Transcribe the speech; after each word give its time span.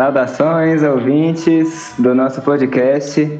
Saudações, 0.00 0.82
ouvintes 0.82 1.94
do 1.98 2.14
nosso 2.14 2.40
podcast, 2.40 3.38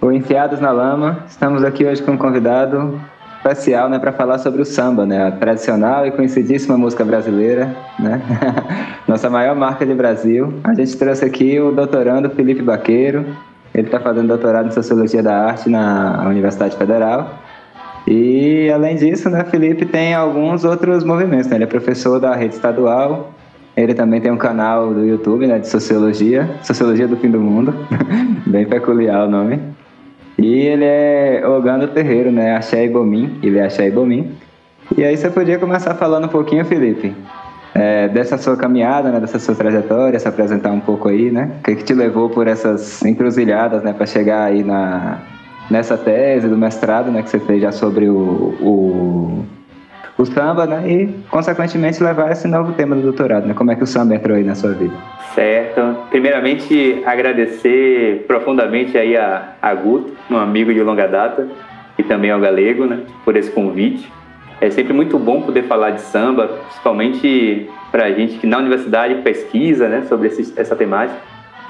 o 0.00 0.12
Enfiados 0.12 0.60
na 0.60 0.70
Lama. 0.70 1.24
Estamos 1.26 1.64
aqui 1.64 1.84
hoje 1.84 2.00
com 2.00 2.12
um 2.12 2.16
convidado 2.16 3.00
especial, 3.38 3.88
né, 3.88 3.98
para 3.98 4.12
falar 4.12 4.38
sobre 4.38 4.62
o 4.62 4.64
samba, 4.64 5.04
né, 5.04 5.26
a 5.26 5.32
tradicional 5.32 6.06
e 6.06 6.12
conhecidíssima 6.12 6.78
música 6.78 7.04
brasileira, 7.04 7.74
né, 7.98 8.22
nossa 9.08 9.28
maior 9.28 9.56
marca 9.56 9.84
de 9.84 9.94
Brasil. 9.94 10.54
A 10.62 10.74
gente 10.74 10.96
trouxe 10.96 11.24
aqui 11.24 11.58
o 11.58 11.72
doutorando 11.72 12.30
Felipe 12.30 12.62
Baqueiro. 12.62 13.26
Ele 13.74 13.88
está 13.88 13.98
fazendo 13.98 14.28
doutorado 14.28 14.68
em 14.68 14.70
Sociologia 14.70 15.24
da 15.24 15.36
Arte 15.36 15.68
na 15.68 16.22
Universidade 16.28 16.76
Federal. 16.76 17.34
E 18.06 18.70
além 18.72 18.94
disso, 18.94 19.28
né, 19.28 19.42
Felipe 19.42 19.84
tem 19.84 20.14
alguns 20.14 20.64
outros 20.64 21.02
movimentos. 21.02 21.48
Né? 21.48 21.56
Ele 21.56 21.64
é 21.64 21.66
professor 21.66 22.20
da 22.20 22.32
rede 22.32 22.54
estadual 22.54 23.32
ele 23.76 23.92
também 23.92 24.20
tem 24.20 24.32
um 24.32 24.38
canal 24.38 24.94
do 24.94 25.04
YouTube, 25.04 25.46
né, 25.46 25.58
de 25.58 25.68
sociologia, 25.68 26.48
Sociologia 26.62 27.06
do 27.06 27.16
Fim 27.16 27.30
do 27.30 27.40
Mundo, 27.40 27.74
bem 28.46 28.64
peculiar 28.64 29.26
o 29.26 29.30
nome. 29.30 29.60
E 30.38 30.60
ele 30.60 30.84
é 30.84 31.42
Ogando 31.46 31.88
Terreiro, 31.88 32.32
né, 32.32 32.56
Axé 32.56 32.86
Ibomim, 32.86 33.38
ele 33.42 33.58
é 33.58 33.64
Axé 33.64 33.88
Ibomim. 33.88 34.32
E 34.96 35.04
aí 35.04 35.16
você 35.16 35.28
podia 35.28 35.58
começar 35.58 35.94
falando 35.94 36.24
um 36.24 36.28
pouquinho, 36.28 36.64
Felipe, 36.64 37.14
é, 37.74 38.08
dessa 38.08 38.38
sua 38.38 38.56
caminhada, 38.56 39.10
né, 39.10 39.20
dessa 39.20 39.38
sua 39.38 39.54
trajetória, 39.54 40.18
se 40.18 40.26
apresentar 40.26 40.72
um 40.72 40.80
pouco 40.80 41.08
aí, 41.08 41.30
né? 41.30 41.50
O 41.58 41.62
que, 41.64 41.76
que 41.76 41.84
te 41.84 41.92
levou 41.92 42.30
por 42.30 42.46
essas 42.46 43.02
encruzilhadas, 43.04 43.82
né, 43.82 43.92
para 43.92 44.06
chegar 44.06 44.44
aí 44.44 44.64
na, 44.64 45.18
nessa 45.70 45.98
tese 45.98 46.48
do 46.48 46.56
mestrado, 46.56 47.10
né, 47.10 47.22
que 47.22 47.28
você 47.28 47.40
fez 47.40 47.60
já 47.60 47.72
sobre 47.72 48.08
o, 48.08 48.54
o 48.60 49.44
o 50.18 50.24
samba, 50.24 50.66
né? 50.66 50.82
E, 50.90 51.06
consequentemente, 51.30 52.02
levar 52.02 52.32
esse 52.32 52.48
novo 52.48 52.72
tema 52.72 52.96
do 52.96 53.02
doutorado, 53.02 53.46
né? 53.46 53.54
Como 53.54 53.70
é 53.70 53.76
que 53.76 53.82
o 53.82 53.86
samba 53.86 54.14
entrou 54.14 54.36
aí 54.36 54.44
na 54.44 54.54
sua 54.54 54.72
vida? 54.72 54.94
Certo. 55.34 55.80
Primeiramente, 56.10 57.02
agradecer 57.04 58.24
profundamente 58.26 58.96
aí 58.96 59.16
a, 59.16 59.52
a 59.60 59.74
Guto, 59.74 60.12
um 60.30 60.36
amigo 60.36 60.72
de 60.72 60.82
longa 60.82 61.06
data, 61.06 61.46
e 61.98 62.02
também 62.02 62.30
ao 62.30 62.40
Galego, 62.40 62.86
né? 62.86 63.00
Por 63.24 63.36
esse 63.36 63.50
convite. 63.50 64.10
É 64.60 64.70
sempre 64.70 64.94
muito 64.94 65.18
bom 65.18 65.42
poder 65.42 65.64
falar 65.64 65.90
de 65.90 66.00
samba, 66.00 66.48
principalmente 66.66 67.68
para 67.92 68.04
a 68.04 68.12
gente 68.12 68.38
que 68.38 68.46
na 68.46 68.58
universidade 68.58 69.16
pesquisa, 69.16 69.86
né? 69.86 70.02
Sobre 70.08 70.28
esse, 70.28 70.58
essa 70.58 70.74
temática. 70.74 71.20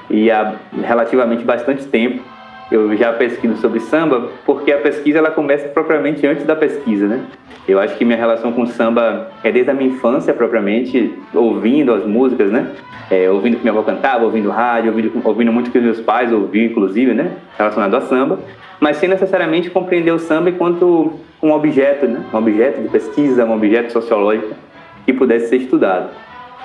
E 0.09 0.31
há 0.31 0.55
relativamente 0.83 1.43
bastante 1.43 1.83
tempo 1.85 2.23
eu 2.71 2.95
já 2.97 3.13
pesquiso 3.13 3.57
sobre 3.57 3.79
samba, 3.79 4.29
porque 4.45 4.71
a 4.71 4.77
pesquisa 4.77 5.19
ela 5.19 5.31
começa 5.31 5.67
propriamente 5.69 6.25
antes 6.27 6.45
da 6.45 6.55
pesquisa, 6.55 7.07
né? 7.07 7.23
Eu 7.67 7.79
acho 7.79 7.97
que 7.97 8.05
minha 8.05 8.17
relação 8.17 8.51
com 8.51 8.65
samba 8.65 9.29
é 9.43 9.51
desde 9.51 9.71
a 9.71 9.73
minha 9.73 9.89
infância 9.89 10.33
propriamente, 10.33 11.13
ouvindo 11.33 11.93
as 11.93 12.05
músicas, 12.05 12.51
né? 12.51 12.71
É, 13.09 13.29
ouvindo 13.29 13.57
que 13.57 13.61
minha 13.61 13.71
avó 13.71 13.83
cantava, 13.83 14.25
ouvindo 14.25 14.49
rádio, 14.49 14.91
ouvindo, 14.91 15.21
ouvindo 15.23 15.51
muito 15.51 15.71
que 15.71 15.79
meus 15.79 16.01
pais 16.01 16.31
ouviam, 16.31 16.65
inclusive, 16.65 17.13
né? 17.13 17.31
Relacionado 17.57 17.95
a 17.95 18.01
samba, 18.01 18.39
mas 18.79 18.97
sem 18.97 19.07
necessariamente 19.07 19.69
compreender 19.69 20.11
o 20.11 20.19
samba 20.19 20.49
enquanto 20.49 21.13
um 21.41 21.51
objeto, 21.51 22.05
né? 22.05 22.23
Um 22.33 22.37
objeto 22.37 22.81
de 22.81 22.89
pesquisa, 22.89 23.45
um 23.45 23.53
objeto 23.53 23.93
sociológico 23.93 24.53
que 25.05 25.13
pudesse 25.13 25.47
ser 25.47 25.57
estudado. 25.57 26.09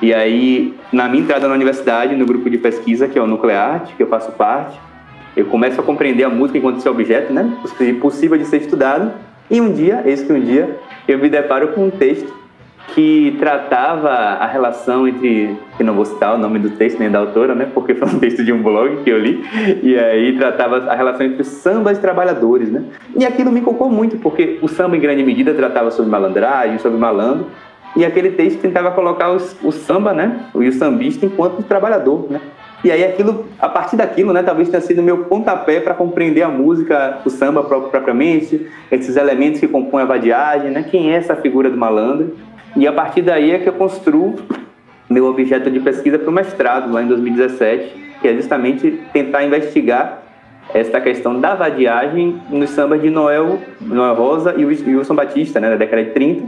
E 0.00 0.12
aí, 0.12 0.74
na 0.92 1.08
minha 1.08 1.22
entrada 1.22 1.46
na 1.46 1.54
universidade, 1.54 2.16
no 2.16 2.26
grupo 2.26 2.50
de 2.50 2.58
pesquisa, 2.58 3.06
que 3.06 3.16
é 3.16 3.22
o 3.22 3.26
Nuclearte, 3.26 3.94
que 3.94 4.02
eu 4.02 4.08
faço 4.08 4.32
parte, 4.32 4.76
eu 5.36 5.46
começo 5.46 5.80
a 5.80 5.84
compreender 5.84 6.24
a 6.24 6.28
música 6.28 6.58
enquanto 6.58 6.78
esse 6.78 6.88
objeto, 6.88 7.32
né? 7.32 7.56
Possível 8.00 8.36
de 8.36 8.44
ser 8.44 8.58
estudado. 8.58 9.12
E 9.50 9.60
um 9.60 9.72
dia, 9.72 10.02
eis 10.04 10.22
que 10.22 10.32
um 10.32 10.40
dia, 10.40 10.78
eu 11.06 11.18
me 11.18 11.28
deparo 11.28 11.68
com 11.68 11.86
um 11.86 11.90
texto 11.90 12.42
que 12.94 13.36
tratava 13.38 14.08
a 14.10 14.46
relação 14.46 15.08
entre, 15.08 15.56
que 15.76 15.82
não 15.82 15.94
vou 15.94 16.04
citar 16.04 16.34
o 16.34 16.38
nome 16.38 16.58
do 16.58 16.70
texto 16.70 16.98
nem 16.98 17.10
da 17.10 17.20
autora, 17.20 17.54
né, 17.54 17.68
porque 17.72 17.94
foi 17.94 18.08
um 18.08 18.18
texto 18.18 18.44
de 18.44 18.52
um 18.52 18.62
blog 18.62 19.02
que 19.02 19.10
eu 19.10 19.18
li, 19.18 19.42
e 19.82 19.96
aí 19.98 20.36
tratava 20.36 20.90
a 20.90 20.94
relação 20.94 21.24
entre 21.24 21.40
os 21.42 21.48
sambas 21.48 21.98
trabalhadores, 21.98 22.70
né, 22.70 22.84
e 23.16 23.24
aquilo 23.24 23.50
me 23.50 23.60
cocou 23.60 23.88
muito, 23.88 24.18
porque 24.18 24.58
o 24.60 24.68
samba 24.68 24.96
em 24.96 25.00
grande 25.00 25.22
medida 25.22 25.54
tratava 25.54 25.90
sobre 25.90 26.10
malandragem, 26.10 26.78
sobre 26.78 26.98
malandro, 26.98 27.46
e 27.96 28.04
aquele 28.04 28.30
texto 28.30 28.60
tentava 28.60 28.90
colocar 28.90 29.30
os, 29.30 29.56
o 29.62 29.70
samba, 29.70 30.12
né, 30.12 30.40
o, 30.52 30.58
o 30.58 30.72
sambista 30.72 31.24
enquanto 31.24 31.62
trabalhador, 31.62 32.26
né, 32.28 32.40
e 32.84 32.90
aí 32.90 33.04
aquilo, 33.04 33.46
a 33.60 33.68
partir 33.68 33.96
daquilo, 33.96 34.32
né, 34.32 34.42
talvez 34.42 34.68
tenha 34.68 34.80
sido 34.80 35.02
meu 35.02 35.18
pontapé 35.24 35.80
para 35.80 35.94
compreender 35.94 36.42
a 36.42 36.48
música, 36.48 37.20
o 37.24 37.30
samba 37.30 37.62
propriamente, 37.62 38.66
esses 38.90 39.16
elementos 39.16 39.60
que 39.60 39.68
compõem 39.68 40.02
a 40.02 40.06
vadiagem, 40.06 40.70
né, 40.70 40.84
quem 40.90 41.12
é 41.12 41.16
essa 41.16 41.36
figura 41.36 41.70
do 41.70 41.76
malandro. 41.76 42.36
E 42.76 42.86
a 42.86 42.92
partir 42.92 43.22
daí 43.22 43.52
é 43.52 43.58
que 43.58 43.68
eu 43.68 43.72
construo 43.74 44.36
meu 45.08 45.26
objeto 45.26 45.70
de 45.70 45.78
pesquisa 45.78 46.18
para 46.18 46.28
o 46.28 46.32
mestrado, 46.32 46.92
lá 46.92 47.02
em 47.02 47.06
2017, 47.06 48.16
que 48.20 48.28
é 48.28 48.34
justamente 48.34 49.00
tentar 49.12 49.44
investigar 49.44 50.22
essa 50.74 51.00
questão 51.00 51.38
da 51.38 51.54
vadiagem 51.54 52.40
nos 52.50 52.70
sambas 52.70 53.00
de 53.00 53.10
Noel, 53.10 53.58
Noel 53.80 54.14
Rosa 54.14 54.54
e 54.56 54.64
Wilson 54.64 55.14
Batista, 55.14 55.60
né, 55.60 55.70
da 55.70 55.76
década 55.76 56.02
de 56.02 56.10
30. 56.10 56.44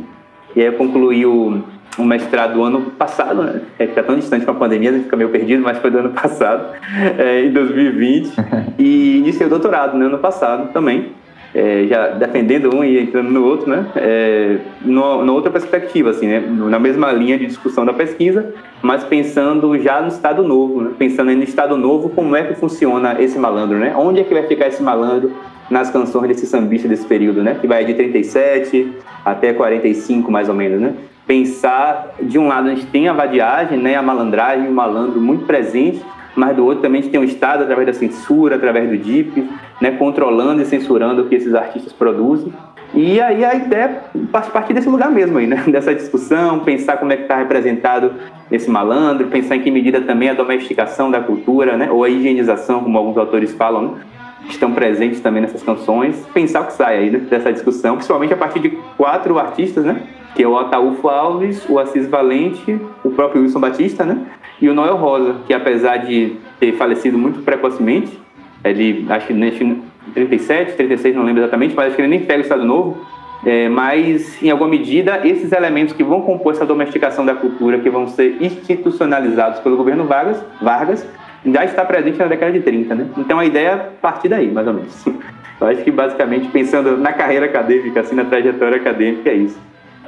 E 0.56 0.61
aí 0.61 0.66
eu 0.66 0.72
concluí 0.75 1.27
o 1.27 1.62
um 1.99 2.05
mestrado 2.05 2.55
do 2.55 2.62
ano 2.62 2.91
passado, 2.93 3.43
né? 3.43 3.60
É, 3.78 3.87
fica 3.87 4.03
tão 4.03 4.16
distante 4.16 4.44
com 4.44 4.50
a 4.50 4.55
pandemia, 4.55 4.91
a 4.91 4.93
gente 4.93 5.05
fica 5.05 5.16
meio 5.16 5.31
perdido, 5.31 5.62
mas 5.62 5.78
foi 5.78 5.91
do 5.91 5.99
ano 5.99 6.10
passado, 6.15 6.75
é, 7.19 7.44
em 7.44 7.53
2020. 7.53 8.32
E 8.77 9.19
iniciei 9.19 9.47
o 9.47 9.50
doutorado 9.50 9.97
no 9.97 10.04
ano 10.04 10.19
passado 10.19 10.72
também, 10.72 11.12
é, 11.54 11.87
já 11.87 12.09
defendendo 12.09 12.75
um 12.75 12.82
e 12.82 12.98
entrando 12.98 13.31
no 13.31 13.44
outro, 13.44 13.70
né? 13.70 13.87
É, 13.97 14.59
no, 14.82 15.32
outra 15.32 15.50
perspectiva, 15.50 16.10
assim, 16.10 16.26
né? 16.26 16.41
Na 16.41 16.78
mesma 16.78 17.12
linha 17.12 17.38
de 17.38 17.47
discussão 17.47 17.87
da 17.87 17.92
pesquisa, 17.92 18.53
mas 18.82 19.04
pensando 19.04 19.78
já 19.78 20.00
no 20.00 20.09
Estado 20.09 20.42
Novo, 20.42 20.81
né? 20.81 20.91
Pensando 20.98 21.31
no 21.31 21.42
Estado 21.42 21.76
Novo, 21.76 22.09
como 22.09 22.34
é 22.34 22.42
que 22.42 22.54
funciona 22.54 23.20
esse 23.22 23.38
malandro, 23.38 23.78
né? 23.78 23.94
Onde 23.97 24.20
é 24.20 24.25
que 24.25 24.34
vai 24.34 24.42
ficar 24.42 24.66
esse 24.66 24.82
malandro 24.82 25.32
nas 25.70 25.91
canções 25.91 26.28
desse 26.28 26.47
sambista 26.47 26.88
desse 26.88 27.06
período, 27.06 27.42
né? 27.42 27.56
Que 27.60 27.66
vai 27.66 27.84
de 27.84 27.94
37 27.94 28.92
até 29.25 29.53
45, 29.53 30.31
mais 30.31 30.48
ou 30.48 30.54
menos, 30.54 30.81
né? 30.81 30.94
pensar, 31.26 32.15
de 32.22 32.38
um 32.38 32.48
lado 32.48 32.69
a 32.69 32.75
gente 32.75 32.86
tem 32.86 33.09
a 33.09 33.12
vadiagem, 33.12 33.78
né, 33.78 33.97
a 33.97 34.03
malandragem, 34.03 34.69
o 34.69 34.72
malandro 34.72 35.21
muito 35.21 35.47
presente, 35.47 36.04
mas 36.37 36.56
do 36.56 36.65
outro 36.65 36.83
também 36.83 37.00
a 37.00 37.03
gente 37.03 37.12
tem 37.12 37.21
o 37.21 37.25
Estado 37.25 37.62
através 37.62 37.87
da 37.87 37.93
censura, 37.93 38.56
através 38.56 38.89
do 38.89 38.99
DIP, 38.99 39.49
né, 39.81 39.93
controlando 39.93 40.62
e 40.62 40.65
censurando 40.65 41.22
o 41.22 41.28
que 41.28 41.34
esses 41.34 41.55
artistas 41.55 41.93
produzem. 41.93 42.53
E 42.93 43.21
aí 43.21 43.45
a 43.45 43.55
ideia 43.55 44.03
é 44.15 44.39
partir 44.53 44.72
desse 44.72 44.89
lugar 44.89 45.11
mesmo 45.11 45.39
aí, 45.39 45.47
né? 45.47 45.65
dessa 45.67 45.93
discussão, 45.95 46.61
pensar 46.61 46.97
como 46.97 47.12
é 47.12 47.17
que 47.17 47.22
está 47.22 47.37
representado 47.37 48.12
esse 48.50 48.71
malandro, 48.71 49.27
pensar 49.27 49.56
em 49.56 49.62
que 49.62 49.71
medida 49.71 50.00
também 50.00 50.31
a 50.31 50.34
domesticação 50.34 51.11
da 51.11 51.21
cultura, 51.21 51.77
né? 51.77 51.91
ou 51.91 52.05
a 52.05 52.09
higienização, 52.09 52.83
como 52.83 52.97
alguns 52.97 53.16
autores 53.16 53.53
falam, 53.53 53.83
né? 53.83 54.01
estão 54.49 54.72
presentes 54.72 55.21
também 55.21 55.43
nessas 55.43 55.62
canções, 55.62 56.25
pensar 56.33 56.61
o 56.61 56.66
que 56.66 56.75
sai 56.75 56.99
aí 56.99 57.11
né? 57.11 57.19
dessa 57.19 57.53
discussão, 57.53 57.97
principalmente 57.97 58.33
a 58.33 58.37
partir 58.37 58.61
de 58.61 58.71
quatro 58.97 59.39
artistas, 59.39 59.84
né? 59.84 60.03
Que 60.34 60.43
é 60.43 60.49
o 60.49 60.59
Ataúfo 60.59 61.09
Alves, 61.09 61.65
o 61.69 61.78
Assis 61.78 62.09
Valente, 62.09 62.78
o 63.05 63.11
próprio 63.11 63.43
Wilson 63.43 63.61
Batista, 63.61 64.05
né? 64.05 64.19
E 64.61 64.69
o 64.69 64.75
Noel 64.75 64.97
Rosa, 64.97 65.37
que 65.47 65.55
apesar 65.55 65.99
de 65.99 66.37
ter 66.59 66.72
falecido 66.72 67.19
muito 67.19 67.43
precocemente, 67.43 68.19
ele 68.65 69.06
acho 69.09 69.27
que 69.27 69.33
em 69.33 69.83
37, 70.12 70.77
36, 70.77 71.15
não 71.15 71.25
lembro 71.25 71.43
exatamente, 71.43 71.75
mas 71.75 71.87
acho 71.87 71.97
que 71.97 72.03
ele 72.03 72.09
nem 72.09 72.21
pega 72.21 72.39
o 72.39 72.43
Estado 72.43 72.65
Novo, 72.65 72.97
é, 73.45 73.69
mas 73.69 74.43
em 74.43 74.50
alguma 74.50 74.71
medida 74.71 75.21
esses 75.25 75.53
elementos 75.53 75.95
que 75.95 76.03
vão 76.03 76.22
compor 76.22 76.55
essa 76.55 76.65
domesticação 76.65 77.27
da 77.27 77.34
cultura, 77.34 77.78
que 77.78 77.91
vão 77.91 78.09
ser 78.09 78.39
institucionalizados 78.41 79.61
pelo 79.61 79.77
governo 79.77 80.05
Vargas, 80.05 80.43
Vargas 80.62 81.06
já 81.45 81.65
está 81.65 81.84
presente 81.84 82.19
na 82.19 82.27
década 82.27 82.53
de 82.53 82.61
30, 82.61 82.95
né? 82.95 83.06
Então 83.19 83.39
a 83.39 83.45
ideia 83.45 83.69
é 83.69 83.77
partir 84.01 84.28
daí, 84.28 84.51
mais 84.51 84.66
ou 84.66 84.72
menos. 84.72 85.05
Eu 85.61 85.69
acho 85.69 85.83
que 85.83 85.91
basicamente 85.91 86.49
pensando 86.49 86.97
na 86.97 87.12
carreira 87.12 87.47
acadêmica, 87.47 88.01
assim, 88.01 88.16
na 88.16 88.25
trajetória 88.25 88.77
acadêmica, 88.77 89.31
é 89.31 89.34
isso. 89.34 89.59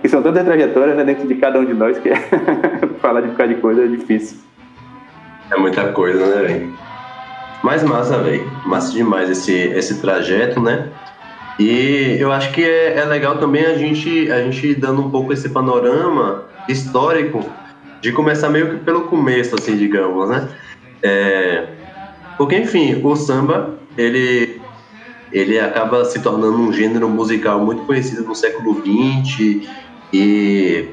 E 0.03 0.09
são 0.09 0.23
tantas 0.23 0.45
trajetórias 0.45 0.97
né, 0.97 1.05
dentro 1.05 1.27
de 1.27 1.35
cada 1.37 1.59
um 1.59 1.65
de 1.65 1.75
nós 1.75 1.99
que 1.99 2.11
falar 3.01 3.23
de 3.23 3.31
ficar 3.31 3.47
de 3.47 3.57
coisa 3.57 3.85
é 3.85 3.87
difícil. 3.87 4.39
É 5.51 5.57
muita 5.57 5.93
coisa, 5.93 6.25
né, 6.27 6.43
velho? 6.43 6.75
Mas 7.63 7.83
massa, 7.83 8.19
velho. 8.19 8.51
Massa 8.67 8.93
demais 8.93 9.31
esse, 9.31 9.53
esse 9.53 10.01
trajeto, 10.01 10.61
né? 10.61 10.89
E 11.59 12.17
eu 12.21 12.31
acho 12.33 12.53
que 12.53 12.63
é, 12.63 12.99
é, 12.99 13.05
legal 13.05 13.39
também 13.39 13.65
a 13.65 13.77
gente, 13.79 14.31
a 14.31 14.43
gente 14.43 14.75
dando 14.75 15.03
um 15.03 15.11
pouco 15.11 15.33
esse 15.33 15.49
panorama 15.49 16.45
histórico 16.69 17.45
de 18.01 18.13
começar 18.13 18.51
meio 18.51 18.71
que 18.71 18.85
pelo 18.85 19.03
começo, 19.03 19.55
assim, 19.55 19.77
digamos, 19.77 20.29
né? 20.29 20.49
É, 21.03 21.67
porque, 22.37 22.57
enfim, 22.57 23.01
o 23.03 23.17
samba, 23.17 23.75
ele, 23.97 24.56
ele 25.37 25.61
acaba 25.61 26.03
se 26.07 26.21
tornando 26.21 26.57
um 26.57 26.73
gênero 26.73 27.11
musical 27.11 27.61
muito 27.61 27.83
conhecido 27.83 28.25
no 28.25 28.35
século 28.35 28.81
XX 28.81 29.69
e, 30.11 30.89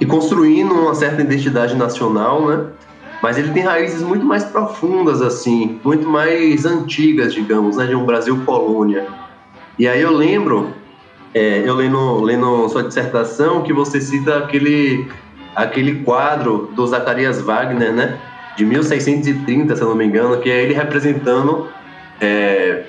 e 0.00 0.06
construindo 0.06 0.72
uma 0.72 0.94
certa 0.94 1.22
identidade 1.22 1.74
nacional, 1.74 2.46
né? 2.46 2.66
Mas 3.20 3.36
ele 3.36 3.50
tem 3.50 3.64
raízes 3.64 4.00
muito 4.00 4.24
mais 4.24 4.44
profundas, 4.44 5.20
assim, 5.20 5.80
muito 5.82 6.08
mais 6.08 6.64
antigas, 6.64 7.34
digamos, 7.34 7.76
né? 7.76 7.86
De 7.86 7.96
um 7.96 8.06
Brasil 8.06 8.40
colônia. 8.44 9.08
E 9.76 9.88
aí 9.88 10.00
eu 10.00 10.12
lembro, 10.12 10.72
é, 11.34 11.64
eu 11.66 11.74
lendo, 11.74 12.20
lendo 12.20 12.68
sua 12.68 12.84
dissertação, 12.84 13.62
que 13.64 13.72
você 13.72 14.00
cita 14.00 14.38
aquele, 14.38 15.08
aquele 15.56 16.04
quadro 16.04 16.70
do 16.76 16.86
Zacarias 16.86 17.40
Wagner, 17.40 17.92
né? 17.92 18.20
de 18.56 18.64
1630, 18.64 19.76
se 19.76 19.82
eu 19.82 19.88
não 19.88 19.94
me 19.94 20.04
engano, 20.04 20.40
que 20.40 20.50
é 20.50 20.62
ele 20.62 20.74
representando 20.74 21.68
é, 22.20 22.86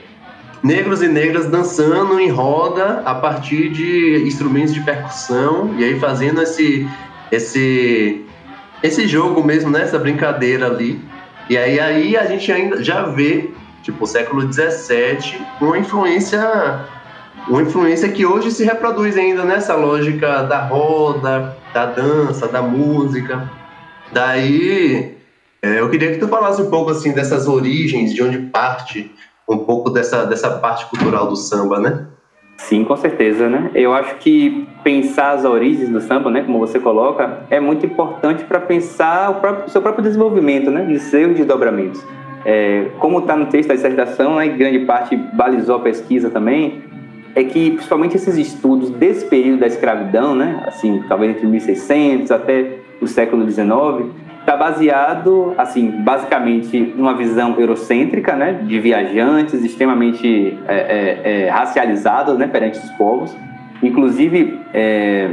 negros 0.64 1.02
e 1.02 1.08
negras 1.08 1.48
dançando 1.48 2.20
em 2.20 2.30
roda 2.30 3.02
a 3.06 3.16
partir 3.16 3.70
de 3.70 4.24
instrumentos 4.26 4.74
de 4.74 4.82
percussão 4.82 5.74
e 5.78 5.84
aí 5.84 6.00
fazendo 6.00 6.42
esse 6.42 6.88
esse 7.32 8.26
esse 8.82 9.08
jogo 9.08 9.44
mesmo, 9.44 9.70
né? 9.70 9.82
Essa 9.82 10.00
brincadeira 10.00 10.68
ali. 10.68 11.02
E 11.50 11.58
aí, 11.58 11.80
aí 11.80 12.16
a 12.16 12.26
gente 12.26 12.52
ainda 12.52 12.82
já 12.84 13.04
vê, 13.04 13.50
tipo, 13.84 14.06
século 14.06 14.52
XVII, 14.52 15.42
uma 15.60 15.78
influência 15.78 16.40
uma 17.48 17.62
influência 17.64 18.10
que 18.10 18.26
hoje 18.26 18.52
se 18.52 18.64
reproduz 18.64 19.18
ainda 19.18 19.44
nessa 19.44 19.76
lógica 19.76 20.44
da 20.44 20.68
roda, 20.68 21.58
da 21.74 21.86
dança, 21.88 22.48
da 22.48 22.62
música. 22.62 23.50
Daí, 24.12 25.18
é, 25.62 25.80
eu 25.80 25.90
queria 25.90 26.12
que 26.12 26.20
tu 26.20 26.28
falasse 26.28 26.62
um 26.62 26.70
pouco 26.70 26.92
assim 26.92 27.12
dessas 27.12 27.48
origens, 27.48 28.14
de 28.14 28.22
onde 28.22 28.38
parte 28.38 29.12
um 29.50 29.60
pouco 29.60 29.90
dessa, 29.90 30.26
dessa 30.26 30.50
parte 30.60 30.86
cultural 30.86 31.28
do 31.28 31.36
samba, 31.36 31.80
né? 31.80 32.06
Sim, 32.58 32.84
com 32.84 32.96
certeza, 32.96 33.50
né? 33.50 33.72
Eu 33.74 33.94
acho 33.94 34.16
que 34.18 34.68
pensar 34.84 35.32
as 35.32 35.46
origens 35.46 35.90
do 35.90 36.02
samba, 36.02 36.30
né, 36.30 36.44
como 36.44 36.60
você 36.60 36.78
coloca, 36.80 37.40
é 37.50 37.60
muito 37.60 37.86
importante 37.86 38.44
para 38.44 38.60
pensar 38.60 39.32
o, 39.32 39.36
próprio, 39.36 39.70
seu 39.70 39.82
próprio 39.82 40.04
desenvolvimento, 40.04 40.70
né, 40.70 40.86
de 40.86 41.00
seus 41.00 41.36
desdobramentos. 41.36 42.04
É, 42.46 42.90
como 43.00 43.20
está 43.20 43.36
no 43.36 43.46
texto 43.48 43.70
da 43.70 43.76
dissertação, 43.76 44.36
né, 44.36 44.50
grande 44.50 44.80
parte 44.80 45.16
balizou 45.16 45.78
a 45.78 45.80
pesquisa 45.80 46.30
também, 46.30 46.84
é 47.34 47.44
que 47.44 47.72
principalmente 47.72 48.18
esses 48.18 48.38
estudos 48.38 48.90
desse 48.90 49.26
período 49.26 49.62
da 49.62 49.68
escravidão, 49.68 50.36
né, 50.36 50.62
assim, 50.68 51.04
talvez 51.08 51.32
entre 51.32 51.48
1600 51.48 52.30
até 52.30 52.80
o 53.02 53.08
século 53.08 53.50
XIX, 53.50 54.12
está 54.50 54.58
baseado, 54.58 55.54
assim, 55.60 55.92
basicamente 55.92 56.80
numa 56.96 57.14
visão 57.14 57.56
eurocêntrica, 57.60 58.36
né, 58.36 58.54
de 58.64 58.80
viajantes 58.80 59.64
extremamente 59.64 60.58
é, 60.68 60.76
é, 60.76 61.44
é, 61.46 61.50
racializados, 61.50 62.36
né, 62.36 62.48
perante 62.48 62.80
os 62.80 62.90
povos. 62.92 63.36
Inclusive, 63.84 64.60
é, 64.74 65.30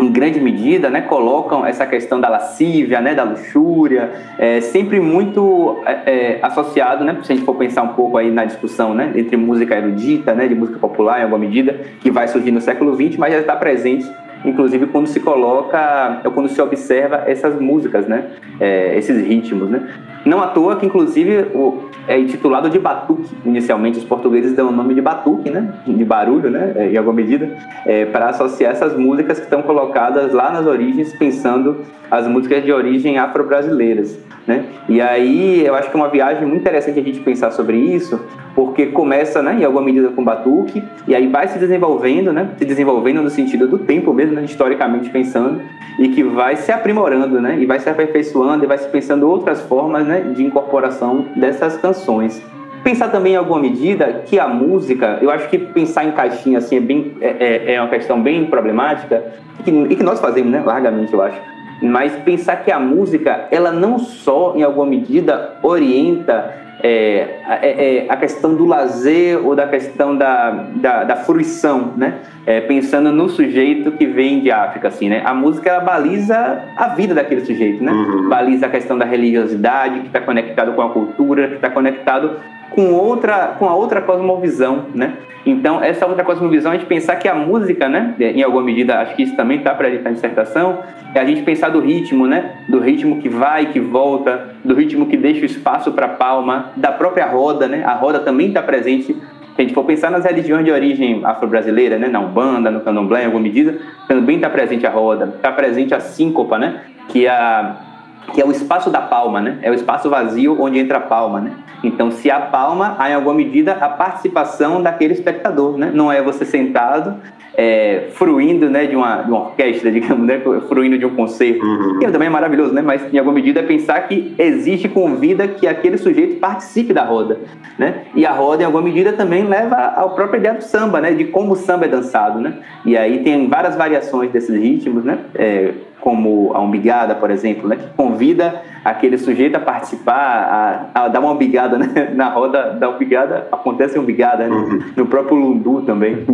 em 0.00 0.10
grande 0.10 0.40
medida, 0.40 0.88
né, 0.88 1.02
colocam 1.02 1.66
essa 1.66 1.84
questão 1.84 2.18
da 2.18 2.30
lascívia, 2.30 3.02
né, 3.02 3.14
da 3.14 3.22
luxúria, 3.22 4.12
é, 4.38 4.62
sempre 4.62 4.98
muito 4.98 5.82
é, 5.84 5.92
é, 6.06 6.38
associado, 6.40 7.04
né, 7.04 7.18
se 7.22 7.32
a 7.32 7.36
gente 7.36 7.44
for 7.44 7.54
pensar 7.54 7.82
um 7.82 7.88
pouco 7.88 8.16
aí 8.16 8.30
na 8.30 8.46
discussão, 8.46 8.94
né, 8.94 9.12
entre 9.14 9.36
música 9.36 9.76
erudita, 9.76 10.32
né, 10.32 10.48
de 10.48 10.54
música 10.54 10.78
popular 10.78 11.20
em 11.20 11.24
alguma 11.24 11.38
medida, 11.38 11.78
que 12.00 12.10
vai 12.10 12.26
surgir 12.26 12.50
no 12.50 12.62
século 12.62 12.94
XX, 12.94 13.18
mas 13.18 13.34
já 13.34 13.40
está 13.40 13.54
presente 13.54 14.10
inclusive 14.44 14.86
quando 14.86 15.06
se 15.06 15.20
coloca, 15.20 16.20
ou 16.24 16.30
quando 16.30 16.48
se 16.48 16.60
observa 16.60 17.24
essas 17.26 17.60
músicas, 17.60 18.06
né? 18.06 18.26
É, 18.60 18.96
esses 18.96 19.24
ritmos, 19.26 19.68
né? 19.68 19.88
Não 20.24 20.40
à 20.40 20.48
toa 20.48 20.76
que, 20.76 20.86
inclusive, 20.86 21.46
o, 21.54 21.88
é 22.06 22.18
intitulado 22.18 22.68
de 22.68 22.78
batuque. 22.78 23.28
Inicialmente, 23.44 23.98
os 23.98 24.04
portugueses 24.04 24.54
dão 24.54 24.68
o 24.68 24.72
nome 24.72 24.94
de 24.94 25.00
batuque, 25.00 25.50
né? 25.50 25.72
De 25.86 26.04
barulho, 26.04 26.50
né? 26.50 26.72
É, 26.76 26.92
em 26.92 26.96
alguma 26.96 27.14
medida, 27.14 27.50
é, 27.86 28.04
para 28.06 28.28
associar 28.30 28.72
essas 28.72 28.96
músicas 28.96 29.38
que 29.38 29.44
estão 29.44 29.62
colocadas 29.62 30.32
lá 30.32 30.50
nas 30.50 30.66
origens, 30.66 31.12
pensando 31.14 31.84
as 32.10 32.26
músicas 32.26 32.64
de 32.64 32.72
origem 32.72 33.18
afro-brasileiras. 33.18 34.18
Né? 34.48 34.64
E 34.88 34.98
aí 34.98 35.66
eu 35.66 35.74
acho 35.74 35.90
que 35.90 35.94
é 35.94 36.00
uma 36.00 36.08
viagem 36.08 36.46
muito 36.46 36.62
interessante 36.62 36.98
a 36.98 37.02
gente 37.02 37.20
pensar 37.20 37.50
sobre 37.50 37.76
isso, 37.76 38.18
porque 38.54 38.86
começa, 38.86 39.42
né, 39.42 39.58
em 39.60 39.62
alguma 39.62 39.84
medida 39.84 40.08
com 40.08 40.24
batuque, 40.24 40.82
e 41.06 41.14
aí 41.14 41.26
vai 41.26 41.46
se 41.48 41.58
desenvolvendo, 41.58 42.32
né, 42.32 42.48
se 42.56 42.64
desenvolvendo 42.64 43.20
no 43.20 43.28
sentido 43.28 43.68
do 43.68 43.76
tempo 43.76 44.10
mesmo, 44.14 44.36
né, 44.36 44.44
historicamente 44.44 45.10
pensando, 45.10 45.60
e 45.98 46.08
que 46.08 46.22
vai 46.22 46.56
se 46.56 46.72
aprimorando, 46.72 47.42
né, 47.42 47.58
e 47.60 47.66
vai 47.66 47.78
se 47.78 47.90
aperfeiçoando, 47.90 48.64
e 48.64 48.66
vai 48.66 48.78
se 48.78 48.88
pensando 48.88 49.28
outras 49.28 49.60
formas, 49.60 50.06
né, 50.06 50.20
de 50.34 50.42
incorporação 50.42 51.26
dessas 51.36 51.76
canções. 51.76 52.42
Pensar 52.82 53.08
também 53.08 53.34
em 53.34 53.36
alguma 53.36 53.60
medida 53.60 54.22
que 54.24 54.40
a 54.40 54.48
música, 54.48 55.18
eu 55.20 55.30
acho 55.30 55.46
que 55.50 55.58
pensar 55.58 56.06
em 56.06 56.12
caixinha 56.12 56.56
assim 56.56 56.76
é, 56.78 56.80
bem, 56.80 57.16
é, 57.20 57.36
é, 57.38 57.74
é 57.74 57.80
uma 57.82 57.90
questão 57.90 58.22
bem 58.22 58.46
problemática, 58.46 59.24
e 59.60 59.62
que, 59.62 59.70
e 59.70 59.94
que 59.94 60.02
nós 60.02 60.18
fazemos, 60.18 60.50
né, 60.50 60.62
largamente, 60.64 61.12
eu 61.12 61.20
acho 61.20 61.38
mas 61.82 62.16
pensar 62.24 62.56
que 62.64 62.70
a 62.70 62.78
música, 62.78 63.46
ela 63.50 63.70
não 63.70 63.98
só, 63.98 64.54
em 64.56 64.62
alguma 64.62 64.86
medida, 64.86 65.56
orienta 65.62 66.68
é, 66.80 67.40
é, 67.48 67.96
é, 67.96 68.06
a 68.08 68.16
questão 68.16 68.54
do 68.54 68.64
lazer 68.64 69.44
ou 69.44 69.56
da 69.56 69.66
questão 69.66 70.16
da, 70.16 70.50
da, 70.76 71.04
da 71.04 71.16
fruição, 71.16 71.92
né? 71.96 72.18
É, 72.46 72.60
pensando 72.60 73.10
no 73.10 73.28
sujeito 73.28 73.90
que 73.92 74.06
vem 74.06 74.40
de 74.40 74.50
África, 74.50 74.88
assim, 74.88 75.08
né? 75.08 75.22
A 75.24 75.34
música, 75.34 75.70
ela 75.70 75.80
baliza 75.80 76.62
a 76.76 76.88
vida 76.88 77.14
daquele 77.14 77.44
sujeito, 77.44 77.82
né? 77.82 77.90
Uhum. 77.90 78.28
Baliza 78.28 78.66
a 78.66 78.68
questão 78.68 78.96
da 78.96 79.04
religiosidade, 79.04 80.00
que 80.00 80.06
está 80.06 80.20
conectado 80.20 80.72
com 80.72 80.82
a 80.82 80.90
cultura, 80.90 81.48
que 81.48 81.54
está 81.56 81.68
conectado 81.68 82.36
com 82.70 82.92
outra, 82.92 83.56
com 83.58 83.68
a 83.68 83.74
outra 83.74 84.00
cosmovisão, 84.00 84.86
né? 84.94 85.14
Então, 85.46 85.82
essa 85.82 86.06
outra 86.06 86.24
cosmovisão, 86.24 86.72
a 86.72 86.74
gente 86.74 86.86
pensar 86.86 87.16
que 87.16 87.26
a 87.26 87.34
música, 87.34 87.88
né, 87.88 88.14
em 88.18 88.42
alguma 88.42 88.62
medida, 88.62 88.98
acho 89.00 89.14
que 89.14 89.22
isso 89.22 89.34
também 89.34 89.58
está 89.58 89.74
para 89.74 89.88
a 89.88 90.10
dissertação, 90.10 90.80
é 91.14 91.20
a 91.20 91.24
gente 91.24 91.42
pensar 91.42 91.70
do 91.70 91.80
ritmo, 91.80 92.26
né, 92.26 92.56
do 92.68 92.78
ritmo 92.78 93.18
que 93.18 93.30
vai, 93.30 93.66
que 93.66 93.80
volta, 93.80 94.50
do 94.62 94.74
ritmo 94.74 95.06
que 95.06 95.16
deixa 95.16 95.42
o 95.42 95.46
espaço 95.46 95.92
para 95.92 96.04
a 96.06 96.10
palma, 96.10 96.72
da 96.76 96.92
própria 96.92 97.26
roda, 97.26 97.66
né, 97.66 97.82
a 97.84 97.94
roda 97.94 98.18
também 98.18 98.48
está 98.48 98.60
presente. 98.60 99.14
Se 99.14 99.62
a 99.62 99.62
gente 99.62 99.72
for 99.74 99.84
pensar 99.84 100.10
nas 100.10 100.24
religiões 100.24 100.64
de 100.64 100.70
origem 100.70 101.22
afro-brasileira, 101.24 101.98
né, 101.98 102.08
na 102.08 102.20
Umbanda, 102.20 102.70
no 102.70 102.80
Candomblé, 102.80 103.22
em 103.22 103.26
alguma 103.26 103.42
medida, 103.42 103.78
também 104.06 104.36
está 104.36 104.50
presente 104.50 104.86
a 104.86 104.90
roda, 104.90 105.32
está 105.34 105.50
presente 105.50 105.94
a 105.94 106.00
síncopa, 106.00 106.58
né, 106.58 106.82
que 107.08 107.26
é 107.26 107.30
a 107.30 107.87
que 108.32 108.40
é 108.40 108.44
o 108.44 108.50
espaço 108.50 108.90
da 108.90 109.00
palma, 109.00 109.40
né? 109.40 109.58
É 109.62 109.70
o 109.70 109.74
espaço 109.74 110.08
vazio 110.10 110.60
onde 110.60 110.78
entra 110.78 110.98
a 110.98 111.00
palma, 111.00 111.40
né? 111.40 111.52
Então, 111.82 112.10
se 112.10 112.30
há 112.30 112.40
palma, 112.40 112.96
há 112.98 113.10
em 113.10 113.14
alguma 113.14 113.34
medida 113.34 113.72
a 113.72 113.88
participação 113.88 114.82
daquele 114.82 115.14
espectador, 115.14 115.78
né? 115.78 115.90
Não 115.94 116.10
é 116.10 116.20
você 116.20 116.44
sentado, 116.44 117.16
é, 117.56 118.08
fruindo, 118.12 118.70
né, 118.70 118.86
de 118.86 118.94
uma, 118.94 119.22
de 119.22 119.30
uma 119.30 119.40
orquestra, 119.40 119.90
digamos, 119.92 120.26
né? 120.26 120.40
Fruindo 120.68 120.98
de 120.98 121.04
um 121.04 121.14
concerto. 121.14 121.64
Uhum. 121.64 121.98
Que 121.98 122.10
também 122.10 122.28
é 122.28 122.30
maravilhoso, 122.30 122.72
né? 122.72 122.82
Mas, 122.82 123.12
em 123.12 123.18
alguma 123.18 123.34
medida, 123.34 123.60
é 123.60 123.62
pensar 123.62 124.00
que 124.06 124.34
existe 124.38 124.88
convida 124.88 125.48
que 125.48 125.66
aquele 125.66 125.98
sujeito 125.98 126.38
participe 126.38 126.92
da 126.92 127.04
roda, 127.04 127.38
né? 127.78 128.04
E 128.14 128.26
a 128.26 128.32
roda, 128.32 128.62
em 128.62 128.66
alguma 128.66 128.82
medida, 128.82 129.12
também 129.12 129.44
leva 129.44 129.76
ao 129.96 130.10
própria 130.10 130.38
ideia 130.38 130.54
do 130.54 130.62
samba, 130.62 131.00
né? 131.00 131.12
De 131.12 131.24
como 131.24 131.52
o 131.52 131.56
samba 131.56 131.86
é 131.86 131.88
dançado, 131.88 132.40
né? 132.40 132.54
E 132.84 132.96
aí 132.96 133.24
tem 133.24 133.48
várias 133.48 133.74
variações 133.74 134.30
desses 134.30 134.54
ritmos, 134.54 135.04
né? 135.04 135.18
É, 135.34 135.72
como 136.08 136.52
a 136.54 136.60
umbigada, 136.62 137.14
por 137.14 137.30
exemplo, 137.30 137.68
né, 137.68 137.76
que 137.76 137.86
convida 137.94 138.62
aquele 138.82 139.18
sujeito 139.18 139.56
a 139.56 139.60
participar, 139.60 140.88
a, 140.94 141.04
a 141.04 141.08
dar 141.08 141.20
uma 141.20 141.32
umbigada, 141.32 141.76
né? 141.76 142.12
Na 142.16 142.30
roda 142.30 142.70
da 142.70 142.88
umbigada 142.88 143.46
acontece 143.52 143.98
umbigada, 143.98 144.48
né? 144.48 144.56
Uhum. 144.56 144.80
No 144.96 145.04
próprio 145.04 145.36
lundu 145.36 145.82
também. 145.82 146.24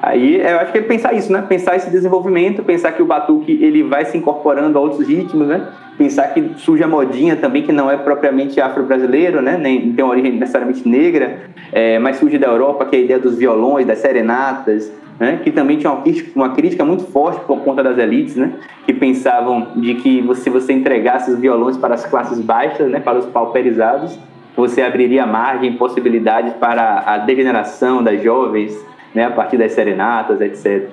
Aí 0.00 0.40
eu 0.40 0.60
acho 0.60 0.72
que 0.72 0.78
é 0.78 0.80
pensar 0.80 1.12
isso, 1.12 1.30
né? 1.30 1.44
Pensar 1.46 1.76
esse 1.76 1.90
desenvolvimento, 1.90 2.62
pensar 2.62 2.92
que 2.92 3.02
o 3.02 3.04
batuque 3.04 3.62
ele 3.62 3.82
vai 3.82 4.06
se 4.06 4.16
incorporando 4.16 4.78
a 4.78 4.80
outros 4.80 5.06
ritmos, 5.06 5.46
né? 5.46 5.68
Pensar 5.98 6.28
que 6.28 6.54
surge 6.56 6.82
a 6.82 6.88
modinha 6.88 7.36
também, 7.36 7.64
que 7.64 7.70
não 7.70 7.90
é 7.90 7.98
propriamente 7.98 8.62
afro-brasileiro, 8.62 9.42
né? 9.42 9.58
Nem 9.58 9.92
tem 9.92 10.02
uma 10.02 10.12
origem 10.12 10.32
necessariamente 10.32 10.88
negra, 10.88 11.40
é, 11.70 11.98
mas 11.98 12.16
surge 12.16 12.38
da 12.38 12.46
Europa, 12.46 12.86
que 12.86 12.96
é 12.96 12.98
a 13.00 13.02
ideia 13.02 13.18
dos 13.18 13.36
violões, 13.36 13.84
das 13.84 13.98
serenatas, 13.98 14.90
né, 15.22 15.38
que 15.40 15.52
também 15.52 15.78
tinha 15.78 15.92
uma 16.34 16.50
crítica, 16.50 16.84
muito 16.84 17.04
forte 17.04 17.44
por 17.44 17.60
conta 17.60 17.80
das 17.80 17.96
elites, 17.96 18.34
né, 18.34 18.54
que 18.84 18.92
pensavam 18.92 19.68
de 19.76 19.94
que 19.94 20.34
se 20.34 20.50
você 20.50 20.72
entregasse 20.72 21.30
os 21.30 21.38
violões 21.38 21.76
para 21.76 21.94
as 21.94 22.04
classes 22.04 22.40
baixas, 22.40 22.90
né, 22.90 22.98
para 22.98 23.20
os 23.20 23.26
pauperizados, 23.26 24.18
você 24.56 24.82
abriria 24.82 25.24
margem, 25.24 25.74
possibilidades 25.74 26.54
para 26.54 27.04
a 27.06 27.18
degeneração 27.18 28.02
das 28.02 28.20
jovens, 28.20 28.76
né, 29.14 29.26
a 29.26 29.30
partir 29.30 29.56
das 29.56 29.70
serenatas, 29.70 30.40
etc. 30.40 30.88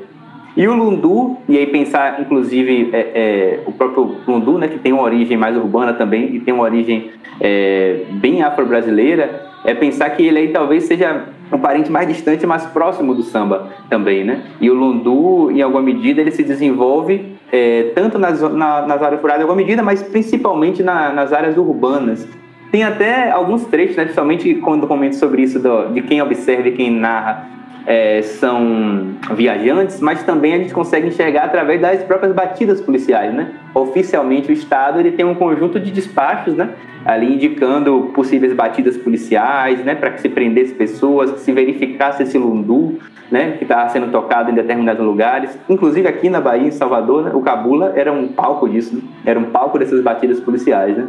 E 0.55 0.67
o 0.67 0.75
lundu, 0.75 1.37
e 1.49 1.57
aí 1.57 1.65
pensar, 1.65 2.21
inclusive, 2.21 2.91
é, 2.93 2.99
é, 2.99 3.59
o 3.65 3.71
próprio 3.71 4.15
lundu, 4.27 4.59
né, 4.59 4.67
que 4.67 4.77
tem 4.77 4.93
uma 4.93 5.01
origem 5.01 5.37
mais 5.37 5.57
urbana 5.57 5.93
também, 5.93 6.35
e 6.35 6.39
tem 6.39 6.53
uma 6.53 6.65
origem 6.65 7.09
é, 7.41 8.01
bem 8.11 8.43
afro-brasileira, 8.43 9.49
é 9.65 9.73
pensar 9.73 10.11
que 10.11 10.21
ele 10.21 10.37
aí 10.37 10.47
talvez 10.49 10.83
seja 10.83 11.25
um 11.51 11.57
parente 11.57 11.91
mais 11.91 12.07
distante, 12.07 12.45
mais 12.45 12.65
próximo 12.65 13.13
do 13.13 13.23
samba 13.23 13.69
também, 13.89 14.23
né? 14.23 14.43
E 14.61 14.69
o 14.69 14.73
lundu, 14.73 15.51
em 15.51 15.61
alguma 15.61 15.81
medida, 15.81 16.21
ele 16.21 16.31
se 16.31 16.43
desenvolve 16.43 17.37
é, 17.51 17.91
tanto 17.95 18.17
nas, 18.17 18.41
na, 18.41 18.85
nas 18.85 19.01
áreas 19.01 19.21
rurais, 19.21 19.39
em 19.39 19.43
alguma 19.43 19.57
medida, 19.57 19.81
mas 19.81 20.03
principalmente 20.03 20.83
na, 20.83 21.11
nas 21.11 21.33
áreas 21.33 21.57
urbanas. 21.57 22.27
Tem 22.71 22.83
até 22.83 23.31
alguns 23.31 23.65
trechos, 23.65 23.95
né, 23.95 24.03
principalmente 24.03 24.55
quando 24.55 24.85
comento 24.85 25.15
sobre 25.15 25.41
isso 25.41 25.59
do, 25.59 25.91
de 25.91 26.01
quem 26.03 26.21
observa 26.21 26.67
e 26.67 26.71
quem 26.71 26.91
narra, 26.91 27.47
é, 27.85 28.21
são 28.21 29.15
viajantes, 29.33 29.99
mas 29.99 30.23
também 30.23 30.53
a 30.53 30.57
gente 30.57 30.73
consegue 30.73 31.07
enxergar 31.07 31.45
através 31.45 31.81
das 31.81 32.03
próprias 32.03 32.33
batidas 32.33 32.81
policiais, 32.81 33.33
né? 33.33 33.51
Oficialmente 33.73 34.49
o 34.49 34.53
Estado 34.53 34.99
ele 34.99 35.11
tem 35.11 35.25
um 35.25 35.35
conjunto 35.35 35.79
de 35.79 35.91
despachos, 35.91 36.55
né? 36.55 36.69
Ali 37.05 37.33
indicando 37.33 38.11
possíveis 38.13 38.53
batidas 38.53 38.97
policiais, 38.97 39.83
né? 39.83 39.95
Para 39.95 40.11
que 40.11 40.21
se 40.21 40.29
prendesse 40.29 40.73
pessoas, 40.73 41.31
que 41.31 41.39
se 41.39 41.51
verificasse 41.51 42.23
esse 42.23 42.37
lundu, 42.37 42.99
né? 43.31 43.53
Que 43.57 43.63
estava 43.63 43.89
sendo 43.89 44.11
tocado 44.11 44.51
em 44.51 44.55
determinados 44.55 45.03
lugares. 45.03 45.57
Inclusive 45.69 46.07
aqui 46.07 46.29
na 46.29 46.41
Bahia, 46.41 46.67
em 46.67 46.71
Salvador, 46.71 47.23
né? 47.23 47.31
o 47.33 47.41
Cabula 47.41 47.93
era 47.95 48.11
um 48.11 48.27
palco 48.27 48.67
disso, 48.67 48.95
né? 48.95 49.01
Era 49.25 49.39
um 49.39 49.45
palco 49.45 49.79
dessas 49.79 50.01
batidas 50.03 50.39
policiais, 50.39 50.97
né? 50.97 51.07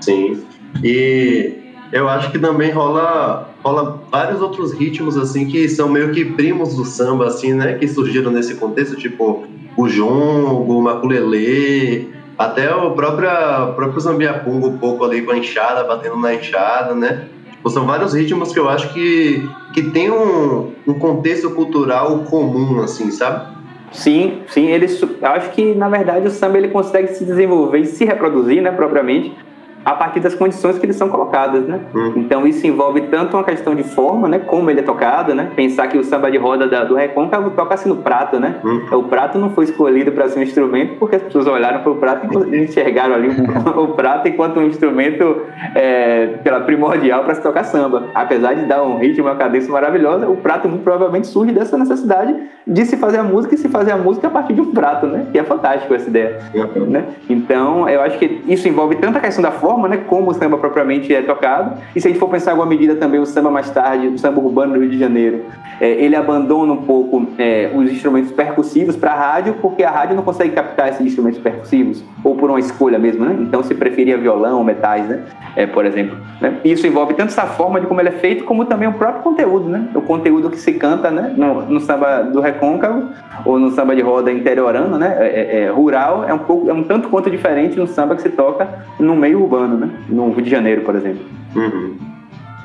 Sim. 0.00 0.42
E 0.82 1.59
eu 1.92 2.08
acho 2.08 2.30
que 2.30 2.38
também 2.38 2.70
rola, 2.70 3.48
rola 3.62 4.00
vários 4.10 4.40
outros 4.40 4.72
ritmos, 4.72 5.16
assim, 5.16 5.46
que 5.46 5.68
são 5.68 5.88
meio 5.88 6.12
que 6.12 6.24
primos 6.24 6.76
do 6.76 6.84
samba, 6.84 7.26
assim, 7.26 7.52
né? 7.52 7.74
Que 7.74 7.88
surgiram 7.88 8.30
nesse 8.30 8.54
contexto, 8.54 8.96
tipo 8.96 9.44
o 9.76 9.88
jongo, 9.88 10.78
o 10.78 10.82
maculelê, 10.82 12.06
até 12.38 12.74
o 12.74 12.92
próprio, 12.92 13.28
próprio 13.74 14.00
zambiapunga 14.00 14.66
um 14.66 14.78
pouco 14.78 15.04
ali 15.04 15.22
com 15.22 15.32
a 15.32 15.38
enxada, 15.38 15.84
batendo 15.84 16.16
na 16.16 16.34
enxada, 16.34 16.94
né? 16.94 17.26
Tipo, 17.50 17.68
são 17.70 17.86
vários 17.86 18.14
ritmos 18.14 18.52
que 18.52 18.58
eu 18.58 18.68
acho 18.68 18.92
que, 18.94 19.48
que 19.74 19.82
tem 19.82 20.10
um, 20.10 20.72
um 20.86 20.94
contexto 20.94 21.50
cultural 21.50 22.20
comum, 22.20 22.80
assim, 22.80 23.10
sabe? 23.10 23.58
Sim, 23.92 24.42
sim, 24.48 24.68
eles, 24.68 25.04
acho 25.20 25.50
que 25.50 25.74
na 25.74 25.88
verdade 25.88 26.26
o 26.26 26.30
samba 26.30 26.58
ele 26.58 26.68
consegue 26.68 27.08
se 27.08 27.24
desenvolver 27.24 27.80
e 27.80 27.86
se 27.86 28.04
reproduzir, 28.04 28.62
né, 28.62 28.70
propriamente, 28.70 29.34
a 29.84 29.92
partir 29.92 30.20
das 30.20 30.34
condições 30.34 30.78
que 30.78 30.86
eles 30.86 30.96
são 30.96 31.08
colocadas, 31.08 31.66
né? 31.66 31.80
Uhum. 31.94 32.12
Então 32.16 32.46
isso 32.46 32.66
envolve 32.66 33.02
tanto 33.02 33.36
uma 33.36 33.44
questão 33.44 33.74
de 33.74 33.82
forma, 33.82 34.28
né? 34.28 34.38
Como 34.38 34.70
ele 34.70 34.80
é 34.80 34.82
tocado, 34.82 35.34
né? 35.34 35.50
Pensar 35.56 35.88
que 35.88 35.96
o 35.96 36.04
samba 36.04 36.30
de 36.30 36.36
roda 36.36 36.66
da, 36.66 36.84
do 36.84 36.94
Recôncavo 36.94 37.50
toca-se 37.50 37.88
no 37.88 37.96
prato, 37.96 38.38
né? 38.38 38.56
Uhum. 38.62 38.98
O 38.98 39.02
prato 39.04 39.38
não 39.38 39.50
foi 39.50 39.64
escolhido 39.64 40.12
para 40.12 40.28
ser 40.28 40.40
um 40.40 40.42
instrumento 40.42 40.96
porque 40.98 41.16
as 41.16 41.22
pessoas 41.22 41.46
olharam 41.46 41.80
para 41.80 41.92
o 41.92 41.96
prato 41.96 42.46
e 42.54 42.58
enxergaram 42.64 43.14
ali 43.14 43.28
o, 43.76 43.88
prato 43.88 44.28
enquanto 44.28 44.60
um 44.60 44.66
instrumento 44.66 45.42
é, 45.74 46.38
pela 46.42 46.60
primordial 46.60 47.24
para 47.24 47.34
se 47.34 47.42
tocar 47.42 47.64
samba. 47.64 48.04
Apesar 48.14 48.54
de 48.54 48.66
dar 48.66 48.82
um 48.82 48.98
ritmo, 48.98 49.26
uma 49.26 49.36
cadência 49.36 49.72
maravilhosa, 49.72 50.28
o 50.28 50.36
prato 50.36 50.68
muito 50.68 50.82
provavelmente 50.82 51.26
surge 51.26 51.52
dessa 51.52 51.78
necessidade 51.78 52.36
de 52.66 52.84
se 52.84 52.96
fazer 52.96 53.18
a 53.18 53.22
música 53.22 53.54
e 53.54 53.58
se 53.58 53.68
fazer 53.68 53.92
a 53.92 53.96
música 53.96 54.26
a 54.28 54.30
partir 54.30 54.52
de 54.52 54.60
um 54.60 54.72
prato, 54.72 55.06
né? 55.06 55.26
E 55.32 55.38
é 55.38 55.42
fantástico 55.42 55.94
essa 55.94 56.08
ideia, 56.08 56.38
uhum. 56.54 56.86
né? 56.86 57.04
Então 57.28 57.88
eu 57.88 58.02
acho 58.02 58.18
que 58.18 58.42
isso 58.46 58.68
envolve 58.68 58.96
tanto 58.96 59.16
a 59.16 59.20
questão 59.20 59.42
da 59.42 59.50
forma 59.50 59.69
forma, 59.70 59.86
né, 59.86 59.98
como 60.08 60.30
o 60.30 60.34
samba 60.34 60.58
propriamente 60.58 61.14
é 61.14 61.22
tocado. 61.22 61.80
E 61.94 62.00
se 62.00 62.08
a 62.08 62.10
gente 62.10 62.18
for 62.18 62.28
pensar 62.28 62.50
em 62.50 62.54
alguma 62.54 62.68
medida 62.68 62.96
também 62.96 63.20
o 63.20 63.26
samba 63.26 63.50
mais 63.50 63.70
tarde, 63.70 64.08
o 64.08 64.18
samba 64.18 64.40
urbano 64.40 64.74
do 64.74 64.80
Rio 64.80 64.90
de 64.90 64.98
Janeiro, 64.98 65.44
é, 65.80 65.92
ele 65.92 66.16
abandona 66.16 66.72
um 66.72 66.82
pouco 66.82 67.26
é, 67.38 67.70
os 67.72 67.90
instrumentos 67.90 68.32
percussivos 68.32 68.96
para 68.96 69.12
a 69.12 69.14
rádio, 69.14 69.54
porque 69.62 69.84
a 69.84 69.90
rádio 69.90 70.16
não 70.16 70.24
consegue 70.24 70.52
captar 70.52 70.88
esses 70.88 71.06
instrumentos 71.06 71.38
percussivos, 71.38 72.04
ou 72.24 72.34
por 72.34 72.50
uma 72.50 72.58
escolha 72.58 72.98
mesmo, 72.98 73.24
né? 73.24 73.36
Então 73.40 73.62
se 73.62 73.74
preferia 73.74 74.18
violão 74.18 74.58
ou 74.58 74.64
metais, 74.64 75.06
né? 75.06 75.24
É, 75.54 75.66
por 75.66 75.86
exemplo. 75.86 76.18
Né? 76.40 76.56
Isso 76.64 76.86
envolve 76.86 77.14
tanto 77.14 77.28
essa 77.28 77.46
forma 77.46 77.80
de 77.80 77.86
como 77.86 78.00
ele 78.00 78.08
é 78.08 78.12
feito, 78.12 78.44
como 78.44 78.64
também 78.64 78.88
o 78.88 78.92
próprio 78.94 79.22
conteúdo, 79.22 79.68
né? 79.68 79.88
O 79.94 80.02
conteúdo 80.02 80.50
que 80.50 80.58
se 80.58 80.72
canta, 80.72 81.10
né? 81.10 81.32
No, 81.36 81.62
no 81.62 81.80
samba 81.80 82.22
do 82.22 82.40
recôncavo 82.40 83.08
ou 83.44 83.58
no 83.58 83.70
samba 83.70 83.94
de 83.94 84.02
roda 84.02 84.32
interiorano, 84.32 84.98
né? 84.98 85.16
É, 85.20 85.26
é, 85.26 85.62
é, 85.62 85.70
rural 85.70 86.24
é 86.24 86.34
um 86.34 86.38
pouco, 86.38 86.68
é 86.68 86.72
um 86.72 86.82
tanto 86.82 87.08
quanto 87.08 87.30
diferente 87.30 87.78
no 87.78 87.86
samba 87.86 88.16
que 88.16 88.22
se 88.22 88.30
toca 88.30 88.68
no 88.98 89.14
meio 89.14 89.40
urbano, 89.42 89.59
né? 89.68 89.90
No 90.08 90.30
Rio 90.32 90.44
de 90.44 90.50
Janeiro, 90.50 90.82
por 90.82 90.94
exemplo. 90.94 91.24
Uhum. 91.54 91.96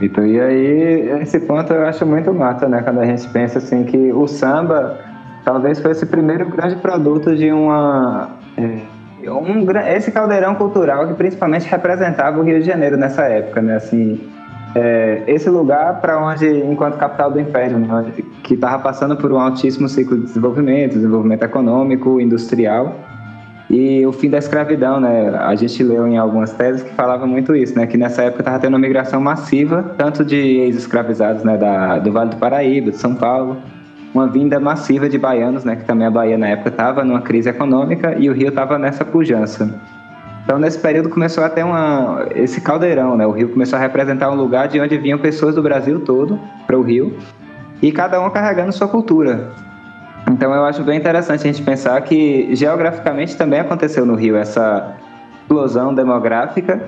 Então, 0.02 0.26
e 0.26 0.40
aí, 0.40 1.22
esse 1.22 1.40
ponto 1.42 1.72
eu 1.72 1.86
acho 1.86 2.06
muito 2.06 2.34
mata, 2.34 2.68
né? 2.68 2.82
Quando 2.82 3.00
a 3.00 3.06
gente 3.06 3.28
pensa 3.30 3.60
assim 3.60 3.84
que 3.84 4.12
o 4.12 4.28
samba 4.28 4.98
talvez 5.46 5.80
fosse 5.80 6.04
o 6.04 6.08
primeiro 6.08 6.50
grande 6.50 6.76
produto 6.78 7.36
de 7.36 7.52
uma. 7.52 8.30
É, 8.58 9.32
um, 9.32 9.66
esse 9.96 10.12
caldeirão 10.12 10.56
cultural 10.56 11.08
que 11.08 11.14
principalmente 11.14 11.68
representava 11.68 12.40
o 12.40 12.44
Rio 12.44 12.60
de 12.60 12.66
Janeiro 12.66 12.98
nessa 12.98 13.24
época, 13.24 13.62
né? 13.62 13.76
Assim, 13.76 14.20
é, 14.76 15.24
esse 15.28 15.50
lugar 15.50 16.02
para 16.02 16.20
onde, 16.20 16.46
enquanto 16.46 16.98
capital 16.98 17.32
do 17.32 17.40
Império, 17.40 17.80
né, 17.80 18.12
que 18.44 18.56
estava 18.56 18.84
passando 18.84 19.16
por 19.16 19.32
um 19.32 19.40
altíssimo 19.40 19.88
ciclo 19.88 20.18
de 20.18 20.24
desenvolvimento, 20.24 20.96
desenvolvimento 20.96 21.44
econômico, 21.44 22.20
industrial, 22.20 22.94
e 23.70 24.06
o 24.06 24.12
fim 24.12 24.30
da 24.30 24.38
escravidão, 24.38 25.00
né? 25.00 25.30
A 25.30 25.56
gente 25.56 25.82
leu 25.84 26.08
em 26.08 26.18
algumas 26.18 26.54
teses 26.54 26.84
que 26.84 26.94
falava 26.94 27.26
muito 27.26 27.56
isso, 27.56 27.76
né? 27.76 27.88
Que 27.88 27.98
nessa 27.98 28.24
época 28.24 28.42
estava 28.42 28.60
tendo 28.60 28.74
uma 28.74 28.80
migração 28.80 29.20
massiva, 29.20 29.96
tanto 29.98 30.24
de 30.24 30.36
ex-escravizados, 30.36 31.44
né? 31.44 31.58
Da, 31.58 31.98
do 31.98 32.12
Vale 32.12 32.30
do 32.30 32.36
Paraíba, 32.36 32.92
de 32.92 32.98
São 32.98 33.16
Paulo, 33.16 33.58
uma 34.14 34.28
vinda 34.28 34.60
massiva 34.60 35.10
de 35.10 35.18
baianos, 35.18 35.64
né? 35.64 35.76
Que 35.76 35.84
também 35.84 36.06
a 36.06 36.12
Bahia 36.12 36.38
na 36.38 36.48
época 36.50 36.70
estava 36.70 37.04
numa 37.04 37.22
crise 37.22 37.50
econômica 37.50 38.16
e 38.20 38.30
o 38.30 38.34
Rio 38.34 38.50
estava 38.50 38.78
nessa 38.78 39.04
pujança. 39.04 39.82
Então 40.44 40.60
nesse 40.60 40.78
período 40.78 41.10
começou 41.10 41.44
a 41.44 41.50
ter 41.50 41.64
uma, 41.64 42.28
esse 42.36 42.62
caldeirão, 42.62 43.18
né? 43.18 43.26
O 43.26 43.32
Rio 43.32 43.50
começou 43.50 43.78
a 43.78 43.82
representar 43.82 44.30
um 44.30 44.36
lugar 44.36 44.68
de 44.68 44.80
onde 44.80 44.96
vinham 44.96 45.18
pessoas 45.18 45.56
do 45.56 45.64
Brasil 45.64 46.00
todo 46.02 46.40
para 46.68 46.78
o 46.78 46.84
Rio 46.84 47.18
e 47.82 47.92
cada 47.92 48.22
um 48.22 48.30
carregando 48.30 48.72
sua 48.72 48.88
cultura. 48.88 49.50
Então 50.30 50.54
eu 50.54 50.66
acho 50.66 50.84
bem 50.84 50.98
interessante 50.98 51.42
a 51.42 51.52
gente 51.52 51.62
pensar 51.62 52.02
que 52.02 52.56
geograficamente 52.56 53.38
também 53.38 53.60
aconteceu 53.60 54.06
no 54.06 54.16
Rio 54.16 54.36
essa 54.36 54.96
explosão 55.42 55.94
demográfica 55.94 56.84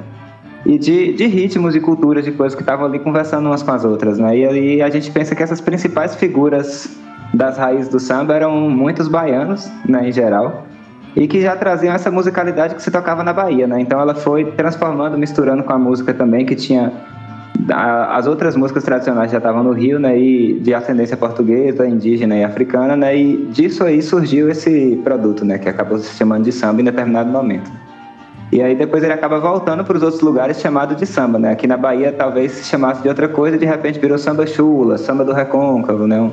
e 0.65 0.77
de, 0.77 1.13
de 1.13 1.27
ritmos 1.27 1.75
e 1.75 1.79
culturas 1.79 2.25
de 2.25 2.32
coisas 2.32 2.56
que 2.56 2.62
estavam 2.62 2.86
ali 2.86 3.00
conversando 3.00 3.46
umas 3.46 3.62
com 3.62 3.72
as 3.72 3.86
outras, 3.86 4.17
né? 4.17 4.38
E 4.38 4.46
aí 4.46 4.82
a 4.82 4.89
gente 4.89 5.12
pensa 5.12 5.36
que 5.36 5.44
essas 5.44 5.62
principais 5.62 6.15
figuras 6.15 6.98
das 7.34 7.58
raízes 7.58 7.89
do 7.89 8.00
samba 8.00 8.36
eram 8.36 8.70
muitos 8.70 9.08
baianos, 9.08 9.70
né, 9.88 10.10
em 10.10 10.12
geral, 10.12 10.65
e 11.15 11.27
que 11.27 11.41
já 11.41 11.56
traziam 11.56 11.94
essa 11.94 12.10
musicalidade 12.10 12.75
que 12.75 12.82
se 12.82 12.89
tocava 12.89 13.24
na 13.24 13.34
Bahia, 13.34 13.67
né? 13.67 13.79
Então 13.79 14.00
ela 14.00 14.15
foi 14.15 14.46
transformando, 14.51 15.17
misturando 15.17 15.63
com 15.63 15.74
a 15.74 15.77
música 15.77 16.13
também 16.13 16.46
que 16.46 16.56
tinha 16.56 16.91
as 17.70 18.28
outras 18.28 18.56
músicas 18.56 18.84
tradicionais 18.84 19.32
já 19.32 19.38
estavam 19.38 19.64
no 19.64 19.72
Rio, 19.72 20.00
né, 20.00 20.18
e 20.18 20.60
de 20.60 20.74
ascendência 20.74 21.18
portuguesa, 21.18 21.88
indígena 21.88 22.36
e 22.36 22.44
africana, 22.44 22.96
né, 22.96 23.18
e 23.18 23.46
disso 23.52 23.84
aí 23.84 24.02
surgiu 24.02 24.50
esse 24.50 25.00
produto, 25.04 25.44
né, 25.44 25.58
que 25.58 25.68
acabou 25.68 25.98
se 25.98 26.16
chamando 26.16 26.44
de 26.44 26.52
samba 26.52 26.82
em 26.82 26.86
determinado 26.86 27.30
momento. 27.30 27.70
E 28.52 28.62
aí 28.62 28.76
depois 28.76 29.04
ele 29.04 29.12
acaba 29.12 29.40
voltando 29.40 29.84
para 29.84 29.98
os 29.98 30.04
outros 30.04 30.22
lugares 30.22 30.60
chamado 30.62 30.96
de 30.96 31.06
samba, 31.06 31.38
né? 31.38 31.52
Aqui 31.52 31.68
na 31.68 31.76
Bahia 31.76 32.14
talvez 32.14 32.54
se 32.54 32.64
chamasse 32.64 33.02
de 33.02 33.10
outra 33.10 33.28
coisa 33.28 33.58
de 33.58 33.66
repente 33.66 34.00
virou 34.00 34.18
samba 34.18 34.48
chula, 34.48 34.98
samba 34.98 35.26
do 35.26 35.34
recôncavo, 35.34 36.08
né? 36.08 36.32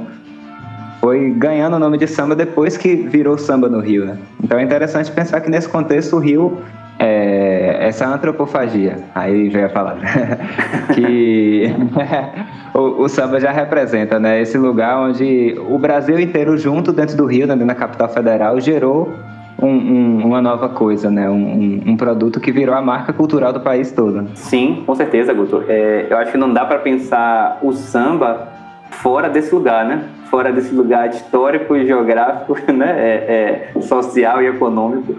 Foi 1.01 1.31
ganhando 1.31 1.75
o 1.75 1.79
nome 1.79 1.99
de 1.99 2.07
samba 2.07 2.37
depois 2.37 2.77
que 2.77 2.95
virou 2.95 3.37
samba 3.37 3.69
no 3.69 3.81
Rio, 3.81 4.07
né? 4.07 4.17
Então 4.43 4.59
é 4.59 4.63
interessante 4.63 5.11
pensar 5.11 5.41
que 5.41 5.51
nesse 5.51 5.69
contexto 5.69 6.15
o 6.15 6.19
Rio 6.21 6.59
é, 7.01 7.54
essa 7.79 8.07
antropofagia, 8.07 8.99
aí 9.15 9.51
já 9.51 9.61
ia 9.61 9.69
falar, 9.69 9.99
que 10.95 11.75
o, 12.75 13.03
o, 13.03 13.09
samba 13.09 13.41
já 13.41 13.51
representa, 13.51 14.19
né? 14.19 14.41
Esse 14.41 14.59
lugar 14.59 14.99
onde 14.99 15.57
o 15.69 15.79
Brasil 15.79 16.19
inteiro 16.19 16.57
junto 16.57 16.93
dentro 16.93 17.17
do 17.17 17.27
Rio, 17.27 17.47
né, 17.47 17.55
na 17.55 17.75
capital 17.75 18.09
federal, 18.09 18.61
gerou 18.61 19.13
um, 19.61 19.69
um, 19.69 20.27
uma 20.27 20.43
nova 20.43 20.69
coisa, 20.69 21.11
né? 21.11 21.29
Um, 21.29 21.83
um, 21.87 21.97
produto 21.97 22.41
que 22.41 22.53
virou 22.53 22.75
a 22.75 22.83
marca 22.83 23.13
cultural 23.13 23.53
do 23.53 23.61
país 23.61 23.93
todo. 23.93 24.29
Sim, 24.35 24.83
com 24.87 24.95
certeza, 24.95 25.33
Guto. 25.33 25.65
É, 25.69 26.07
eu 26.11 26.17
acho 26.19 26.33
que 26.33 26.39
não 26.39 26.53
dá 26.53 26.65
para 26.65 26.79
pensar 26.79 27.59
o 27.63 27.73
samba 27.73 28.49
fora 28.91 29.29
desse 29.29 29.55
lugar, 29.55 29.85
né? 29.85 30.05
Fora 30.31 30.53
desse 30.53 30.75
lugar 30.75 31.09
histórico 31.09 31.79
geográfico, 31.79 32.57
né? 32.73 32.91
É, 32.99 33.73
é, 33.75 33.81
social 33.81 34.43
e 34.43 34.47
econômico 34.47 35.15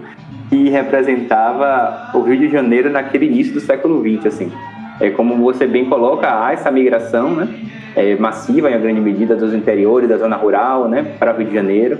que 0.48 0.68
representava 0.68 2.10
o 2.14 2.20
Rio 2.20 2.38
de 2.38 2.48
Janeiro 2.48 2.90
naquele 2.90 3.26
início 3.26 3.52
do 3.52 3.60
século 3.60 4.00
XX, 4.00 4.26
assim. 4.26 4.52
É, 5.00 5.10
como 5.10 5.36
você 5.36 5.66
bem 5.66 5.84
coloca, 5.86 6.26
há 6.26 6.52
essa 6.52 6.70
migração 6.70 7.30
né, 7.30 7.48
é, 7.94 8.16
massiva, 8.16 8.70
em 8.70 8.80
grande 8.80 9.00
medida, 9.00 9.36
dos 9.36 9.52
interiores, 9.52 10.08
da 10.08 10.16
zona 10.16 10.36
rural, 10.36 10.88
né, 10.88 11.14
para 11.18 11.34
o 11.34 11.36
Rio 11.36 11.48
de 11.48 11.54
Janeiro. 11.54 11.98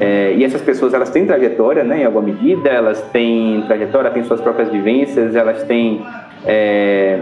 É, 0.00 0.32
e 0.34 0.44
essas 0.44 0.62
pessoas, 0.62 0.94
elas 0.94 1.10
têm 1.10 1.26
trajetória, 1.26 1.82
né, 1.82 2.02
em 2.02 2.04
alguma 2.04 2.24
medida, 2.24 2.70
elas 2.70 3.02
têm 3.12 3.64
trajetória, 3.66 4.10
têm 4.10 4.22
suas 4.22 4.40
próprias 4.40 4.70
vivências, 4.70 5.34
elas 5.34 5.64
têm 5.64 6.02
é, 6.46 7.20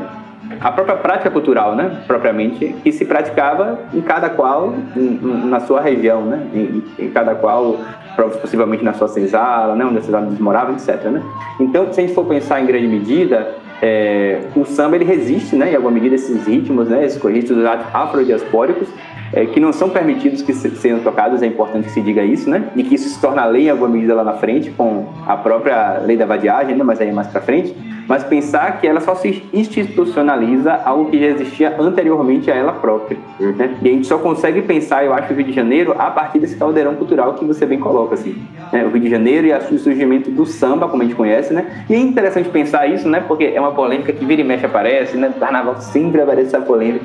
a 0.61 0.71
própria 0.71 0.97
prática 0.97 1.31
cultural, 1.31 1.75
né, 1.75 2.03
propriamente, 2.07 2.75
que 2.85 2.93
se 2.93 3.05
praticava 3.05 3.79
em 3.93 4.01
cada 4.01 4.29
qual, 4.29 4.75
na 4.95 5.61
sua 5.61 5.81
região, 5.81 6.23
né, 6.27 6.47
em, 6.55 6.83
em 6.99 7.11
cada 7.11 7.35
qual 7.35 7.79
possivelmente 8.17 8.83
na 8.83 8.93
sua 8.93 9.09
senzala, 9.09 9.75
né, 9.75 9.85
onde 9.85 9.99
a 9.99 10.03
senzala 10.03 10.29
moravam, 10.41 10.75
etc. 10.75 11.05
Né? 11.05 11.23
Então, 11.61 11.93
se 11.93 12.01
a 12.01 12.03
gente 12.03 12.15
for 12.15 12.25
pensar 12.25 12.61
em 12.61 12.67
grande 12.67 12.87
medida, 12.87 13.55
é, 13.83 14.41
o 14.57 14.65
samba 14.65 14.97
ele 14.97 15.05
resiste, 15.05 15.55
né, 15.55 15.73
em 15.73 15.77
alguma 15.77 15.93
medida, 15.93 16.15
esses 16.15 16.47
ritmos, 16.47 16.89
né, 16.89 17.05
esses 17.05 17.23
ritmos 17.23 17.65
afrodiaspóricos, 17.93 18.89
é, 19.37 19.45
que 19.45 19.61
não 19.61 19.71
são 19.71 19.91
permitidos 19.91 20.41
que 20.41 20.55
sejam 20.55 21.01
tocados, 21.01 21.43
é 21.43 21.47
importante 21.47 21.85
que 21.85 21.91
se 21.91 22.01
diga 22.01 22.25
isso, 22.25 22.49
né? 22.49 22.71
E 22.75 22.83
que 22.83 22.95
isso 22.95 23.11
se 23.11 23.21
torna 23.21 23.45
lei 23.45 23.67
em 23.67 23.71
alguma 23.71 23.91
medida 23.91 24.15
lá 24.15 24.25
na 24.25 24.33
frente, 24.33 24.71
com 24.71 25.05
a 25.27 25.37
própria 25.37 25.99
lei 25.99 26.17
da 26.17 26.25
vadiagem, 26.25 26.75
né? 26.75 26.83
mas 26.83 27.01
aí 27.03 27.13
mais 27.13 27.29
para 27.29 27.43
frente 27.43 27.75
mas 28.09 28.25
pensar 28.25 28.81
que 28.81 28.87
ela 28.87 29.01
só 29.01 29.15
se 29.15 29.43
institucionaliza 29.53 30.73
algo 30.85 31.11
que 31.11 31.19
já 31.19 31.27
existia 31.27 31.77
anteriormente 31.79 32.51
a 32.51 32.55
ela 32.55 32.73
própria. 32.73 33.19
Uhum. 33.41 33.53
Né? 33.53 33.77
E 33.83 33.89
a 33.89 33.93
gente 33.93 34.07
só 34.07 34.19
consegue 34.19 34.63
pensar, 34.63 35.05
eu 35.05 35.13
acho, 35.13 35.33
o 35.33 35.37
Rio 35.37 35.47
de 35.47 35.53
Janeiro 35.53 35.95
a 35.99 36.11
partir 36.11 36.39
desse 36.39 36.57
caldeirão 36.57 36.95
cultural 36.95 37.35
que 37.35 37.45
você 37.45 37.67
bem 37.67 37.79
coloca, 37.79 38.15
assim. 38.15 38.37
Né? 38.73 38.85
O 38.85 38.91
Rio 38.91 39.01
de 39.01 39.11
Janeiro 39.11 39.47
e 39.47 39.53
o 39.53 39.79
surgimento 39.79 40.31
do 40.31 40.47
samba, 40.47 40.89
como 40.89 41.03
a 41.03 41.07
gente 41.07 41.17
conhece, 41.17 41.53
né? 41.53 41.85
E 41.89 41.95
é 41.95 41.99
interessante 41.99 42.49
pensar 42.49 42.87
isso, 42.87 43.09
né? 43.09 43.21
Porque 43.27 43.45
é 43.45 43.61
uma 43.61 43.73
polêmica 43.73 44.13
que 44.13 44.25
vira 44.25 44.41
e 44.41 44.45
mexe 44.45 44.65
aparece, 44.65 45.17
né? 45.17 45.33
O 45.35 45.41
carnaval 45.41 45.81
sempre 45.81 46.21
aparece 46.21 46.55
essa 46.55 46.61
polêmica, 46.61 47.05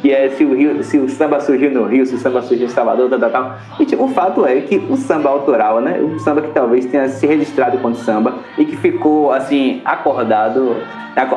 que 0.00 0.10
é 0.12 0.28
se 0.30 0.44
o, 0.44 0.54
Rio, 0.54 0.82
se 0.82 0.98
o 0.98 1.08
samba 1.08 1.40
surgiu 1.40 1.67
no 1.68 1.84
Rio, 1.84 2.06
se 2.06 2.14
o 2.14 2.18
samba 2.18 2.42
surge 2.42 2.64
em 2.64 2.68
Salvador, 2.68 3.08
tal, 3.08 3.18
tal, 3.18 3.30
tal. 3.30 3.56
E 3.78 3.84
tipo, 3.84 4.04
o 4.04 4.08
fato 4.08 4.46
é 4.46 4.60
que 4.60 4.76
o 4.90 4.96
samba 4.96 5.28
autoral, 5.28 5.80
né? 5.80 6.00
O 6.00 6.18
samba 6.18 6.42
que 6.42 6.50
talvez 6.50 6.86
tenha 6.86 7.08
se 7.08 7.26
registrado 7.26 7.76
enquanto 7.76 7.96
samba 7.96 8.34
e 8.56 8.64
que 8.64 8.76
ficou, 8.76 9.32
assim, 9.32 9.80
acordado 9.84 10.76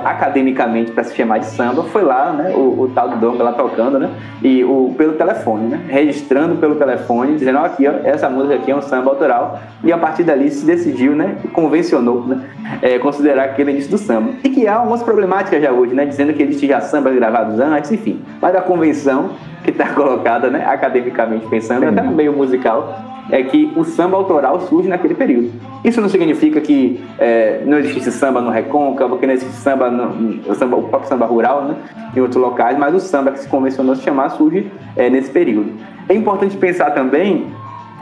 academicamente 0.03 0.91
para 0.91 1.03
se 1.03 1.15
chamar 1.15 1.39
de 1.39 1.45
samba, 1.47 1.83
foi 1.83 2.03
lá, 2.03 2.31
né? 2.31 2.53
O, 2.55 2.81
o 2.81 2.91
tal 2.93 3.09
do 3.09 3.15
Donga 3.17 3.43
lá 3.43 3.53
tocando, 3.53 3.97
né? 3.97 4.09
E 4.43 4.63
o, 4.63 4.93
pelo 4.97 5.13
telefone, 5.13 5.67
né? 5.67 5.81
Registrando 5.87 6.55
pelo 6.57 6.75
telefone, 6.75 7.35
dizendo, 7.37 7.57
ó, 7.59 7.65
aqui, 7.65 7.87
ó, 7.87 7.93
essa 8.03 8.29
música 8.29 8.55
aqui 8.55 8.71
é 8.71 8.75
um 8.75 8.81
samba 8.81 9.09
autoral. 9.09 9.59
E 9.83 9.91
a 9.91 9.97
partir 9.97 10.23
dali 10.23 10.51
se 10.51 10.65
decidiu, 10.65 11.15
né? 11.15 11.37
Convencionou, 11.53 12.25
né? 12.25 12.41
É, 12.81 12.99
considerar 12.99 13.45
aquele 13.45 13.71
início 13.71 13.89
do 13.89 13.97
samba. 13.97 14.33
E 14.43 14.49
que 14.49 14.67
há 14.67 14.75
algumas 14.75 15.01
problemáticas 15.01 15.61
já 15.61 15.71
hoje, 15.71 15.93
né? 15.93 16.05
Dizendo 16.05 16.33
que 16.33 16.43
existe 16.43 16.67
já 16.67 16.81
sambas 16.81 17.15
gravados 17.15 17.59
antes, 17.59 17.91
enfim. 17.91 18.21
Mas 18.41 18.55
a 18.55 18.61
convenção 18.61 19.31
que 19.63 19.71
está 19.71 19.89
colocada, 19.93 20.49
né? 20.49 20.65
Academicamente 20.65 21.45
pensando, 21.47 21.85
até 21.85 22.01
no 22.01 22.11
meio 22.11 22.33
musical, 22.33 22.95
é 23.29 23.43
que 23.43 23.71
o 23.75 23.83
samba 23.83 24.17
autoral 24.17 24.59
surge 24.61 24.89
naquele 24.89 25.13
período. 25.13 25.51
Isso 25.83 26.01
não 26.01 26.09
significa 26.09 26.59
que 26.59 27.03
é, 27.17 27.61
não 27.65 27.79
existe 27.79 28.11
samba 28.11 28.41
no 28.41 28.51
Recôncavo, 28.51 29.17
que 29.17 29.25
não 29.25 29.33
existe 29.33 29.53
samba, 29.53 29.89
no, 29.89 30.41
o, 30.49 30.55
samba 30.55 30.77
o 30.77 30.83
próprio 30.83 31.09
samba 31.09 31.25
rural, 31.25 31.63
né, 31.63 31.75
em 32.15 32.19
outros 32.19 32.41
locais, 32.41 32.77
mas 32.77 32.93
o 32.93 32.99
samba 32.99 33.31
que 33.31 33.39
se 33.39 33.47
convencionou 33.47 33.95
se 33.95 34.03
chamar 34.03 34.29
surge 34.29 34.69
é, 34.95 35.09
nesse 35.09 35.31
período. 35.31 35.71
É 36.09 36.13
importante 36.13 36.57
pensar 36.57 36.91
também, 36.91 37.47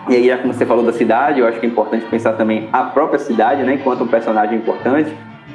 e 0.09 0.15
aí, 0.15 0.37
como 0.37 0.53
você 0.53 0.65
falou 0.65 0.83
da 0.83 0.93
cidade, 0.93 1.39
eu 1.39 1.47
acho 1.47 1.59
que 1.59 1.65
é 1.65 1.69
importante 1.69 2.05
pensar 2.05 2.33
também 2.33 2.67
a 2.73 2.83
própria 2.83 3.19
cidade, 3.19 3.63
né, 3.63 3.75
enquanto 3.75 4.03
um 4.03 4.07
personagem 4.07 4.57
importante, 4.57 5.13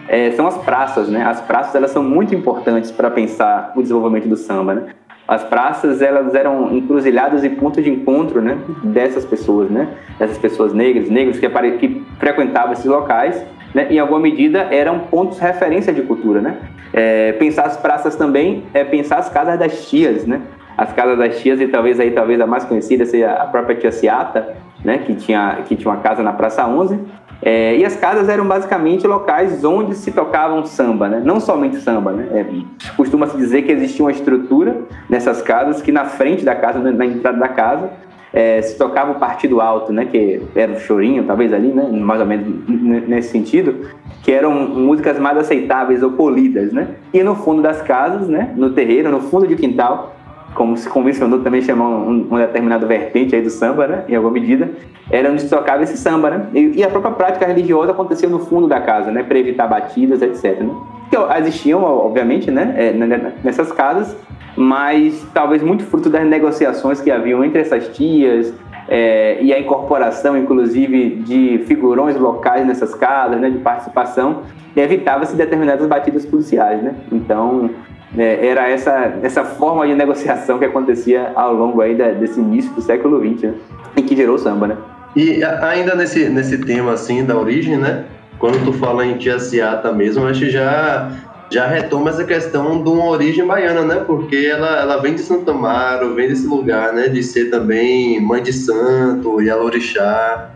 é, 0.08 0.30
são 0.32 0.46
as 0.46 0.56
praças, 0.58 1.08
né? 1.08 1.24
As 1.24 1.40
praças 1.40 1.74
elas 1.74 1.90
são 1.90 2.02
muito 2.02 2.34
importantes 2.34 2.90
para 2.90 3.10
pensar 3.10 3.72
o 3.74 3.82
desenvolvimento 3.82 4.28
do 4.28 4.36
samba, 4.36 4.74
né? 4.74 4.82
As 5.26 5.42
praças 5.42 6.02
elas 6.02 6.34
eram 6.34 6.74
encruzilhadas 6.74 7.44
e 7.44 7.48
pontos 7.48 7.82
de 7.82 7.90
encontro 7.90 8.42
né, 8.42 8.58
dessas 8.82 9.24
pessoas, 9.24 9.70
né, 9.70 9.88
dessas 10.18 10.38
pessoas 10.38 10.72
negras, 10.72 11.08
negros 11.08 11.38
que, 11.38 11.48
que 11.78 12.06
frequentavam 12.18 12.72
esses 12.72 12.84
locais, 12.84 13.42
né, 13.74 13.86
em 13.90 13.98
alguma 13.98 14.20
medida 14.20 14.68
eram 14.70 15.00
pontos 15.00 15.38
de 15.38 15.42
referência 15.42 15.92
de 15.92 16.02
cultura. 16.02 16.40
Né? 16.40 16.58
É, 16.92 17.32
pensar 17.32 17.64
as 17.64 17.76
praças 17.76 18.16
também 18.16 18.64
é 18.74 18.84
pensar 18.84 19.18
as 19.18 19.28
casas 19.28 19.58
das 19.58 19.88
tias, 19.88 20.26
né? 20.26 20.42
as 20.76 20.92
casas 20.92 21.16
das 21.18 21.40
tias 21.40 21.60
e 21.60 21.68
talvez 21.68 21.98
aí 22.00 22.10
talvez 22.10 22.40
a 22.40 22.46
mais 22.46 22.64
conhecida 22.64 23.06
seja 23.06 23.32
a 23.32 23.46
própria 23.46 23.76
tia 23.76 23.92
Ciata, 23.92 24.56
né, 24.84 24.98
que 24.98 25.14
tinha 25.14 25.60
que 25.66 25.76
tinha 25.76 25.90
uma 25.90 26.00
casa 26.00 26.22
na 26.22 26.32
Praça 26.32 26.66
11 26.66 26.98
é, 27.42 27.76
e 27.76 27.84
as 27.84 27.96
casas 27.96 28.28
eram 28.28 28.46
basicamente 28.46 29.06
locais 29.06 29.64
onde 29.64 29.94
se 29.94 30.10
tocavam 30.10 30.64
samba, 30.64 31.08
né? 31.08 31.22
não 31.24 31.40
somente 31.40 31.76
samba. 31.76 32.12
Né? 32.12 32.28
É, 32.32 32.92
Costuma-se 32.96 33.36
dizer 33.36 33.62
que 33.62 33.72
existia 33.72 34.04
uma 34.04 34.10
estrutura 34.10 34.82
nessas 35.08 35.42
casas 35.42 35.82
que 35.82 35.92
na 35.92 36.04
frente 36.04 36.44
da 36.44 36.54
casa, 36.54 36.78
na 36.78 37.06
entrada 37.06 37.38
da 37.38 37.48
casa, 37.48 37.90
é, 38.32 38.60
se 38.62 38.76
tocava 38.76 39.12
o 39.12 39.14
partido 39.16 39.60
alto, 39.60 39.92
né? 39.92 40.06
que 40.06 40.42
era 40.56 40.72
o 40.72 40.80
chorinho, 40.80 41.24
talvez 41.24 41.52
ali, 41.52 41.68
né? 41.68 41.88
mais 41.92 42.20
ou 42.20 42.26
menos 42.26 42.46
nesse 43.06 43.30
sentido, 43.30 43.88
que 44.22 44.32
eram 44.32 44.52
músicas 44.52 45.18
mais 45.18 45.36
aceitáveis 45.36 46.02
ou 46.02 46.12
polidas. 46.12 46.72
Né? 46.72 46.88
E 47.12 47.22
no 47.22 47.36
fundo 47.36 47.62
das 47.62 47.82
casas, 47.82 48.28
né? 48.28 48.52
no 48.56 48.70
terreiro, 48.70 49.10
no 49.10 49.20
fundo 49.20 49.46
de 49.46 49.54
quintal, 49.54 50.16
como 50.54 50.76
se 50.76 50.88
convencionou 50.88 51.40
também 51.40 51.60
chamar 51.60 51.88
um, 51.88 52.28
um, 52.30 52.36
determinado 52.36 52.86
vertente 52.86 53.34
aí 53.34 53.42
do 53.42 53.50
samba, 53.50 53.86
né, 53.86 54.04
em 54.08 54.14
alguma 54.14 54.32
medida, 54.32 54.70
era 55.10 55.30
onde 55.30 55.42
se 55.42 55.48
tocava 55.48 55.82
esse 55.82 55.96
samba, 55.96 56.30
né, 56.30 56.46
e, 56.54 56.78
e, 56.78 56.84
a 56.84 56.88
própria 56.88 57.12
prática 57.12 57.46
religiosa 57.46 57.90
acontecia 57.90 58.28
no 58.28 58.38
fundo 58.38 58.66
da 58.66 58.80
casa, 58.80 59.10
né, 59.10 59.22
para 59.22 59.38
evitar 59.38 59.66
batidas, 59.66 60.22
etc. 60.22 60.60
Né. 60.60 60.70
Que 61.10 61.16
existiam, 61.38 61.82
obviamente, 61.82 62.50
né, 62.50 62.74
é, 62.76 62.92
nessas 63.42 63.72
casas, 63.72 64.16
mas 64.56 65.26
talvez 65.34 65.62
muito 65.62 65.84
fruto 65.84 66.08
das 66.08 66.24
negociações 66.24 67.00
que 67.00 67.10
haviam 67.10 67.44
entre 67.44 67.60
essas 67.60 67.88
tias 67.88 68.54
é, 68.88 69.38
e 69.40 69.52
a 69.52 69.58
incorporação, 69.58 70.36
inclusive, 70.36 71.16
de 71.16 71.64
figurões 71.66 72.16
locais 72.16 72.66
nessas 72.66 72.94
casas, 72.94 73.40
né, 73.40 73.50
de 73.50 73.58
participação, 73.58 74.42
evitava-se 74.76 75.34
determinadas 75.34 75.86
batidas 75.86 76.24
policiais, 76.24 76.82
né. 76.82 76.94
Então 77.10 77.70
é, 78.16 78.46
era 78.46 78.68
essa, 78.68 79.18
essa 79.22 79.44
forma 79.44 79.86
de 79.86 79.94
negociação 79.94 80.58
que 80.58 80.64
acontecia 80.64 81.32
ao 81.34 81.52
longo 81.52 81.80
aí 81.80 81.94
da, 81.94 82.10
desse 82.10 82.38
início 82.38 82.72
do 82.72 82.80
século 82.80 83.18
XX, 83.20 83.42
né? 83.42 83.54
E 83.96 84.02
que 84.02 84.16
gerou 84.16 84.36
o 84.36 84.38
samba, 84.38 84.68
né? 84.68 84.76
E 85.16 85.42
ainda 85.44 85.94
nesse, 85.94 86.28
nesse 86.28 86.58
tema, 86.58 86.92
assim, 86.92 87.24
da 87.24 87.36
origem, 87.36 87.76
né? 87.76 88.04
Quando 88.38 88.64
tu 88.64 88.72
fala 88.72 89.06
em 89.06 89.16
Tia 89.16 89.38
Ciata 89.38 89.92
mesmo, 89.92 90.26
acho 90.26 90.40
que 90.40 90.50
já, 90.50 91.10
já 91.50 91.66
retoma 91.66 92.10
essa 92.10 92.24
questão 92.24 92.82
de 92.82 92.88
uma 92.88 93.06
origem 93.06 93.46
baiana, 93.46 93.82
né? 93.82 94.02
Porque 94.06 94.36
ela, 94.36 94.80
ela 94.80 94.96
vem 95.00 95.14
de 95.14 95.20
Santo 95.20 95.50
Amaro, 95.50 96.14
vem 96.14 96.28
desse 96.28 96.46
lugar, 96.46 96.92
né? 96.92 97.08
De 97.08 97.22
ser 97.22 97.50
também 97.50 98.20
mãe 98.20 98.42
de 98.42 98.52
santo 98.52 99.40
e 99.40 99.48
alorixá. 99.48 100.50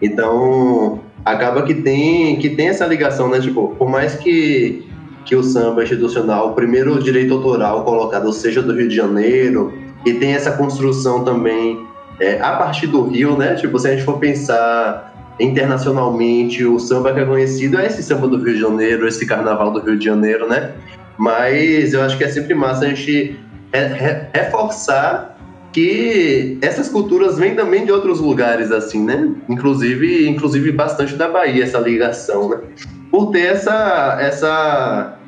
Então, 0.00 1.00
acaba 1.24 1.62
que 1.62 1.74
tem, 1.74 2.36
que 2.36 2.50
tem 2.50 2.68
essa 2.68 2.86
ligação, 2.86 3.28
né? 3.28 3.40
Tipo, 3.40 3.74
por 3.78 3.88
mais 3.88 4.14
que 4.14 4.86
que 5.24 5.36
o 5.36 5.42
samba 5.42 5.82
institucional, 5.82 6.50
o 6.50 6.52
primeiro 6.54 6.98
direito 7.02 7.34
autoral 7.34 7.84
colocado 7.84 8.32
seja 8.32 8.62
do 8.62 8.72
Rio 8.74 8.88
de 8.88 8.96
Janeiro, 8.96 9.72
e 10.04 10.14
tem 10.14 10.34
essa 10.34 10.52
construção 10.52 11.24
também 11.24 11.86
é, 12.20 12.40
a 12.40 12.52
partir 12.52 12.86
do 12.86 13.02
Rio, 13.02 13.36
né? 13.36 13.54
Tipo, 13.54 13.78
se 13.78 13.88
a 13.88 13.92
gente 13.92 14.04
for 14.04 14.18
pensar 14.18 15.34
internacionalmente, 15.40 16.64
o 16.64 16.78
samba 16.78 17.12
que 17.12 17.20
é 17.20 17.24
conhecido 17.24 17.78
é 17.78 17.86
esse 17.86 18.02
samba 18.02 18.28
do 18.28 18.36
Rio 18.36 18.54
de 18.54 18.60
Janeiro, 18.60 19.08
esse 19.08 19.26
carnaval 19.26 19.70
do 19.70 19.80
Rio 19.80 19.98
de 19.98 20.04
Janeiro, 20.04 20.48
né? 20.48 20.72
Mas 21.18 21.92
eu 21.94 22.02
acho 22.02 22.16
que 22.18 22.24
é 22.24 22.28
sempre 22.28 22.54
massa 22.54 22.84
a 22.84 22.88
gente 22.88 23.36
reforçar 24.34 25.36
que 25.72 26.58
essas 26.60 26.88
culturas 26.88 27.38
vêm 27.38 27.54
também 27.54 27.84
de 27.84 27.90
outros 27.90 28.20
lugares, 28.20 28.70
assim, 28.70 29.02
né? 29.02 29.30
Inclusive, 29.48 30.28
inclusive 30.28 30.70
bastante 30.70 31.16
da 31.16 31.28
Bahia, 31.28 31.64
essa 31.64 31.78
ligação, 31.78 32.50
né? 32.50 32.58
Por 33.12 33.30
ter 33.30 33.48
essa, 33.48 34.16
essa, 34.18 35.18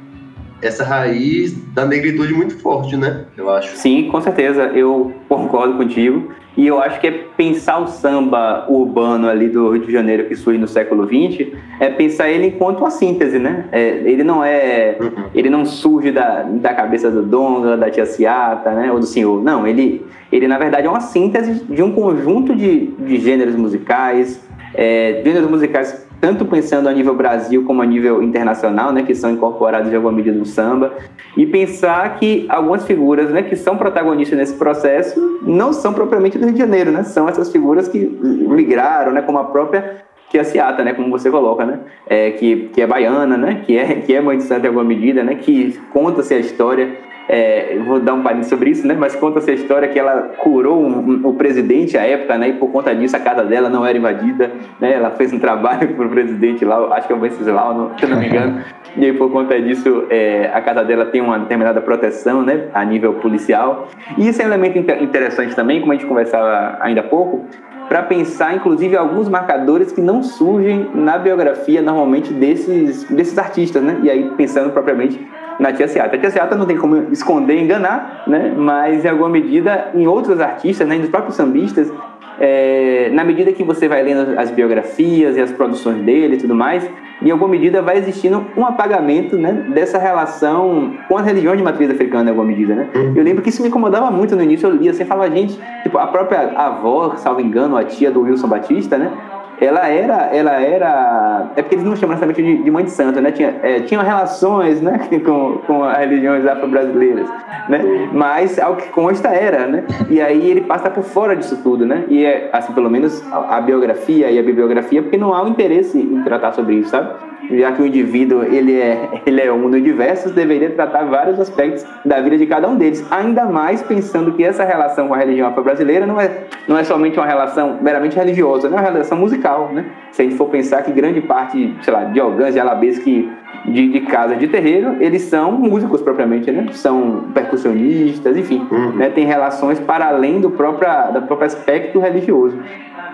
essa 0.63 0.83
raiz 0.83 1.55
da 1.75 1.85
negritude 1.85 2.33
muito 2.33 2.59
forte, 2.59 2.97
né? 2.97 3.27
Eu 3.37 3.51
acho. 3.51 3.77
Sim, 3.77 4.09
com 4.11 4.23
certeza. 4.23 4.63
Eu 4.75 5.13
concordo 5.29 5.77
contigo. 5.77 6.33
E 6.57 6.67
eu 6.67 6.81
acho 6.81 7.01
que 7.01 7.09
é 7.09 7.11
pensar 7.37 7.81
o 7.81 7.89
samba 7.89 8.65
urbano 8.69 9.29
ali 9.29 9.49
do 9.49 9.73
Rio 9.73 9.85
de 9.85 9.93
Janeiro 9.93 10.27
que 10.27 10.37
surge 10.37 10.59
no 10.59 10.69
século 10.69 11.05
XX, 11.05 11.49
é 11.81 11.91
pensar 11.91 12.31
ele 12.31 12.47
enquanto 12.47 12.79
uma 12.79 12.93
síntese, 12.93 13.41
né? 13.41 13.67
É, 13.73 13.89
ele 14.05 14.23
não 14.23 14.43
é, 14.43 14.97
uhum. 15.01 15.25
ele 15.35 15.51
não 15.51 15.65
surge 15.67 16.13
da, 16.13 16.43
da 16.43 16.73
cabeça 16.73 17.11
do 17.11 17.23
Donga, 17.23 17.77
da 17.77 17.91
Tia 17.91 18.07
Ciata, 18.07 18.71
né? 18.71 18.93
Ou 18.93 19.01
do 19.01 19.07
senhor. 19.07 19.43
Não, 19.43 19.67
ele, 19.67 20.07
ele 20.31 20.47
na 20.47 20.57
verdade 20.57 20.87
é 20.87 20.91
uma 20.91 21.01
síntese 21.01 21.65
de 21.65 21.83
um 21.83 21.91
conjunto 21.91 22.55
de, 22.55 22.87
de 22.87 23.19
gêneros 23.19 23.57
musicais, 23.57 24.41
é, 24.75 25.23
gêneros 25.25 25.51
musicais 25.51 26.05
tanto 26.21 26.47
pensando 26.47 26.89
a 26.89 26.93
nível 26.93 27.15
Brasil 27.15 27.65
como 27.65 27.83
a 27.83 27.85
nível 27.85 28.23
internacional, 28.23 28.93
né, 28.95 29.03
que 29.03 29.15
são 29.15 29.31
incorporados 29.31 29.93
em 29.93 29.95
alguma 29.95 30.13
medida 30.13 30.39
no 30.39 30.47
samba, 30.47 30.95
e 31.37 31.45
pensar 31.45 32.19
que 32.19 32.47
algumas 32.49 32.87
figuras, 32.87 33.29
né, 33.29 33.43
que 33.43 33.55
são 33.57 33.77
protagonistas 33.77 34.39
nesse 34.39 34.55
processo, 34.55 35.41
não 35.43 35.75
são 35.75 35.93
propriamente 35.93 36.39
do 36.39 36.47
Rio 36.47 36.55
de 36.55 36.61
Janeiro, 36.61 36.91
né, 36.91 37.03
são 37.03 37.29
essas 37.29 37.53
figuras 37.53 37.89
que 37.89 37.99
migraram, 37.99 39.13
né, 39.13 39.21
como 39.21 39.37
a 39.37 39.45
própria 39.45 40.03
que 40.31 40.39
é 40.39 40.83
né, 40.83 40.95
como 40.95 41.11
você 41.11 41.31
coloca, 41.31 41.65
né, 41.65 41.79
é, 42.09 42.31
que, 42.33 42.71
que 42.73 42.81
é 42.81 42.87
baiana, 42.87 43.37
né, 43.37 43.63
que 43.65 43.77
é, 43.77 43.97
que 43.97 44.15
é 44.15 44.21
mãe 44.21 44.39
de 44.39 44.45
santo 44.45 44.65
em 44.65 44.69
alguma 44.69 44.85
medida, 44.85 45.23
né, 45.23 45.35
que 45.35 45.79
conta-se 45.93 46.35
a 46.35 46.39
história 46.39 46.97
é, 47.29 47.79
vou 47.85 48.01
dar 48.01 48.15
um 48.15 48.23
parênteses 48.23 48.51
sobre 48.51 48.71
isso, 48.71 48.87
né? 48.87 48.95
Mas 48.99 49.15
conta-se 49.17 49.51
a 49.51 49.55
história 49.55 49.89
que 49.89 49.99
ela 49.99 50.33
curou 50.39 50.83
um, 50.83 50.99
um, 50.99 51.29
o 51.29 51.35
presidente 51.35 51.97
à 51.97 52.03
época, 52.03 52.37
né? 52.37 52.49
E 52.49 52.53
por 52.55 52.71
conta 52.71 52.95
disso 52.95 53.17
a 53.17 53.21
casa 53.21 53.45
dela 53.45 53.69
não 53.71 53.85
era 53.85 53.97
invadida, 53.97 54.51
né? 54.81 54.93
Ela 54.93 55.11
fez 55.11 55.33
um 55.33 55.39
trabalho 55.39 55.89
para 55.95 56.07
o 56.07 56.11
presidente 56.11 56.65
lá, 56.65 56.95
acho 56.97 57.07
que 57.07 57.13
é 57.13 57.17
o 57.17 57.21
Venceslau, 57.21 57.93
se 57.99 58.05
eu 58.05 58.11
não 58.11 58.19
me 58.19 58.29
engano. 58.29 58.63
e 58.97 59.05
aí 59.07 59.13
por 59.13 59.31
conta 59.31 59.61
disso 59.61 60.05
é, 60.11 60.51
a 60.53 60.61
casa 60.61 60.85
dela 60.85 61.07
tem 61.07 61.21
uma 61.21 61.39
determinada 61.39 61.81
proteção, 61.81 62.43
né? 62.43 62.69
A 62.75 62.85
nível 62.85 63.15
policial. 63.15 63.89
E 64.19 64.29
isso 64.29 64.43
é 64.43 64.45
um 64.45 64.49
elemento 64.49 64.79
interessante 64.79 65.57
também, 65.57 65.81
como 65.81 65.93
a 65.93 65.95
gente 65.95 66.07
conversava 66.07 66.77
ainda 66.81 67.01
há 67.01 67.05
pouco, 67.05 67.47
para 67.89 68.03
pensar, 68.03 68.55
inclusive, 68.55 68.97
alguns 68.97 69.29
marcadores 69.29 69.93
que 69.93 70.01
não 70.01 70.23
surgem 70.23 70.91
na 70.95 71.19
biografia 71.19 71.83
normalmente 71.83 72.33
desses, 72.33 73.05
desses 73.05 73.37
artistas, 73.39 73.83
né? 73.83 73.99
E 74.03 74.11
aí 74.11 74.31
pensando 74.37 74.71
propriamente 74.71 75.21
na 75.59 75.73
Tia 75.73 75.89
Seata. 75.89 76.17
A 76.17 76.19
Tia 76.19 76.31
Seata 76.31 76.57
não 76.57 76.67
tem 76.67 76.77
como 76.77 77.13
esconder, 77.13 77.61
enganar, 77.61 78.25
né? 78.27 78.53
mas 78.57 79.05
em 79.05 79.09
alguma 79.09 79.29
medida, 79.29 79.91
em 79.95 80.07
outros 80.07 80.41
artistas, 80.41 80.87
né? 80.87 80.97
nos 80.97 81.09
próprios 81.09 81.37
sambistas, 81.37 81.93
é, 82.39 83.11
na 83.13 83.25
medida 83.25 83.53
que 83.53 83.63
você 83.63 83.89
vai 83.89 84.03
lendo 84.03 84.39
as 84.39 84.51
biografias 84.51 85.37
e 85.37 85.41
as 85.41 85.53
produções 85.53 86.03
dele 86.03 86.35
e 86.35 86.39
tudo 86.39 86.55
mais, 86.55 86.89
em 87.23 87.31
alguma 87.31 87.49
medida 87.49 87.81
vai 87.81 87.97
existindo 87.97 88.45
um 88.57 88.67
apagamento 88.67 89.37
né, 89.37 89.53
dessa 89.73 89.99
relação 89.99 90.95
com 91.09 91.17
as 91.17 91.25
religiões 91.25 91.59
de 91.59 91.65
matriz 91.65 91.91
africana, 91.91 92.25
em 92.25 92.29
alguma 92.31 92.47
medida. 92.47 92.75
Né? 92.75 92.89
Uhum. 92.95 93.13
Eu 93.17 93.23
lembro 93.23 93.43
que 93.43 93.49
isso 93.49 93.63
me 93.63 93.69
incomodava 93.69 94.11
muito 94.11 94.35
no 94.35 94.43
início, 94.43 94.69
eu 94.69 94.75
lia 94.75 94.91
assim, 94.91 95.05
falava, 95.05 95.35
gente, 95.35 95.59
tipo, 95.83 95.97
a 95.97 96.07
própria 96.07 96.53
avó, 96.57 97.15
salvo 97.17 97.41
engano, 97.41 97.77
a 97.77 97.85
tia 97.85 98.11
do 98.11 98.23
Wilson 98.23 98.49
Batista, 98.49 98.99
né? 98.99 99.13
Ela 99.61 99.89
era, 99.89 100.35
ela 100.35 100.53
era, 100.61 101.51
é 101.57 101.63
porque 101.63 101.77
eles 101.77 101.85
não 101.85 101.97
chamam 101.97 102.17
necessariamente 102.17 102.43
de, 102.43 102.65
de 102.65 102.71
mãe 102.71 102.85
de 102.85 102.91
santo, 102.91 103.21
né? 103.21 103.31
Tinha, 103.31 103.55
é, 103.63 103.81
tinham 103.81 104.03
relações, 104.03 104.81
né, 104.81 104.99
com, 105.25 105.59
com 105.67 105.85
as 105.85 105.99
religiões 105.99 106.47
afro-brasileiras, 106.47 107.29
né? 107.69 108.09
Mas 108.13 108.59
ao 108.59 108.77
que 108.77 108.89
consta 108.89 109.29
era, 109.29 109.67
né? 109.67 109.85
E 110.09 110.21
aí 110.21 110.51
ele 110.51 110.63
passa 110.63 110.91
por 110.91 111.05
fora 111.05 111.37
disso 111.37 111.61
tudo, 111.63 111.87
né? 111.87 112.05
E 112.09 112.25
é, 112.25 112.51
assim, 112.53 112.73
pelo 112.73 112.91
menos 112.91 113.23
a, 113.33 113.59
a 113.59 113.61
biografia 113.61 114.31
e 114.31 114.39
a 114.39 114.43
bibliografia, 114.43 115.03
porque 115.03 115.17
não 115.17 115.33
há 115.35 115.43
um 115.43 115.49
interesse 115.49 115.99
em 115.99 116.23
tratar 116.23 116.53
sobre 116.53 116.77
isso, 116.77 116.91
sabe? 116.91 117.34
Já 117.51 117.73
que 117.73 117.83
o 117.83 117.87
indivíduo 117.87 118.43
ele 118.43 118.81
é, 118.81 119.23
ele 119.27 119.41
é 119.41 119.53
um 119.53 119.71
diversos, 119.81 120.33
deveria 120.33 120.71
tratar 120.71 121.05
vários 121.05 121.39
aspectos 121.39 121.85
da 122.05 122.21
vida 122.21 122.39
de 122.39 122.47
cada 122.47 122.69
um 122.69 122.77
deles. 122.77 123.05
Ainda 123.11 123.45
mais 123.47 123.83
pensando 123.83 124.33
que 124.33 124.45
essa 124.45 124.65
relação 124.65 125.09
com 125.09 125.15
a 125.15 125.19
religião 125.19 125.49
afro-brasileira 125.49 126.07
não 126.07 126.21
é, 126.21 126.31
não 126.69 126.79
é 126.79 126.85
somente 126.85 127.19
uma 127.19 127.27
relação 127.27 127.79
meramente 127.81 128.17
religiosa, 128.17 128.69
não 128.69 128.79
é 128.79 128.81
uma 128.81 128.91
relação 128.91 129.19
musical, 129.19 129.71
né? 129.73 129.85
Se 130.13 130.23
a 130.23 130.25
gente 130.25 130.37
for 130.37 130.49
pensar 130.49 130.83
que 130.83 130.93
grande 130.93 131.21
parte, 131.21 131.75
sei 131.83 131.93
lá, 131.93 132.05
de 132.05 132.21
Ogãs 132.21 132.55
e 132.55 132.61
Alabês 132.61 132.99
que 132.99 133.31
de, 133.65 133.89
de 133.89 134.01
casa 134.03 134.37
de 134.37 134.47
terreiro, 134.47 134.97
eles 135.01 135.23
são 135.23 135.53
músicos 135.53 136.03
propriamente, 136.03 136.51
né? 136.51 136.67
São 136.73 137.25
percussionistas, 137.33 138.37
enfim, 138.37 138.67
uhum. 138.71 138.93
né? 138.93 139.09
Tem 139.11 139.25
relações 139.25 139.81
para 139.81 140.07
além 140.07 140.41
do 140.41 140.51
próprio, 140.51 140.89
do 141.13 141.23
próprio 141.23 141.47
aspecto 141.47 141.99
religioso. 141.99 142.59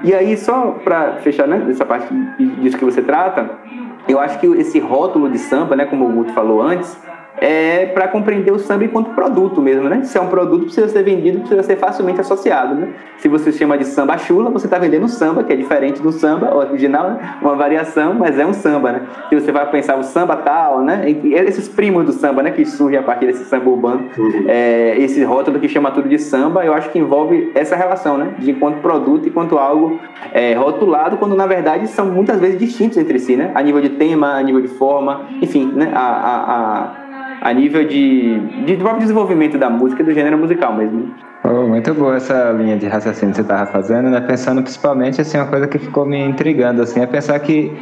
E 0.03 0.15
aí, 0.15 0.37
só 0.37 0.79
para 0.83 1.17
fechar 1.17 1.47
né, 1.47 1.67
essa 1.69 1.85
parte 1.85 2.07
disso 2.61 2.77
que 2.79 2.85
você 2.85 3.03
trata, 3.03 3.51
eu 4.09 4.19
acho 4.19 4.39
que 4.39 4.47
esse 4.47 4.79
rótulo 4.79 5.29
de 5.31 5.39
samba, 5.39 5.77
né, 5.77 5.85
como 5.85 6.07
o 6.07 6.13
Guto 6.13 6.33
falou 6.33 6.63
antes, 6.63 6.97
é 7.39 7.87
para 7.87 8.09
compreender 8.09 8.53
o 8.53 8.59
samba 8.59 8.85
enquanto 8.85 9.15
produto 9.15 9.61
mesmo, 9.61 9.89
né? 9.89 10.03
Se 10.05 10.19
é 10.19 10.21
um 10.21 10.29
produto, 10.29 10.65
precisa 10.65 10.89
ser 10.89 11.03
vendido, 11.03 11.41
precisa 11.41 11.63
ser 11.63 11.77
facilmente 11.77 12.21
associado, 12.21 12.75
né? 12.75 12.89
Se 13.19 13.29
você 13.29 13.53
chama 13.53 13.79
de 13.79 13.85
samba 13.85 14.17
chula, 14.19 14.51
você 14.51 14.67
está 14.67 14.79
vendendo 14.79 15.09
samba, 15.09 15.43
que 15.45 15.53
é 15.53 15.57
diferente 15.57 16.03
do 16.03 16.13
samba 16.13 16.55
original, 16.55 17.11
né? 17.11 17.37
uma 17.41 17.55
variação, 17.55 18.15
mas 18.15 18.39
é 18.39 18.47
um 18.47 18.53
samba, 18.53 18.93
né? 18.93 19.03
Se 19.29 19.35
você 19.35 19.53
vai 19.53 19.69
pensar 19.71 19.97
o 19.97 20.03
samba 20.03 20.37
tal, 20.37 20.83
né? 20.83 21.05
Esses 21.09 21.69
primos 21.69 22.05
do 22.05 22.13
samba, 22.13 22.43
né? 22.43 22.51
Que 22.51 22.65
surgem 22.65 22.99
a 22.99 23.03
partir 23.03 23.27
desse 23.27 23.45
samba 23.45 23.71
urbano, 23.71 24.09
uhum. 24.17 24.45
é, 24.49 24.97
esse 24.99 25.23
rótulo 25.23 25.59
que 25.61 25.69
chama 25.69 25.91
tudo 25.91 26.09
de 26.09 26.19
samba, 26.19 26.65
eu 26.65 26.75
acho 26.75 26.91
que 26.91 26.99
envolve 26.99 27.53
essa 27.55 27.77
relação, 27.77 28.17
né? 28.17 28.35
De 28.39 28.51
enquanto 28.51 28.81
produto 28.81 29.27
e 29.29 29.31
quanto 29.31 29.59
algo 29.59 29.99
é, 30.33 30.55
rotulado, 30.55 31.17
quando 31.17 31.35
na 31.35 31.47
verdade 31.47 31.87
são 31.89 32.07
muitas 32.07 32.41
vezes 32.41 32.59
distintos 32.59 32.99
entre 32.99 33.19
si, 33.19 33.37
né? 33.37 33.51
A 33.55 33.63
nível 33.63 33.81
de 33.81 33.91
tema, 33.91 34.35
a 34.35 34.43
nível 34.43 34.61
de 34.61 34.69
forma, 34.69 35.27
enfim, 35.41 35.71
né? 35.75 35.91
a, 35.95 36.01
a, 36.01 36.97
a 36.97 37.10
a 37.41 37.53
nível 37.53 37.87
de, 37.87 38.39
de 38.67 38.77
próprio 38.77 39.01
desenvolvimento 39.01 39.59
da 39.59 39.71
música 39.71 40.03
e 40.03 40.05
do 40.05 40.13
gênero 40.13 40.39
musical 40.39 40.75
mesmo. 40.75 41.15
Oh, 41.43 41.67
muito 41.67 41.95
boa 41.95 42.17
essa 42.17 42.53
linha 42.53 42.77
de 42.77 42.87
raciocínio 42.87 43.31
que 43.31 43.37
você 43.37 43.43
estava 43.43 43.67
fazendo, 43.67 44.11
né? 44.11 44.21
Pensando 44.21 44.63
principalmente 44.63 45.21
assim 45.21 45.39
uma 45.39 45.47
coisa 45.47 45.67
que 45.67 45.79
ficou 45.79 46.05
me 46.05 46.19
intrigando 46.23 46.83
assim, 46.83 47.01
é 47.01 47.07
pensar 47.07 47.39
que 47.41 47.73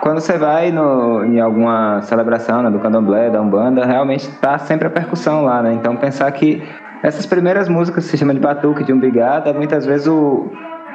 quando 0.00 0.20
você 0.20 0.38
vai 0.38 0.70
no, 0.70 1.24
em 1.24 1.40
alguma 1.40 2.00
celebração 2.02 2.62
né, 2.62 2.70
do 2.70 2.78
candomblé, 2.78 3.28
da 3.28 3.40
umbanda, 3.40 3.84
realmente 3.84 4.28
está 4.28 4.58
sempre 4.58 4.86
a 4.86 4.90
percussão 4.90 5.44
lá, 5.44 5.60
né? 5.60 5.72
Então 5.74 5.96
pensar 5.96 6.30
que 6.32 6.62
essas 7.02 7.26
primeiras 7.26 7.68
músicas 7.68 8.04
que 8.04 8.10
se 8.10 8.18
chama 8.18 8.32
de 8.32 8.40
batuque, 8.40 8.84
de 8.84 8.92
umbigada, 8.92 9.52
muitas 9.52 9.84
vezes 9.84 10.06
o 10.06 10.50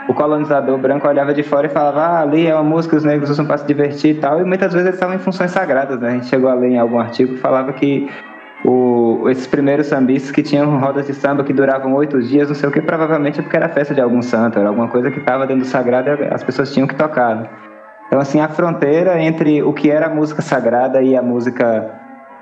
o 0.08 0.14
colonizador 0.14 0.78
branco 0.78 1.08
olhava 1.08 1.34
de 1.34 1.44
fora 1.44 1.68
e 1.68 1.70
falava, 1.70 2.02
ah, 2.02 2.22
ali 2.22 2.48
é 2.48 2.54
uma 2.54 2.64
música 2.64 2.96
os 2.96 3.04
negros 3.04 3.30
usam 3.30 3.46
para 3.46 3.58
se 3.58 3.66
divertir 3.66 4.16
e 4.16 4.20
tal, 4.20 4.40
e 4.40 4.44
muitas 4.44 4.72
vezes 4.72 4.88
eles 4.88 4.96
estavam 4.96 5.16
em 5.16 5.20
funções 5.20 5.52
sagradas, 5.52 6.00
né? 6.00 6.10
A 6.10 6.12
gente 6.12 6.28
chegou 6.28 6.50
a 6.50 6.54
ler 6.54 6.72
em 6.72 6.78
algum 6.78 7.00
artigo 7.00 7.34
que 7.34 7.40
falava 7.40 7.74
que 7.74 8.10
o, 8.64 9.30
esses 9.30 9.48
primeiros 9.48 9.88
sambistas 9.88 10.32
que 10.32 10.42
tinham 10.44 10.80
rodas 10.80 11.08
de 11.08 11.14
samba 11.14 11.44
que 11.44 11.54
duravam 11.54 11.94
oito 11.94 12.22
dias, 12.22 12.48
não 12.48 12.56
sei 12.56 12.70
o 12.70 12.72
que, 12.72 12.82
provavelmente 12.82 13.40
é 13.40 13.44
porque 13.44 13.58
era 13.58 13.70
festa 13.70 13.94
de 13.94 14.02
algum 14.02 14.22
santo, 14.22 14.60
era 14.60 14.70
alguma 14.70 14.88
coisa 14.88 15.12
que 15.12 15.20
estava 15.20 15.46
dentro 15.46 15.64
do 15.64 15.68
sagrado 15.68 16.10
e 16.10 16.34
as 16.34 16.44
pessoas 16.44 16.74
tinham 16.74 16.88
que 16.88 16.96
tocar. 16.96 17.36
Né? 17.36 17.50
Então, 18.08 18.20
assim, 18.20 18.40
a 18.40 18.48
fronteira 18.48 19.22
entre 19.22 19.64
o 19.64 19.74
que 19.74 19.90
era 19.90 20.08
a 20.08 20.10
música 20.10 20.42
sagrada 20.42 21.02
e 21.02 21.16
a 21.16 21.22
música 21.22 21.92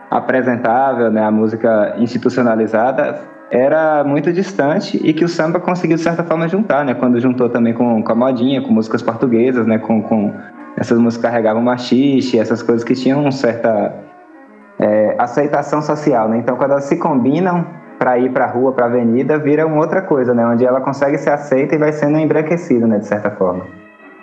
apresentável, 0.09 1.09
né, 1.09 1.23
a 1.23 1.31
música 1.31 1.95
institucionalizada, 1.97 3.19
era 3.53 4.03
muito 4.03 4.33
distante 4.33 4.99
e 5.03 5.13
que 5.13 5.23
o 5.23 5.27
samba 5.27 5.59
conseguiu, 5.59 5.95
de 5.95 6.01
certa 6.01 6.23
forma, 6.23 6.47
juntar, 6.47 6.83
né? 6.83 6.95
Quando 6.95 7.19
juntou 7.19 7.47
também 7.49 7.71
com, 7.71 8.01
com 8.01 8.11
a 8.11 8.15
modinha, 8.15 8.59
com 8.63 8.73
músicas 8.73 9.03
portuguesas, 9.03 9.67
né? 9.67 9.77
Com, 9.77 10.01
com 10.01 10.33
essas 10.75 10.97
músicas 10.97 11.29
carregavam 11.29 11.61
machixe, 11.61 12.39
essas 12.39 12.63
coisas 12.63 12.83
que 12.83 12.95
tinham 12.95 13.21
uma 13.21 13.31
certa 13.31 13.93
é, 14.79 15.15
aceitação 15.19 15.83
social, 15.83 16.27
né? 16.29 16.39
Então, 16.39 16.57
quando 16.57 16.71
elas 16.71 16.85
se 16.85 16.97
combinam 16.97 17.63
para 17.99 18.17
ir 18.17 18.31
para 18.31 18.45
a 18.45 18.47
rua, 18.47 18.71
para 18.71 18.85
a 18.85 18.89
avenida, 18.89 19.37
vira 19.37 19.67
uma 19.67 19.77
outra 19.77 20.01
coisa, 20.01 20.33
né? 20.33 20.43
Onde 20.47 20.65
ela 20.65 20.81
consegue 20.81 21.19
ser 21.19 21.29
aceita 21.29 21.75
e 21.75 21.77
vai 21.77 21.93
sendo 21.93 22.17
embranquecida, 22.17 22.87
né? 22.87 22.97
De 22.97 23.05
certa 23.05 23.29
forma. 23.29 23.67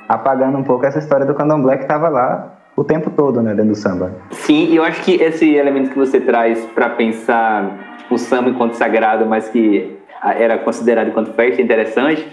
Apagando 0.09 0.59
um 0.59 0.65
pouco 0.65 0.85
essa 0.85 0.99
história 0.99 1.25
do 1.25 1.35
candomblé 1.35 1.77
que 1.77 1.85
estava 1.85 2.09
lá 2.09 2.57
o 2.75 2.83
tempo 2.83 3.11
todo, 3.11 3.41
né? 3.41 3.55
Dentro 3.55 3.71
do 3.71 3.77
samba. 3.77 4.11
Sim, 4.33 4.75
eu 4.75 4.83
acho 4.83 5.01
que 5.05 5.23
esse 5.23 5.55
elemento 5.55 5.91
que 5.91 5.99
você 5.99 6.21
traz 6.21 6.59
para 6.75 6.91
pensar 6.91 7.90
o 8.11 8.19
samba 8.19 8.51
enquanto 8.51 8.75
sagrado, 8.75 9.25
mas 9.25 9.49
que 9.49 9.97
era 10.23 10.59
considerado 10.59 11.09
enquanto 11.09 11.33
festa 11.33 11.63
interessante, 11.63 12.27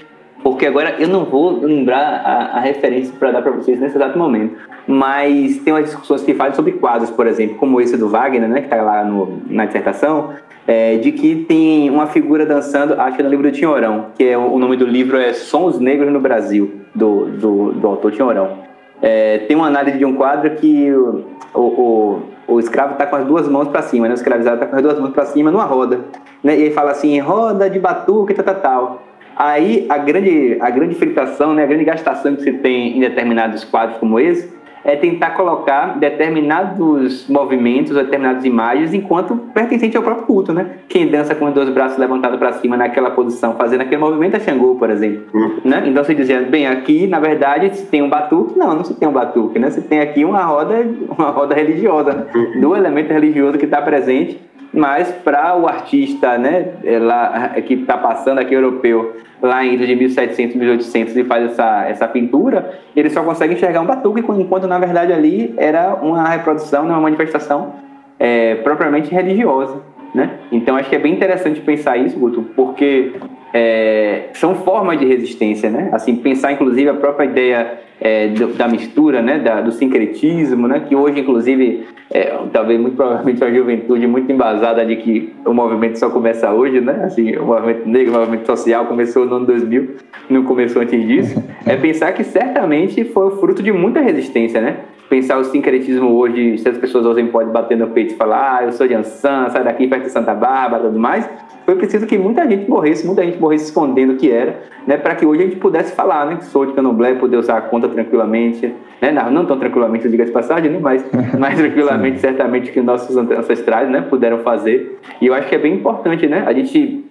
porque 0.43 0.65
agora 0.65 0.95
eu 0.99 1.07
não 1.07 1.25
vou 1.25 1.59
lembrar 1.61 2.21
a, 2.23 2.57
a 2.57 2.59
referência 2.59 3.13
para 3.17 3.31
dar 3.31 3.41
para 3.41 3.51
vocês 3.51 3.79
nesse 3.79 3.95
exato 3.95 4.17
momento, 4.17 4.55
mas 4.87 5.57
tem 5.59 5.73
umas 5.73 5.85
discussões 5.85 6.23
que 6.23 6.33
falam 6.33 6.53
sobre 6.53 6.73
quadros, 6.73 7.09
por 7.09 7.27
exemplo, 7.27 7.55
como 7.55 7.81
esse 7.81 7.97
do 7.97 8.09
Wagner, 8.09 8.47
né, 8.47 8.59
que 8.61 8.65
está 8.65 8.81
lá 8.81 9.03
no, 9.03 9.41
na 9.49 9.65
dissertação, 9.65 10.33
é, 10.67 10.97
de 10.97 11.11
que 11.11 11.45
tem 11.47 11.89
uma 11.89 12.07
figura 12.07 12.45
dançando, 12.45 12.93
acho 12.99 13.17
que 13.17 13.23
no 13.23 13.29
livro 13.29 13.49
do 13.49 13.55
Tinhorão, 13.55 14.07
que 14.15 14.23
é 14.23 14.37
o 14.37 14.59
nome 14.59 14.75
do 14.75 14.85
livro 14.85 15.17
é 15.17 15.33
Sons 15.33 15.79
Negros 15.79 16.11
no 16.11 16.19
Brasil, 16.19 16.81
do, 16.93 17.25
do, 17.25 17.71
do 17.73 17.87
autor 17.87 18.11
Tinhorão. 18.11 18.67
É, 19.01 19.39
tem 19.39 19.55
uma 19.55 19.67
análise 19.67 19.97
de 19.97 20.05
um 20.05 20.15
quadro 20.15 20.49
que 20.55 20.91
o, 20.91 21.25
o 21.53 22.21
escravo 22.59 22.93
está 22.93 23.05
com 23.05 23.17
as 23.17 23.25
duas 23.25 23.47
mãos 23.47 23.67
para 23.67 23.81
cima, 23.81 24.07
né? 24.07 24.13
o 24.13 24.15
escravizado 24.15 24.55
está 24.55 24.67
com 24.67 24.75
as 24.75 24.81
duas 24.81 24.99
mãos 24.99 25.11
para 25.11 25.25
cima 25.25 25.51
numa 25.51 25.65
roda. 25.65 25.99
Né? 26.43 26.57
E 26.57 26.61
ele 26.63 26.73
fala 26.73 26.91
assim, 26.91 27.19
roda 27.19 27.69
de 27.69 27.79
batuque, 27.79 28.33
tal, 28.33 28.45
tal, 28.45 28.55
tal. 28.55 29.03
Aí 29.35 29.85
a 29.89 29.97
grande, 29.97 30.57
a 30.59 30.69
grande 30.69 30.95
fritação, 30.95 31.53
né? 31.53 31.63
a 31.63 31.67
grande 31.67 31.83
gastação 31.83 32.35
que 32.35 32.43
se 32.43 32.53
tem 32.53 32.97
em 32.97 32.99
determinados 32.99 33.63
quadros 33.63 33.97
como 33.99 34.19
esse, 34.19 34.56
é 34.87 34.95
tentar 34.95 35.31
colocar 35.31 35.99
determinados 35.99 37.27
movimentos, 37.27 37.93
determinadas 37.93 38.45
imagens 38.45 38.93
enquanto 38.93 39.35
pertencente 39.53 39.97
ao 39.97 40.01
próprio 40.01 40.25
culto, 40.25 40.53
né? 40.53 40.77
Quem 40.87 41.09
dança 41.09 41.35
com 41.35 41.45
os 41.45 41.53
dois 41.53 41.69
braços 41.69 41.97
levantados 41.97 42.39
para 42.39 42.53
cima 42.53 42.77
naquela 42.77 43.11
posição, 43.11 43.55
fazendo 43.55 43.81
aquele 43.81 43.97
movimento 43.97 44.37
é 44.37 44.39
Xangô, 44.39 44.75
por 44.75 44.89
exemplo, 44.89 45.25
uhum. 45.33 45.59
né? 45.65 45.83
Então 45.85 46.01
você 46.01 46.15
dizia, 46.15 46.39
bem, 46.39 46.67
aqui 46.67 47.05
na 47.05 47.19
verdade 47.19 47.75
se 47.75 47.85
tem 47.85 48.01
um 48.01 48.07
batuque, 48.07 48.57
não, 48.57 48.73
não 48.73 48.85
se 48.85 48.93
tem 48.93 49.05
um 49.05 49.11
batuque, 49.11 49.59
né? 49.59 49.69
Você 49.69 49.81
tem 49.81 49.99
aqui 49.99 50.23
uma 50.23 50.43
roda, 50.43 50.87
uma 51.17 51.31
roda 51.31 51.53
religiosa, 51.53 52.13
né? 52.13 52.25
Uhum. 52.33 52.61
do 52.61 52.75
elemento 52.75 53.11
religioso 53.11 53.57
que 53.57 53.65
está 53.65 53.81
presente 53.81 54.39
mas 54.77 55.11
para 55.11 55.57
o 55.57 55.67
artista 55.67 56.37
né, 56.37 56.73
é 56.83 56.99
lá, 56.99 57.49
que 57.65 57.73
está 57.73 57.97
passando 57.97 58.37
aqui 58.37 58.53
europeu 58.53 59.17
lá 59.41 59.65
em 59.65 59.75
de 59.75 59.95
1700, 59.95 60.55
1800 60.55 61.17
e 61.17 61.23
faz 61.23 61.51
essa, 61.51 61.85
essa 61.85 62.07
pintura, 62.07 62.79
ele 62.95 63.09
só 63.09 63.23
consegue 63.23 63.55
enxergar 63.55 63.81
um 63.81 63.85
batuque, 63.85 64.19
enquanto 64.19 64.67
na 64.67 64.77
verdade 64.77 65.11
ali 65.11 65.53
era 65.57 65.95
uma 65.95 66.29
reprodução, 66.29 66.83
né, 66.85 66.91
uma 66.91 67.01
manifestação 67.01 67.73
é, 68.19 68.55
propriamente 68.55 69.11
religiosa. 69.11 69.81
Né? 70.17 70.31
Então 70.51 70.75
acho 70.75 70.89
que 70.89 70.95
é 70.95 70.99
bem 70.99 71.13
interessante 71.13 71.61
pensar 71.61 71.95
isso, 71.95 72.17
Guto, 72.17 72.41
porque 72.55 73.11
é, 73.53 74.29
são 74.33 74.55
formas 74.55 74.97
de 74.97 75.05
resistência, 75.05 75.69
né? 75.69 75.89
Assim, 75.91 76.15
pensar 76.15 76.51
inclusive 76.51 76.89
a 76.89 76.95
própria 76.95 77.25
ideia 77.25 77.77
é, 78.01 78.27
do, 78.29 78.47
da 78.47 78.67
mistura, 78.67 79.21
né? 79.21 79.37
Da, 79.37 79.61
do 79.61 79.71
sincretismo, 79.71 80.67
né? 80.67 80.79
Que 80.79 80.95
hoje, 80.95 81.19
inclusive, 81.19 81.85
é, 82.11 82.35
talvez 82.51 82.81
muito 82.81 82.95
provavelmente 82.95 83.43
a 83.43 83.53
juventude 83.53 84.07
muito 84.07 84.31
embasada 84.31 84.83
de 84.83 84.95
que 84.95 85.35
o 85.45 85.53
movimento 85.53 85.99
só 85.99 86.09
começa 86.09 86.51
hoje, 86.51 86.81
né? 86.81 87.01
Assim, 87.03 87.35
o 87.35 87.45
movimento 87.45 87.87
negro, 87.87 88.15
o 88.15 88.17
movimento 88.17 88.47
social 88.47 88.87
começou 88.87 89.23
no 89.23 89.35
ano 89.35 89.45
2000, 89.45 89.97
não 90.31 90.43
começou 90.45 90.81
antes 90.81 91.07
disso. 91.07 91.43
É 91.63 91.75
pensar 91.75 92.13
que 92.13 92.23
certamente 92.23 93.03
foi 93.03 93.29
fruto 93.37 93.61
de 93.61 93.71
muita 93.71 93.99
resistência, 93.99 94.59
né? 94.61 94.77
Pensar 95.09 95.37
o 95.37 95.43
sincretismo 95.43 96.09
hoje, 96.09 96.57
se 96.57 96.67
as 96.67 96.77
pessoas 96.77 97.05
hoje 97.05 97.23
podem 97.27 97.51
bater 97.51 97.77
no 97.77 97.87
peito 97.87 98.13
e 98.13 98.17
falar, 98.17 98.57
ah, 98.57 98.63
eu 98.65 98.71
sou 98.71 98.87
de 98.87 98.93
Ansan, 98.93 99.49
sai 99.49 99.63
daqui 99.63 99.87
perto 99.87 100.03
de 100.03 100.11
Santa 100.11 100.33
Bárbara, 100.33 100.83
tudo 100.83 100.99
mais 100.99 101.29
foi 101.67 101.75
preciso 101.75 102.07
que 102.07 102.17
muita 102.17 102.49
gente 102.49 102.69
morresse, 102.69 103.05
muita 103.05 103.25
gente 103.25 103.37
morresse 103.41 103.65
escondendo 103.65 104.13
o 104.13 104.15
que 104.15 104.31
era, 104.31 104.57
né, 104.87 104.95
para 104.95 105.13
que 105.15 105.25
hoje 105.25 105.41
a 105.41 105.45
gente 105.47 105.57
pudesse 105.57 105.93
falar, 105.93 106.25
né, 106.25 106.37
que 106.37 106.45
sou 106.45 106.65
de 106.65 106.71
candomblé, 106.71 107.15
poder 107.15 107.35
usar 107.35 107.57
a 107.57 107.61
conta 107.61 107.89
tranquilamente, 107.89 108.73
né, 109.01 109.11
não, 109.11 109.29
não 109.29 109.45
tão 109.45 109.59
tranquilamente, 109.59 110.07
diga 110.07 110.23
de 110.23 110.31
passagem, 110.31 110.71
né, 110.71 110.79
mas 110.81 111.05
mais 111.37 111.59
tranquilamente, 111.59 112.19
certamente, 112.19 112.71
que 112.71 112.79
nossos 112.79 113.17
ancestrais, 113.17 113.89
né, 113.89 113.99
puderam 113.99 114.37
fazer. 114.39 114.97
E 115.19 115.27
eu 115.27 115.33
acho 115.33 115.49
que 115.49 115.55
é 115.55 115.57
bem 115.57 115.73
importante, 115.73 116.25
né, 116.25 116.45
a 116.47 116.53
gente 116.53 117.03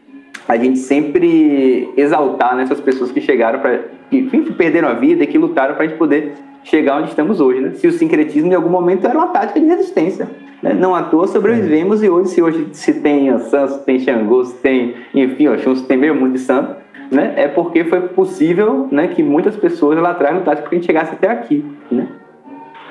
a 0.48 0.56
gente 0.56 0.78
sempre 0.78 1.88
exaltar 1.96 2.56
né, 2.56 2.64
pessoas 2.84 3.10
que 3.10 3.20
chegaram 3.20 3.58
para 3.60 3.80
que 4.10 4.18
enfim, 4.18 4.42
perderam 4.52 4.88
a 4.88 4.94
vida 4.94 5.24
e 5.24 5.26
que 5.26 5.38
lutaram 5.38 5.74
para 5.74 5.84
a 5.84 5.88
gente 5.88 5.98
poder 5.98 6.34
chegar 6.62 6.98
onde 6.98 7.08
estamos 7.08 7.40
hoje, 7.40 7.60
né? 7.60 7.70
Se 7.74 7.86
o 7.86 7.92
sincretismo 7.92 8.50
em 8.50 8.54
algum 8.54 8.68
momento 8.68 9.06
era 9.06 9.16
uma 9.16 9.28
tática 9.28 9.58
de 9.58 9.66
resistência, 9.66 10.28
né? 10.62 10.74
Não 10.74 10.94
à 10.94 11.02
toa 11.02 11.26
sobrevivemos 11.26 12.02
e 12.02 12.08
hoje, 12.08 12.30
se 12.30 12.42
hoje 12.42 12.68
se 12.72 12.94
tem 13.00 13.28
Ansan, 13.28 13.68
se 13.68 13.84
tem 13.84 13.98
Xangô, 13.98 14.44
se 14.44 14.54
tem, 14.56 14.94
enfim, 15.14 15.48
Oxum, 15.48 15.74
se 15.74 15.84
tem 15.84 15.96
meio 15.96 16.14
mundo 16.14 16.32
de 16.32 16.40
santo, 16.40 16.76
né, 17.10 17.34
é 17.36 17.46
porque 17.46 17.84
foi 17.84 18.00
possível 18.08 18.88
né, 18.90 19.08
que 19.08 19.22
muitas 19.22 19.56
pessoas 19.56 19.98
lá 20.00 20.10
atrás 20.10 20.34
lutassem 20.34 20.62
para 20.62 20.70
que 20.70 20.74
a 20.74 20.78
gente 20.78 20.86
chegasse 20.86 21.12
até 21.12 21.28
aqui. 21.28 21.64
Né? 21.90 22.08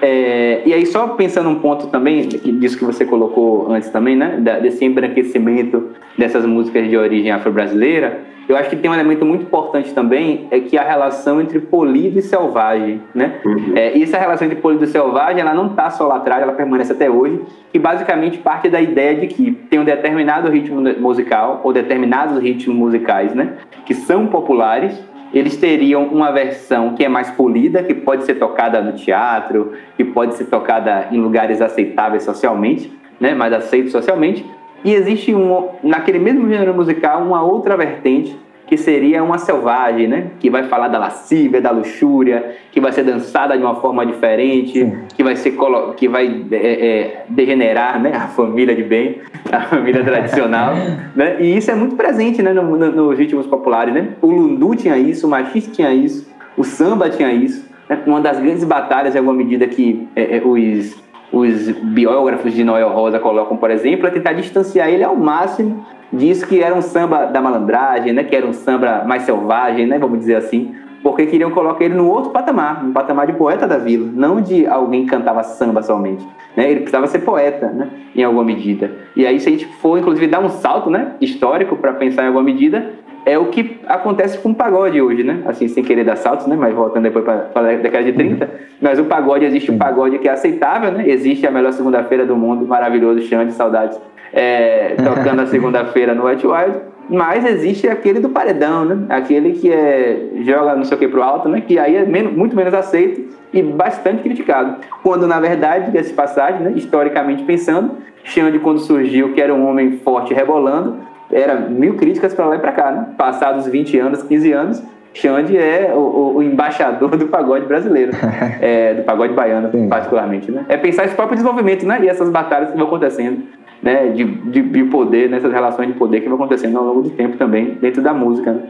É, 0.05 0.61
e 0.67 0.71
aí, 0.71 0.85
só 0.85 1.07
pensando 1.07 1.49
um 1.49 1.55
ponto 1.55 1.87
também, 1.87 2.27
disso 2.27 2.77
que 2.77 2.85
você 2.85 3.03
colocou 3.03 3.71
antes 3.71 3.89
também, 3.89 4.15
né, 4.15 4.37
desse 4.61 4.85
embranquecimento 4.85 5.89
dessas 6.15 6.45
músicas 6.45 6.87
de 6.87 6.95
origem 6.95 7.31
afro-brasileira, 7.31 8.19
eu 8.47 8.55
acho 8.55 8.69
que 8.69 8.75
tem 8.75 8.91
um 8.91 8.93
elemento 8.93 9.25
muito 9.25 9.41
importante 9.41 9.91
também, 9.95 10.45
é 10.51 10.59
que 10.59 10.77
a 10.77 10.83
relação 10.83 11.41
entre 11.41 11.59
polido 11.59 12.19
e 12.19 12.21
selvagem, 12.21 13.01
né? 13.15 13.39
Uhum. 13.43 13.73
É, 13.75 13.97
e 13.97 14.03
essa 14.03 14.19
relação 14.19 14.45
entre 14.45 14.61
polido 14.61 14.83
e 14.83 14.87
selvagem, 14.87 15.41
ela 15.41 15.55
não 15.55 15.65
está 15.71 15.89
só 15.89 16.05
lá 16.05 16.17
atrás, 16.17 16.43
ela 16.43 16.53
permanece 16.53 16.91
até 16.91 17.09
hoje, 17.09 17.41
e 17.73 17.79
basicamente 17.79 18.37
parte 18.37 18.69
da 18.69 18.79
ideia 18.79 19.15
de 19.15 19.25
que 19.25 19.51
tem 19.51 19.79
um 19.79 19.83
determinado 19.83 20.51
ritmo 20.51 20.79
musical, 20.99 21.61
ou 21.63 21.73
determinados 21.73 22.37
ritmos 22.37 22.77
musicais, 22.77 23.33
né? 23.33 23.53
Que 23.83 23.95
são 23.95 24.27
populares, 24.27 25.03
eles 25.37 25.57
teriam 25.57 26.05
uma 26.05 26.31
versão 26.31 26.95
que 26.95 27.03
é 27.03 27.09
mais 27.09 27.29
polida, 27.31 27.83
que 27.83 27.93
pode 27.93 28.23
ser 28.23 28.35
tocada 28.35 28.81
no 28.81 28.93
teatro, 28.93 29.73
que 29.97 30.03
pode 30.03 30.35
ser 30.35 30.45
tocada 30.45 31.09
em 31.11 31.19
lugares 31.19 31.61
aceitáveis 31.61 32.23
socialmente, 32.23 32.91
né? 33.19 33.35
Mais 33.35 33.51
aceitos 33.51 33.91
socialmente, 33.91 34.45
e 34.83 34.93
existe 34.93 35.33
um, 35.33 35.69
naquele 35.83 36.19
mesmo 36.19 36.47
gênero 36.47 36.73
musical 36.73 37.21
uma 37.21 37.43
outra 37.43 37.75
vertente 37.75 38.37
que 38.67 38.77
seria 38.77 39.23
uma 39.23 39.37
selvagem, 39.37 40.07
né? 40.07 40.27
Que 40.39 40.49
vai 40.49 40.63
falar 40.63 40.87
da 40.87 40.97
lascívia, 40.97 41.61
da 41.61 41.71
luxúria, 41.71 42.55
que 42.71 42.79
vai 42.79 42.91
ser 42.91 43.03
dançada 43.03 43.57
de 43.57 43.63
uma 43.63 43.75
forma 43.75 44.05
diferente, 44.05 44.79
Sim. 44.79 44.97
que 45.15 45.23
vai 45.23 45.35
ser 45.35 45.55
que 45.95 46.07
vai 46.07 46.45
é, 46.51 46.55
é, 46.55 47.25
degenerar, 47.29 48.01
né? 48.01 48.11
A 48.15 48.27
família 48.27 48.75
de 48.75 48.83
bem, 48.83 49.21
a 49.51 49.61
família 49.61 50.03
tradicional, 50.03 50.73
né? 51.15 51.37
E 51.39 51.57
isso 51.57 51.69
é 51.69 51.75
muito 51.75 51.95
presente, 51.95 52.41
né? 52.41 52.53
No, 52.53 52.77
no, 52.77 52.91
nos 52.91 53.17
ritmos 53.17 53.45
populares, 53.45 53.93
né? 53.93 54.09
O 54.21 54.27
lundu 54.27 54.75
tinha 54.75 54.97
isso, 54.97 55.27
o 55.27 55.29
machista 55.29 55.71
tinha 55.71 55.93
isso, 55.93 56.27
o 56.57 56.63
samba 56.63 57.09
tinha 57.09 57.31
isso. 57.31 57.65
Né? 57.87 57.99
Uma 58.05 58.19
das 58.19 58.39
grandes 58.39 58.63
batalhas, 58.63 59.15
em 59.15 59.19
alguma 59.19 59.35
medida 59.35 59.67
que 59.67 60.07
é, 60.15 60.37
é 60.37 60.41
os 60.43 61.04
os 61.35 61.69
biógrafos 61.69 62.53
de 62.53 62.63
Noel 62.63 62.89
Rosa 62.89 63.19
colocam, 63.19 63.57
por 63.57 63.69
exemplo, 63.69 64.07
é 64.07 64.09
tentar 64.09 64.31
distanciar 64.31 64.87
ele 64.87 65.03
ao 65.03 65.17
máximo 65.17 65.85
disso 66.13 66.47
que 66.47 66.63
era 66.63 66.73
um 66.73 66.81
samba 66.81 67.25
da 67.25 67.41
malandragem, 67.41 68.13
né, 68.13 68.23
que 68.23 68.33
era 68.33 68.47
um 68.47 68.53
samba 68.53 69.03
mais 69.05 69.23
selvagem, 69.23 69.85
né, 69.85 69.99
vamos 69.99 70.19
dizer 70.19 70.35
assim, 70.35 70.73
porque 71.03 71.25
queriam 71.25 71.51
colocar 71.51 71.83
ele 71.83 71.93
no 71.93 72.07
outro 72.09 72.31
patamar, 72.31 72.81
no 72.81 72.93
patamar 72.93 73.27
de 73.27 73.33
poeta 73.33 73.67
da 73.67 73.77
vila, 73.77 74.09
não 74.13 74.39
de 74.39 74.65
alguém 74.65 75.03
que 75.03 75.11
cantava 75.11 75.43
samba 75.43 75.83
somente. 75.83 76.25
Né? 76.55 76.71
Ele 76.71 76.79
precisava 76.79 77.05
ser 77.05 77.19
poeta, 77.19 77.67
né? 77.67 77.89
em 78.15 78.23
alguma 78.23 78.43
medida. 78.43 78.89
E 79.13 79.27
aí, 79.27 79.39
se 79.39 79.49
a 79.49 79.51
gente 79.51 79.65
for, 79.65 79.99
inclusive, 79.99 80.25
dar 80.25 80.39
um 80.39 80.49
salto 80.49 80.89
né, 80.89 81.11
histórico 81.19 81.75
para 81.75 81.93
pensar 81.93 82.23
em 82.23 82.27
alguma 82.27 82.43
medida, 82.43 82.91
é 83.25 83.37
o 83.37 83.47
que 83.47 83.79
acontece 83.87 84.37
com 84.37 84.49
o 84.49 84.55
pagode 84.55 85.01
hoje, 85.01 85.23
né? 85.23 85.41
Assim, 85.47 85.67
sem 85.67 85.83
querer 85.83 86.03
dar 86.03 86.15
saltos, 86.15 86.45
né? 86.45 86.55
Mas 86.55 86.73
voltando 86.73 87.03
depois 87.03 87.25
para 87.25 87.49
a 87.55 87.75
década 87.75 88.03
de 88.03 88.13
30. 88.13 88.49
Mas 88.79 88.99
o 88.99 89.05
pagode, 89.05 89.43
existe 89.45 89.71
um 89.71 89.77
pagode 89.77 90.19
que 90.19 90.29
é 90.29 90.31
aceitável, 90.31 90.91
né? 90.91 91.09
Existe 91.09 91.47
a 91.47 91.51
melhor 91.51 91.73
segunda-feira 91.73 92.25
do 92.25 92.35
mundo, 92.35 92.67
maravilhoso, 92.67 93.21
Xande, 93.21 93.53
saudades, 93.53 93.99
é, 94.31 94.95
tocando 95.03 95.41
a 95.41 95.47
segunda-feira 95.47 96.13
no 96.13 96.27
White 96.27 96.45
Wild. 96.45 96.77
Mas 97.09 97.45
existe 97.45 97.87
aquele 97.87 98.19
do 98.19 98.29
paredão, 98.29 98.85
né? 98.85 99.05
Aquele 99.09 99.53
que 99.53 99.71
é, 99.71 100.29
joga 100.41 100.75
não 100.75 100.83
sei 100.83 100.95
o 100.95 100.99
que 100.99 101.07
pro 101.07 101.23
alto, 101.23 101.49
né? 101.49 101.61
Que 101.61 101.79
aí 101.79 101.95
é 101.95 102.05
menos, 102.05 102.33
muito 102.33 102.55
menos 102.55 102.73
aceito 102.73 103.35
e 103.51 103.61
bastante 103.61 104.21
criticado. 104.21 104.77
Quando, 105.01 105.25
na 105.25 105.39
verdade, 105.39 105.89
desse 105.89 106.13
passagem, 106.13 106.61
né? 106.61 106.73
historicamente 106.75 107.43
pensando, 107.43 107.91
Xande, 108.23 108.59
quando 108.59 108.79
surgiu, 108.79 109.33
que 109.33 109.41
era 109.41 109.53
um 109.53 109.67
homem 109.67 109.99
forte 109.99 110.33
rebolando, 110.33 110.97
era 111.31 111.55
mil 111.55 111.95
críticas 111.95 112.33
para 112.33 112.45
lá 112.45 112.55
e 112.55 112.59
para 112.59 112.71
cá, 112.71 112.91
né? 112.91 113.07
Passados 113.17 113.67
20 113.67 113.97
anos, 113.99 114.23
15 114.23 114.51
anos, 114.51 114.83
Xande 115.15 115.57
é 115.57 115.93
o, 115.95 116.35
o, 116.35 116.43
embaixador 116.43 117.15
do 117.15 117.27
pagode 117.27 117.65
brasileiro, 117.65 118.11
é, 118.59 118.95
do 118.95 119.03
pagode 119.03 119.33
baiano, 119.33 119.71
Sim. 119.71 119.87
particularmente, 119.87 120.51
né? 120.51 120.65
É 120.67 120.75
pensar 120.75 121.05
esse 121.05 121.15
próprio 121.15 121.37
desenvolvimento, 121.37 121.85
né? 121.85 121.99
E 122.03 122.09
essas 122.09 122.29
batalhas 122.29 122.71
que 122.71 122.77
vão 122.77 122.87
acontecendo, 122.87 123.43
né? 123.81 124.09
De, 124.09 124.25
de, 124.25 124.61
de 124.61 124.83
poder, 124.83 125.29
nessas 125.29 125.53
relações 125.53 125.87
de 125.87 125.93
poder 125.93 126.19
que 126.19 126.27
vão 126.27 126.35
acontecendo 126.35 126.77
ao 126.77 126.83
longo 126.83 127.01
do 127.01 127.09
tempo 127.11 127.37
também, 127.37 127.77
dentro 127.81 128.01
da 128.01 128.13
música, 128.13 128.51
né? 128.51 128.63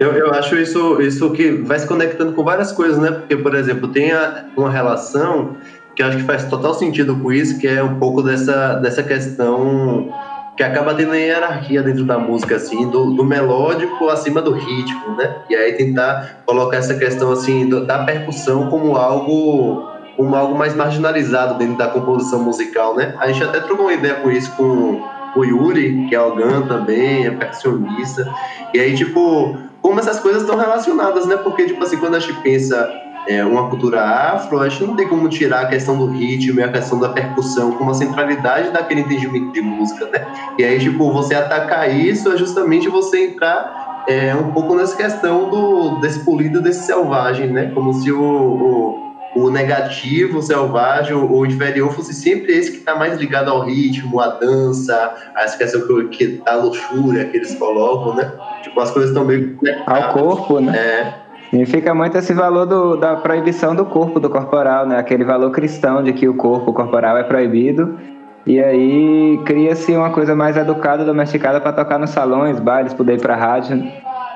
Eu, 0.00 0.12
eu 0.12 0.32
acho 0.32 0.56
isso, 0.56 1.00
isso 1.00 1.30
que 1.30 1.52
vai 1.52 1.78
se 1.78 1.86
conectando 1.86 2.32
com 2.32 2.42
várias 2.42 2.72
coisas, 2.72 2.98
né? 2.98 3.12
Porque, 3.12 3.36
por 3.36 3.54
exemplo, 3.54 3.86
tem 3.86 4.10
a, 4.10 4.46
uma 4.56 4.70
relação 4.70 5.56
que 5.94 6.02
eu 6.02 6.06
acho 6.06 6.16
que 6.16 6.24
faz 6.24 6.44
total 6.46 6.74
sentido 6.74 7.14
com 7.16 7.30
isso, 7.30 7.60
que 7.60 7.68
é 7.68 7.82
um 7.82 8.00
pouco 8.00 8.22
dessa, 8.22 8.74
dessa 8.76 9.02
questão 9.04 10.12
que 10.56 10.62
acaba 10.62 10.94
tendo 10.94 11.14
hierarquia 11.14 11.82
dentro 11.82 12.04
da 12.04 12.18
música, 12.18 12.56
assim, 12.56 12.88
do, 12.88 13.12
do, 13.12 13.24
melódico 13.24 14.08
acima 14.08 14.42
do 14.42 14.52
ritmo, 14.52 15.16
né? 15.16 15.36
E 15.48 15.54
aí 15.54 15.72
tentar 15.72 16.42
colocar 16.44 16.76
essa 16.76 16.94
questão, 16.94 17.32
assim, 17.32 17.68
da 17.68 18.04
percussão 18.04 18.68
como 18.68 18.96
algo 18.96 19.90
como 20.16 20.36
algo 20.36 20.54
mais 20.54 20.74
marginalizado 20.74 21.54
dentro 21.54 21.78
da 21.78 21.88
composição 21.88 22.42
musical, 22.42 22.94
né? 22.94 23.14
A 23.18 23.28
gente 23.28 23.42
até 23.44 23.60
trocou 23.60 23.86
uma 23.86 23.94
ideia 23.94 24.16
com 24.16 24.30
isso 24.30 24.54
com 24.56 25.00
o 25.34 25.44
Yuri, 25.44 26.06
que 26.08 26.14
é 26.14 26.20
o 26.20 26.62
também, 26.66 27.26
é 27.26 27.30
percussionista. 27.30 28.30
E 28.74 28.78
aí, 28.78 28.94
tipo, 28.94 29.56
como 29.80 29.98
essas 29.98 30.20
coisas 30.20 30.42
estão 30.42 30.56
relacionadas, 30.58 31.26
né? 31.26 31.36
Porque, 31.36 31.64
tipo 31.64 31.82
assim, 31.82 31.96
quando 31.96 32.16
a 32.16 32.18
gente 32.18 32.34
pensa 32.42 32.88
é, 33.28 33.44
uma 33.44 33.68
cultura 33.68 34.02
afro, 34.02 34.60
a 34.60 34.68
gente 34.68 34.84
não 34.84 34.96
tem 34.96 35.08
como 35.08 35.28
tirar 35.28 35.62
a 35.62 35.66
questão 35.66 35.96
do 35.96 36.06
ritmo 36.06 36.60
e 36.60 36.62
a 36.62 36.72
questão 36.72 36.98
da 36.98 37.10
percussão 37.10 37.72
como 37.72 37.90
a 37.90 37.94
centralidade 37.94 38.70
daquele 38.70 39.02
entendimento 39.02 39.52
de 39.52 39.60
música, 39.60 40.06
né? 40.06 40.26
E 40.58 40.64
aí, 40.64 40.78
tipo, 40.78 41.12
você 41.12 41.34
atacar 41.34 41.94
isso 41.94 42.32
é 42.32 42.36
justamente 42.36 42.88
você 42.88 43.26
entrar 43.26 44.04
é, 44.08 44.34
um 44.34 44.50
pouco 44.50 44.74
nessa 44.74 44.96
questão 44.96 45.48
do, 45.48 46.00
desse 46.00 46.24
polido, 46.24 46.60
desse 46.60 46.84
selvagem, 46.84 47.48
né? 47.48 47.70
Como 47.72 47.94
se 47.94 48.10
o, 48.10 48.20
o, 48.20 49.12
o 49.36 49.50
negativo, 49.50 50.38
o 50.38 50.42
selvagem, 50.42 51.14
o, 51.14 51.32
o, 51.32 51.46
inferior 51.46 51.92
fosse 51.92 52.12
sempre 52.12 52.52
esse 52.52 52.72
que 52.72 52.78
está 52.78 52.96
mais 52.96 53.16
ligado 53.18 53.50
ao 53.50 53.60
ritmo, 53.60 54.20
à 54.20 54.28
dança, 54.28 55.14
a 55.36 55.42
essa 55.42 55.56
questão 55.56 55.86
que, 55.86 56.08
que 56.08 56.26
da 56.44 56.56
luxúria 56.56 57.24
que 57.26 57.36
eles 57.36 57.54
colocam, 57.54 58.16
né? 58.16 58.32
Tipo, 58.62 58.80
as 58.80 58.90
coisas 58.90 59.10
estão 59.10 59.24
meio... 59.24 59.56
Ao 59.86 60.12
corpo, 60.12 60.60
né? 60.60 60.76
É. 60.76 61.21
E 61.52 61.66
fica 61.66 61.94
muito 61.94 62.16
esse 62.16 62.32
valor 62.32 62.64
do, 62.64 62.96
da 62.96 63.16
proibição 63.16 63.74
do 63.74 63.84
corpo, 63.84 64.18
do 64.18 64.30
corporal, 64.30 64.86
né? 64.86 64.98
Aquele 64.98 65.22
valor 65.22 65.50
cristão 65.50 66.02
de 66.02 66.12
que 66.14 66.26
o 66.26 66.34
corpo 66.34 66.72
corporal 66.72 67.18
é 67.18 67.22
proibido. 67.22 67.98
E 68.46 68.58
aí 68.58 69.38
cria-se 69.44 69.94
uma 69.94 70.10
coisa 70.10 70.34
mais 70.34 70.56
educada, 70.56 71.04
domesticada 71.04 71.60
para 71.60 71.72
tocar 71.72 71.98
nos 71.98 72.10
salões, 72.10 72.58
bailes, 72.58 72.94
poder 72.94 73.14
ir 73.14 73.20
para 73.20 73.36
rádio. 73.36 73.84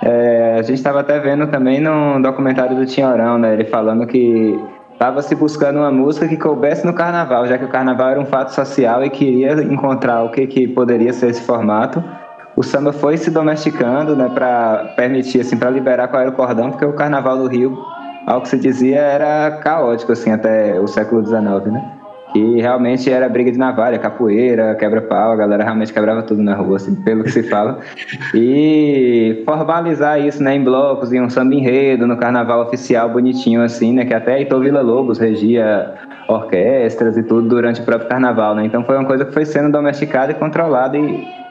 É, 0.03 0.57
a 0.59 0.63
gente 0.63 0.77
estava 0.77 1.01
até 1.01 1.19
vendo 1.19 1.47
também 1.47 1.81
no 1.81 2.21
documentário 2.21 2.77
do 2.77 2.85
Tinhorão, 2.85 3.39
né? 3.39 3.55
Ele 3.55 3.65
falando 3.65 4.07
que 4.07 4.61
estava 4.93 5.23
se 5.23 5.35
buscando 5.35 5.79
uma 5.79 5.91
música 5.91 6.29
que 6.29 6.37
coubesse 6.37 6.85
no 6.85 6.93
carnaval, 6.93 7.47
já 7.47 7.57
que 7.57 7.65
o 7.65 7.69
carnaval 7.69 8.11
era 8.11 8.21
um 8.21 8.27
fato 8.27 8.53
social 8.53 9.03
e 9.03 9.09
queria 9.09 9.55
encontrar 9.63 10.23
o 10.23 10.31
que, 10.31 10.47
que 10.47 10.69
poderia 10.69 11.15
ser 11.15 11.31
esse 11.31 11.43
formato 11.43 12.05
o 12.57 12.63
samba 12.63 12.91
foi 12.91 13.19
se 13.19 13.31
domesticando, 13.31 14.17
né, 14.17 14.31
para 14.33 14.95
permitir, 14.97 15.41
assim, 15.43 15.59
para 15.59 15.69
liberar 15.69 16.09
qual 16.09 16.23
era 16.23 16.31
o 16.31 16.35
cordão, 16.35 16.71
porque 16.71 16.87
o 16.87 16.95
carnaval 16.95 17.37
do 17.37 17.47
Rio, 17.47 17.77
ao 18.27 18.41
que 18.41 18.49
se 18.49 18.59
dizia, 18.59 18.99
era 18.99 19.59
caótico, 19.59 20.13
assim, 20.13 20.33
até 20.33 20.81
o 20.81 20.87
século 20.87 21.25
XIX, 21.25 21.67
né? 21.67 21.93
Que 22.33 22.61
realmente 22.61 23.11
era 23.11 23.29
briga 23.29 23.53
de 23.53 23.59
navalha, 23.59 23.99
capoeira, 23.99 24.75
quebra-pau, 24.75 25.33
a 25.33 25.37
galera 25.37 25.65
realmente 25.65 25.93
quebrava 25.93 26.23
tudo 26.23 26.43
na 26.43 26.55
rua, 26.55 26.77
assim, 26.77 26.95
pelo 26.95 27.23
que 27.23 27.31
se 27.31 27.43
fala. 27.43 27.79
E 28.35 29.43
formalizar 29.45 30.19
isso, 30.19 30.43
né, 30.43 30.57
em 30.57 30.65
blocos, 30.65 31.13
em 31.13 31.21
um 31.21 31.29
samba 31.29 31.55
enredo, 31.55 32.07
no 32.07 32.17
carnaval 32.17 32.63
oficial 32.63 33.11
bonitinho, 33.11 33.63
assim, 33.63 33.93
né, 33.93 34.07
que 34.07 34.15
até 34.15 34.39
Heitor 34.39 34.63
Vila 34.63 34.81
Lobos 34.81 35.19
regia 35.19 35.95
orquestras 36.27 37.17
e 37.19 37.23
tudo 37.23 37.49
durante 37.49 37.83
o 37.83 37.85
próprio 37.85 38.09
carnaval, 38.09 38.55
né? 38.55 38.65
Então 38.65 38.83
foi 38.83 38.97
uma 38.97 39.05
coisa 39.05 39.25
que 39.25 39.33
foi 39.33 39.45
sendo 39.45 39.71
domesticada 39.71 40.33
e 40.33 40.35
controlada 40.35 40.97
e 40.97 41.46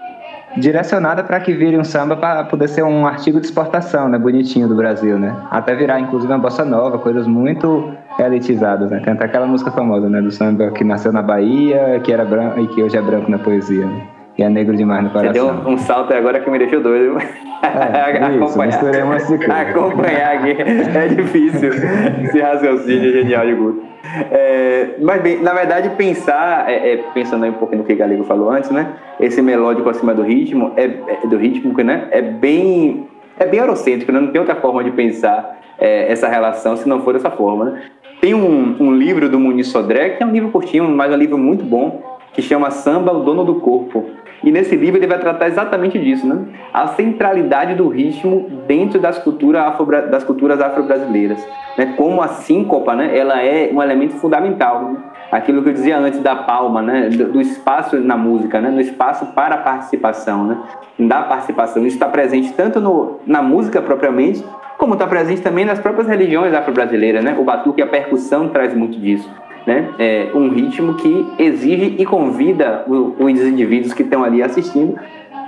direcionada 0.58 1.24
para 1.24 1.39
que 1.39 1.54
vire 1.54 1.78
um 1.78 1.84
samba 1.84 2.15
para 2.15 2.44
poder 2.46 2.68
ser 2.68 2.84
um 2.84 3.06
artigo 3.06 3.39
de 3.39 3.46
exportação, 3.46 4.08
né, 4.08 4.18
bonitinho 4.18 4.68
do 4.68 4.76
Brasil, 4.76 5.20
né? 5.20 5.36
Até 5.52 5.76
virar 5.76 6.00
inclusive 6.00 6.32
uma 6.32 6.39
bossa 6.39 6.63
nova, 6.63 6.98
coisas 6.98 7.28
muito 7.28 7.91
elitizadas, 8.20 8.89
né? 8.89 9.02
Tem 9.04 9.13
até 9.13 9.26
aquela 9.26 9.46
música 9.46 9.72
famosa, 9.72 10.10
né, 10.10 10.22
do 10.22 10.32
samba 10.32 10.72
que 10.72 10.84
nasceu 10.84 11.12
na 11.12 11.22
Bahia, 11.22 12.00
que 12.04 12.12
era 12.12 12.24
branco 12.24 12.60
e 12.60 12.68
que 12.68 12.82
hoje 12.82 12.98
é 12.98 13.02
branco 13.02 13.30
na 13.30 13.38
poesia. 13.38 13.86
Né? 13.86 14.02
E 14.38 14.44
é 14.44 14.50
negro 14.50 14.76
demais 14.76 15.04
no 15.04 15.10
coração. 15.12 15.48
Você 15.48 15.62
deu 15.63 15.74
um, 15.74 15.78
salto 15.78 16.13
agora 16.13 16.39
que 16.41 16.50
me 16.50 16.58
deixou 16.58 16.82
doido. 16.82 17.18
É, 17.63 18.20
acompanhar. 18.26 19.18
Isso, 19.18 19.52
acompanhar 19.52 20.36
aqui 20.36 20.52
é 20.52 21.08
difícil. 21.08 21.70
Esse 22.24 22.41
raciocínio 22.41 23.13
genial 23.13 23.46
de 23.46 23.54
Guto. 23.54 23.95
É, 24.32 24.96
mas 25.00 25.22
bem, 25.22 25.41
na 25.41 25.54
verdade, 25.54 25.89
pensar, 25.91 26.70
é, 26.70 26.94
é, 26.94 26.98
pensando 27.13 27.46
um 27.46 27.54
pouquinho 27.54 27.82
no 27.82 27.88
que 27.88 27.96
Galego 27.96 28.24
falou 28.24 28.50
antes, 28.50 28.70
né? 28.70 28.94
Esse 29.20 29.41
melódico 29.41 29.89
acima 29.89 30.13
do 30.13 30.24
ritmo, 30.24 30.72
é, 30.76 30.86
é 30.86 31.28
do 31.28 31.38
ritmo, 31.38 31.74
né? 31.84 32.08
É 32.12 32.22
bem, 32.22 33.08
é 33.39 33.46
bem 33.46 33.60
eurocêntrico, 33.60 34.12
né? 34.12 34.20
não 34.20 34.32
tem 34.32 34.39
outra 34.39 34.56
forma 34.56 34.84
de 34.84 34.91
pensar 34.91 35.60
é, 35.78 36.12
essa 36.12 36.28
relação 36.28 36.78
se 36.78 36.88
não 36.88 37.02
for 37.02 37.13
dessa 37.13 37.32
forma, 37.32 37.65
né? 37.65 37.82
Tem 38.22 38.34
um, 38.34 38.76
um 38.80 38.94
livro 38.94 39.30
do 39.30 39.39
Muniz 39.39 39.68
Sodré, 39.68 40.12
que 40.12 40.24
é 40.24 40.26
um 40.26 40.32
livro 40.32 40.50
curtinho, 40.50 40.89
mas 40.89 41.12
é 41.12 41.15
um 41.15 41.20
livro 41.20 41.38
muito 41.38 41.63
bom, 41.63 42.02
que 42.36 42.41
chama 42.41 42.69
Samba, 42.69 43.13
o 43.13 43.21
Dono 43.21 43.45
do 43.45 43.56
Corpo. 43.56 44.06
E 44.43 44.52
nesse 44.52 44.76
livro 44.76 45.00
ele 45.00 45.08
vai 45.08 45.17
tratar 45.17 45.48
exatamente 45.48 45.98
disso, 45.98 46.28
né? 46.28 46.45
A 46.71 46.88
centralidade 46.88 47.74
do 47.74 47.88
ritmo 47.88 48.48
dentro 48.67 49.00
das, 49.00 49.17
cultura 49.17 49.63
afro, 49.63 49.86
das 49.86 50.24
culturas 50.24 50.60
afro-brasileiras. 50.60 51.43
Né? 51.78 51.93
Como 51.98 52.21
a 52.21 52.28
síncopa, 52.28 52.93
né? 52.93 53.17
Ela 53.17 53.41
é 53.41 53.71
um 53.74 53.82
elemento 53.82 54.15
fundamental. 54.15 54.84
Né? 54.84 54.98
Aquilo 55.32 55.63
que 55.63 55.69
eu 55.69 55.74
dizia 55.74 55.98
antes 55.98 56.19
da 56.19 56.36
palma, 56.36 56.82
né? 56.82 57.10
Do, 57.10 57.32
do, 57.32 57.41
espaço 57.41 57.98
na 58.00 58.17
música, 58.17 58.60
né? 58.60 58.69
No 58.69 58.82
espaço 58.82 59.26
para 59.28 59.56
a 59.56 59.60
participação, 59.60 60.43
né? 60.43 60.58
Da 61.00 61.24
participação. 61.24 61.84
Isso 61.86 61.95
está 61.95 62.08
presente 62.08 62.54
tanto 62.54 62.80
no, 62.80 63.19
na 63.26 63.41
música 63.41 63.82
propriamente, 63.82 64.45
como 64.78 64.93
está 64.93 65.08
presente 65.08 65.41
também 65.41 65.65
nas 65.65 65.80
próprias 65.80 66.08
religiões 66.08 66.54
afro-brasileiras, 66.54 67.24
né? 67.24 67.36
O 67.39 67.43
batuque 67.43 67.82
a 67.82 67.88
percussão 67.88 68.50
traz 68.50 68.76
muito 68.76 69.00
disso 69.00 69.28
né? 69.65 69.89
É 69.97 70.32
um 70.34 70.49
ritmo 70.49 70.93
que 70.95 71.28
exige 71.39 71.95
e 71.97 72.06
convida 72.06 72.86
os 72.88 73.41
indivíduos 73.41 73.93
que 73.93 74.04
estão 74.04 74.23
ali 74.23 74.41
assistindo 74.43 74.97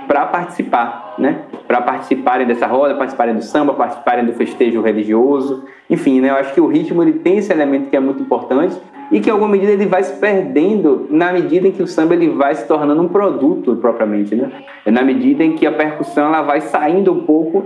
para 0.06 0.24
participar, 0.26 1.14
né? 1.18 1.42
Para 1.66 1.82
participarem 1.82 2.46
dessa 2.46 2.66
roda, 2.66 2.94
participarem 2.94 3.34
do 3.34 3.42
samba, 3.42 3.74
participarem 3.74 4.24
do 4.24 4.32
festejo 4.32 4.80
religioso, 4.80 5.64
enfim, 5.88 6.20
né? 6.20 6.30
Eu 6.30 6.36
acho 6.36 6.54
que 6.54 6.60
o 6.60 6.66
ritmo 6.66 7.02
ele 7.02 7.14
tem 7.14 7.36
esse 7.36 7.52
elemento 7.52 7.90
que 7.90 7.96
é 7.96 8.00
muito 8.00 8.22
importante 8.22 8.76
e 9.10 9.20
que 9.20 9.28
em 9.28 9.32
alguma 9.32 9.50
medida 9.50 9.72
ele 9.72 9.86
vai 9.86 10.02
se 10.02 10.18
perdendo 10.18 11.06
na 11.10 11.32
medida 11.32 11.68
em 11.68 11.72
que 11.72 11.82
o 11.82 11.86
samba 11.86 12.14
ele 12.14 12.30
vai 12.30 12.54
se 12.54 12.66
tornando 12.66 13.00
um 13.00 13.08
produto 13.08 13.76
propriamente, 13.76 14.34
né? 14.34 14.50
Na 14.86 15.02
medida 15.02 15.44
em 15.44 15.52
que 15.52 15.66
a 15.66 15.72
percussão 15.72 16.26
ela 16.26 16.42
vai 16.42 16.60
saindo 16.62 17.12
um 17.12 17.20
pouco 17.20 17.64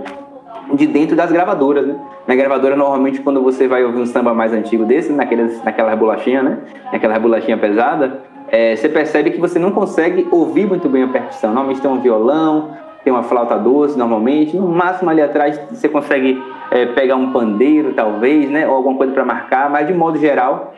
de 0.73 0.87
dentro 0.87 1.15
das 1.15 1.31
gravadoras, 1.31 1.85
né? 1.85 1.95
Na 2.27 2.35
gravadora, 2.35 2.75
normalmente, 2.75 3.21
quando 3.21 3.41
você 3.41 3.67
vai 3.67 3.83
ouvir 3.83 3.99
um 3.99 4.05
samba 4.05 4.33
mais 4.33 4.53
antigo 4.53 4.85
desse, 4.85 5.11
naqueles, 5.11 5.61
naquela 5.63 5.95
bolachinha, 5.95 6.41
né? 6.41 6.57
Naquela 6.91 7.19
bolachinha 7.19 7.57
pesada, 7.57 8.21
é, 8.47 8.75
você 8.75 8.87
percebe 8.87 9.31
que 9.31 9.39
você 9.39 9.59
não 9.59 9.71
consegue 9.71 10.27
ouvir 10.31 10.65
muito 10.65 10.87
bem 10.87 11.03
a 11.03 11.07
percussão. 11.07 11.51
Normalmente 11.53 11.81
tem 11.81 11.91
um 11.91 11.99
violão, 11.99 12.71
tem 13.03 13.11
uma 13.11 13.23
flauta 13.23 13.57
doce, 13.57 13.97
normalmente. 13.97 14.55
No 14.55 14.67
máximo, 14.67 15.09
ali 15.09 15.21
atrás, 15.21 15.59
você 15.69 15.89
consegue 15.89 16.41
é, 16.71 16.85
pegar 16.85 17.15
um 17.15 17.31
pandeiro, 17.31 17.93
talvez, 17.93 18.49
né? 18.49 18.67
Ou 18.67 18.75
alguma 18.75 18.97
coisa 18.97 19.13
para 19.13 19.25
marcar, 19.25 19.69
mas 19.69 19.87
de 19.87 19.93
modo 19.93 20.17
geral, 20.17 20.73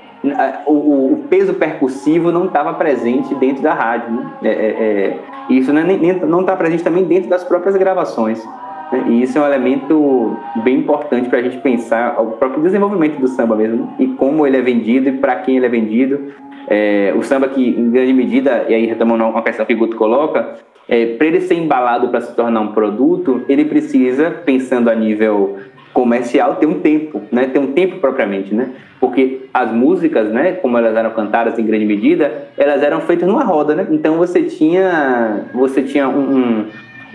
o, 0.65 0.71
o, 1.13 1.24
peso 1.30 1.54
percussivo 1.54 2.32
não 2.32 2.45
estava 2.45 2.74
presente 2.74 3.36
dentro 3.36 3.62
da 3.62 3.74
rádio. 3.74 4.12
Né? 4.12 4.32
É, 4.43 4.50
é, 4.50 4.54
é 4.54 5.19
isso 5.50 5.71
não 5.71 6.41
está 6.41 6.56
presente 6.56 6.84
também 6.84 7.04
dentro 7.04 7.30
das 7.30 7.43
próprias 7.43 7.76
gravações. 7.76 8.43
Né? 8.91 9.06
E 9.10 9.21
isso 9.24 9.38
é 9.38 9.41
um 9.41 9.45
elemento 9.45 10.38
bem 10.63 10.78
importante 10.78 11.30
para 11.30 11.39
a 11.39 11.41
gente 11.41 11.58
pensar 11.58 12.19
o 12.21 12.32
próprio 12.32 12.63
desenvolvimento 12.63 13.19
do 13.19 13.28
samba 13.28 13.56
mesmo, 13.56 13.93
e 14.00 14.08
como 14.08 14.45
ele 14.45 14.58
é 14.58 14.62
vendido 14.62 15.10
e 15.10 15.13
para 15.13 15.36
quem 15.38 15.58
ele 15.58 15.65
é 15.65 15.69
vendido. 15.69 16.34
É, 16.67 17.13
o 17.15 17.21
samba 17.21 17.48
que, 17.48 17.69
em 17.69 17.91
grande 17.91 18.13
medida, 18.13 18.65
e 18.67 18.74
aí 18.74 18.86
retomando 18.86 19.24
uma 19.26 19.41
questão 19.43 19.65
que 19.65 19.74
o 19.74 19.78
Guto 19.78 19.95
coloca, 19.95 20.56
é, 20.88 21.15
para 21.15 21.28
ele 21.28 21.41
ser 21.41 21.56
embalado 21.56 22.10
para 22.10 22.21
se 22.21 22.36
tornar 22.36 22.62
um 22.62 22.69
produto, 22.69 23.43
ele 23.48 23.65
precisa, 23.65 24.32
pensando 24.32 24.89
a 24.89 24.95
nível 24.95 25.58
comercial, 25.93 26.56
ter 26.56 26.65
um 26.65 26.80
tempo, 26.80 27.21
né? 27.32 27.45
Ter 27.45 27.60
um 27.60 27.71
tempo 27.71 28.00
propriamente, 28.00 28.54
né? 28.54 28.71
Porque 29.00 29.48
as 29.54 29.71
músicas, 29.71 30.30
né, 30.30 30.52
como 30.54 30.78
elas 30.78 30.95
eram 30.95 31.12
cantadas 31.12 31.58
em 31.58 31.65
grande 31.65 31.86
medida, 31.86 32.50
elas 32.58 32.84
eram 32.84 33.00
feitas 33.02 33.28
numa 33.28 33.43
roda, 33.43 33.74
né? 33.74 33.88
Então 33.89 34.17
você 34.17 34.43
tinha, 34.43 35.45
você 35.54 35.82
tinha 35.82 36.10
um 36.10 36.65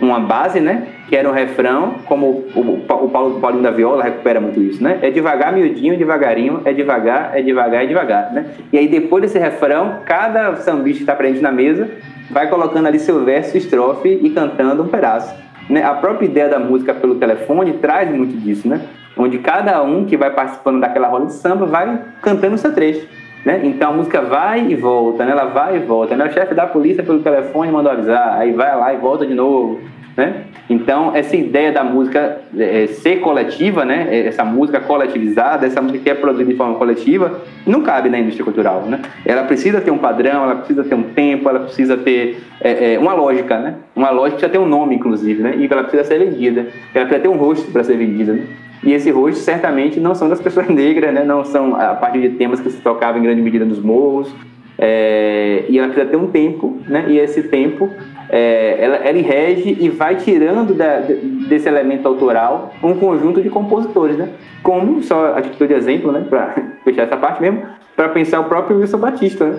uma 0.05 0.21
base, 0.21 0.61
né? 0.61 0.87
Que 1.09 1.17
era 1.17 1.29
um 1.29 1.33
refrão, 1.33 1.97
como 2.07 2.45
o, 2.55 2.61
o, 2.61 3.05
o 3.05 3.09
Paulo 3.11 3.41
Paulinho 3.41 3.63
da 3.63 3.71
Viola 3.71 4.03
recupera 4.03 4.41
muito 4.41 4.61
isso, 4.61 4.83
né? 4.83 4.99
É 5.03 5.11
devagar, 5.11 5.53
miudinho, 5.53 5.97
devagarinho, 5.97 6.63
é 6.65 6.73
devagar, 6.73 7.33
é 7.35 7.43
devagar, 7.43 7.85
é 7.85 7.87
devagar, 7.87 8.33
né? 8.33 8.47
E 8.73 8.79
aí 8.79 8.89
depois 8.89 9.23
desse 9.23 9.39
refrão, 9.39 9.99
cada 10.07 10.57
sambista 10.57 10.99
que 10.99 11.03
está 11.03 11.15
presente 11.15 11.43
na 11.43 11.53
mesa 11.53 11.89
vai 12.31 12.49
colocando 12.49 12.87
ali 12.87 12.99
seu 12.99 13.25
verso, 13.25 13.57
estrofe 13.57 14.21
e 14.23 14.31
cantando 14.31 14.83
um 14.83 14.89
pedaço. 14.89 15.35
Né? 15.69 15.85
A 15.85 15.95
própria 15.95 16.27
ideia 16.27 16.49
da 16.49 16.59
música 16.59 16.95
pelo 16.95 17.17
telefone 17.17 17.75
traz 17.75 18.11
muito 18.11 18.37
disso, 18.37 18.69
né? 18.69 18.81
Onde 19.17 19.39
cada 19.39 19.83
um 19.83 20.05
que 20.05 20.17
vai 20.17 20.31
participando 20.31 20.81
daquela 20.81 21.09
roda 21.09 21.27
de 21.27 21.35
samba 21.35 21.67
vai 21.67 22.01
cantando 22.23 22.55
o 22.55 22.59
seu 22.59 22.73
trecho. 22.73 23.07
Né? 23.45 23.61
Então 23.65 23.91
a 23.91 23.93
música 23.93 24.21
vai 24.21 24.67
e 24.67 24.75
volta, 24.75 25.25
né? 25.25 25.33
ela 25.33 25.47
vai 25.47 25.77
e 25.77 25.79
volta. 25.81 26.17
Né? 26.17 26.27
O 26.27 26.33
chefe 26.33 26.55
da 26.55 26.67
polícia 26.67 27.03
pelo 27.03 27.21
telefone 27.21 27.73
mandou 27.73 27.93
avisar, 27.93 28.39
aí 28.39 28.53
vai 28.53 28.77
lá 28.77 28.93
e 28.93 28.99
volta 28.99 29.27
de 29.27 29.35
novo. 29.35 29.81
Né? 30.17 30.43
Então 30.69 31.15
essa 31.15 31.35
ideia 31.35 31.73
da 31.73 31.83
música 31.83 32.41
é, 32.59 32.87
ser 32.89 33.21
coletiva, 33.21 33.85
né? 33.85 34.09
É, 34.11 34.27
essa 34.27 34.45
música 34.45 34.79
coletivizada, 34.81 35.67
essa 35.67 35.81
música 35.81 36.05
que 36.05 36.11
é 36.11 36.15
produzida 36.15 36.51
de 36.51 36.57
forma 36.57 36.75
coletiva, 36.75 37.41
não 37.67 37.81
cabe 37.81 38.11
na 38.11 38.19
indústria 38.19 38.45
cultural. 38.45 38.83
Né? 38.83 39.01
Ela 39.25 39.45
precisa 39.45 39.81
ter 39.81 39.91
um 39.91 39.99
padrão, 39.99 40.45
ela 40.45 40.57
precisa 40.57 40.85
ter 40.85 40.95
um 40.95 41.05
tempo, 41.05 41.49
ela 41.49 41.61
precisa 41.61 41.97
ter 41.97 42.43
é, 42.61 42.95
é, 42.95 42.99
uma 42.99 43.15
lógica, 43.15 43.59
né? 43.59 43.77
uma 43.97 44.11
lógica 44.11 44.41
precisa 44.41 44.53
ter 44.53 44.59
um 44.59 44.69
nome, 44.69 44.97
inclusive, 44.97 45.43
né? 45.43 45.55
e 45.57 45.67
ela 45.71 45.83
precisa 45.83 46.05
ser 46.05 46.19
vendida, 46.19 46.67
ela 46.95 47.07
precisa 47.07 47.21
ter 47.21 47.29
um 47.29 47.37
rosto 47.37 47.71
para 47.73 47.83
ser 47.83 47.97
vendida. 47.97 48.33
Né? 48.33 48.47
E 48.83 48.93
esse 48.93 49.11
rosto 49.11 49.41
certamente 49.41 50.01
não 50.01 50.15
são 50.15 50.29
das 50.29 50.41
pessoas 50.41 50.69
negras, 50.71 51.13
né? 51.13 51.25
não 51.25 51.45
são 51.45 51.75
a 51.75 51.95
partir 51.95 52.21
de 52.21 52.31
temas 52.31 52.61
que 52.61 52.71
se 52.71 52.81
tocavam 52.81 53.21
em 53.21 53.25
grande 53.25 53.43
medida 53.43 53.65
nos 53.65 53.81
morros. 53.81 54.35
É, 54.79 55.67
e 55.69 55.79
ela 55.79 55.89
precisa 55.89 56.11
ter 56.11 56.17
um 56.17 56.29
tempo, 56.29 56.79
né? 56.89 57.05
e 57.09 57.19
esse 57.19 57.43
tempo 57.43 57.91
é, 58.31 58.79
ela, 58.81 58.97
ela 58.97 59.21
rege 59.21 59.77
e 59.79 59.91
vai 59.91 60.17
tirando 60.17 60.73
da, 60.73 61.01
desse 61.49 61.69
elemento 61.69 62.09
autoral 62.09 62.73
um 62.83 62.95
conjunto 62.95 63.43
de 63.43 63.51
compositores, 63.51 64.17
né? 64.17 64.31
como, 64.63 65.03
só 65.03 65.35
a 65.35 65.43
título 65.43 65.69
de 65.69 65.75
exemplo, 65.75 66.11
né? 66.11 66.25
para 66.31 66.55
fechar 66.83 67.03
essa 67.03 67.17
parte 67.19 67.43
mesmo, 67.43 67.63
para 67.95 68.09
pensar 68.09 68.41
o 68.41 68.45
próprio 68.45 68.79
Wilson 68.79 68.99
Batista. 68.99 69.45
Né? 69.45 69.59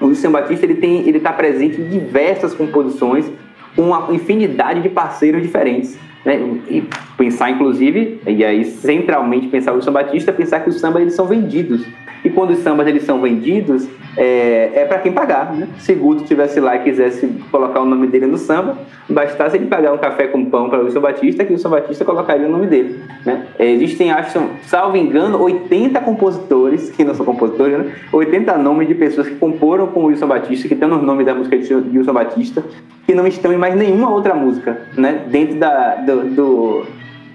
O 0.00 0.06
Wilson 0.06 0.32
Batista 0.32 0.66
ele 0.66 0.74
tem, 0.74 1.06
ele 1.06 1.18
está 1.18 1.32
presente 1.32 1.80
em 1.80 1.88
diversas 1.88 2.52
composições, 2.52 3.30
com 3.76 3.82
uma 3.82 4.12
infinidade 4.12 4.80
de 4.80 4.88
parceiros 4.88 5.40
diferentes. 5.40 5.96
Né? 6.24 6.60
E 6.68 6.84
pensar, 7.16 7.50
inclusive, 7.50 8.20
e 8.26 8.44
aí 8.44 8.64
centralmente 8.64 9.48
pensar 9.48 9.72
o 9.72 9.76
Wilson 9.76 9.92
Batista, 9.92 10.32
pensar 10.32 10.60
que 10.60 10.70
os 10.70 10.80
sambas 10.80 11.02
eles 11.02 11.14
são 11.14 11.26
vendidos. 11.26 11.84
E 12.24 12.30
quando 12.30 12.50
os 12.50 12.58
sambas 12.58 12.86
eles 12.86 13.04
são 13.04 13.20
vendidos, 13.20 13.88
é, 14.16 14.72
é 14.74 14.84
para 14.84 14.98
quem 14.98 15.12
pagar. 15.12 15.54
Né? 15.54 15.68
Se 15.78 15.94
Guto 15.94 16.22
estivesse 16.22 16.58
lá 16.58 16.76
e 16.76 16.80
quisesse 16.80 17.26
colocar 17.50 17.80
o 17.80 17.84
nome 17.84 18.08
dele 18.08 18.26
no 18.26 18.36
samba, 18.36 18.76
bastasse 19.08 19.56
ele 19.56 19.66
pagar 19.66 19.92
um 19.92 19.98
café 19.98 20.26
com 20.26 20.44
pão 20.46 20.68
para 20.68 20.80
o 20.80 20.84
Wilson 20.84 21.00
Batista, 21.00 21.44
que 21.44 21.50
o 21.50 21.54
Wilson 21.54 21.70
Batista 21.70 22.04
colocaria 22.04 22.46
o 22.46 22.50
nome 22.50 22.66
dele. 22.66 23.00
Né? 23.24 23.46
É, 23.58 23.70
existem, 23.70 24.10
acho, 24.10 24.40
salvo 24.62 24.96
engano, 24.96 25.40
80 25.40 26.00
compositores, 26.00 26.90
que 26.90 27.04
não 27.04 27.14
são 27.14 27.24
compositores, 27.24 27.78
né? 27.78 27.92
80 28.12 28.58
nomes 28.58 28.88
de 28.88 28.94
pessoas 28.94 29.28
que 29.28 29.36
comporam 29.36 29.86
com 29.86 30.00
o 30.00 30.06
Wilson 30.06 30.26
Batista, 30.26 30.66
que 30.66 30.74
estão 30.74 30.88
nos 30.88 31.02
nomes 31.02 31.24
da 31.24 31.34
música 31.34 31.56
de 31.56 31.72
Wilson 31.74 32.12
Batista, 32.12 32.64
que 33.06 33.14
não 33.14 33.26
estão 33.26 33.52
em 33.52 33.56
mais 33.56 33.74
nenhuma 33.74 34.10
outra 34.10 34.34
música, 34.34 34.82
né? 34.96 35.24
Dentro 35.30 35.56
da, 35.56 35.94
do, 36.16 36.86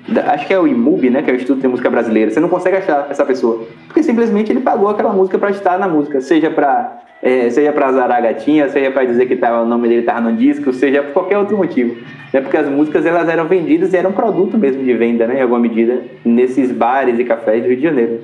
do 0.08 0.20
acho 0.28 0.48
que 0.48 0.54
é 0.54 0.60
o 0.60 0.68
IMUB, 0.68 1.10
né? 1.10 1.22
Que 1.22 1.32
é 1.32 1.34
o 1.34 1.36
Instituto 1.36 1.62
de 1.62 1.68
Música 1.68 1.90
Brasileira. 1.90 2.32
Você 2.32 2.40
não 2.40 2.50
consegue 2.50 2.78
achar 2.78 3.08
essa 3.10 3.26
pessoa. 3.26 3.66
Porque 3.88 4.04
simplesmente 4.04 4.52
ele 4.52 4.62
pagou 4.62 4.90
aquela 4.90 5.14
música 5.14 5.38
para 5.38 5.52
estar 5.52 5.80
na 5.80 5.88
música. 5.88 6.20
Seja 6.22 6.50
para 6.50 7.00
é, 7.24 7.50
seja 7.50 7.72
para 7.72 7.90
zarar 7.94 8.18
a 8.18 8.22
gatinha, 8.22 8.68
seja 8.68 8.92
para 8.92 9.06
dizer 9.06 9.28
que 9.28 9.38
tava, 9.38 9.62
o 9.62 9.66
nome 9.66 9.88
dele 9.88 10.02
estava 10.02 10.20
no 10.20 10.36
disco, 10.36 10.74
seja 10.74 11.02
por 11.02 11.14
qualquer 11.14 11.38
outro 11.38 11.56
motivo. 11.56 11.96
É 12.34 12.42
porque 12.42 12.58
as 12.58 12.68
músicas 12.68 13.06
elas 13.06 13.30
eram 13.30 13.48
vendidas 13.48 13.94
e 13.94 13.98
eram 13.98 14.12
produto 14.12 14.58
mesmo 14.58 14.84
de 14.84 14.94
venda, 14.94 15.26
né? 15.26 15.40
Em 15.40 15.42
alguma 15.42 15.60
medida, 15.60 16.02
nesses 16.26 16.70
bares 16.70 17.18
e 17.18 17.24
cafés 17.24 17.64
do 17.64 17.70
Rio 17.70 17.78
de 17.78 17.84
Janeiro. 17.84 18.20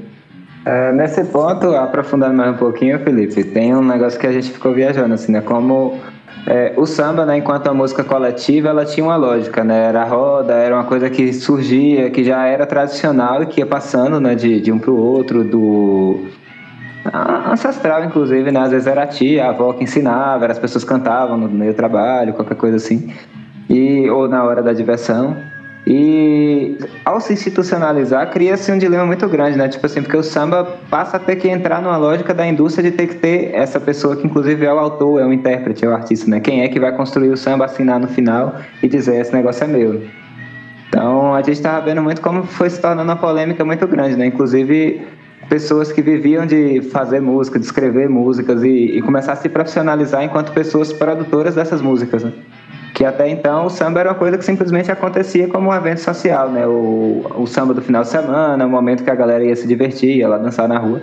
É, 0.66 0.92
nesse 0.92 1.24
ponto, 1.24 1.74
aprofundando 1.74 2.34
mais 2.34 2.54
um 2.54 2.58
pouquinho, 2.58 3.00
Felipe, 3.00 3.42
tem 3.46 3.74
um 3.74 3.82
negócio 3.82 4.20
que 4.20 4.28
a 4.28 4.32
gente 4.34 4.52
ficou 4.52 4.74
viajando, 4.74 5.14
assim, 5.14 5.32
né? 5.32 5.40
Como 5.40 5.98
é, 6.48 6.74
o 6.78 6.86
samba, 6.86 7.26
né, 7.26 7.38
enquanto 7.38 7.68
a 7.68 7.74
música 7.74 8.04
coletiva, 8.04 8.70
ela 8.70 8.86
tinha 8.86 9.06
uma 9.06 9.16
lógica, 9.16 9.64
né? 9.64 9.86
Era 9.86 10.04
roda, 10.06 10.54
era 10.54 10.74
uma 10.76 10.86
coisa 10.86 11.10
que 11.10 11.32
surgia, 11.34 12.10
que 12.10 12.24
já 12.24 12.46
era 12.46 12.66
tradicional 12.66 13.44
e 13.44 13.46
que 13.46 13.62
ia 13.62 13.66
passando, 13.66 14.20
né, 14.20 14.36
de, 14.36 14.60
de 14.60 14.72
um 14.72 14.80
para 14.80 14.92
o 14.92 14.98
outro, 14.98 15.44
do 15.44 16.26
ancestral, 17.52 18.04
inclusive, 18.04 18.52
né? 18.52 18.60
Às 18.62 18.72
vezes 18.72 18.88
era 18.88 19.04
a 19.04 19.08
tia, 19.08 19.46
a 19.46 19.50
avó 19.50 19.74
que 19.74 19.84
ensinava, 19.84 20.48
as 20.48 20.60
pessoas 20.60 20.84
cantavam 20.84 21.38
no 21.38 21.48
meio 21.50 21.74
do 21.74 21.76
trabalho, 21.76 22.34
qualquer 22.34 22.56
coisa 22.56 22.78
assim, 22.78 23.14
e 23.70 24.10
ou 24.10 24.28
na 24.28 24.44
hora 24.44 24.64
da 24.64 24.74
diversão. 24.74 25.38
E 25.86 26.78
ao 27.06 27.20
se 27.20 27.34
institucionalizar, 27.34 28.30
cria-se 28.32 28.72
um 28.72 28.78
dilema 28.78 29.06
muito 29.06 29.28
grande, 29.28 29.58
né? 29.58 29.68
Tipo 29.68 29.86
assim, 29.86 30.02
porque 30.02 30.18
o 30.18 30.24
samba 30.24 30.78
passa 30.90 31.18
a 31.18 31.20
ter 31.20 31.36
que 31.38 31.48
entrar 31.48 31.82
numa 31.82 31.98
lógica 31.98 32.34
da 32.34 32.46
indústria 32.46 32.92
de 32.92 32.96
ter 32.96 33.08
que 33.08 33.16
ter 33.16 33.54
essa 33.54 33.80
pessoa 33.80 34.16
que, 34.16 34.26
inclusive, 34.26 34.66
é 34.66 34.74
o 34.74 34.78
autor, 34.78 35.22
é 35.22 35.26
o 35.26 35.34
intérprete, 35.34 35.86
é 35.86 35.88
o 35.88 35.94
artista, 35.94 36.30
né? 36.30 36.40
Quem 36.40 36.62
é 36.62 36.68
que 36.68 36.80
vai 36.80 36.96
construir 36.96 37.30
o 37.30 37.38
samba, 37.38 37.66
assinar 37.66 38.00
no 38.00 38.08
final 38.08 38.56
e 38.82 38.88
dizer: 38.88 39.20
esse 39.22 39.34
negócio 39.34 39.64
é 39.64 39.68
meu. 39.68 40.04
Então, 40.88 41.34
a 41.34 41.42
gente 41.42 41.54
estava 41.54 41.86
vendo 41.86 42.02
muito 42.02 42.22
como 42.22 42.44
foi 42.44 42.70
se 42.70 42.82
tornando 42.82 43.12
uma 43.12 43.16
polêmica 43.16 43.64
muito 43.64 43.88
grande, 43.88 44.16
né? 44.16 44.26
Inclusive, 44.26 45.02
pessoas 45.48 45.92
que 45.92 46.02
viviam 46.02 46.46
de 46.46 46.82
fazer 46.82 47.20
música, 47.20 47.60
de 47.60 47.66
escrever 47.66 48.10
músicas 48.10 48.64
e, 48.64 48.98
e 48.98 49.02
começar 49.02 49.34
a 49.34 49.36
se 49.36 49.50
profissionalizar 49.50 50.24
enquanto 50.24 50.52
pessoas 50.52 50.92
produtoras 50.94 51.56
dessas 51.56 51.82
músicas, 51.82 52.24
né? 52.24 52.34
Que 53.00 53.06
até 53.06 53.30
então 53.30 53.66
o 53.66 53.70
samba 53.70 54.02
era 54.02 54.10
uma 54.10 54.16
coisa 54.16 54.38
que 54.38 54.44
simplesmente 54.44 54.92
acontecia 54.92 55.48
como 55.48 55.70
um 55.70 55.74
evento 55.74 56.02
social, 56.02 56.50
né? 56.50 56.68
O, 56.68 57.26
o 57.34 57.48
samba 57.48 57.74
do 57.74 57.82
final 57.82 58.02
de 58.02 58.10
semana, 58.10 58.66
o 58.66 58.70
momento 58.70 59.06
que 59.06 59.10
a 59.10 59.16
galera 59.16 59.42
ia 59.42 59.56
se 59.56 59.66
divertir, 59.66 60.18
ia 60.18 60.28
lá 60.28 60.38
dançar 60.38 60.68
na 60.68 60.78
rua. 60.78 61.02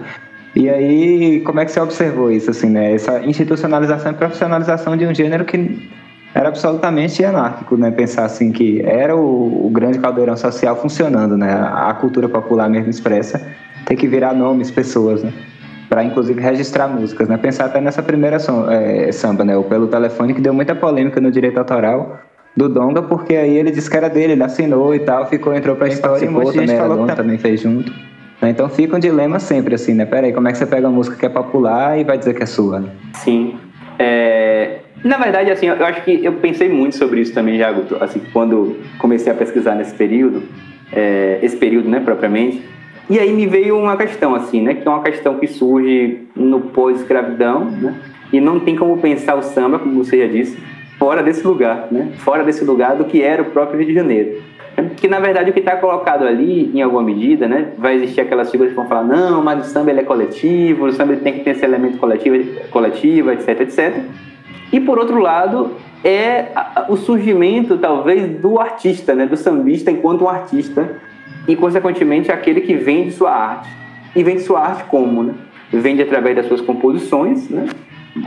E 0.55 0.69
aí, 0.69 1.41
como 1.41 1.59
é 1.59 1.65
que 1.65 1.73
você 1.73 1.81
observou 1.81 2.31
isso, 2.31 2.51
assim, 2.51 2.69
né? 2.69 2.93
Essa 2.93 3.21
institucionalização 3.25 4.13
e 4.13 4.15
profissionalização 4.15 4.95
de 4.95 5.07
um 5.07 5.15
gênero 5.15 5.47
que 5.47 5.89
era 6.35 6.51
absolutamente 6.51 7.25
anárquico, 7.25 7.79
né? 7.79 7.91
Pensar 7.91 8.27
assim 8.27 8.53
que 8.53 8.83
era 8.83 9.17
o, 9.17 9.67
o 9.67 9.71
grande 9.71 9.99
caldeirão 9.99 10.37
social 10.37 10.77
funcionando, 10.77 11.35
né? 11.39 11.51
A, 11.51 11.95
cultura 11.95 12.29
popular 12.29 12.69
mesmo 12.69 12.91
expressa 12.91 13.41
tem 13.87 13.97
que 13.97 14.07
virar 14.07 14.35
nomes, 14.35 14.71
pessoas, 14.71 15.23
né? 15.23 15.33
Para 15.89 16.03
inclusive 16.03 16.41
registrar 16.41 16.89
músicas, 16.89 17.29
né? 17.29 17.37
Pensar 17.37 17.67
até 17.67 17.81
nessa 17.81 18.03
primeira 18.03 18.39
som, 18.39 18.69
é, 18.71 19.11
samba, 19.13 19.45
né? 19.45 19.57
O 19.57 19.63
Pelo 19.63 19.87
Telefone, 19.87 20.35
que 20.35 20.41
deu 20.41 20.53
muita 20.53 20.75
polêmica 20.75 21.21
no 21.21 21.31
direito 21.31 21.59
autoral 21.59 22.19
do 22.57 22.69
Donga, 22.69 23.03
porque 23.03 23.37
aí 23.37 23.57
ele 23.57 23.71
disse 23.71 23.89
que 23.89 23.97
era 23.97 24.09
dele, 24.09 24.33
ele 24.33 24.43
assinou 24.43 24.95
e 24.95 25.01
tal, 25.01 25.27
ficou, 25.29 25.55
entrou 25.55 25.77
pra 25.77 25.89
história 25.89 26.25
e 26.25 26.29
muita 26.29 26.53
gente 26.53 26.75
falou 26.77 27.03
que 27.03 27.07
tá- 27.09 27.17
também 27.17 27.39
fez 27.39 27.61
junto. 27.61 27.93
Né? 28.41 28.51
Então 28.51 28.69
fica 28.69 28.97
um 28.97 28.99
dilema 28.99 29.39
sempre 29.39 29.75
assim, 29.75 29.95
né? 29.95 30.05
Peraí, 30.07 30.33
como 30.33 30.49
é 30.49 30.53
que 30.53 30.59
você 30.59 30.67
pega 30.67 30.89
uma 30.89 30.95
música 30.95 31.17
que 31.17 31.27
é 31.27 31.29
popular 31.29 31.99
e 31.99 32.05
vai 32.05 32.19
dizer 32.19 32.35
que 32.35 32.43
é 32.43 32.47
sua? 32.47 32.81
Né? 32.81 32.89
Sim. 33.15 33.57
É... 33.99 34.79
Na 35.05 35.19
verdade, 35.19 35.51
assim, 35.51 35.67
eu 35.67 35.85
acho 35.87 36.03
que 36.03 36.25
eu 36.25 36.33
pensei 36.35 36.69
muito 36.69 36.97
sobre 36.97 37.21
isso 37.21 37.33
também 37.33 37.59
já, 37.59 37.71
Guto. 37.71 37.97
Assim, 38.03 38.21
quando 38.33 38.77
comecei 38.99 39.31
a 39.31 39.35
pesquisar 39.35 39.75
nesse 39.75 39.95
período, 39.95 40.43
é... 40.93 41.39
esse 41.43 41.57
período, 41.57 41.89
né, 41.89 42.01
propriamente. 42.01 42.63
E 43.09 43.21
aí 43.21 43.33
me 43.33 43.47
veio 43.47 43.79
uma 43.79 43.97
questão, 43.97 44.35
assim, 44.35 44.61
né? 44.61 44.75
Que 44.75 44.87
é 44.87 44.91
uma 44.91 45.03
questão 45.03 45.39
que 45.39 45.47
surge 45.47 46.27
no 46.35 46.61
pós-escravidão, 46.61 47.65
né? 47.65 47.95
E 48.33 48.41
não 48.41 48.59
tem 48.59 48.75
como 48.75 48.99
pensar 48.99 49.37
o 49.37 49.43
samba, 49.43 49.79
como 49.79 50.03
você 50.03 50.27
já 50.27 50.33
disse, 50.33 50.59
fora 50.99 51.23
desse 51.23 51.47
lugar, 51.47 51.87
né? 51.91 52.13
Fora 52.19 52.43
desse 52.43 52.65
lugar 52.65 52.97
do 52.97 53.05
que 53.05 53.23
era 53.23 53.43
o 53.43 53.47
próprio 53.47 53.79
Rio 53.79 53.89
de 53.89 53.95
Janeiro. 53.95 54.43
Que 54.97 55.09
na 55.09 55.21
verdade 55.21 55.51
o 55.51 55.53
que 55.55 55.61
está 55.61 55.77
colocado 55.77 56.27
ali, 56.27 56.71
em 56.75 56.83
alguma 56.83 57.03
medida, 57.03 57.47
né? 57.47 57.69
Vai 57.79 57.95
existir 57.95 58.21
aquelas 58.21 58.51
figuras 58.51 58.73
que 58.73 58.77
vão 58.77 58.89
falar, 58.89 59.05
não, 59.05 59.43
mas 59.43 59.67
o 59.67 59.71
samba 59.71 59.91
ele 59.91 60.01
é 60.01 60.05
coletivo, 60.05 60.87
o 60.87 60.93
samba 60.93 61.13
ele 61.13 61.23
tem 61.23 61.35
que 61.35 61.41
ter 61.41 61.51
esse 61.51 61.65
elemento 61.65 61.99
coletivo, 61.99 62.37
coletivo, 62.71 63.31
etc, 63.31 63.61
etc. 63.61 64.03
E 64.73 64.81
por 64.81 64.99
outro 64.99 65.21
lado, 65.21 65.71
é 66.05 66.47
o 66.89 66.97
surgimento, 66.97 67.79
talvez, 67.79 68.29
do 68.41 68.59
artista, 68.59 69.15
né? 69.15 69.27
Do 69.27 69.37
sambista 69.37 69.93
enquanto 69.93 70.25
um 70.25 70.29
artista 70.29 71.01
e, 71.47 71.57
consequentemente, 71.57 72.31
aquele 72.31 72.61
que 72.61 72.75
vende 72.75 73.13
sua 73.13 73.31
arte. 73.31 73.69
E 74.15 74.23
vende 74.23 74.41
sua 74.41 74.61
arte 74.61 74.85
como, 74.85 75.23
né? 75.23 75.35
Vende 75.73 76.03
através 76.03 76.37
das 76.37 76.47
suas 76.47 76.61
composições, 76.61 77.49
né? 77.49 77.67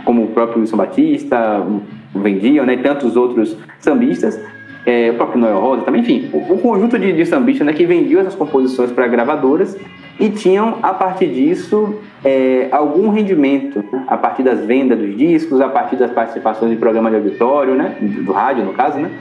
Como 0.06 0.24
o 0.24 0.28
próprio 0.28 0.60
Wilson 0.60 0.78
Batista 0.78 1.66
vendiam, 2.14 2.66
né? 2.66 2.74
E 2.74 2.78
tantos 2.78 3.16
outros 3.16 3.58
sambistas 3.80 4.40
é, 4.86 5.12
o 5.12 5.16
próprio 5.16 5.40
Noel 5.40 5.60
Rosa 5.60 5.84
também, 5.84 6.02
enfim, 6.02 6.30
um 6.34 6.58
conjunto 6.58 6.98
de, 6.98 7.14
de 7.14 7.26
sambistas 7.26 7.66
né, 7.66 7.74
que 7.74 7.86
vendiam 7.86 8.22
essas 8.22 8.36
composições 8.36 8.92
para 8.92 9.08
gravadoras 9.08 9.78
e 10.20 10.30
tinham, 10.30 10.80
a 10.82 10.94
partir 10.94 11.28
disso, 11.28 12.00
é, 12.24 12.68
algum 12.72 13.10
rendimento, 13.10 13.84
né, 13.92 14.04
a 14.08 14.18
partir 14.18 14.44
das 14.44 14.66
vendas 14.66 14.98
dos 14.98 15.18
discos, 15.18 15.62
a 15.62 15.68
partir 15.68 15.96
das 15.96 16.12
participações 16.12 16.72
em 16.72 16.78
programas 16.78 17.12
de 17.12 17.18
auditório, 17.18 17.76
né, 17.76 17.96
do 18.02 18.32
rádio, 18.32 18.66
no 18.66 18.74
caso, 18.74 18.98
né, 18.98 19.12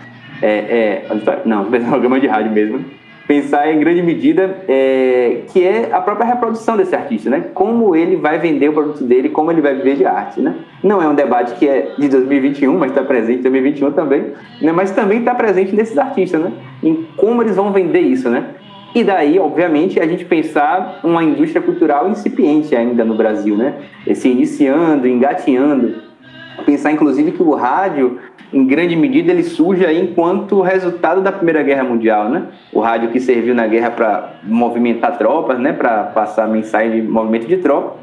é, 0.41 0.49
é, 0.49 1.07
não, 1.45 1.65
programa 1.71 2.19
de 2.19 2.27
rádio 2.27 2.51
mesmo, 2.51 2.85
pensar 3.29 3.71
em 3.71 3.79
grande 3.79 4.03
medida 4.03 4.63
é, 4.67 5.43
que 5.49 5.63
é 5.63 5.91
a 5.93 6.01
própria 6.01 6.27
reprodução 6.27 6.79
desse 6.79 6.97
artista, 6.97 7.29
né? 7.29 7.45
Como 7.53 7.95
ele 7.95 8.17
vai 8.17 8.39
vender 8.39 8.71
o 8.71 8.73
produto 8.73 9.05
dele, 9.05 9.29
como 9.29 9.53
ele 9.53 9.61
vai 9.61 9.75
viver 9.75 9.97
de 9.97 10.07
arte, 10.07 10.41
né? 10.41 10.55
Não 10.83 11.03
é 11.03 11.07
um 11.07 11.15
debate 11.15 11.55
que 11.57 11.69
é 11.69 11.93
de 11.99 12.09
2021, 12.09 12.79
mas 12.79 12.91
está 12.91 13.03
presente 13.03 13.41
em 13.41 13.43
2021 13.43 13.93
também, 13.93 14.33
né? 14.63 14.73
Mas 14.73 14.93
também 14.93 15.19
está 15.19 15.35
presente 15.35 15.77
nesses 15.77 15.99
artistas, 15.99 16.41
né? 16.41 16.51
Em 16.83 17.07
como 17.19 17.43
eles 17.43 17.55
vão 17.55 17.71
vender 17.71 18.01
isso, 18.01 18.31
né? 18.31 18.47
E 18.95 19.05
daí, 19.05 19.39
obviamente, 19.39 20.01
a 20.01 20.07
gente 20.07 20.25
pensar 20.25 21.01
uma 21.05 21.23
indústria 21.23 21.61
cultural 21.61 22.09
incipiente 22.09 22.75
ainda 22.75 23.05
no 23.05 23.15
Brasil, 23.15 23.55
né? 23.55 23.75
Se 24.15 24.27
iniciando, 24.31 25.07
engatinhando. 25.07 26.08
Pensar, 26.65 26.93
inclusive, 26.93 27.33
que 27.33 27.43
o 27.43 27.55
rádio 27.55 28.19
em 28.53 28.67
grande 28.67 28.97
medida, 28.97 29.31
ele 29.31 29.43
surge 29.43 29.85
aí 29.85 30.01
enquanto 30.01 30.63
resultado 30.63 31.21
da 31.21 31.31
Primeira 31.31 31.63
Guerra 31.63 31.85
Mundial, 31.85 32.31
né? 32.31 32.47
O 32.73 32.81
rádio 32.81 33.11
que 33.11 33.21
serviu 33.21 33.55
na 33.55 33.67
guerra 33.67 33.91
para 33.91 34.37
movimentar 34.43 35.19
tropas, 35.19 35.59
né? 35.59 35.73
Para 35.73 36.05
passar 36.05 36.49
mensagem 36.49 37.03
de 37.03 37.03
movimento 37.03 37.47
de 37.47 37.59
tropa, 37.59 37.97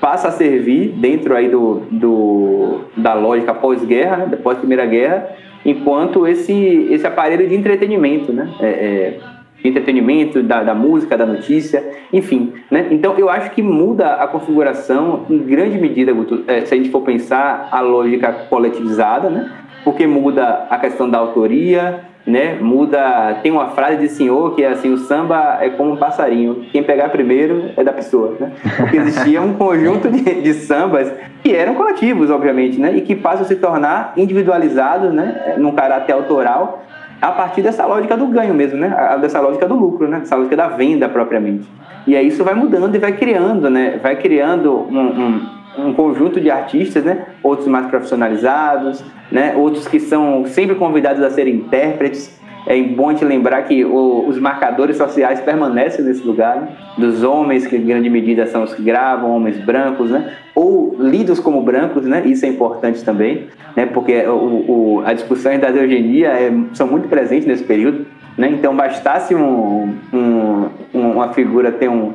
passa 0.00 0.28
a 0.28 0.32
servir 0.32 0.90
dentro 0.90 1.34
aí 1.34 1.48
do, 1.48 1.82
do 1.90 2.80
da 2.96 3.14
lógica 3.14 3.52
pós-guerra, 3.52 4.18
né? 4.18 4.26
Depois 4.30 4.56
da 4.56 4.60
Primeira 4.60 4.86
Guerra, 4.86 5.30
enquanto 5.64 6.28
esse 6.28 6.52
esse 6.90 7.06
aparelho 7.06 7.48
de 7.48 7.54
entretenimento, 7.54 8.32
né? 8.32 8.54
É, 8.60 8.66
é, 8.66 9.18
de 9.62 9.68
entretenimento, 9.68 10.42
da, 10.42 10.62
da, 10.62 10.74
música, 10.74 11.16
da 11.16 11.24
notícia, 11.24 11.82
enfim. 12.12 12.52
Né? 12.70 12.88
Então, 12.90 13.16
eu 13.16 13.30
acho 13.30 13.50
que 13.52 13.62
muda 13.62 14.14
a 14.14 14.26
configuração 14.26 15.24
em 15.30 15.38
grande 15.38 15.78
medida, 15.78 16.12
Guto, 16.12 16.42
é, 16.46 16.62
se 16.62 16.74
a 16.74 16.76
gente 16.76 16.90
for 16.90 17.02
pensar 17.02 17.68
a 17.70 17.80
lógica 17.80 18.32
coletivizada, 18.50 19.30
né? 19.30 19.50
porque 19.84 20.06
muda 20.06 20.66
a 20.70 20.78
questão 20.78 21.08
da 21.08 21.18
autoria, 21.18 22.00
né? 22.26 22.54
Muda. 22.60 23.40
Tem 23.42 23.50
uma 23.50 23.70
frase 23.70 23.96
de 23.98 24.08
senhor 24.08 24.54
que 24.54 24.62
é 24.62 24.68
assim: 24.68 24.92
o 24.92 24.98
samba 24.98 25.58
é 25.60 25.70
como 25.70 25.92
um 25.92 25.96
passarinho, 25.96 26.66
quem 26.70 26.82
pegar 26.82 27.08
primeiro 27.08 27.70
é 27.76 27.82
da 27.82 27.92
pessoa, 27.92 28.36
né? 28.38 28.52
Porque 28.76 28.96
existia 28.96 29.42
um 29.42 29.54
conjunto 29.54 30.08
de, 30.10 30.22
de 30.40 30.54
sambas 30.54 31.12
que 31.42 31.54
eram 31.54 31.74
coletivos, 31.74 32.30
obviamente, 32.30 32.80
né? 32.80 32.96
E 32.96 33.00
que 33.00 33.16
passam 33.16 33.42
a 33.42 33.48
se 33.48 33.56
tornar 33.56 34.12
individualizados, 34.16 35.12
né? 35.12 35.54
Num 35.58 35.72
caráter 35.72 36.12
autoral, 36.12 36.84
a 37.22 37.32
partir 37.32 37.62
dessa 37.62 37.86
lógica 37.86 38.16
do 38.16 38.26
ganho 38.26 38.52
mesmo, 38.52 38.78
né? 38.78 39.16
Dessa 39.20 39.40
lógica 39.40 39.66
do 39.66 39.74
lucro, 39.74 40.08
né? 40.08 40.18
Dessa 40.18 40.36
lógica 40.36 40.56
da 40.56 40.68
venda 40.68 41.08
propriamente. 41.08 41.66
E 42.06 42.16
aí 42.16 42.26
isso 42.26 42.42
vai 42.44 42.54
mudando 42.54 42.94
e 42.94 42.98
vai 42.98 43.12
criando, 43.12 43.70
né? 43.70 43.98
Vai 44.02 44.16
criando 44.16 44.86
um, 44.90 44.98
um 44.98 45.62
um 45.78 45.92
conjunto 45.92 46.40
de 46.40 46.50
artistas, 46.50 47.04
né? 47.04 47.26
Outros 47.42 47.66
mais 47.66 47.86
profissionalizados, 47.86 49.02
né? 49.30 49.54
Outros 49.56 49.86
que 49.88 49.98
são 49.98 50.44
sempre 50.46 50.76
convidados 50.76 51.22
a 51.22 51.30
serem 51.30 51.54
intérpretes. 51.54 52.40
É 52.66 52.80
bom 52.82 53.10
gente 53.10 53.24
lembrar 53.24 53.62
que 53.62 53.84
o, 53.84 54.26
os 54.28 54.38
marcadores 54.38 54.96
sociais 54.96 55.40
permanecem 55.40 56.04
nesse 56.04 56.24
lugar, 56.24 56.60
né? 56.60 56.68
dos 56.96 57.22
homens 57.22 57.66
que 57.66 57.76
em 57.76 57.84
grande 57.84 58.08
medida 58.08 58.46
são 58.46 58.62
os 58.62 58.74
que 58.74 58.82
gravam, 58.82 59.34
homens 59.34 59.58
brancos, 59.58 60.10
né? 60.10 60.32
Ou 60.54 60.96
lidos 60.98 61.40
como 61.40 61.60
brancos, 61.62 62.04
né? 62.04 62.22
Isso 62.24 62.44
é 62.46 62.48
importante 62.48 63.04
também, 63.04 63.46
né? 63.76 63.86
Porque 63.86 64.22
o, 64.26 64.32
o, 64.32 65.02
a 65.04 65.12
discussão 65.12 65.58
da 65.58 65.70
eugenia 65.70 66.28
é, 66.28 66.52
são 66.72 66.86
muito 66.86 67.08
presentes 67.08 67.46
nesse 67.46 67.64
período, 67.64 68.06
né? 68.38 68.48
Então 68.50 68.76
bastasse 68.76 69.34
um, 69.34 69.94
um, 70.12 70.68
uma 70.94 71.32
figura 71.32 71.72
ter 71.72 71.88
um, 71.88 72.14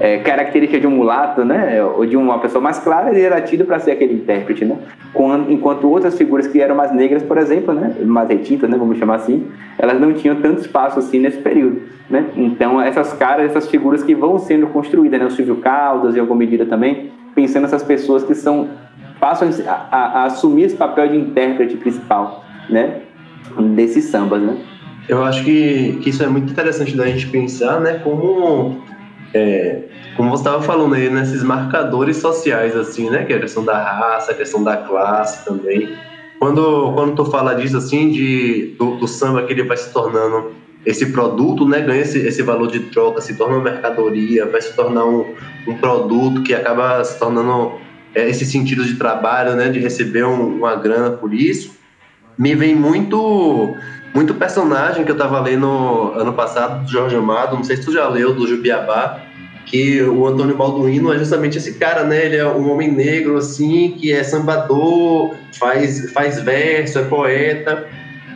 é, 0.00 0.18
característica 0.18 0.80
de 0.80 0.86
um 0.86 0.90
mulato, 0.90 1.44
né, 1.44 1.82
ou 1.82 2.06
de 2.06 2.16
uma 2.16 2.38
pessoa 2.38 2.62
mais 2.62 2.78
clara, 2.78 3.10
ele 3.10 3.22
era 3.22 3.40
tido 3.40 3.64
para 3.64 3.78
ser 3.78 3.92
aquele 3.92 4.14
intérprete, 4.14 4.64
né? 4.64 4.76
Quando, 5.12 5.50
enquanto 5.50 5.88
outras 5.88 6.16
figuras 6.16 6.46
que 6.46 6.60
eram 6.60 6.76
mais 6.76 6.92
negras, 6.92 7.22
por 7.22 7.36
exemplo, 7.36 7.74
né, 7.74 7.94
mais 8.04 8.28
retintas, 8.28 8.70
né, 8.70 8.76
vamos 8.78 8.98
chamar 8.98 9.16
assim, 9.16 9.46
elas 9.76 10.00
não 10.00 10.12
tinham 10.12 10.36
tanto 10.36 10.60
espaço 10.60 10.98
assim 10.98 11.18
nesse 11.18 11.38
período, 11.38 11.82
né? 12.08 12.26
Então 12.36 12.80
essas 12.80 13.12
caras, 13.12 13.50
essas 13.50 13.68
figuras 13.68 14.02
que 14.02 14.14
vão 14.14 14.38
sendo 14.38 14.68
construídas, 14.68 15.18
né, 15.18 15.26
o 15.26 15.30
Silvio 15.30 15.56
Caldas, 15.56 16.14
em 16.14 16.20
alguma 16.20 16.38
medida 16.38 16.64
também, 16.64 17.10
pensando 17.34 17.62
nessas 17.62 17.82
pessoas 17.82 18.22
que 18.22 18.34
são 18.34 18.68
passam 19.18 19.50
a, 19.66 19.72
a, 19.90 20.20
a 20.20 20.24
assumir 20.26 20.64
esse 20.64 20.76
papel 20.76 21.08
de 21.08 21.16
intérprete 21.16 21.76
principal, 21.76 22.44
né, 22.70 23.00
desses 23.74 24.04
sambas, 24.04 24.40
né? 24.40 24.56
Eu 25.08 25.24
acho 25.24 25.42
que, 25.42 25.98
que 26.02 26.10
isso 26.10 26.22
é 26.22 26.28
muito 26.28 26.52
interessante 26.52 26.94
da 26.94 27.06
gente 27.06 27.26
pensar, 27.28 27.80
né, 27.80 28.00
como 28.04 28.76
é, 29.34 29.82
como 30.16 30.30
você 30.30 30.42
estava 30.42 30.62
falando 30.62 30.94
aí, 30.94 31.10
nesses 31.10 31.42
marcadores 31.42 32.16
sociais, 32.16 32.74
assim, 32.74 33.10
né? 33.10 33.24
Que 33.24 33.32
é 33.32 33.36
a 33.36 33.40
questão 33.40 33.64
da 33.64 33.78
raça, 33.78 34.32
a 34.32 34.34
questão 34.34 34.62
da 34.62 34.76
classe 34.76 35.44
também. 35.44 35.96
Quando, 36.38 36.92
quando 36.94 37.14
tu 37.14 37.24
fala 37.26 37.54
disso, 37.54 37.76
assim, 37.76 38.10
de, 38.10 38.74
do, 38.78 38.96
do 38.96 39.08
samba 39.08 39.42
que 39.42 39.52
ele 39.52 39.64
vai 39.64 39.76
se 39.76 39.92
tornando 39.92 40.52
esse 40.86 41.06
produto, 41.12 41.68
né? 41.68 41.80
Ganha 41.80 42.00
esse, 42.00 42.18
esse 42.18 42.42
valor 42.42 42.68
de 42.68 42.80
troca, 42.80 43.20
se 43.20 43.36
torna 43.36 43.56
uma 43.56 43.64
mercadoria, 43.64 44.46
vai 44.46 44.60
se 44.60 44.74
tornar 44.74 45.04
um, 45.04 45.34
um 45.66 45.74
produto 45.76 46.42
que 46.42 46.54
acaba 46.54 47.04
se 47.04 47.18
tornando 47.18 47.72
é, 48.14 48.28
esse 48.28 48.46
sentido 48.46 48.84
de 48.84 48.94
trabalho, 48.96 49.54
né? 49.54 49.68
De 49.68 49.78
receber 49.78 50.24
um, 50.24 50.56
uma 50.58 50.74
grana 50.76 51.10
por 51.10 51.34
isso. 51.34 51.76
Me 52.38 52.54
vem 52.54 52.74
muito 52.74 53.74
muito 54.14 54.34
personagem 54.34 55.04
que 55.04 55.10
eu 55.10 55.16
tava 55.16 55.40
lendo 55.40 56.12
ano 56.14 56.32
passado 56.32 56.84
do 56.84 56.90
Jorge 56.90 57.16
Amado, 57.16 57.56
não 57.56 57.64
sei 57.64 57.76
se 57.76 57.84
tu 57.84 57.92
já 57.92 58.08
leu, 58.08 58.34
do 58.34 58.46
Jubiabá, 58.46 59.20
que 59.66 60.02
o 60.02 60.26
Antônio 60.26 60.56
Balduino 60.56 61.12
é 61.12 61.18
justamente 61.18 61.58
esse 61.58 61.74
cara, 61.74 62.02
né? 62.02 62.24
Ele 62.24 62.36
é 62.36 62.46
um 62.46 62.70
homem 62.70 62.90
negro, 62.90 63.36
assim, 63.36 63.92
que 63.98 64.10
é 64.10 64.22
sambador, 64.24 65.34
faz, 65.58 66.10
faz 66.12 66.40
verso, 66.40 66.98
é 66.98 67.02
poeta. 67.02 67.86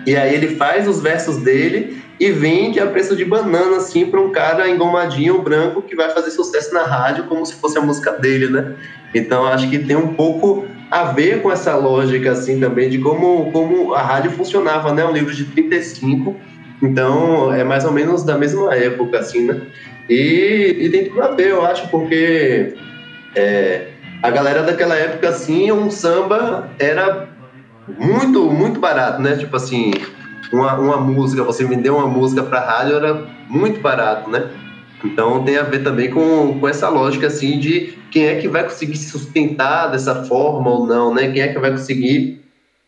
E 0.06 0.14
aí 0.14 0.34
ele 0.34 0.56
faz 0.56 0.86
os 0.86 1.00
versos 1.00 1.38
dele 1.38 2.02
e 2.20 2.30
vende 2.30 2.78
a 2.78 2.86
preço 2.86 3.16
de 3.16 3.24
banana, 3.24 3.78
assim, 3.78 4.06
para 4.06 4.20
um 4.20 4.30
cara 4.30 4.68
engomadinho 4.68 5.40
branco 5.40 5.80
que 5.80 5.96
vai 5.96 6.10
fazer 6.10 6.30
sucesso 6.30 6.74
na 6.74 6.82
rádio 6.82 7.24
como 7.24 7.44
se 7.46 7.54
fosse 7.54 7.78
a 7.78 7.80
música 7.80 8.12
dele, 8.12 8.48
né? 8.48 8.74
Então 9.14 9.46
acho 9.46 9.68
que 9.70 9.78
tem 9.78 9.96
um 9.96 10.14
pouco 10.14 10.66
a 10.92 11.04
ver 11.04 11.40
com 11.40 11.50
essa 11.50 11.74
lógica, 11.74 12.32
assim, 12.32 12.60
também, 12.60 12.90
de 12.90 12.98
como, 12.98 13.50
como 13.50 13.94
a 13.94 14.02
rádio 14.02 14.30
funcionava, 14.32 14.92
né? 14.92 15.02
Um 15.04 15.12
livro 15.12 15.34
de 15.34 15.46
35, 15.46 16.36
então 16.82 17.52
é 17.52 17.64
mais 17.64 17.84
ou 17.86 17.92
menos 17.92 18.22
da 18.22 18.36
mesma 18.36 18.74
época, 18.74 19.18
assim, 19.18 19.46
né? 19.46 19.62
E, 20.08 20.76
e 20.80 20.90
tem 20.90 21.06
tudo 21.06 21.22
a 21.22 21.28
ver, 21.28 21.48
eu 21.48 21.64
acho, 21.64 21.88
porque 21.88 22.74
É, 23.34 23.88
a 24.22 24.30
galera 24.30 24.62
daquela 24.62 24.94
época, 24.94 25.30
assim, 25.30 25.72
um 25.72 25.90
samba 25.90 26.70
era 26.78 27.28
muito, 27.98 28.50
muito 28.50 28.78
barato, 28.78 29.20
né? 29.22 29.36
Tipo 29.36 29.56
assim, 29.56 29.92
uma, 30.52 30.74
uma 30.78 30.96
música, 30.98 31.42
você 31.42 31.64
vender 31.64 31.90
uma 31.90 32.06
música 32.06 32.42
para 32.42 32.60
rádio 32.60 32.96
era 32.96 33.26
muito 33.48 33.80
barato, 33.80 34.30
né? 34.30 34.44
Então 35.04 35.44
tem 35.44 35.56
a 35.56 35.62
ver 35.62 35.82
também 35.82 36.10
com, 36.10 36.58
com 36.58 36.68
essa 36.68 36.88
lógica 36.88 37.26
assim 37.26 37.58
de 37.58 37.94
quem 38.10 38.26
é 38.26 38.40
que 38.40 38.48
vai 38.48 38.64
conseguir 38.64 38.96
se 38.96 39.10
sustentar 39.10 39.88
dessa 39.88 40.24
forma 40.24 40.70
ou 40.70 40.86
não, 40.86 41.14
né? 41.14 41.30
Quem 41.32 41.42
é 41.42 41.48
que 41.48 41.58
vai 41.58 41.70
conseguir 41.70 42.41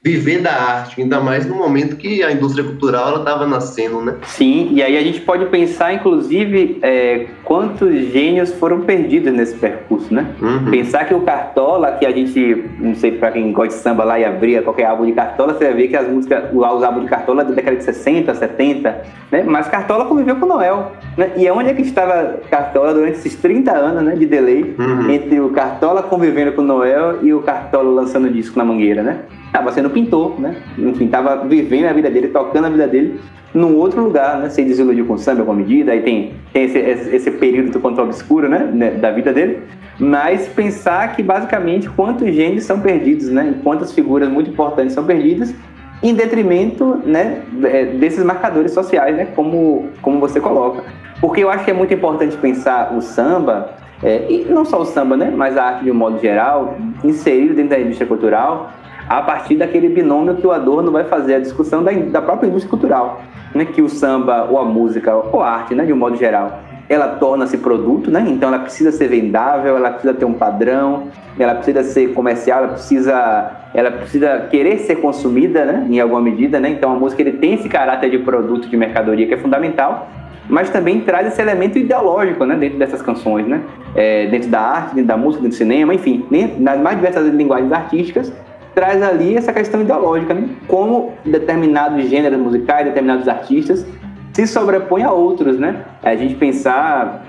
viver 0.04 0.42
da 0.42 0.52
arte, 0.52 1.00
ainda 1.00 1.18
mais 1.18 1.46
no 1.46 1.54
momento 1.54 1.96
que 1.96 2.22
a 2.22 2.30
indústria 2.30 2.62
cultural 2.62 3.20
estava 3.20 3.46
nascendo, 3.46 4.02
né? 4.02 4.16
Sim, 4.24 4.68
e 4.72 4.82
aí 4.82 4.98
a 4.98 5.00
gente 5.00 5.22
pode 5.22 5.46
pensar, 5.46 5.94
inclusive, 5.94 6.78
é, 6.82 7.28
quantos 7.42 7.90
gênios 8.12 8.52
foram 8.52 8.82
perdidos 8.82 9.32
nesse 9.32 9.54
percurso, 9.54 10.12
né? 10.12 10.26
Uhum. 10.42 10.70
Pensar 10.70 11.06
que 11.06 11.14
o 11.14 11.22
Cartola, 11.22 11.92
que 11.92 12.04
a 12.04 12.10
gente, 12.10 12.66
não 12.78 12.94
sei 12.94 13.12
para 13.12 13.30
quem 13.30 13.50
gosta 13.50 13.74
de 13.74 13.82
samba 13.82 14.04
lá 14.04 14.20
e 14.20 14.26
abria 14.26 14.60
qualquer 14.60 14.84
álbum 14.84 15.06
de 15.06 15.12
Cartola, 15.12 15.54
você 15.54 15.64
vai 15.64 15.74
ver 15.74 15.88
que 15.88 15.96
as 15.96 16.06
músicas, 16.06 16.50
os 16.52 16.62
álbuns 16.62 17.04
de 17.04 17.08
Cartola 17.08 17.40
é 17.40 17.44
da 17.46 17.52
década 17.52 17.78
de 17.78 17.84
60, 17.84 18.34
70, 18.34 19.02
né? 19.32 19.42
Mas 19.46 19.68
Cartola 19.68 20.04
conviveu 20.04 20.36
com 20.36 20.44
Noel, 20.44 20.92
né? 21.16 21.32
E 21.34 21.50
onde 21.50 21.70
é 21.70 21.72
que 21.72 21.80
estava 21.80 22.40
Cartola 22.50 22.92
durante 22.92 23.16
esses 23.20 23.36
30 23.36 23.72
anos, 23.72 24.02
né, 24.02 24.14
de 24.16 24.26
delay, 24.26 24.74
uhum. 24.78 25.10
entre 25.10 25.40
o 25.40 25.48
Cartola 25.48 26.02
convivendo 26.02 26.52
com 26.52 26.60
Noel 26.60 27.20
e 27.22 27.32
o 27.32 27.40
Cartola 27.40 28.02
lançando 28.02 28.28
disco 28.28 28.58
na 28.58 28.66
Mangueira, 28.66 29.02
né? 29.02 29.20
estava 29.54 29.70
sendo 29.70 29.88
pintor, 29.94 30.38
né? 30.38 30.56
Enfim, 30.76 31.06
estava 31.06 31.46
vivendo 31.46 31.86
a 31.86 31.92
vida 31.92 32.10
dele, 32.10 32.28
tocando 32.28 32.66
a 32.66 32.68
vida 32.68 32.86
dele 32.86 33.20
num 33.54 33.76
outro 33.76 34.02
lugar, 34.02 34.38
né? 34.38 34.50
Se 34.50 34.62
desiludiu 34.62 35.06
com 35.06 35.14
o 35.14 35.18
samba 35.18 35.44
com 35.44 35.52
a 35.52 35.54
medida, 35.54 35.92
aí 35.92 36.02
tem, 36.02 36.34
tem 36.52 36.64
esse, 36.64 36.78
esse 36.78 37.30
período 37.30 37.70
do 37.70 37.80
controle 37.80 38.10
obscuro, 38.10 38.48
né? 38.48 38.68
né? 38.72 38.90
Da 38.90 39.10
vida 39.10 39.32
dele. 39.32 39.60
Mas 39.98 40.48
pensar 40.48 41.14
que 41.14 41.22
basicamente 41.22 41.88
quantos 41.88 42.34
gênios 42.34 42.64
são 42.64 42.80
perdidos, 42.80 43.30
né? 43.30 43.54
E 43.56 43.62
quantas 43.62 43.92
figuras 43.92 44.28
muito 44.28 44.50
importantes 44.50 44.92
são 44.92 45.04
perdidas 45.04 45.54
em 46.02 46.12
detrimento, 46.12 47.00
né? 47.06 47.42
É, 47.62 47.86
desses 47.86 48.22
marcadores 48.24 48.72
sociais, 48.72 49.16
né? 49.16 49.28
Como, 49.34 49.88
como 50.02 50.18
você 50.18 50.40
coloca. 50.40 50.82
Porque 51.20 51.42
eu 51.42 51.48
acho 51.48 51.64
que 51.64 51.70
é 51.70 51.74
muito 51.74 51.94
importante 51.94 52.36
pensar 52.36 52.92
o 52.94 53.00
samba 53.00 53.70
é, 54.02 54.26
e 54.28 54.44
não 54.44 54.64
só 54.64 54.80
o 54.80 54.84
samba, 54.84 55.16
né, 55.16 55.32
mas 55.34 55.56
a 55.56 55.64
arte 55.64 55.84
de 55.84 55.90
um 55.90 55.94
modo 55.94 56.18
geral, 56.20 56.76
inserido 57.02 57.54
dentro 57.54 57.70
da 57.70 57.78
indústria 57.78 58.06
cultural, 58.06 58.70
a 59.08 59.20
partir 59.22 59.56
daquele 59.56 59.88
binômio 59.88 60.36
que 60.36 60.46
o 60.46 60.52
Adorno 60.52 60.90
vai 60.90 61.04
fazer 61.04 61.34
a 61.34 61.38
discussão 61.38 61.82
da, 61.82 61.92
da 61.92 62.22
própria 62.22 62.48
indústria 62.48 62.70
cultural, 62.70 63.22
né? 63.54 63.64
que 63.64 63.82
o 63.82 63.88
samba 63.88 64.48
ou 64.50 64.58
a 64.58 64.64
música 64.64 65.14
ou 65.14 65.42
a 65.42 65.50
arte, 65.50 65.74
né, 65.74 65.84
de 65.84 65.92
um 65.92 65.96
modo 65.96 66.16
geral, 66.16 66.60
ela 66.88 67.08
torna-se 67.08 67.58
produto, 67.58 68.10
né? 68.10 68.24
então 68.28 68.48
ela 68.50 68.58
precisa 68.58 68.92
ser 68.92 69.08
vendável, 69.08 69.76
ela 69.76 69.90
precisa 69.90 70.12
ter 70.12 70.24
um 70.24 70.34
padrão, 70.34 71.08
ela 71.38 71.54
precisa 71.54 71.82
ser 71.82 72.12
comercial, 72.12 72.64
ela 72.64 72.72
precisa, 72.72 73.52
ela 73.72 73.90
precisa 73.90 74.46
querer 74.50 74.78
ser 74.78 74.96
consumida 74.96 75.64
né? 75.64 75.86
em 75.88 75.98
alguma 76.00 76.20
medida, 76.20 76.60
né? 76.60 76.68
então 76.68 76.92
a 76.92 76.94
música 76.94 77.22
ele 77.22 77.32
tem 77.32 77.54
esse 77.54 77.68
caráter 77.68 78.10
de 78.10 78.18
produto, 78.18 78.68
de 78.68 78.76
mercadoria 78.76 79.26
que 79.26 79.34
é 79.34 79.38
fundamental, 79.38 80.08
mas 80.48 80.68
também 80.68 81.00
traz 81.00 81.26
esse 81.28 81.40
elemento 81.40 81.78
ideológico 81.78 82.44
né, 82.44 82.54
dentro 82.54 82.78
dessas 82.78 83.00
canções, 83.00 83.46
né? 83.46 83.62
É, 83.94 84.26
dentro 84.26 84.50
da 84.50 84.60
arte, 84.60 84.94
dentro 84.94 85.08
da 85.08 85.16
música, 85.16 85.42
dentro 85.42 85.56
do 85.56 85.58
cinema, 85.58 85.94
enfim, 85.94 86.24
né? 86.30 86.50
nas 86.58 86.78
mais 86.78 86.96
diversas 86.96 87.32
linguagens 87.32 87.72
artísticas, 87.72 88.32
traz 88.74 89.02
ali 89.02 89.36
essa 89.36 89.52
questão 89.52 89.82
ideológica, 89.82 90.34
né? 90.34 90.48
como 90.66 91.12
determinados 91.24 92.08
gêneros 92.08 92.38
musicais, 92.38 92.86
determinados 92.86 93.28
artistas 93.28 93.86
se 94.34 94.46
sobrepõem 94.48 95.04
a 95.04 95.12
outros, 95.12 95.58
né? 95.58 95.84
A 96.02 96.16
gente 96.16 96.34
pensar 96.34 97.24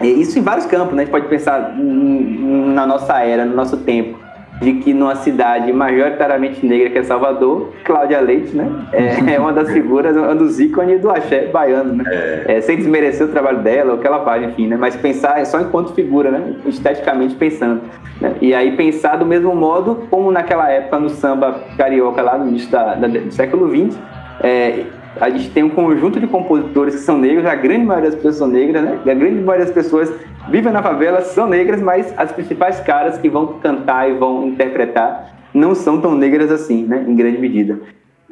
é, 0.00 0.06
isso 0.06 0.38
em 0.38 0.42
vários 0.42 0.66
campos, 0.66 0.94
né? 0.94 1.02
A 1.02 1.04
gente 1.04 1.10
pode 1.10 1.26
pensar 1.26 1.74
na 1.76 2.86
nossa 2.86 3.18
era, 3.20 3.44
no 3.44 3.56
nosso 3.56 3.78
tempo, 3.78 4.18
de 4.60 4.74
que 4.74 4.94
numa 4.94 5.16
cidade 5.16 5.72
majoritariamente 5.72 6.64
negra 6.64 6.90
que 6.90 6.98
é 6.98 7.02
Salvador, 7.02 7.72
Cláudia 7.82 8.20
Leite, 8.20 8.56
né? 8.56 8.70
É, 8.92 9.34
é 9.34 9.40
uma 9.40 9.52
das 9.52 9.70
figuras, 9.70 10.16
um 10.16 10.36
dos 10.36 10.60
ícones 10.60 11.00
do 11.00 11.10
axé 11.10 11.48
baiano, 11.48 11.94
né? 11.94 12.04
É. 12.06 12.56
É, 12.56 12.60
sem 12.60 12.76
desmerecer 12.76 13.26
o 13.26 13.30
trabalho 13.30 13.58
dela, 13.58 13.94
o 13.94 13.98
que 13.98 14.06
ela 14.06 14.24
faz, 14.24 14.44
enfim, 14.44 14.68
né? 14.68 14.76
Mas 14.76 14.94
pensar 14.94 15.44
só 15.46 15.60
enquanto 15.60 15.92
figura, 15.92 16.30
né? 16.30 16.54
Esteticamente 16.66 17.34
pensando. 17.34 17.80
Né? 18.20 18.34
E 18.40 18.54
aí 18.54 18.76
pensar 18.76 19.16
do 19.16 19.26
mesmo 19.26 19.54
modo 19.54 20.06
como 20.10 20.30
naquela 20.30 20.70
época 20.70 20.98
no 20.98 21.10
samba 21.10 21.60
carioca 21.76 22.22
lá 22.22 22.38
no 22.38 22.48
início 22.48 22.70
da, 22.70 22.94
da, 22.94 23.08
do 23.08 23.32
século 23.32 23.68
XX, 23.68 23.98
é, 24.40 24.84
a 25.20 25.30
gente 25.30 25.50
tem 25.50 25.62
um 25.62 25.70
conjunto 25.70 26.18
de 26.18 26.26
compositores 26.26 26.96
que 26.96 27.00
são 27.00 27.18
negros, 27.18 27.46
a 27.46 27.54
grande 27.54 27.84
maioria 27.84 28.10
das 28.10 28.16
pessoas 28.16 28.36
são 28.36 28.48
negras, 28.48 28.82
né? 28.82 28.98
A 29.00 29.14
grande 29.14 29.40
maioria 29.40 29.66
das 29.66 29.74
pessoas 29.74 30.12
vivem 30.48 30.72
na 30.72 30.82
favela, 30.82 31.20
são 31.20 31.46
negras, 31.46 31.80
mas 31.80 32.12
as 32.16 32.32
principais 32.32 32.80
caras 32.80 33.18
que 33.18 33.28
vão 33.28 33.58
cantar 33.60 34.10
e 34.10 34.14
vão 34.14 34.48
interpretar 34.48 35.34
não 35.52 35.74
são 35.74 36.00
tão 36.00 36.14
negras 36.16 36.50
assim, 36.50 36.84
né? 36.84 37.04
Em 37.06 37.14
grande 37.14 37.38
medida. 37.38 37.78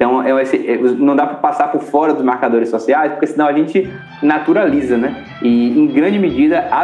Então, 0.03 0.21
é, 0.21 0.31
é, 0.31 0.77
não 0.97 1.15
dá 1.15 1.25
para 1.25 1.35
passar 1.37 1.71
por 1.71 1.81
fora 1.81 2.13
dos 2.13 2.25
marcadores 2.25 2.67
sociais, 2.67 3.13
porque 3.13 3.27
senão 3.27 3.47
a 3.47 3.53
gente 3.53 3.89
naturaliza, 4.21 4.97
né? 4.97 5.23
E, 5.41 5.79
em 5.79 5.87
grande 5.87 6.19
medida, 6.19 6.67
a, 6.69 6.81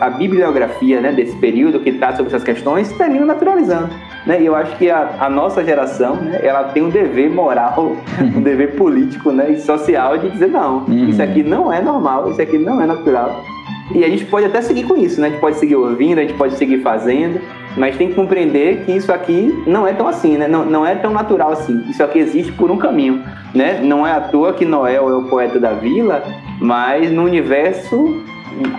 a 0.00 0.10
bibliografia 0.10 1.00
né, 1.00 1.10
desse 1.10 1.36
período 1.38 1.80
que 1.80 1.90
trata 1.94 2.18
sobre 2.18 2.28
essas 2.28 2.44
questões 2.44 2.92
termina 2.92 3.26
naturalizando. 3.26 3.90
Né? 4.24 4.42
E 4.42 4.46
eu 4.46 4.54
acho 4.54 4.76
que 4.76 4.88
a, 4.88 5.16
a 5.18 5.28
nossa 5.28 5.64
geração, 5.64 6.14
né, 6.14 6.38
ela 6.40 6.62
tem 6.64 6.84
um 6.84 6.88
dever 6.88 7.32
moral, 7.32 7.96
um 8.36 8.40
dever 8.40 8.76
político 8.76 9.32
né, 9.32 9.50
e 9.50 9.58
social 9.58 10.16
de 10.18 10.30
dizer, 10.30 10.46
não, 10.46 10.84
uhum. 10.84 11.08
isso 11.08 11.20
aqui 11.20 11.42
não 11.42 11.72
é 11.72 11.82
normal, 11.82 12.30
isso 12.30 12.40
aqui 12.40 12.58
não 12.58 12.80
é 12.80 12.86
natural. 12.86 13.44
E 13.92 14.04
a 14.04 14.08
gente 14.08 14.24
pode 14.26 14.46
até 14.46 14.62
seguir 14.62 14.84
com 14.84 14.96
isso, 14.96 15.20
né? 15.20 15.26
A 15.26 15.30
gente 15.30 15.40
pode 15.40 15.56
seguir 15.56 15.74
ouvindo, 15.74 16.18
a 16.18 16.22
gente 16.22 16.34
pode 16.34 16.54
seguir 16.54 16.78
fazendo, 16.78 17.40
mas 17.76 17.96
tem 17.96 18.08
que 18.08 18.14
compreender 18.14 18.84
que 18.84 18.92
isso 18.92 19.12
aqui 19.12 19.62
não 19.66 19.86
é 19.86 19.92
tão 19.92 20.06
assim, 20.06 20.36
né? 20.36 20.46
Não, 20.46 20.64
não 20.64 20.86
é 20.86 20.94
tão 20.94 21.12
natural 21.12 21.52
assim. 21.52 21.84
Isso 21.88 22.02
aqui 22.02 22.18
existe 22.18 22.52
por 22.52 22.70
um 22.70 22.76
caminho, 22.76 23.22
né? 23.54 23.80
Não 23.82 24.06
é 24.06 24.12
à 24.12 24.20
toa 24.20 24.52
que 24.52 24.64
Noel 24.64 25.08
é 25.08 25.14
o 25.14 25.24
poeta 25.24 25.58
da 25.58 25.72
vila, 25.72 26.22
mas 26.60 27.10
no 27.10 27.24
universo 27.24 28.22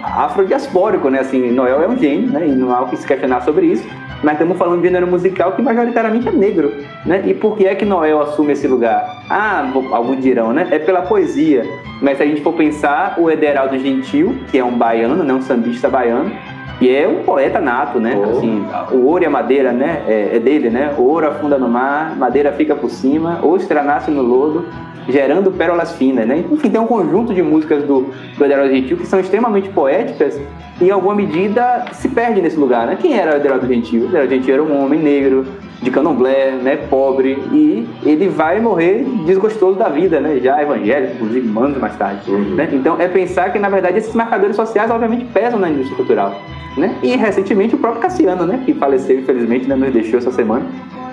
afrodiaspórico, 0.03 1.09
né? 1.09 1.19
Assim, 1.19 1.51
Noel 1.51 1.81
é 1.81 1.87
um 1.87 1.97
gênio, 1.97 2.31
né? 2.31 2.47
E 2.47 2.51
não 2.51 2.73
há 2.73 2.81
o 2.81 2.89
que 2.89 2.97
se 2.97 3.07
questionar 3.07 3.41
sobre 3.41 3.65
isso. 3.65 3.87
Mas 4.21 4.33
estamos 4.33 4.57
falando 4.57 4.81
de 4.81 4.87
gênero 4.87 5.05
musical 5.05 5.51
que 5.51 5.61
majoritariamente 5.61 6.29
é 6.29 6.31
negro, 6.31 6.73
né? 7.05 7.23
E 7.25 7.33
por 7.33 7.57
que 7.57 7.67
é 7.67 7.75
que 7.75 7.83
Noel 7.83 8.21
assume 8.21 8.53
esse 8.53 8.67
lugar? 8.67 9.21
Ah, 9.29 9.69
alguns 9.91 10.21
dirão, 10.21 10.53
né? 10.53 10.67
É 10.71 10.79
pela 10.79 11.01
poesia. 11.01 11.65
Mas 12.01 12.17
se 12.17 12.23
a 12.23 12.25
gente 12.25 12.41
for 12.41 12.53
pensar, 12.53 13.15
o 13.17 13.29
Ederaldo 13.29 13.77
Gentil, 13.77 14.37
que 14.49 14.57
é 14.57 14.63
um 14.63 14.77
baiano, 14.77 15.23
né? 15.23 15.33
Um 15.33 15.41
sambista 15.41 15.89
baiano, 15.89 16.31
que 16.79 16.93
é 16.93 17.07
um 17.07 17.23
poeta 17.23 17.59
nato, 17.59 17.99
né? 17.99 18.13
Oh. 18.15 18.37
Assim, 18.37 18.65
o 18.91 19.05
ouro 19.05 19.23
e 19.23 19.27
a 19.27 19.29
madeira, 19.29 19.71
né? 19.71 20.03
É, 20.07 20.35
é, 20.35 20.39
dele, 20.39 20.69
né? 20.69 20.93
O 20.97 21.03
ouro 21.03 21.27
afunda 21.27 21.57
no 21.57 21.67
mar, 21.67 22.15
madeira 22.15 22.51
fica 22.51 22.75
por 22.75 22.89
cima, 22.89 23.39
ostra 23.43 23.83
nasce 23.83 24.11
no 24.11 24.21
lodo, 24.21 24.65
gerando 25.07 25.51
pérolas 25.51 25.93
finas, 25.93 26.25
né? 26.27 26.43
Enfim, 26.51 26.69
tem 26.69 26.79
um 26.79 26.87
conjunto 26.87 27.33
de 27.33 27.41
músicas 27.41 27.83
do, 27.83 28.07
do 28.37 28.69
Gentil 28.69 28.97
que 28.97 29.05
são 29.05 29.19
extremamente 29.19 29.69
poéticas 29.69 30.39
e, 30.81 30.85
em 30.85 30.91
alguma 30.91 31.15
medida, 31.15 31.85
se 31.93 32.09
perde 32.09 32.41
nesse 32.41 32.57
lugar, 32.57 32.87
né? 32.87 32.97
Quem 32.99 33.17
era 33.17 33.33
o 33.33 33.35
Ederaldo 33.35 33.67
Gentil? 33.67 34.03
O 34.03 34.05
Ederaldo 34.07 34.33
Gentil 34.33 34.53
era 34.53 34.63
um 34.63 34.83
homem 34.83 34.99
negro, 34.99 35.45
de 35.83 35.91
candomblé, 35.91 36.51
né, 36.51 36.77
pobre, 36.89 37.37
e 37.51 37.87
ele 38.03 38.29
vai 38.29 38.59
morrer 38.59 39.05
desgostoso 39.25 39.77
da 39.77 39.89
vida, 39.89 40.19
né, 40.19 40.39
já 40.41 40.61
evangélico, 40.61 41.15
inclusive, 41.15 41.59
anos 41.59 41.77
mais 41.77 41.95
tarde. 41.97 42.31
Uhum. 42.31 42.55
Né? 42.55 42.69
Então, 42.71 42.99
é 42.99 43.07
pensar 43.07 43.51
que, 43.51 43.59
na 43.59 43.69
verdade, 43.69 43.97
esses 43.97 44.15
marcadores 44.15 44.55
sociais, 44.55 44.89
obviamente, 44.89 45.25
pesam 45.25 45.59
na 45.59 45.69
indústria 45.69 45.95
cultural. 45.97 46.41
Né? 46.77 46.95
E, 47.03 47.15
recentemente, 47.15 47.75
o 47.75 47.77
próprio 47.77 48.01
Cassiano, 48.01 48.45
né, 48.45 48.61
que 48.65 48.73
faleceu, 48.73 49.19
infelizmente, 49.19 49.67
né, 49.67 49.75
nos 49.75 49.91
deixou 49.91 50.17
essa 50.17 50.31
semana, 50.31 50.65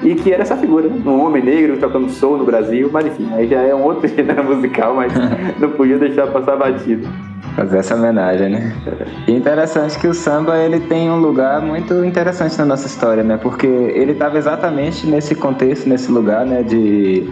e 0.02 0.14
que 0.14 0.32
era 0.32 0.42
essa 0.42 0.56
figura, 0.56 0.88
né? 0.88 1.02
um 1.04 1.20
homem 1.20 1.42
negro 1.42 1.76
tocando 1.76 2.08
soul 2.10 2.38
no 2.38 2.44
Brasil, 2.44 2.88
mas 2.90 3.06
enfim, 3.06 3.28
aí 3.34 3.46
já 3.46 3.60
é 3.60 3.74
um 3.74 3.84
outro 3.84 4.08
gênero 4.08 4.44
musical, 4.44 4.94
mas 4.94 5.12
não 5.60 5.70
podia 5.70 5.98
deixar 5.98 6.26
passar 6.28 6.56
batido. 6.56 7.06
Fazer 7.56 7.78
essa 7.78 7.94
homenagem, 7.94 8.48
né? 8.48 8.72
E 9.26 9.32
interessante 9.32 9.98
que 9.98 10.06
o 10.06 10.14
samba 10.14 10.56
ele 10.58 10.80
tem 10.80 11.10
um 11.10 11.18
lugar 11.18 11.60
muito 11.60 12.04
interessante 12.04 12.56
na 12.58 12.64
nossa 12.64 12.86
história, 12.86 13.22
né? 13.22 13.36
Porque 13.36 13.66
ele 13.66 14.12
estava 14.12 14.38
exatamente 14.38 15.06
nesse 15.06 15.34
contexto, 15.34 15.88
nesse 15.88 16.10
lugar, 16.10 16.46
né? 16.46 16.62
De 16.62 17.30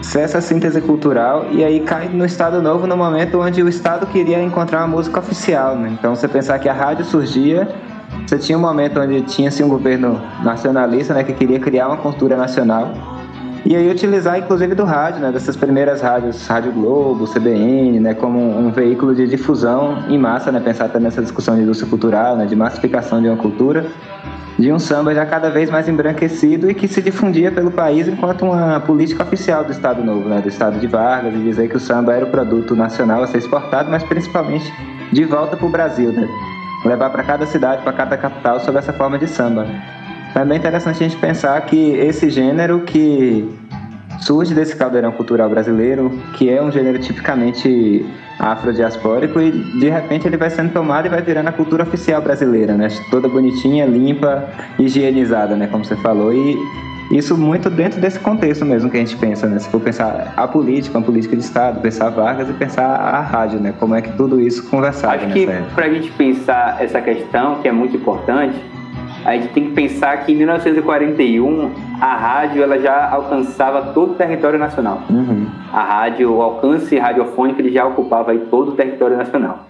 ser 0.00 0.20
essa 0.20 0.40
síntese 0.40 0.80
cultural 0.80 1.46
e 1.52 1.64
aí 1.64 1.80
cai 1.80 2.08
no 2.08 2.24
Estado 2.24 2.60
Novo 2.60 2.86
no 2.86 2.96
momento 2.96 3.40
onde 3.40 3.62
o 3.62 3.68
Estado 3.68 4.06
queria 4.06 4.42
encontrar 4.42 4.80
uma 4.80 4.88
música 4.88 5.20
oficial, 5.20 5.76
né? 5.76 5.90
Então 5.92 6.14
você 6.14 6.26
pensar 6.26 6.58
que 6.58 6.68
a 6.68 6.72
rádio 6.72 7.04
surgia 7.04 7.68
você 8.26 8.38
tinha 8.38 8.56
um 8.56 8.60
momento 8.60 9.00
onde 9.00 9.20
tinha-se 9.22 9.62
um 9.62 9.68
governo 9.68 10.20
nacionalista, 10.42 11.14
né, 11.14 11.24
que 11.24 11.32
queria 11.32 11.58
criar 11.58 11.88
uma 11.88 11.96
cultura 11.96 12.36
nacional. 12.36 12.92
E 13.72 13.74
aí 13.74 13.90
utilizar, 13.90 14.38
inclusive, 14.38 14.74
do 14.74 14.84
rádio, 14.84 15.22
né, 15.22 15.32
dessas 15.32 15.56
primeiras 15.56 16.02
rádios, 16.02 16.46
Rádio 16.46 16.70
Globo, 16.72 17.26
CBN, 17.26 18.00
né, 18.00 18.12
como 18.12 18.38
um, 18.38 18.70
veículo 18.70 19.14
de 19.14 19.26
difusão 19.26 20.04
em 20.10 20.18
massa, 20.18 20.52
né, 20.52 20.60
pensar 20.60 20.84
até 20.84 21.00
nessa 21.00 21.22
discussão 21.22 21.56
de 21.56 21.62
indústria 21.62 21.88
cultural, 21.88 22.36
né, 22.36 22.44
de 22.44 22.54
massificação 22.54 23.22
de 23.22 23.28
uma 23.28 23.36
cultura, 23.38 23.86
de 24.58 24.70
um 24.70 24.78
samba 24.78 25.14
já 25.14 25.24
cada 25.24 25.48
vez 25.48 25.70
mais 25.70 25.88
embranquecido 25.88 26.70
e 26.70 26.74
que 26.74 26.86
se 26.86 27.00
difundia 27.00 27.50
pelo 27.50 27.70
país 27.70 28.06
enquanto 28.06 28.44
uma 28.44 28.78
política 28.78 29.22
oficial 29.22 29.64
do 29.64 29.72
Estado 29.72 30.04
Novo, 30.04 30.28
né, 30.28 30.42
do 30.42 30.50
Estado 30.50 30.78
de 30.78 30.86
Vargas, 30.86 31.32
e 31.32 31.38
dizer 31.38 31.70
que 31.70 31.76
o 31.78 31.80
samba 31.80 32.12
era 32.12 32.26
o 32.26 32.30
produto 32.30 32.76
nacional 32.76 33.22
a 33.22 33.26
ser 33.26 33.38
exportado, 33.38 33.90
mas 33.90 34.02
principalmente 34.02 34.70
de 35.10 35.24
volta 35.24 35.56
para 35.56 35.66
o 35.66 35.70
Brasil, 35.70 36.12
né, 36.12 36.28
levar 36.84 37.08
para 37.08 37.22
cada 37.22 37.46
cidade, 37.46 37.80
para 37.82 37.94
cada 37.94 38.18
capital 38.18 38.60
sobre 38.60 38.80
essa 38.80 38.92
forma 38.92 39.18
de 39.18 39.26
samba. 39.26 39.66
Também 40.34 40.56
é 40.56 40.58
interessante 40.58 41.04
a 41.04 41.08
gente 41.08 41.20
pensar 41.20 41.60
que 41.62 41.92
esse 41.92 42.30
gênero 42.30 42.80
que 42.80 43.61
surge 44.24 44.54
desse 44.54 44.74
caldeirão 44.76 45.12
cultural 45.12 45.48
brasileiro, 45.48 46.10
que 46.34 46.50
é 46.50 46.62
um 46.62 46.70
gênero 46.70 46.98
tipicamente 46.98 48.04
afrodiaspórico 48.38 49.40
e 49.40 49.50
de 49.50 49.88
repente 49.88 50.26
ele 50.26 50.36
vai 50.36 50.50
sendo 50.50 50.72
tomado 50.72 51.06
e 51.06 51.08
vai 51.08 51.22
virando 51.22 51.48
a 51.48 51.52
cultura 51.52 51.82
oficial 51.84 52.20
brasileira, 52.20 52.74
né? 52.74 52.88
Toda 53.10 53.28
bonitinha, 53.28 53.86
limpa, 53.86 54.48
higienizada, 54.78 55.54
né? 55.54 55.66
Como 55.66 55.84
você 55.84 55.96
falou. 55.96 56.32
E 56.32 56.56
isso 57.12 57.36
muito 57.36 57.68
dentro 57.68 58.00
desse 58.00 58.18
contexto 58.18 58.64
mesmo 58.64 58.90
que 58.90 58.96
a 58.96 59.00
gente 59.00 59.16
pensa, 59.16 59.46
né? 59.46 59.58
Se 59.58 59.68
for 59.68 59.80
pensar 59.80 60.32
a 60.36 60.48
política, 60.48 60.98
a 60.98 61.02
política 61.02 61.36
de 61.36 61.42
Estado, 61.42 61.80
pensar 61.80 62.08
Vargas 62.10 62.48
e 62.48 62.52
pensar 62.52 62.86
a 62.86 63.20
rádio, 63.20 63.60
né? 63.60 63.74
Como 63.78 63.94
é 63.94 64.02
que 64.02 64.12
tudo 64.16 64.40
isso 64.40 64.68
conversava 64.70 65.14
Acho 65.14 65.26
que 65.28 65.46
para 65.74 65.86
a 65.86 65.90
gente 65.90 66.10
pensar 66.12 66.82
essa 66.82 67.00
questão, 67.00 67.60
que 67.60 67.68
é 67.68 67.72
muito 67.72 67.96
importante, 67.96 68.56
a 69.24 69.32
gente 69.34 69.48
tem 69.52 69.66
que 69.66 69.72
pensar 69.72 70.24
que 70.24 70.32
em 70.32 70.36
1941 70.36 71.70
a 72.00 72.16
rádio 72.16 72.62
ela 72.62 72.78
já 72.78 73.10
alcançava 73.10 73.92
todo 73.92 74.12
o 74.12 74.14
território 74.14 74.58
nacional. 74.58 75.02
Uhum. 75.08 75.46
A 75.72 75.82
rádio, 75.82 76.32
o 76.32 76.42
alcance 76.42 76.98
radiofônico 76.98 77.60
ele 77.60 77.72
já 77.72 77.86
ocupava 77.86 78.34
todo 78.34 78.70
o 78.70 78.74
território 78.74 79.16
nacional. 79.16 79.66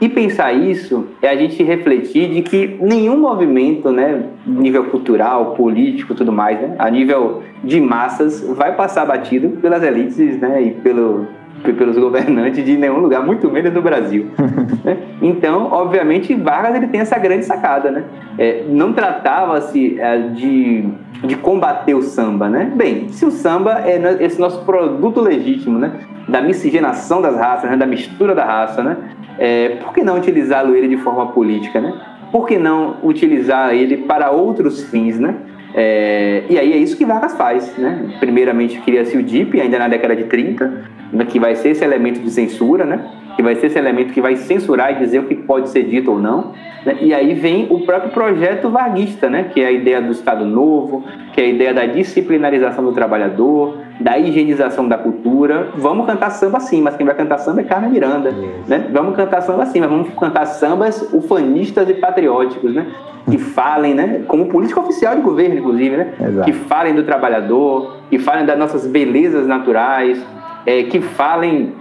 E 0.00 0.08
pensar 0.08 0.52
isso 0.52 1.08
é 1.20 1.28
a 1.28 1.36
gente 1.36 1.60
refletir 1.62 2.30
de 2.30 2.42
que 2.42 2.78
nenhum 2.80 3.18
movimento, 3.18 3.90
né, 3.90 4.26
nível 4.46 4.84
cultural, 4.84 5.54
político, 5.56 6.14
tudo 6.14 6.30
mais, 6.30 6.60
né, 6.60 6.76
a 6.78 6.88
nível 6.88 7.42
de 7.64 7.80
massas, 7.80 8.46
vai 8.56 8.76
passar 8.76 9.04
batido 9.04 9.48
pelas 9.60 9.82
elites, 9.82 10.38
né, 10.38 10.62
e 10.62 10.70
pelo, 10.70 11.26
pelos 11.62 11.98
governantes 11.98 12.64
de 12.64 12.76
nenhum 12.76 12.98
lugar, 12.98 13.24
muito 13.24 13.50
menos 13.50 13.72
no 13.72 13.82
Brasil. 13.82 14.30
né? 14.84 14.98
Então, 15.20 15.68
obviamente, 15.72 16.34
Vargas 16.34 16.74
ele 16.74 16.88
tem 16.88 17.00
essa 17.00 17.18
grande 17.18 17.44
sacada, 17.44 17.90
né? 17.90 18.04
É, 18.38 18.64
não 18.68 18.92
tratava-se 18.92 19.98
é, 20.00 20.18
de, 20.18 20.88
de 21.24 21.36
combater 21.36 21.94
o 21.94 22.02
samba, 22.02 22.48
né? 22.48 22.72
Bem, 22.74 23.08
se 23.08 23.24
o 23.24 23.30
samba 23.30 23.82
é 23.84 23.98
esse 24.20 24.40
nosso 24.40 24.64
produto 24.64 25.20
legítimo, 25.20 25.78
né? 25.78 25.92
Da 26.28 26.40
miscigenação 26.40 27.22
das 27.22 27.36
raças, 27.36 27.70
né? 27.70 27.76
da 27.76 27.86
mistura 27.86 28.34
da 28.34 28.44
raça, 28.44 28.82
né? 28.82 28.96
É, 29.38 29.68
por 29.82 29.92
que 29.92 30.02
não 30.02 30.16
utilizá-lo 30.16 30.74
ele 30.74 30.88
de 30.88 30.96
forma 30.96 31.26
política, 31.28 31.80
né? 31.80 31.94
Por 32.30 32.46
que 32.46 32.58
não 32.58 32.96
utilizar 33.02 33.74
ele 33.74 33.98
para 33.98 34.30
outros 34.30 34.84
fins, 34.84 35.18
né? 35.18 35.34
É, 35.80 36.42
e 36.50 36.58
aí 36.58 36.72
é 36.72 36.76
isso 36.76 36.96
que 36.96 37.04
Vargas 37.04 37.36
faz, 37.36 37.76
né? 37.78 38.16
Primeiramente 38.18 38.80
cria-se 38.80 39.16
o 39.16 39.22
DIP, 39.22 39.60
ainda 39.60 39.78
na 39.78 39.86
década 39.86 40.16
de 40.16 40.24
30, 40.24 40.82
que 41.28 41.38
vai 41.38 41.54
ser 41.54 41.68
esse 41.68 41.84
elemento 41.84 42.18
de 42.20 42.30
censura, 42.32 42.84
né? 42.84 43.00
que 43.36 43.42
vai 43.44 43.54
ser 43.54 43.68
esse 43.68 43.78
elemento 43.78 44.12
que 44.12 44.20
vai 44.20 44.34
censurar 44.34 44.96
e 44.96 44.98
dizer 44.98 45.20
o 45.20 45.26
que 45.26 45.36
pode 45.36 45.68
ser 45.68 45.84
dito 45.84 46.10
ou 46.10 46.18
não. 46.18 46.52
Né? 46.84 46.96
E 47.00 47.14
aí 47.14 47.32
vem 47.34 47.68
o 47.70 47.82
próprio 47.82 48.10
projeto 48.10 48.68
vaguista, 48.68 49.30
né? 49.30 49.44
que 49.54 49.60
é 49.60 49.66
a 49.66 49.70
ideia 49.70 50.02
do 50.02 50.10
Estado 50.10 50.44
Novo, 50.44 51.04
que 51.32 51.40
é 51.40 51.44
a 51.44 51.48
ideia 51.48 51.72
da 51.72 51.86
disciplinarização 51.86 52.82
do 52.82 52.90
trabalhador, 52.90 53.78
da 54.00 54.18
higienização 54.18 54.88
da 54.88 54.96
cultura. 54.96 55.68
Vamos 55.76 56.06
cantar 56.06 56.30
samba 56.30 56.60
sim, 56.60 56.82
mas 56.82 56.96
quem 56.96 57.06
vai 57.06 57.14
cantar 57.14 57.38
samba 57.38 57.60
é 57.60 57.64
Carmen 57.64 57.90
Miranda. 57.90 58.32
Né? 58.66 58.88
Vamos 58.92 59.16
cantar 59.16 59.42
samba 59.42 59.66
sim, 59.66 59.80
mas 59.80 59.90
vamos 59.90 60.08
cantar 60.14 60.46
sambas 60.46 61.12
ufanistas 61.12 61.88
e 61.88 61.94
patrióticos, 61.94 62.74
né? 62.74 62.86
que 63.30 63.38
falem, 63.52 63.94
né, 63.94 64.22
como 64.26 64.46
política 64.46 64.80
oficial 64.80 65.14
de 65.14 65.22
governo, 65.22 65.58
inclusive, 65.58 65.96
né, 65.96 66.14
Exato. 66.18 66.46
que 66.46 66.52
falem 66.52 66.94
do 66.94 67.02
trabalhador, 67.02 67.96
que 68.08 68.18
falem 68.18 68.46
das 68.46 68.58
nossas 68.58 68.86
belezas 68.86 69.46
naturais, 69.46 70.18
é, 70.64 70.84
que 70.84 71.00
falem 71.00 71.74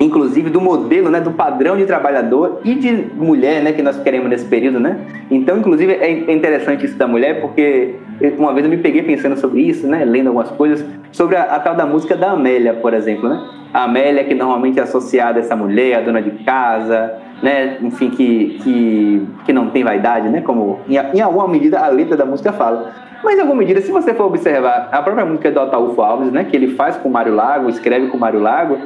inclusive 0.00 0.50
do 0.50 0.60
modelo, 0.60 1.10
né, 1.10 1.20
do 1.20 1.32
padrão 1.32 1.76
de 1.76 1.84
trabalhador 1.84 2.60
e 2.64 2.74
de 2.74 2.92
mulher, 3.14 3.62
né, 3.62 3.72
que 3.72 3.82
nós 3.82 4.00
queremos 4.00 4.28
nesse 4.28 4.44
período, 4.44 4.78
né? 4.78 4.98
Então, 5.30 5.58
inclusive 5.58 5.92
é 5.92 6.32
interessante 6.32 6.86
isso 6.86 6.96
da 6.96 7.06
mulher 7.06 7.40
porque 7.40 7.96
uma 8.38 8.52
vez 8.52 8.64
eu 8.64 8.70
me 8.70 8.78
peguei 8.78 9.02
pensando 9.02 9.36
sobre 9.36 9.62
isso, 9.62 9.86
né, 9.86 10.04
lendo 10.04 10.28
algumas 10.28 10.50
coisas 10.50 10.84
sobre 11.12 11.36
a, 11.36 11.42
a 11.42 11.60
tal 11.60 11.74
da 11.74 11.86
música 11.86 12.16
da 12.16 12.32
Amélia, 12.32 12.74
por 12.74 12.94
exemplo, 12.94 13.28
né? 13.28 13.40
A 13.72 13.84
Amélia 13.84 14.24
que 14.24 14.34
normalmente 14.34 14.78
é 14.78 14.82
associada 14.82 15.38
a 15.38 15.40
essa 15.40 15.54
mulher, 15.54 15.98
a 15.98 16.00
dona 16.00 16.22
de 16.22 16.30
casa, 16.44 17.14
né, 17.42 17.78
enfim, 17.82 18.10
que, 18.10 18.58
que, 18.62 19.28
que 19.44 19.52
não 19.52 19.70
tem 19.70 19.84
vaidade, 19.84 20.28
né, 20.28 20.40
como 20.40 20.80
em, 20.88 20.96
em 20.96 21.20
alguma 21.20 21.46
medida 21.48 21.80
a 21.80 21.88
letra 21.88 22.16
da 22.16 22.24
música 22.24 22.52
fala. 22.52 22.92
Mas 23.22 23.36
em 23.36 23.40
alguma 23.40 23.58
medida, 23.58 23.80
se 23.80 23.90
você 23.90 24.14
for 24.14 24.26
observar 24.26 24.88
a 24.92 25.02
própria 25.02 25.24
música 25.24 25.50
do 25.50 25.60
Ataúfo 25.60 26.00
Alves, 26.00 26.30
né, 26.30 26.44
que 26.44 26.56
ele 26.56 26.74
faz 26.74 26.96
com 26.96 27.08
o 27.08 27.12
Mário 27.12 27.34
Lago, 27.34 27.68
escreve 27.68 28.06
com 28.08 28.16
o 28.16 28.20
Mário 28.20 28.40
Lago, 28.40 28.78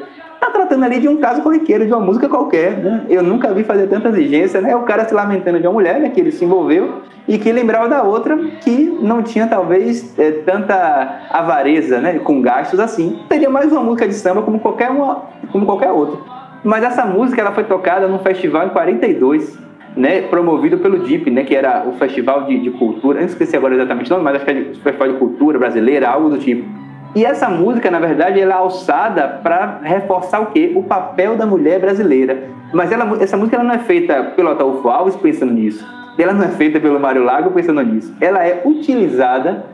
tá 0.46 0.50
tratando 0.50 0.84
ali 0.84 0.98
de 0.98 1.08
um 1.08 1.18
caso 1.18 1.40
corriqueiro, 1.42 1.86
de 1.86 1.92
uma 1.92 2.00
música 2.00 2.28
qualquer, 2.28 2.76
né? 2.78 3.06
Eu 3.08 3.22
nunca 3.22 3.54
vi 3.54 3.62
fazer 3.62 3.86
tanta 3.86 4.08
exigência, 4.08 4.60
né? 4.60 4.74
O 4.74 4.82
cara 4.82 5.04
se 5.06 5.14
lamentando 5.14 5.60
de 5.60 5.66
uma 5.66 5.72
mulher, 5.72 6.00
né, 6.00 6.10
que 6.10 6.20
ele 6.20 6.32
se 6.32 6.44
envolveu 6.44 7.02
e 7.28 7.38
que 7.38 7.52
lembrava 7.52 7.88
da 7.88 8.02
outra 8.02 8.36
que 8.60 8.98
não 9.00 9.22
tinha 9.22 9.46
talvez 9.46 10.18
é, 10.18 10.32
tanta 10.32 11.20
avareza, 11.30 12.00
né, 12.00 12.18
com 12.18 12.42
gastos 12.42 12.80
assim. 12.80 13.20
Teria 13.28 13.48
mais 13.48 13.70
uma 13.70 13.80
música 13.80 14.08
de 14.08 14.14
samba 14.14 14.42
como 14.42 14.58
qualquer 14.58 14.90
uma, 14.90 15.22
como 15.52 15.64
qualquer 15.64 15.90
outra. 15.92 16.18
Mas 16.64 16.82
essa 16.82 17.04
música 17.04 17.40
ela 17.40 17.52
foi 17.52 17.64
tocada 17.64 18.08
num 18.08 18.18
festival 18.18 18.66
em 18.66 18.70
42 18.70 19.58
né, 19.96 20.22
promovido 20.22 20.78
pelo 20.78 21.00
DIP, 21.00 21.30
né, 21.30 21.44
que 21.44 21.54
era 21.54 21.84
o 21.86 21.92
Festival 21.92 22.44
de, 22.44 22.58
de 22.58 22.70
Cultura, 22.70 23.18
eu 23.18 23.22
não 23.22 23.28
esqueci 23.28 23.56
agora 23.56 23.74
exatamente 23.74 24.10
o 24.10 24.14
nome, 24.14 24.24
mas 24.24 24.36
acho 24.36 24.44
que 24.44 24.50
é 24.50 24.54
o 24.54 24.74
Festival 24.76 25.12
de 25.12 25.18
Cultura 25.18 25.58
Brasileira, 25.58 26.08
algo 26.08 26.30
do 26.30 26.38
tipo. 26.38 26.66
E 27.14 27.24
essa 27.24 27.48
música, 27.48 27.90
na 27.90 28.00
verdade, 28.00 28.40
ela 28.40 28.54
é 28.54 28.56
alçada 28.56 29.40
para 29.42 29.80
reforçar 29.82 30.40
o 30.40 30.46
quê? 30.46 30.72
O 30.74 30.82
papel 30.82 31.36
da 31.36 31.44
mulher 31.44 31.78
brasileira. 31.78 32.44
Mas 32.72 32.90
ela, 32.90 33.22
essa 33.22 33.36
música 33.36 33.56
ela 33.56 33.64
não 33.64 33.74
é 33.74 33.80
feita 33.80 34.32
pelo 34.34 34.48
Ataúfo 34.48 34.88
Alves 34.88 35.14
pensando 35.16 35.52
nisso. 35.52 35.86
Ela 36.18 36.32
não 36.32 36.44
é 36.44 36.48
feita 36.48 36.80
pelo 36.80 36.98
Mário 36.98 37.22
Lago 37.22 37.50
pensando 37.50 37.82
nisso. 37.82 38.14
Ela 38.18 38.46
é 38.46 38.62
utilizada 38.64 39.64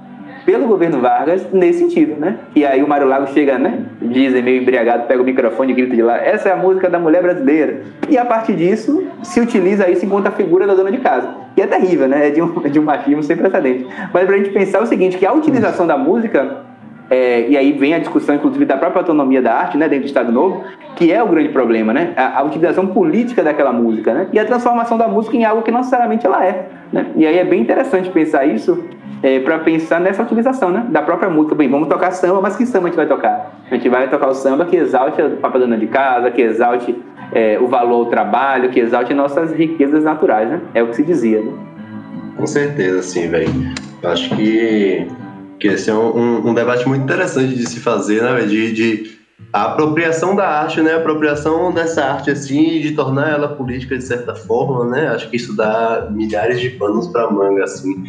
pelo 0.45 0.67
governo 0.67 1.01
Vargas 1.01 1.47
nesse 1.53 1.81
sentido, 1.81 2.19
né? 2.19 2.39
E 2.57 2.65
aí 2.65 2.83
o 2.83 2.89
Mário 2.89 3.07
Lago 3.07 3.27
chega, 3.29 3.59
né? 3.59 3.85
Dizem 4.01 4.43
meio 4.43 4.63
embriagado, 4.63 5.07
pega 5.07 5.21
o 5.21 5.25
microfone 5.25 5.73
e 5.73 5.75
grita 5.77 5.95
de 5.95 6.03
lá: 6.03 6.17
essa 6.17 6.49
é 6.49 6.53
a 6.53 6.57
música 6.57 6.89
da 6.89 6.99
mulher 6.99 7.23
brasileira. 7.23 7.83
E 8.09 8.17
a 8.17 8.25
partir 8.25 8.55
disso, 8.55 9.07
se 9.23 9.41
utiliza 9.41 9.89
isso 9.91 10.07
enquanto 10.07 10.27
a 10.27 10.31
figura 10.31 10.67
da 10.67 10.75
dona 10.75 10.91
de 10.91 10.99
casa. 10.99 11.29
Que 11.55 11.63
é 11.63 11.67
terrível, 11.67 12.09
né? 12.09 12.29
É 12.29 12.31
de 12.31 12.41
um, 12.41 12.49
de 12.69 12.81
um 12.81 12.83
machismo 12.83 13.23
sem 13.23 13.37
precedente. 13.37 13.87
Mas 14.13 14.27
pra 14.27 14.39
gente 14.39 14.51
pensar 14.51 14.83
o 14.83 14.87
seguinte: 14.87 15.19
que 15.19 15.27
a 15.27 15.33
utilização 15.33 15.87
da 15.87 15.99
música 15.99 16.68
é, 17.11 17.49
e 17.49 17.57
aí 17.57 17.73
vem 17.73 17.95
a 17.95 17.99
discussão, 17.99 18.35
inclusive, 18.35 18.65
da 18.65 18.77
própria 18.77 19.01
autonomia 19.01 19.41
da 19.41 19.55
arte, 19.55 19.79
né, 19.79 19.89
dentro 19.89 20.05
do 20.05 20.09
Estado 20.09 20.31
Novo, 20.31 20.63
que 20.95 21.13
é 21.13 21.23
o 21.23 21.29
grande 21.29 21.49
problema, 21.51 21.93
né? 21.93 22.13
A, 22.17 22.41
a, 22.41 22.43
utilização 22.43 22.87
política 22.89 23.43
daquela 23.43 23.73
música, 23.73 24.13
né? 24.13 24.29
E 24.33 24.39
a 24.39 24.45
transformação 24.45 24.99
da 24.99 25.09
música 25.09 25.37
em 25.37 25.45
algo 25.45 25.63
que 25.63 25.71
não 25.71 25.79
necessariamente 25.79 26.27
ela 26.27 26.45
é. 26.45 26.69
Né? 26.93 27.07
E 27.17 27.27
aí 27.27 27.39
é 27.39 27.45
bem 27.45 27.61
interessante 27.63 28.11
pensar 28.11 28.45
isso 28.45 28.85
é, 29.23 29.41
para 29.41 29.59
pensar 29.61 30.01
nessa 30.01 30.23
utilização 30.23 30.71
né, 30.71 30.87
da 30.89 31.03
própria 31.03 31.31
música. 31.31 31.55
Bem, 31.55 31.69
vamos 31.69 31.89
tocar 31.89 32.11
samba, 32.11 32.41
mas 32.41 32.57
que 32.57 32.67
samba 32.67 32.87
a 32.87 32.91
gente 32.91 32.97
vai 32.97 33.07
tocar? 33.07 33.59
A 33.71 33.75
gente 33.75 33.89
vai 33.89 34.09
tocar 34.09 34.29
o 34.29 34.35
samba 34.35 34.65
que 34.65 34.77
exalte 34.77 35.21
a 35.23 35.29
papai 35.31 35.61
dona 35.61 35.77
de 35.77 35.87
casa, 35.87 36.31
que 36.31 36.43
exalte 36.43 36.95
é, 37.33 37.59
o 37.61 37.67
valor 37.67 38.05
ao 38.05 38.07
trabalho, 38.07 38.71
que 38.71 38.81
exalte 38.81 39.15
nossas 39.15 39.53
riquezas 39.53 40.05
naturais, 40.05 40.49
né? 40.49 40.61
É 40.75 40.83
o 40.83 40.89
que 40.89 40.97
se 40.97 41.03
dizia, 41.03 41.41
né? 41.41 41.53
Com 42.37 42.47
certeza, 42.47 43.03
sim, 43.03 43.29
velho. 43.29 43.51
Acho 44.05 44.35
que, 44.37 45.07
que 45.59 45.69
esse 45.69 45.91
é 45.91 45.95
um, 45.95 46.49
um, 46.49 46.55
debate 46.55 46.87
muito 46.89 47.03
interessante 47.03 47.55
de 47.55 47.69
se 47.69 47.81
fazer, 47.81 48.23
né, 48.23 48.43
de, 48.47 48.73
de 48.73 49.19
a 49.53 49.65
apropriação 49.65 50.35
da 50.37 50.47
arte, 50.47 50.81
né? 50.81 50.93
A 50.93 50.97
apropriação 50.97 51.73
dessa 51.73 52.05
arte, 52.05 52.31
assim, 52.31 52.81
de 52.81 52.93
tornar 52.93 53.31
ela 53.31 53.49
política 53.49 53.97
de 53.97 54.05
certa 54.05 54.35
forma, 54.35 54.85
né? 54.85 55.09
Acho 55.09 55.31
que 55.31 55.37
isso 55.37 55.57
dá 55.57 56.09
milhares 56.11 56.61
de 56.61 56.71
panos 56.71 57.09
para 57.09 57.31
manga, 57.31 57.65
assim 57.65 58.05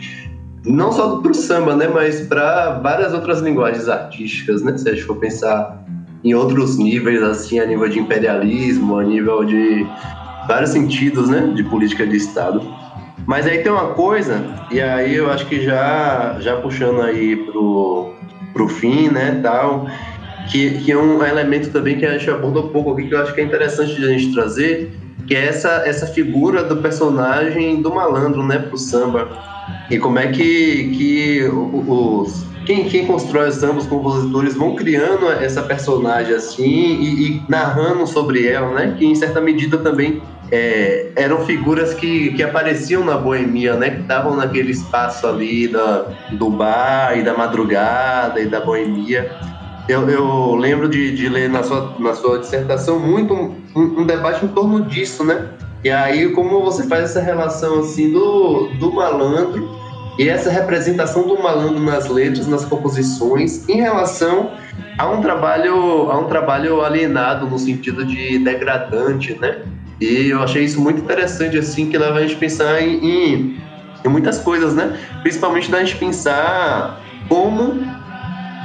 não 0.66 0.91
só 0.91 1.18
para 1.18 1.32
o 1.32 1.34
samba, 1.34 1.76
né, 1.76 1.88
mas 1.88 2.22
para 2.22 2.80
várias 2.80 3.14
outras 3.14 3.39
linguagens 3.39 3.88
artísticas, 3.88 4.62
né? 4.62 4.78
Se 4.78 4.88
a 4.89 4.93
gente 4.93 5.06
for 5.06 5.16
pensar 5.16 5.86
em 6.24 6.34
outros 6.34 6.78
níveis, 6.78 7.22
assim, 7.24 7.60
a 7.60 7.66
nível 7.66 7.88
de 7.88 8.00
imperialismo, 8.00 8.97
a 8.97 9.04
nível 9.04 9.45
de 9.45 9.88
vários 10.47 10.72
sentidos, 10.72 11.30
né, 11.30 11.54
de 11.56 11.64
política 11.64 12.06
de 12.06 12.18
Estado. 12.18 12.62
Mas 13.30 13.46
aí 13.46 13.60
tem 13.60 13.72
uma 13.72 13.90
coisa, 13.90 14.44
e 14.72 14.82
aí 14.82 15.16
eu 15.16 15.30
acho 15.30 15.46
que 15.46 15.64
já, 15.64 16.38
já 16.40 16.56
puxando 16.56 17.00
aí 17.04 17.36
pro, 17.36 18.16
pro 18.54 18.68
fim, 18.68 19.08
né, 19.08 19.40
tal, 19.44 19.86
que, 20.52 20.80
que 20.80 20.92
é 20.92 20.98
um 20.98 21.24
elemento 21.24 21.70
também 21.70 22.00
que 22.00 22.08
a 22.08 22.18
gente 22.18 22.28
aborda 22.28 22.62
um 22.62 22.70
pouco 22.70 22.94
aqui, 22.94 23.08
que 23.08 23.14
eu 23.14 23.22
acho 23.22 23.36
que 23.36 23.42
é 23.42 23.44
interessante 23.44 23.94
de 23.94 24.04
a 24.04 24.08
gente 24.08 24.34
trazer, 24.34 24.92
que 25.28 25.36
é 25.36 25.46
essa, 25.46 25.70
essa 25.86 26.08
figura 26.08 26.64
do 26.64 26.78
personagem 26.78 27.84
do 27.84 27.94
malandro, 27.94 28.44
né, 28.44 28.58
pro 28.58 28.80
samba 28.80 29.30
e 29.92 30.00
como 30.00 30.18
é 30.18 30.30
que, 30.30 30.90
que 30.98 31.44
os, 31.88 32.44
quem, 32.66 32.86
quem 32.86 33.06
constrói 33.06 33.50
os 33.50 33.56
sambas, 33.56 33.84
os 33.84 33.90
compositores 33.90 34.56
vão 34.56 34.76
criando 34.76 35.30
essa 35.32 35.62
personagem 35.62 36.34
assim 36.34 36.64
e, 36.64 37.28
e, 37.28 37.42
narrando 37.48 38.08
sobre 38.08 38.48
ela, 38.48 38.74
né? 38.74 38.96
Que 38.98 39.06
em 39.06 39.14
certa 39.14 39.40
medida 39.40 39.78
também 39.78 40.20
é, 40.52 41.08
eram 41.16 41.45
figuras 41.45 41.93
que, 41.93 42.34
que 42.34 42.43
apareciam 42.43 43.04
na 43.04 43.18
boemia, 43.18 43.76
né? 43.76 43.91
Que 43.91 44.02
estavam 44.02 44.36
naquele 44.36 44.72
espaço 44.72 45.28
ali 45.28 45.68
da, 45.68 46.06
do 46.32 46.50
bar 46.50 47.18
e 47.18 47.24
da 47.24 47.36
madrugada 47.36 48.39
e 48.39 48.47
da 48.47 48.60
boemia. 48.60 49.32
Eu, 49.88 50.08
eu 50.10 50.56
lembro 50.56 50.88
de, 50.88 51.16
de 51.16 51.30
ler 51.30 51.50
na 51.50 51.64
sua, 51.64 51.95
na 52.00 52.14
sua 52.14 52.39
dissertação 52.39 53.00
muito 53.00 53.34
um, 53.34 54.02
um 54.02 54.06
debate 54.06 54.45
em 54.45 54.50
torno 54.50 54.82
disso, 54.86 55.24
né? 55.24 55.50
E 55.84 55.89
aí, 55.89 56.30
como 56.34 56.62
você 56.62 56.84
faz 56.88 57.06
essa 57.06 57.22
relação 57.22 57.80
assim 57.80 58.12
do, 58.12 58.68
do 58.80 58.91
malandro 58.91 59.70
e 60.18 60.28
essa 60.28 60.52
representação 60.52 61.26
do 61.26 61.41
malandro 61.41 61.80
nas 61.80 62.08
letras, 62.10 62.45
nas 62.45 62.66
composições, 62.66 63.68
em 63.70 63.78
relação 63.78 64.52
a 64.97 65.10
um 65.10 65.22
trabalho, 65.22 66.12
a 66.12 66.20
um 66.20 66.26
trabalho 66.26 66.82
alienado 66.82 67.47
no 67.47 67.58
sentido 67.58 68.06
de 68.06 68.38
degradante, 68.39 69.38
né? 69.39 69.60
E 70.00 70.30
eu 70.30 70.41
achei 70.41 70.64
isso 70.64 70.80
muito 70.82 71.02
interessante, 71.02 71.58
assim, 71.58 71.89
que 71.89 71.97
leva 71.97 72.20
a 72.20 72.22
gente 72.22 72.36
pensar 72.36 72.82
em, 72.82 73.04
em, 73.04 73.58
em 74.06 74.10
muitas 74.10 74.39
coisas, 74.39 74.74
né? 74.74 74.97
Principalmente 75.22 75.70
da 75.70 75.80
gente 75.80 75.97
pensar 75.97 77.02
como 77.28 77.82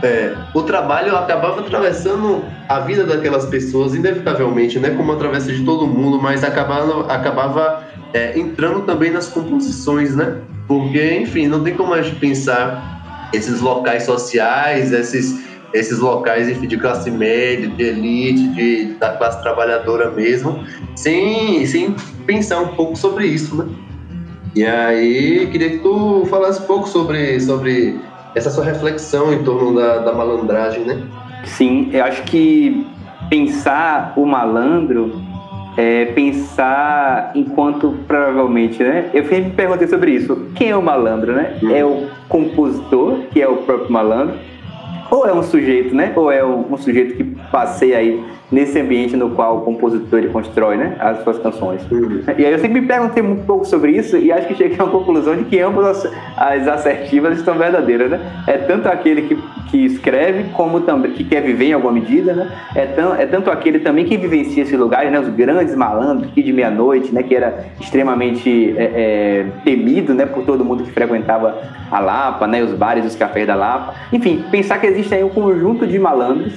é, 0.02 0.36
o 0.54 0.62
trabalho 0.62 1.16
acabava 1.16 1.60
atravessando 1.60 2.44
a 2.68 2.80
vida 2.80 3.04
daquelas 3.04 3.46
pessoas, 3.46 3.94
inevitavelmente, 3.94 4.78
né? 4.78 4.90
Como 4.90 5.12
atravessa 5.12 5.52
de 5.52 5.64
todo 5.64 5.86
mundo, 5.86 6.20
mas 6.20 6.44
acabava, 6.44 7.12
acabava 7.12 7.84
é, 8.12 8.38
entrando 8.38 8.82
também 8.82 9.10
nas 9.10 9.28
composições, 9.28 10.14
né? 10.14 10.36
Porque, 10.68 11.16
enfim, 11.16 11.48
não 11.48 11.64
tem 11.64 11.74
como 11.74 11.92
a 11.94 12.02
gente 12.02 12.16
pensar 12.16 13.28
esses 13.32 13.60
locais 13.60 14.04
sociais, 14.04 14.92
esses, 14.92 15.44
esses 15.74 15.98
locais 15.98 16.60
de 16.60 16.76
classe 16.78 17.10
média, 17.10 17.68
de 17.68 17.82
elite, 17.82 18.48
de, 18.54 18.84
da 18.94 19.10
classe 19.10 19.42
trabalhadora 19.42 20.10
mesmo, 20.10 20.64
sem, 20.94 21.66
sem 21.66 21.96
pensar 22.24 22.60
um 22.60 22.68
pouco 22.68 22.96
sobre 22.96 23.26
isso, 23.26 23.56
né? 23.56 23.66
E 24.54 24.64
aí, 24.64 25.48
queria 25.50 25.70
que 25.70 25.78
tu 25.78 26.24
falasse 26.30 26.62
um 26.62 26.66
pouco 26.66 26.88
sobre, 26.88 27.40
sobre 27.40 27.98
essa 28.36 28.50
sua 28.50 28.64
reflexão 28.64 29.32
em 29.32 29.42
torno 29.42 29.74
da, 29.74 29.98
da 29.98 30.12
malandragem, 30.12 30.84
né? 30.84 31.02
Sim, 31.44 31.90
eu 31.92 32.04
acho 32.04 32.22
que 32.22 32.86
pensar 33.28 34.12
o 34.16 34.24
malandro 34.24 35.20
é 35.76 36.04
pensar 36.06 37.32
enquanto 37.34 37.96
provavelmente, 38.06 38.80
né? 38.80 39.10
Eu 39.12 39.24
sempre 39.24 39.46
me 39.46 39.50
perguntei 39.50 39.88
sobre 39.88 40.12
isso. 40.12 40.50
Quem 40.54 40.70
é 40.70 40.76
o 40.76 40.82
malandro, 40.82 41.32
né? 41.32 41.58
Hum. 41.60 41.74
É 41.74 41.84
o 41.84 42.06
compositor, 42.28 43.22
que 43.32 43.42
é 43.42 43.48
o 43.48 43.56
próprio 43.56 43.90
malandro, 43.90 44.36
ou 45.14 45.26
é 45.26 45.32
um 45.32 45.42
sujeito, 45.42 45.94
né? 45.94 46.12
Ou 46.16 46.30
é 46.30 46.44
um, 46.44 46.76
sujeito 46.76 47.16
que 47.16 47.24
passeia 47.50 47.98
aí 47.98 48.24
nesse 48.54 48.78
ambiente 48.78 49.16
no 49.16 49.30
qual 49.30 49.58
o 49.58 49.60
compositor 49.62 50.20
ele 50.20 50.28
constrói 50.28 50.76
né, 50.76 50.96
as 51.00 51.22
suas 51.24 51.38
canções. 51.38 51.82
Uhum. 51.90 52.22
E 52.38 52.46
aí 52.46 52.52
eu 52.52 52.58
sempre 52.58 52.80
me 52.80 52.86
perguntei 52.86 53.22
muito 53.22 53.44
pouco 53.44 53.64
sobre 53.64 53.90
isso 53.90 54.16
e 54.16 54.30
acho 54.30 54.46
que 54.46 54.54
cheguei 54.54 54.78
a 54.78 54.84
uma 54.84 54.92
conclusão 54.92 55.36
de 55.36 55.44
que 55.44 55.58
ambas 55.58 56.06
as 56.36 56.68
assertivas 56.68 57.36
estão 57.36 57.58
verdadeiras. 57.58 58.12
Né? 58.12 58.20
É 58.46 58.56
tanto 58.56 58.88
aquele 58.88 59.22
que, 59.22 59.36
que 59.70 59.84
escreve 59.84 60.44
como 60.52 60.82
também 60.82 61.10
que 61.10 61.24
quer 61.24 61.42
viver 61.42 61.66
em 61.66 61.72
alguma 61.72 61.92
medida, 61.92 62.32
né? 62.32 62.50
é, 62.76 62.86
tão, 62.86 63.14
é 63.16 63.26
tanto 63.26 63.50
aquele 63.50 63.80
também 63.80 64.04
que 64.04 64.16
vivencia 64.16 64.62
esse 64.62 64.76
lugar, 64.76 65.04
né? 65.10 65.18
os 65.18 65.28
grandes 65.28 65.74
malandros 65.74 66.30
que 66.32 66.42
de 66.42 66.52
meia-noite, 66.52 67.12
né? 67.12 67.24
que 67.24 67.34
era 67.34 67.66
extremamente 67.80 68.74
é, 68.78 68.84
é, 68.84 69.46
temido 69.64 70.14
né? 70.14 70.26
por 70.26 70.44
todo 70.44 70.64
mundo 70.64 70.84
que 70.84 70.92
frequentava 70.92 71.58
a 71.90 71.98
Lapa, 71.98 72.46
né? 72.46 72.62
os 72.62 72.72
bares, 72.72 73.04
os 73.04 73.16
cafés 73.16 73.46
da 73.48 73.56
Lapa. 73.56 73.94
Enfim, 74.12 74.44
pensar 74.50 74.78
que 74.78 74.86
existe 74.86 75.12
aí 75.12 75.24
um 75.24 75.28
conjunto 75.28 75.86
de 75.86 75.98
malandros 75.98 76.54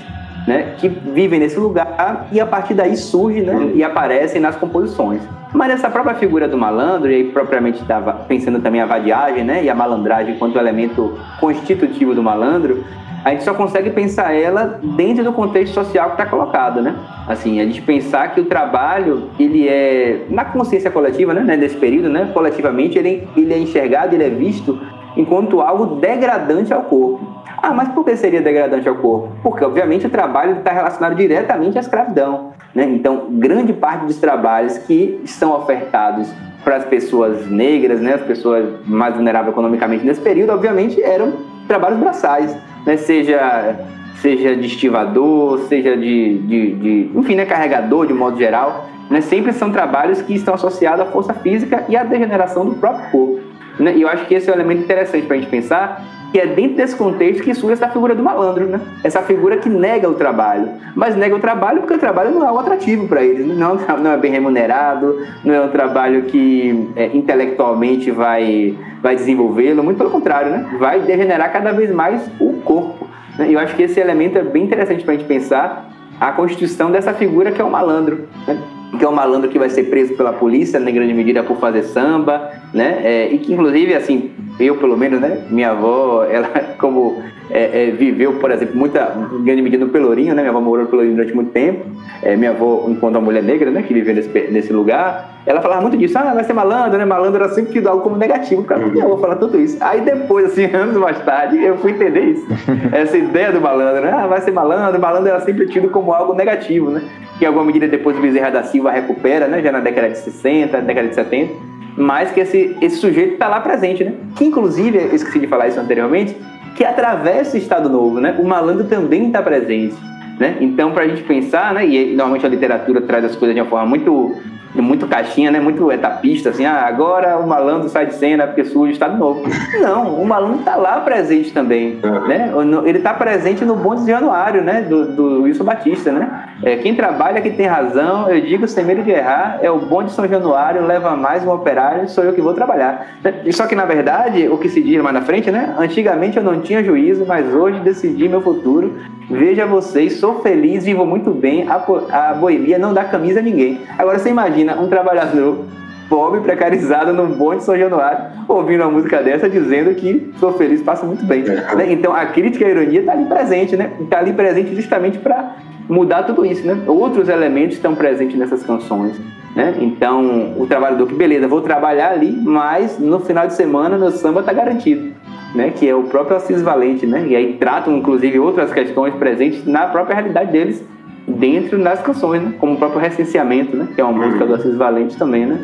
né, 0.48 0.76
que 0.78 0.88
vivem 0.88 1.39
nesse 1.39 1.60
lugar 1.60 2.28
e 2.32 2.39
a 2.39 2.45
partir 2.45 2.74
daí 2.74 2.95
surge 2.95 3.41
né, 3.41 3.72
e 3.76 3.84
aparecem 3.84 4.39
nas 4.39 4.56
composições. 4.56 5.22
Mas 5.54 5.72
essa 5.72 5.89
própria 5.89 6.16
figura 6.16 6.48
do 6.48 6.58
malandro, 6.58 7.12
e 7.12 7.16
aí 7.16 7.24
propriamente 7.26 7.82
estava 7.82 8.14
pensando 8.14 8.60
também 8.60 8.80
a 8.80 8.86
vadiagem 8.86 9.43
né, 9.43 9.64
e 9.64 9.70
a 9.70 9.76
malandragem 9.76 10.36
enquanto 10.36 10.58
elemento 10.58 11.18
constitutivo 11.39 12.16
do 12.16 12.24
malandro, 12.24 12.84
a 13.26 13.32
gente 13.32 13.43
só 13.43 13.54
consegue 13.54 13.89
pensar 13.89 14.34
ela 14.34 14.80
dentro 14.82 15.22
do 15.22 15.34
contexto 15.34 15.74
social 15.74 16.12
que 16.12 16.14
está 16.14 16.26
colocado, 16.26 16.82
né? 16.82 16.95
Assim, 17.28 17.60
a 17.60 17.66
gente 17.66 17.82
pensar 17.82 18.34
que 18.34 18.39
o 18.39 18.45
trabalho, 18.45 19.30
ele 19.38 19.68
é, 19.68 20.28
na 20.30 20.45
consciência 20.45 20.89
coletiva, 20.89 21.34
né, 21.34 21.58
nesse 21.58 21.76
período, 21.76 22.08
né, 22.08 22.30
coletivamente, 22.34 22.98
ele, 22.98 23.28
ele 23.36 23.54
é 23.54 23.58
enxergado, 23.58 24.16
ele 24.16 24.24
é 24.24 24.30
visto 24.30 24.80
enquanto 25.18 25.60
algo 25.60 25.98
degradante 25.98 26.72
ao 26.72 26.84
corpo. 26.84 27.36
Ah, 27.58 27.74
mas 27.74 27.89
por 27.89 28.05
que 28.05 28.16
seria 28.16 28.41
degradante 28.41 28.88
ao 28.88 28.95
corpo? 28.95 29.32
Porque, 29.41 29.66
obviamente, 29.66 30.05
o 30.05 30.10
trabalho 30.10 30.58
está 30.58 30.72
relacionado 30.72 31.16
diretamente 31.16 31.78
à 31.78 31.82
escravidão. 31.82 32.51
Né? 32.74 32.86
Então, 32.86 33.28
grande 33.32 33.74
parte 33.74 34.05
dos 34.05 34.18
trabalhos 34.18 34.78
que 34.78 35.22
são 35.26 35.51
ofertados 35.55 36.32
para 36.64 36.76
as 36.76 36.86
pessoas 36.86 37.49
negras, 37.49 37.99
né, 37.99 38.14
as 38.14 38.22
pessoas 38.22 38.66
mais 38.86 39.16
vulneráveis 39.16 39.53
economicamente 39.53 40.05
nesse 40.05 40.22
período, 40.22 40.51
obviamente, 40.51 41.01
eram 41.01 41.34
trabalhos 41.68 41.97
braçais, 41.97 42.55
né? 42.86 42.97
seja, 42.97 43.80
seja 44.22 44.55
de 44.55 44.68
estivador, 44.68 45.60
seja 45.68 45.95
de, 45.97 46.38
de, 46.39 46.74
de 46.74 47.12
enfim, 47.16 47.36
né, 47.36 47.45
carregador 47.45 48.05
de 48.05 48.14
modo 48.14 48.38
geral. 48.38 48.86
Né? 49.10 49.22
Sempre 49.22 49.53
são 49.53 49.72
trabalhos 49.72 50.22
que 50.22 50.36
estão 50.36 50.53
associados 50.53 50.99
à 50.99 51.05
força 51.05 51.34
física 51.34 51.86
e 51.88 51.95
à 51.95 52.03
degeneração 52.03 52.66
do 52.66 52.76
próprio 52.76 53.10
corpo. 53.12 53.39
Né? 53.80 53.95
E 53.95 54.01
eu 54.01 54.10
acho 54.10 54.26
que 54.26 54.36
esse 54.36 54.49
é 54.49 54.51
um 54.51 54.55
elemento 54.55 54.84
interessante 54.84 55.26
para 55.26 55.38
a 55.38 55.39
gente 55.39 55.49
pensar, 55.49 56.03
que 56.38 56.41
é 56.41 56.45
dentro 56.45 56.77
desse 56.77 56.95
contexto 56.95 57.41
que 57.41 57.51
surge 57.55 57.73
essa 57.73 57.89
figura 57.89 58.13
do 58.13 58.21
malandro, 58.21 58.67
né? 58.67 58.79
Essa 59.03 59.23
figura 59.23 59.57
que 59.57 59.67
nega 59.67 60.07
o 60.07 60.13
trabalho. 60.13 60.69
Mas 60.95 61.15
nega 61.15 61.35
o 61.35 61.39
trabalho 61.39 61.79
porque 61.79 61.95
o 61.95 61.97
trabalho 61.97 62.29
não 62.29 62.47
é 62.47 62.51
um 62.51 62.59
atrativo 62.59 63.07
para 63.07 63.23
eles. 63.23 63.43
Né? 63.43 63.55
Não, 63.57 63.75
não 63.97 64.11
é 64.11 64.17
bem 64.17 64.31
remunerado, 64.31 65.19
não 65.43 65.51
é 65.51 65.61
um 65.61 65.69
trabalho 65.69 66.25
que 66.25 66.91
é, 66.95 67.07
intelectualmente 67.07 68.11
vai, 68.11 68.77
vai 69.01 69.15
desenvolvê-lo. 69.15 69.83
Muito 69.83 69.97
pelo 69.97 70.11
contrário, 70.11 70.51
né? 70.51 70.77
Vai 70.77 70.99
degenerar 70.99 71.51
cada 71.51 71.71
vez 71.71 71.89
mais 71.89 72.29
o 72.39 72.53
corpo. 72.61 73.07
Né? 73.39 73.47
Eu 73.49 73.57
acho 73.57 73.75
que 73.75 73.81
esse 73.81 73.99
elemento 73.99 74.38
é 74.38 74.43
bem 74.43 74.63
interessante 74.63 75.03
para 75.03 75.15
a 75.15 75.17
gente 75.17 75.27
pensar 75.27 75.89
a 76.19 76.31
constituição 76.33 76.91
dessa 76.91 77.15
figura 77.15 77.51
que 77.51 77.59
é 77.59 77.65
o 77.65 77.71
malandro. 77.71 78.27
Né? 78.47 78.61
que 78.97 79.03
é 79.03 79.09
um 79.09 79.13
malandro 79.13 79.49
que 79.49 79.59
vai 79.59 79.69
ser 79.69 79.83
preso 79.89 80.15
pela 80.15 80.31
polícia, 80.31 80.79
na 80.79 80.89
grande 80.89 81.13
medida 81.13 81.43
por 81.43 81.57
fazer 81.57 81.83
samba, 81.83 82.51
né? 82.73 83.01
É, 83.03 83.33
e 83.33 83.38
que, 83.38 83.51
inclusive, 83.53 83.93
assim, 83.93 84.31
eu 84.60 84.76
pelo 84.78 84.97
menos, 84.97 85.20
né? 85.20 85.45
Minha 85.49 85.72
avó, 85.72 86.26
ela, 86.26 86.49
como 86.80 87.22
é, 87.49 87.89
é, 87.89 87.91
viveu, 87.91 88.34
por 88.34 88.51
exemplo, 88.51 88.76
muita, 88.76 89.16
em 89.32 89.43
grande 89.43 89.62
medida 89.62 89.86
no 89.86 89.91
Pelourinho, 89.91 90.34
né? 90.36 90.41
Minha 90.41 90.49
avó 90.49 90.60
morou 90.60 90.84
no 90.84 90.89
Pelourinho 90.89 91.16
durante 91.16 91.34
muito 91.34 91.51
tempo. 91.51 91.86
É, 92.22 92.36
minha 92.36 92.51
avó, 92.51 92.86
enquanto 92.88 93.16
uma 93.16 93.22
mulher 93.22 93.43
negra, 93.43 93.72
né? 93.72 93.84
Que 93.84 93.93
viveu 93.93 94.14
nesse, 94.14 94.30
nesse 94.51 94.74
lugar, 94.74 95.41
ela 95.45 95.62
falava 95.62 95.82
muito 95.82 95.95
disso. 95.95 96.18
Ah, 96.18 96.34
vai 96.34 96.43
ser 96.43 96.53
malandro, 96.53 96.97
né? 96.97 97.05
Malandro 97.05 97.43
era 97.43 97.53
sempre 97.53 97.72
tido 97.72 97.88
algo 97.88 98.01
como 98.01 98.18
negativo. 98.18 98.64
Cara, 98.64 98.86
minha 98.88 99.05
avó 99.05 99.18
fala 99.18 99.36
tudo 99.36 99.60
isso. 99.60 99.78
Aí 99.80 100.01
depois, 100.01 100.47
assim, 100.47 100.66
anos 100.76 100.97
mais 100.97 101.20
tarde, 101.20 101.64
eu 101.64 101.78
fui 101.78 101.91
entender 101.91 102.22
isso. 102.22 102.47
Essa 102.91 103.18
ideia 103.18 103.51
do 103.51 103.62
malandro, 103.62 104.01
né? 104.01 104.12
Ah, 104.12 104.28
vai 104.28 104.41
ser 104.41 104.51
malandro. 104.51 104.99
Malandro 104.99 105.30
era 105.30 105.39
sempre 105.41 105.68
tido 105.68 105.89
como 105.89 106.12
algo 106.12 106.34
negativo, 106.34 106.89
né? 106.89 107.01
Que 107.38 107.45
em 107.45 107.47
alguma 107.47 107.66
medida 107.66 107.88
depois 107.88 108.18
o 108.18 108.22
Bezerra 108.22 108.49
da 108.49 108.64
Silva 108.64 108.91
recupera, 108.91 109.47
né? 109.47 109.62
Já 109.62 109.72
na 109.72 109.80
década 109.80 110.10
de 110.10 110.18
60, 110.18 110.82
década 110.82 111.08
de 111.08 111.16
70. 111.16 111.66
Mas 111.98 112.32
que 112.32 112.39
esse, 112.39 112.78
esse 112.80 112.98
sujeito 112.98 113.34
está 113.34 113.48
lá 113.48 113.60
presente, 113.60 114.04
né? 114.04 114.14
Que 114.36 114.45
inclusive, 114.45 114.98
eu 114.98 115.16
esqueci 115.16 115.39
de 115.39 115.48
falar 115.48 115.68
isso 115.68 115.80
anteriormente, 115.80 116.38
que 116.76 116.86
atravessa 116.86 117.56
o 117.56 117.60
Estado 117.60 117.89
Novo, 117.89 118.22
né? 118.22 118.36
O 118.38 118.45
malandro 118.45 118.86
também 118.86 119.28
está 119.28 119.41
presente, 119.41 119.95
né? 120.39 120.58
Então, 120.62 120.91
para 120.91 121.06
a 121.06 121.08
gente 121.08 121.24
pensar, 121.24 121.74
né? 121.74 121.88
E 121.88 122.16
normalmente 122.16 122.45
a 122.45 122.50
literatura 122.50 123.02
traz 123.02 123.26
as 123.26 123.36
coisas 123.36 123.56
de 123.56 123.62
uma 123.62 123.68
forma 123.68 123.88
muito 123.88 124.36
muito 124.76 125.08
caixinha, 125.08 125.50
né? 125.50 125.60
Muito 125.60 125.91
etapista, 125.91 126.50
assim, 126.50 126.66
ah, 126.66 126.86
agora 126.86 127.38
o 127.39 127.48
malandro 127.48 127.89
sai 127.89 128.06
de 128.06 128.14
cena 128.14 128.45
porque 128.45 128.64
surge 128.64 128.91
o 128.91 128.93
Estado 128.93 129.18
Novo. 129.18 129.43
Não, 129.82 130.22
o 130.22 130.26
malandro 130.26 130.60
está 130.60 130.76
lá 130.76 131.00
presente 131.00 131.52
também, 131.52 132.00
né? 132.28 132.52
Ele 132.86 133.00
está 133.00 133.14
presente 133.14 133.66
no 133.66 133.76
bonde 133.76 134.02
de 134.02 134.12
Januário, 134.12 134.62
né? 134.64 134.82
Do, 134.82 135.14
do 135.14 135.41
Wilson 135.43 135.64
Batista, 135.64 136.12
né? 136.12 136.47
É, 136.64 136.76
quem 136.78 136.95
trabalha 136.95 137.41
que 137.41 137.51
tem 137.51 137.68
razão, 137.68 138.30
eu 138.30 138.41
digo 138.41 138.68
sem 138.68 138.84
medo 138.84 139.03
de 139.03 139.12
errar, 139.12 139.60
é 139.62 139.70
o 139.70 139.78
bonde 139.78 140.10
de 140.10 140.16
São 140.16 140.28
Januário, 140.28 140.86
leva 140.86 141.16
mais 141.16 141.45
um 141.45 141.51
operário, 141.51 142.10
sou 142.10 142.24
eu 142.24 142.34
que 142.34 142.41
vou 142.41 142.53
trabalhar. 142.53 143.18
Só 143.51 143.68
que, 143.68 143.76
na 143.76 143.86
verdade, 143.86 144.47
o 144.47 144.58
que 144.58 144.68
se 144.68 144.82
diz 144.82 145.01
mais 145.01 145.14
na 145.14 145.22
frente, 145.22 145.51
né? 145.51 145.76
Antigamente 145.78 146.38
eu 146.38 146.43
não 146.43 146.62
tinha 146.62 146.84
juízo, 146.84 147.26
mas 147.28 147.53
hoje 147.53 147.80
decidi 147.82 148.28
meu 148.28 148.41
futuro. 148.41 148.95
Veja 149.30 149.66
vocês, 149.66 150.14
sou 150.20 150.41
feliz, 150.41 150.86
vivo 150.86 151.05
muito 151.05 151.32
bem, 151.32 151.68
a, 151.68 151.76
a 152.12 152.34
boemia 152.34 152.80
não 152.80 152.93
dá 152.93 153.03
camisa 153.03 153.39
a 153.39 153.43
ninguém. 153.43 153.82
Agora 153.97 154.18
você 154.18 154.30
imagina 154.30 154.80
um 154.80 154.88
trabalhador 154.88 155.66
pobre, 156.10 156.41
precarizado 156.41 157.14
no 157.14 157.28
bonde 157.28 157.58
de 157.58 157.64
São 157.66 157.78
Januário, 157.78 158.20
ouvindo 158.47 158.82
uma 158.82 158.91
música 158.91 159.22
dessa 159.22 159.49
dizendo 159.49 159.93
que 159.95 160.32
sou 160.39 160.53
feliz, 160.53 160.82
passa 160.82 161.05
muito 161.05 161.26
bem. 161.26 161.43
É. 161.45 161.76
Né? 161.76 161.91
Então 161.91 162.14
a 162.14 162.26
crítica 162.28 162.64
e 162.64 162.68
a 162.68 162.72
ironia 162.72 163.01
está 163.01 163.12
ali 163.12 163.26
presente, 163.26 163.76
né? 163.76 163.91
Está 163.99 164.20
ali 164.20 164.34
presente 164.34 164.76
justamente 164.76 165.18
para 165.18 165.55
mudar 165.89 166.23
tudo 166.23 166.45
isso, 166.45 166.65
né? 166.65 166.77
Outros 166.88 167.29
elementos 167.29 167.75
estão 167.75 167.95
presentes 167.95 168.38
nessas 168.38 168.63
canções, 168.63 169.19
né? 169.55 169.75
Então 169.79 170.53
o 170.57 170.65
trabalhador 170.67 171.07
que 171.07 171.15
beleza, 171.15 171.47
vou 171.47 171.61
trabalhar 171.61 172.11
ali, 172.11 172.31
mas 172.31 172.99
no 172.99 173.19
final 173.19 173.47
de 173.47 173.53
semana 173.53 173.97
meu 173.97 174.11
samba 174.11 174.41
está 174.41 174.53
garantido. 174.53 175.15
Né, 175.55 175.71
que 175.71 175.88
é 175.88 175.95
o 175.95 176.03
próprio 176.03 176.35
Assis 176.35 176.61
Valente, 176.61 177.05
né, 177.07 177.25
e 177.25 177.35
aí 177.35 177.53
tratam 177.53 177.97
inclusive 177.97 178.38
outras 178.38 178.71
questões 178.71 179.15
presentes 179.15 179.65
na 179.65 179.88
própria 179.88 180.13
realidade 180.13 180.51
deles, 180.51 180.83
dentro 181.27 181.81
das 181.81 182.01
canções, 182.01 182.41
né? 182.41 182.53
Como 182.59 182.73
o 182.73 182.77
próprio 182.77 183.01
recenseamento, 183.01 183.75
né? 183.75 183.88
Que 183.93 184.01
é 184.01 184.03
uma 184.03 184.25
música 184.25 184.45
do 184.45 184.55
Assis 184.55 184.75
Valente 184.75 185.17
também, 185.17 185.45
né? 185.45 185.59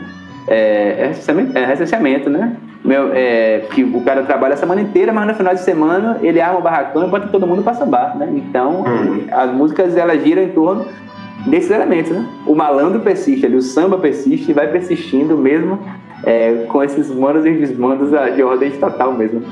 É, 0.47 0.95
é, 0.99 1.07
recenseamento, 1.07 1.57
é 1.57 1.65
recenseamento, 1.65 2.29
né? 2.29 2.57
Meu, 2.83 3.11
é, 3.13 3.63
que 3.71 3.83
o 3.83 4.01
cara 4.01 4.23
trabalha 4.23 4.55
a 4.55 4.57
semana 4.57 4.81
inteira, 4.81 5.13
mas 5.13 5.25
no 5.25 5.33
final 5.35 5.53
de 5.53 5.61
semana 5.61 6.19
ele 6.21 6.41
arma 6.41 6.59
o 6.59 6.61
barracão 6.61 7.07
e 7.07 7.09
bota 7.09 7.27
todo 7.27 7.47
mundo 7.47 7.63
para 7.63 7.73
sambar, 7.73 8.17
né? 8.17 8.29
Então, 8.35 8.81
uhum. 8.81 9.25
as 9.31 9.51
músicas 9.51 9.95
elas 9.95 10.21
giram 10.21 10.43
em 10.43 10.49
torno 10.49 10.85
desses 11.45 11.71
elementos, 11.71 12.11
né? 12.11 12.25
O 12.45 12.53
malandro 12.55 12.99
persiste 12.99 13.45
ali, 13.45 13.55
o 13.55 13.61
samba 13.61 13.97
persiste 13.97 14.51
e 14.51 14.53
vai 14.53 14.67
persistindo 14.67 15.37
mesmo 15.37 15.79
é, 16.25 16.65
com 16.67 16.83
esses 16.83 17.09
manos 17.09 17.45
e 17.45 17.51
desmandos 17.51 18.09
de 18.35 18.43
ordem 18.43 18.69
estatal 18.69 19.13
mesmo. 19.13 19.43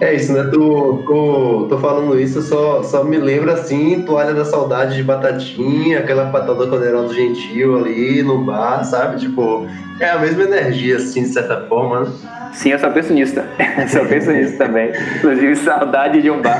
É 0.00 0.14
isso, 0.14 0.32
né? 0.32 0.44
Tu, 0.44 1.02
tu, 1.06 1.66
tô 1.68 1.78
falando 1.78 2.18
isso, 2.18 2.40
só, 2.40 2.82
só 2.82 3.04
me 3.04 3.18
lembra 3.18 3.52
assim, 3.52 4.00
toalha 4.02 4.32
da 4.32 4.46
saudade 4.46 4.96
de 4.96 5.02
batatinha, 5.02 5.98
aquela 5.98 6.30
patada 6.30 6.66
com 6.66 6.76
o 6.76 7.14
Gentil 7.14 7.76
ali 7.76 8.22
no 8.22 8.42
bar, 8.42 8.82
sabe? 8.82 9.20
Tipo, 9.20 9.66
é 10.00 10.08
a 10.08 10.18
mesma 10.18 10.44
energia, 10.44 10.96
assim, 10.96 11.24
de 11.24 11.28
certa 11.28 11.66
forma, 11.66 12.00
né? 12.00 12.39
Sim, 12.52 12.70
eu 12.70 12.78
só 12.78 12.90
penso 12.90 13.12
nisso, 13.12 13.34
tá? 13.34 13.44
só 13.88 14.04
penso 14.04 14.32
nisso 14.32 14.58
também. 14.58 14.90
Inclusive, 15.16 15.56
saudade 15.56 16.20
de 16.20 16.30
um 16.30 16.42
bar. 16.42 16.58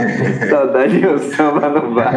saudade 0.49 1.01
de 1.01 1.07
um 1.07 1.19
samba 1.19 1.69
no 1.69 1.95
bar. 1.95 2.15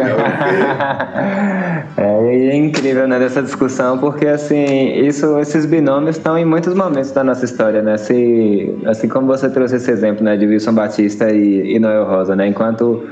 É, 1.96 2.50
é 2.52 2.56
incrível, 2.56 3.06
né, 3.06 3.18
dessa 3.18 3.42
discussão, 3.42 3.98
porque, 3.98 4.26
assim, 4.26 4.64
isso, 5.06 5.38
esses 5.38 5.64
binômios 5.66 6.16
estão 6.16 6.36
em 6.36 6.44
muitos 6.44 6.74
momentos 6.74 7.12
da 7.12 7.22
nossa 7.22 7.44
história, 7.44 7.82
né? 7.82 7.96
Se, 7.96 8.76
assim 8.86 9.08
como 9.08 9.26
você 9.26 9.48
trouxe 9.48 9.76
esse 9.76 9.90
exemplo, 9.90 10.24
né, 10.24 10.36
de 10.36 10.46
Wilson 10.46 10.74
Batista 10.74 11.30
e, 11.30 11.76
e 11.76 11.78
Noel 11.78 12.04
Rosa, 12.04 12.34
né? 12.34 12.46
Enquanto 12.46 13.08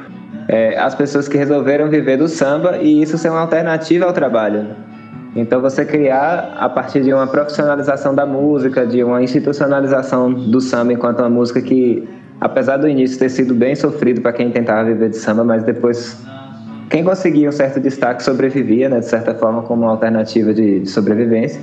é, 0.48 0.76
as 0.78 0.94
pessoas 0.94 1.28
que 1.28 1.36
resolveram 1.36 1.88
viver 1.88 2.16
do 2.16 2.28
samba 2.28 2.78
e 2.78 3.02
isso 3.02 3.16
ser 3.18 3.30
uma 3.30 3.40
alternativa 3.40 4.06
ao 4.06 4.12
trabalho, 4.12 4.62
né? 4.62 4.76
Então, 5.34 5.62
você 5.62 5.84
criar 5.84 6.56
a 6.58 6.68
partir 6.68 7.02
de 7.02 7.12
uma 7.12 7.26
profissionalização 7.26 8.14
da 8.14 8.26
música, 8.26 8.86
de 8.86 9.02
uma 9.02 9.22
institucionalização 9.22 10.30
do 10.30 10.60
samba 10.60 10.92
enquanto 10.92 11.20
uma 11.20 11.30
música 11.30 11.62
que, 11.62 12.06
apesar 12.38 12.76
do 12.76 12.86
início 12.86 13.18
ter 13.18 13.30
sido 13.30 13.54
bem 13.54 13.74
sofrido 13.74 14.20
para 14.20 14.32
quem 14.32 14.50
tentava 14.50 14.84
viver 14.84 15.08
de 15.08 15.16
samba, 15.16 15.42
mas 15.42 15.62
depois 15.62 16.22
quem 16.90 17.02
conseguia 17.02 17.48
um 17.48 17.52
certo 17.52 17.80
destaque 17.80 18.22
sobrevivia, 18.22 18.90
né, 18.90 19.00
de 19.00 19.06
certa 19.06 19.34
forma, 19.34 19.62
como 19.62 19.84
uma 19.84 19.92
alternativa 19.92 20.52
de, 20.52 20.80
de 20.80 20.90
sobrevivência. 20.90 21.62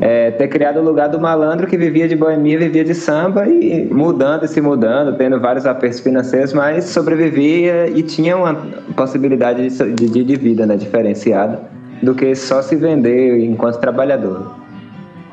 É, 0.00 0.32
ter 0.32 0.48
criado 0.48 0.78
o 0.78 0.82
lugar 0.82 1.08
do 1.08 1.20
malandro 1.20 1.68
que 1.68 1.76
vivia 1.76 2.08
de 2.08 2.16
boemia, 2.16 2.58
vivia 2.58 2.82
de 2.82 2.92
samba 2.92 3.46
e 3.46 3.84
mudando 3.84 4.44
e 4.44 4.48
se 4.48 4.60
mudando, 4.60 5.16
tendo 5.16 5.38
vários 5.38 5.64
apertos 5.64 6.00
financeiros, 6.00 6.52
mas 6.52 6.86
sobrevivia 6.86 7.88
e 7.88 8.02
tinha 8.02 8.36
uma 8.36 8.52
possibilidade 8.96 9.68
de, 9.68 10.08
de, 10.08 10.24
de 10.24 10.36
vida 10.36 10.66
né, 10.66 10.76
diferenciada 10.76 11.60
do 12.02 12.14
que 12.14 12.34
só 12.34 12.60
se 12.60 12.76
vender 12.76 13.44
enquanto 13.44 13.78
trabalhador. 13.78 14.54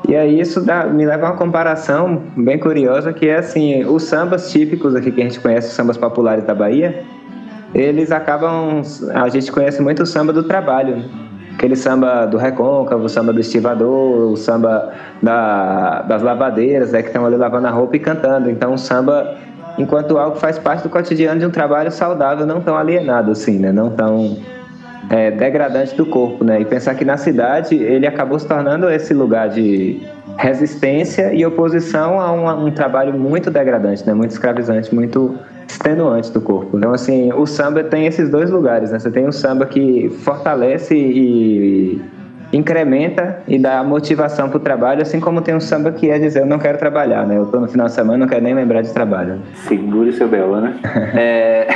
E 0.08 0.16
aí 0.16 0.40
isso 0.40 0.60
dá, 0.60 0.86
me 0.86 1.04
leva 1.04 1.26
a 1.26 1.30
uma 1.30 1.36
comparação 1.36 2.22
bem 2.36 2.58
curiosa 2.58 3.12
que 3.12 3.28
é 3.28 3.36
assim, 3.36 3.84
os 3.84 4.04
sambas 4.04 4.50
típicos 4.50 4.94
aqui 4.94 5.12
que 5.12 5.20
a 5.20 5.24
gente 5.24 5.40
conhece, 5.40 5.68
os 5.68 5.74
sambas 5.74 5.96
populares 5.96 6.44
da 6.44 6.54
Bahia, 6.54 7.04
eles 7.74 8.10
acabam, 8.10 8.82
a 9.14 9.28
gente 9.28 9.52
conhece 9.52 9.80
muito 9.80 10.02
o 10.02 10.06
samba 10.06 10.32
do 10.32 10.42
trabalho, 10.42 10.96
né? 10.96 11.04
aquele 11.54 11.76
samba 11.76 12.24
do 12.26 12.38
recôncavo, 12.38 13.04
o 13.04 13.08
samba 13.08 13.32
do 13.34 13.40
estivador, 13.40 14.32
o 14.32 14.36
samba 14.36 14.92
da, 15.22 16.02
das 16.02 16.22
lavadeiras, 16.22 16.92
né, 16.92 17.02
que 17.02 17.08
estão 17.08 17.26
ali 17.26 17.36
lavando 17.36 17.66
a 17.66 17.70
roupa 17.70 17.96
e 17.96 17.98
cantando. 17.98 18.50
Então 18.50 18.72
o 18.72 18.78
samba, 18.78 19.36
enquanto 19.76 20.16
algo 20.16 20.36
faz 20.36 20.58
parte 20.58 20.82
do 20.82 20.88
cotidiano 20.88 21.38
de 21.38 21.44
um 21.44 21.50
trabalho 21.50 21.92
saudável, 21.92 22.46
não 22.46 22.62
tão 22.62 22.76
alienado 22.76 23.30
assim, 23.32 23.58
né, 23.58 23.70
não 23.70 23.90
tão 23.90 24.38
é, 25.10 25.30
degradante 25.30 25.94
do 25.96 26.06
corpo, 26.06 26.44
né? 26.44 26.60
E 26.60 26.64
pensar 26.64 26.94
que 26.94 27.04
na 27.04 27.16
cidade 27.16 27.74
ele 27.74 28.06
acabou 28.06 28.38
se 28.38 28.46
tornando 28.46 28.88
esse 28.88 29.12
lugar 29.12 29.48
de 29.48 30.00
resistência 30.38 31.34
e 31.34 31.44
oposição 31.44 32.20
a 32.20 32.32
um, 32.32 32.66
um 32.66 32.70
trabalho 32.70 33.12
muito 33.12 33.50
degradante, 33.50 34.06
né? 34.06 34.14
Muito 34.14 34.30
escravizante, 34.30 34.94
muito 34.94 35.36
extenuante 35.68 36.30
do 36.32 36.40
corpo. 36.40 36.78
Então, 36.78 36.92
assim, 36.92 37.32
o 37.32 37.44
samba 37.44 37.82
tem 37.82 38.06
esses 38.06 38.30
dois 38.30 38.50
lugares, 38.50 38.92
né? 38.92 39.00
Você 39.00 39.10
tem 39.10 39.26
o 39.26 39.32
samba 39.32 39.66
que 39.66 40.08
fortalece 40.22 40.94
e 40.94 42.00
incrementa 42.52 43.42
e 43.46 43.58
dá 43.58 43.82
motivação 43.82 44.48
para 44.48 44.56
o 44.56 44.60
trabalho, 44.60 45.02
assim 45.02 45.20
como 45.20 45.40
tem 45.40 45.54
um 45.54 45.60
samba 45.60 45.92
que 45.92 46.10
é 46.10 46.18
dizer 46.18 46.40
eu 46.40 46.46
não 46.46 46.58
quero 46.58 46.78
trabalhar, 46.78 47.26
né? 47.26 47.36
Eu 47.36 47.44
estou 47.44 47.60
no 47.60 47.68
final 47.68 47.86
de 47.86 47.92
semana, 47.92 48.18
não 48.18 48.26
quero 48.26 48.42
nem 48.42 48.54
lembrar 48.54 48.82
de 48.82 48.92
trabalho. 48.92 49.40
Segure 49.54 50.12
seu 50.12 50.28
belo, 50.28 50.60
né? 50.60 50.74
é... 51.14 51.68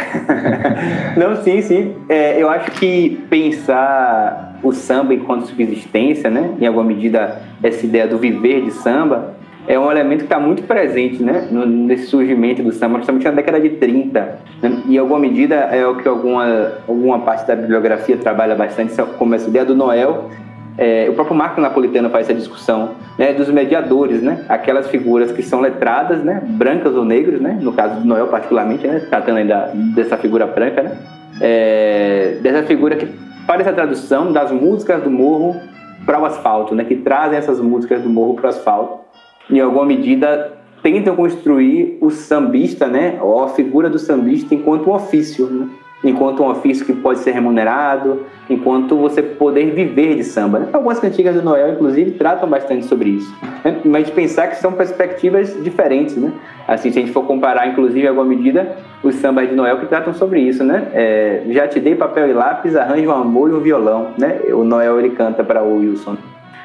não, 1.17 1.37
sim, 1.37 1.61
sim. 1.63 1.95
É, 2.09 2.41
eu 2.41 2.49
acho 2.49 2.71
que 2.73 3.25
pensar 3.31 4.59
o 4.63 4.73
samba 4.73 5.15
enquanto 5.15 5.47
subsistência, 5.47 6.31
né? 6.31 6.55
Em 6.61 6.67
alguma 6.67 6.85
medida, 6.85 7.41
essa 7.63 7.85
ideia 7.85 8.07
do 8.07 8.19
viver 8.19 8.63
de 8.63 8.71
samba 8.73 9.35
é 9.67 9.79
um 9.79 9.91
elemento 9.91 10.19
que 10.19 10.25
está 10.25 10.39
muito 10.39 10.63
presente 10.65 11.23
né, 11.23 11.49
nesse 11.51 12.07
surgimento 12.07 12.63
do 12.63 12.71
samba, 12.71 12.97
principalmente 12.97 13.25
na 13.25 13.31
década 13.31 13.61
de 13.61 13.71
30. 13.71 14.39
Né? 14.63 14.83
E, 14.87 14.97
em 14.97 14.99
alguma 14.99 15.19
medida, 15.19 15.55
é 15.55 15.87
o 15.87 15.97
que 15.97 16.07
alguma, 16.07 16.73
alguma 16.87 17.21
parte 17.21 17.47
da 17.47 17.57
bibliografia 17.57 18.17
trabalha 18.17 18.55
bastante, 18.55 18.95
como 19.19 19.35
essa 19.35 19.49
ideia 19.49 19.65
do 19.65 19.75
Noel, 19.75 20.31
é, 20.77 21.09
o 21.09 21.15
próprio 21.15 21.37
Marco 21.37 21.61
Napolitano 21.61 22.11
faz 22.11 22.29
essa 22.29 22.35
discussão 22.39 22.91
né, 23.17 23.33
dos 23.33 23.49
mediadores, 23.49 24.23
né, 24.23 24.45
aquelas 24.49 24.89
figuras 24.89 25.31
que 25.31 25.43
são 25.43 25.61
letradas, 25.61 26.23
né, 26.25 26.43
brancas 26.45 26.95
ou 26.95 27.05
negras, 27.05 27.41
né, 27.41 27.59
no 27.61 27.73
caso 27.73 28.01
do 28.01 28.07
Noel 28.07 28.27
particularmente, 28.27 28.87
né, 28.87 29.01
tratando 29.09 29.37
ainda 29.37 29.71
dessa 29.95 30.17
figura 30.17 30.47
branca, 30.47 30.83
né, 30.83 30.99
é, 31.41 32.39
dessa 32.43 32.65
figura 32.65 32.97
que 32.97 33.07
faz 33.47 33.61
essa 33.61 33.73
tradução 33.73 34.33
das 34.33 34.51
músicas 34.51 35.03
do 35.03 35.11
morro 35.11 35.61
para 36.05 36.21
o 36.21 36.25
asfalto, 36.25 36.75
né, 36.75 36.85
que 36.85 36.97
trazem 36.97 37.39
essas 37.39 37.61
músicas 37.61 38.03
do 38.03 38.09
morro 38.09 38.35
para 38.35 38.47
o 38.47 38.49
asfalto, 38.49 39.05
em 39.49 39.61
alguma 39.61 39.87
medida 39.87 40.53
tentam 40.83 41.15
construir 41.15 41.99
o 42.01 42.11
sambista, 42.11 42.89
né, 42.89 43.19
ou 43.23 43.45
a 43.45 43.49
figura 43.51 43.89
do 43.89 43.99
sambista 43.99 44.55
enquanto 44.55 44.91
um 44.91 44.95
ofício, 44.95 45.47
né, 45.47 45.69
enquanto 46.05 46.43
um 46.43 46.51
ofício 46.51 46.85
que 46.85 46.93
pode 46.93 47.21
ser 47.21 47.33
remunerado, 47.33 48.27
enquanto 48.49 48.97
você 48.97 49.23
poder 49.23 49.71
viver 49.71 50.17
de 50.17 50.23
samba. 50.23 50.59
Né? 50.61 50.69
Algumas 50.73 51.01
cantigas 51.01 51.35
do 51.35 51.43
Noel, 51.43 51.73
inclusive, 51.73 52.13
tratam 52.13 52.49
bastante 52.49 52.85
sobre 52.85 53.09
isso. 53.09 53.35
Né? 53.65 53.81
Mas 53.85 54.11
pensar 54.11 54.49
que 54.49 54.57
são 54.57 54.73
perspectivas 54.73 55.57
diferentes, 55.65 56.17
né? 56.17 56.31
Assim, 56.69 56.91
se 56.91 56.99
a 56.99 57.03
gente 57.03 57.13
for 57.13 57.25
comparar, 57.25 57.67
inclusive, 57.67 58.03
em 58.03 58.09
alguma 58.09 58.27
medida, 58.27 58.77
os 59.03 59.15
sambas 59.17 59.49
de 59.49 59.55
Noel 59.55 59.79
que 59.79 59.87
tratam 59.87 60.13
sobre 60.13 60.41
isso, 60.41 60.63
né? 60.63 60.89
É, 60.93 61.43
já 61.49 61.67
te 61.67 61.81
dei 61.81 61.95
papel 61.95 62.29
e 62.29 62.33
lápis, 62.33 62.77
arranjo 62.77 63.09
um 63.09 63.13
amor 63.13 63.51
e 63.51 63.55
um 63.55 63.61
violão, 63.61 64.09
né? 64.19 64.41
O 64.53 64.63
Noel, 64.63 64.99
ele 64.99 65.11
canta 65.11 65.43
para 65.43 65.63
o 65.63 65.79
Wilson. 65.79 66.17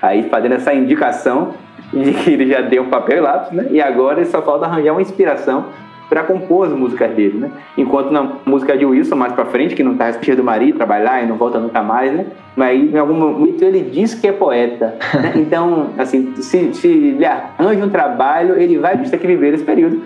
Aí, 0.02 0.24
fazendo 0.30 0.56
essa 0.56 0.74
indicação 0.74 1.54
de 1.94 2.14
que 2.14 2.32
ele 2.32 2.48
já 2.48 2.62
deu 2.62 2.86
papel 2.86 3.18
e 3.18 3.22
lápis, 3.22 3.52
né? 3.52 3.68
E 3.72 3.82
agora 3.82 4.24
só 4.26 4.42
falta 4.42 4.66
arranjar 4.66 4.92
uma 4.92 5.02
inspiração 5.02 5.66
para 6.10 6.24
compor 6.24 6.68
as 6.68 6.74
músicas 6.74 7.12
dele, 7.12 7.38
né? 7.38 7.52
Enquanto 7.78 8.12
na 8.12 8.38
música 8.46 8.76
de 8.78 8.86
Wilson, 8.86 9.16
mais 9.16 9.34
para 9.34 9.46
frente, 9.46 9.76
que 9.76 9.84
não 9.84 9.96
tá 9.96 10.12
cheio 10.14 10.36
do 10.36 10.44
marido, 10.44 10.78
trabalhar 10.78 11.24
e 11.24 11.28
não 11.28 11.36
volta 11.36 11.60
nunca 11.60 11.84
mais, 11.84 12.12
né? 12.12 12.26
Mas 12.56 12.94
em 12.94 12.98
algum 12.98 13.14
momento 13.14 13.64
ele 13.64 13.82
diz 13.82 14.16
que 14.16 14.28
é 14.28 14.32
poeta. 14.32 14.98
Né? 15.14 15.34
Então, 15.50 15.92
assim, 15.98 16.36
se, 16.36 16.74
se 16.74 16.88
ele 16.88 17.26
arranja 17.26 17.86
um 17.86 17.90
trabalho, 17.90 18.60
ele 18.60 18.78
vai 18.78 18.98
ter 18.98 19.18
que 19.18 19.28
viver 19.28 19.54
esse 19.54 19.64
período 19.64 20.02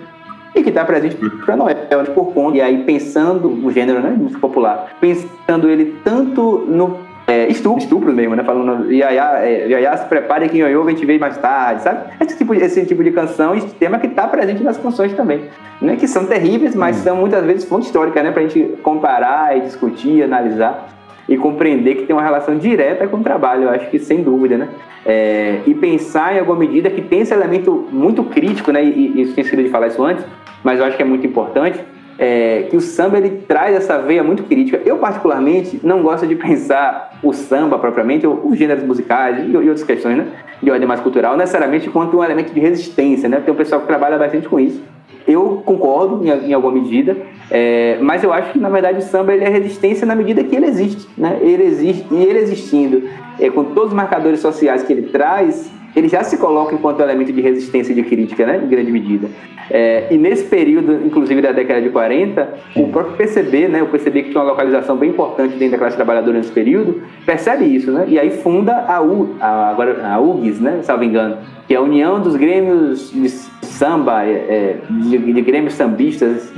e 0.54 0.62
que 0.62 0.68
está 0.68 0.84
presente 0.84 1.16
para 1.44 1.56
Noel, 1.56 1.76
por 2.14 2.32
conta. 2.32 2.58
E 2.58 2.60
aí, 2.60 2.84
pensando 2.84 3.48
o 3.48 3.70
gênero, 3.72 4.00
né, 4.00 4.10
música 4.10 4.40
popular, 4.40 4.94
pensando 5.00 5.68
ele 5.68 5.96
tanto 6.04 6.64
no 6.68 6.98
é, 7.26 7.48
estupro, 7.48 7.78
estupro 7.78 8.12
mesmo, 8.12 8.36
né? 8.36 8.44
Falando, 8.44 8.90
Yaya, 8.92 9.38
é, 9.42 9.66
Yaya 9.66 9.96
se 9.96 10.06
prepare 10.06 10.48
que 10.48 10.58
Ioiô 10.58 10.84
vem 10.84 10.94
te 10.94 11.06
ver 11.06 11.18
mais 11.18 11.38
tarde, 11.38 11.82
sabe? 11.82 12.10
Esse 12.20 12.36
tipo, 12.36 12.54
esse 12.54 12.84
tipo 12.84 13.02
de 13.02 13.10
canção 13.12 13.56
e 13.56 13.62
tema 13.62 13.98
que 13.98 14.06
está 14.06 14.28
presente 14.28 14.62
nas 14.62 14.76
canções 14.76 15.14
também, 15.14 15.44
né? 15.80 15.96
Que 15.96 16.06
são 16.06 16.26
terríveis, 16.26 16.74
mas 16.74 16.98
hum. 16.98 17.02
são 17.02 17.16
muitas 17.16 17.44
vezes 17.44 17.64
fonte 17.64 17.86
histórica, 17.86 18.22
né? 18.22 18.30
Pra 18.30 18.42
gente 18.42 18.76
comparar 18.82 19.56
e 19.56 19.62
discutir, 19.62 20.22
analisar 20.22 20.88
e 21.26 21.38
compreender 21.38 21.94
que 21.94 22.06
tem 22.06 22.14
uma 22.14 22.22
relação 22.22 22.58
direta 22.58 23.06
com 23.08 23.16
o 23.16 23.22
trabalho, 23.22 23.64
eu 23.64 23.70
acho 23.70 23.88
que 23.88 23.98
sem 23.98 24.22
dúvida, 24.22 24.58
né? 24.58 24.68
É, 25.06 25.60
e 25.66 25.74
pensar 25.74 26.36
em 26.36 26.38
alguma 26.38 26.58
medida 26.58 26.90
que 26.90 27.00
tem 27.00 27.20
esse 27.20 27.32
elemento 27.32 27.88
muito 27.90 28.22
crítico, 28.24 28.70
né? 28.70 28.84
E, 28.84 29.12
e 29.14 29.22
eu 29.22 29.32
tinha 29.32 29.62
de 29.62 29.70
falar 29.70 29.86
isso 29.86 30.02
antes, 30.04 30.24
mas 30.62 30.78
eu 30.78 30.84
acho 30.84 30.96
que 30.96 31.02
é 31.02 31.06
muito 31.06 31.26
importante, 31.26 31.80
é, 32.18 32.66
que 32.70 32.76
o 32.76 32.80
samba 32.80 33.18
ele 33.18 33.42
traz 33.46 33.74
essa 33.74 33.98
veia 33.98 34.22
muito 34.22 34.44
crítica. 34.44 34.80
Eu, 34.84 34.98
particularmente, 34.98 35.80
não 35.82 36.02
gosto 36.02 36.26
de 36.26 36.36
pensar 36.36 37.18
o 37.22 37.32
samba 37.32 37.78
propriamente, 37.78 38.26
ou 38.26 38.48
os 38.48 38.58
gêneros 38.58 38.84
musicais 38.84 39.38
e, 39.38 39.50
e 39.50 39.56
outras 39.56 39.82
questões 39.82 40.16
né, 40.16 40.26
de 40.62 40.70
ordem 40.70 40.86
mais 40.86 41.00
cultural, 41.00 41.36
necessariamente 41.36 41.90
quanto 41.90 42.16
um 42.16 42.24
elemento 42.24 42.52
de 42.52 42.60
resistência. 42.60 43.28
Né? 43.28 43.40
Tem 43.40 43.52
um 43.52 43.56
pessoal 43.56 43.80
que 43.80 43.86
trabalha 43.86 44.18
bastante 44.18 44.48
com 44.48 44.60
isso. 44.60 44.82
Eu 45.26 45.62
concordo 45.64 46.22
em, 46.24 46.50
em 46.50 46.52
alguma 46.52 46.72
medida, 46.72 47.16
é, 47.50 47.98
mas 48.00 48.22
eu 48.22 48.32
acho 48.32 48.52
que, 48.52 48.58
na 48.58 48.68
verdade, 48.68 48.98
o 48.98 49.02
samba 49.02 49.32
ele 49.32 49.44
é 49.44 49.48
resistência 49.48 50.06
na 50.06 50.14
medida 50.14 50.44
que 50.44 50.54
ele 50.54 50.66
existe. 50.66 51.08
Né? 51.16 51.38
Ele 51.40 51.64
existe 51.64 52.06
e 52.10 52.22
ele 52.22 52.38
existindo, 52.40 53.08
é, 53.40 53.50
com 53.50 53.64
todos 53.64 53.88
os 53.88 53.94
marcadores 53.94 54.40
sociais 54.40 54.82
que 54.82 54.92
ele 54.92 55.08
traz, 55.08 55.70
ele 55.94 56.08
já 56.08 56.22
se 56.24 56.36
coloca 56.36 56.74
enquanto 56.74 57.00
elemento 57.00 57.32
de 57.32 57.40
resistência 57.40 57.92
e 57.92 57.94
de 57.94 58.02
crítica, 58.02 58.44
né, 58.46 58.60
em 58.62 58.68
grande 58.68 58.90
medida. 58.90 59.28
É, 59.70 60.08
e 60.10 60.18
nesse 60.18 60.44
período, 60.44 61.06
inclusive 61.06 61.40
da 61.40 61.52
década 61.52 61.80
de 61.80 61.88
40, 61.88 62.54
o 62.76 62.88
próprio 62.88 63.16
PCB, 63.16 63.68
né, 63.68 63.82
o 63.82 63.86
PCB 63.86 64.24
que 64.24 64.30
tinha 64.30 64.42
uma 64.42 64.50
localização 64.50 64.96
bem 64.96 65.10
importante 65.10 65.56
dentro 65.56 65.72
da 65.72 65.78
classe 65.78 65.96
trabalhadora 65.96 66.36
nesse 66.36 66.52
período, 66.52 67.02
percebe 67.24 67.64
isso, 67.64 67.90
né, 67.90 68.04
e 68.08 68.18
aí 68.18 68.30
funda 68.30 68.84
a, 68.86 69.00
U, 69.00 69.36
a, 69.40 69.70
agora, 69.70 70.06
a 70.06 70.20
UGS, 70.20 70.60
né, 70.60 70.80
salvo 70.82 71.04
engano, 71.04 71.38
que 71.66 71.74
é 71.74 71.76
a 71.76 71.80
União 71.80 72.20
dos 72.20 72.36
Grêmios 72.36 73.10
de 73.10 73.28
Samba, 73.28 74.24
é, 74.24 74.30
é 74.30 74.76
de, 74.90 75.18
de, 75.18 75.40
Grêmios 75.40 75.74
Sambistas, 75.74 76.52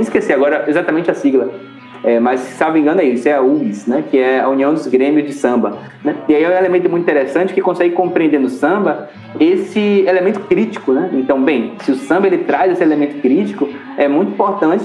esqueci 0.00 0.32
agora 0.32 0.64
exatamente 0.68 1.10
a 1.10 1.14
sigla, 1.14 1.50
É, 2.04 2.18
mas, 2.18 2.40
se 2.40 2.64
não 2.64 2.72
me 2.72 2.80
engano, 2.80 3.00
é 3.00 3.04
isso, 3.04 3.28
é 3.28 3.34
a 3.34 3.40
UBS, 3.40 3.86
né? 3.86 4.02
Que 4.10 4.18
é 4.18 4.40
a 4.40 4.48
União 4.48 4.74
dos 4.74 4.86
Grêmios 4.86 5.26
de 5.26 5.32
Samba. 5.32 5.78
Né? 6.04 6.16
E 6.28 6.34
aí 6.34 6.42
é 6.42 6.48
um 6.48 6.52
elemento 6.52 6.90
muito 6.90 7.02
interessante 7.02 7.54
que 7.54 7.60
consegue 7.60 7.94
compreender 7.94 8.40
no 8.40 8.48
samba 8.48 9.08
esse 9.38 10.04
elemento 10.06 10.40
crítico, 10.40 10.92
né? 10.92 11.10
Então, 11.12 11.40
bem, 11.40 11.74
se 11.80 11.92
o 11.92 11.94
samba 11.94 12.26
ele 12.26 12.38
traz 12.38 12.72
esse 12.72 12.82
elemento 12.82 13.20
crítico, 13.20 13.68
é 13.96 14.08
muito 14.08 14.32
importante 14.32 14.84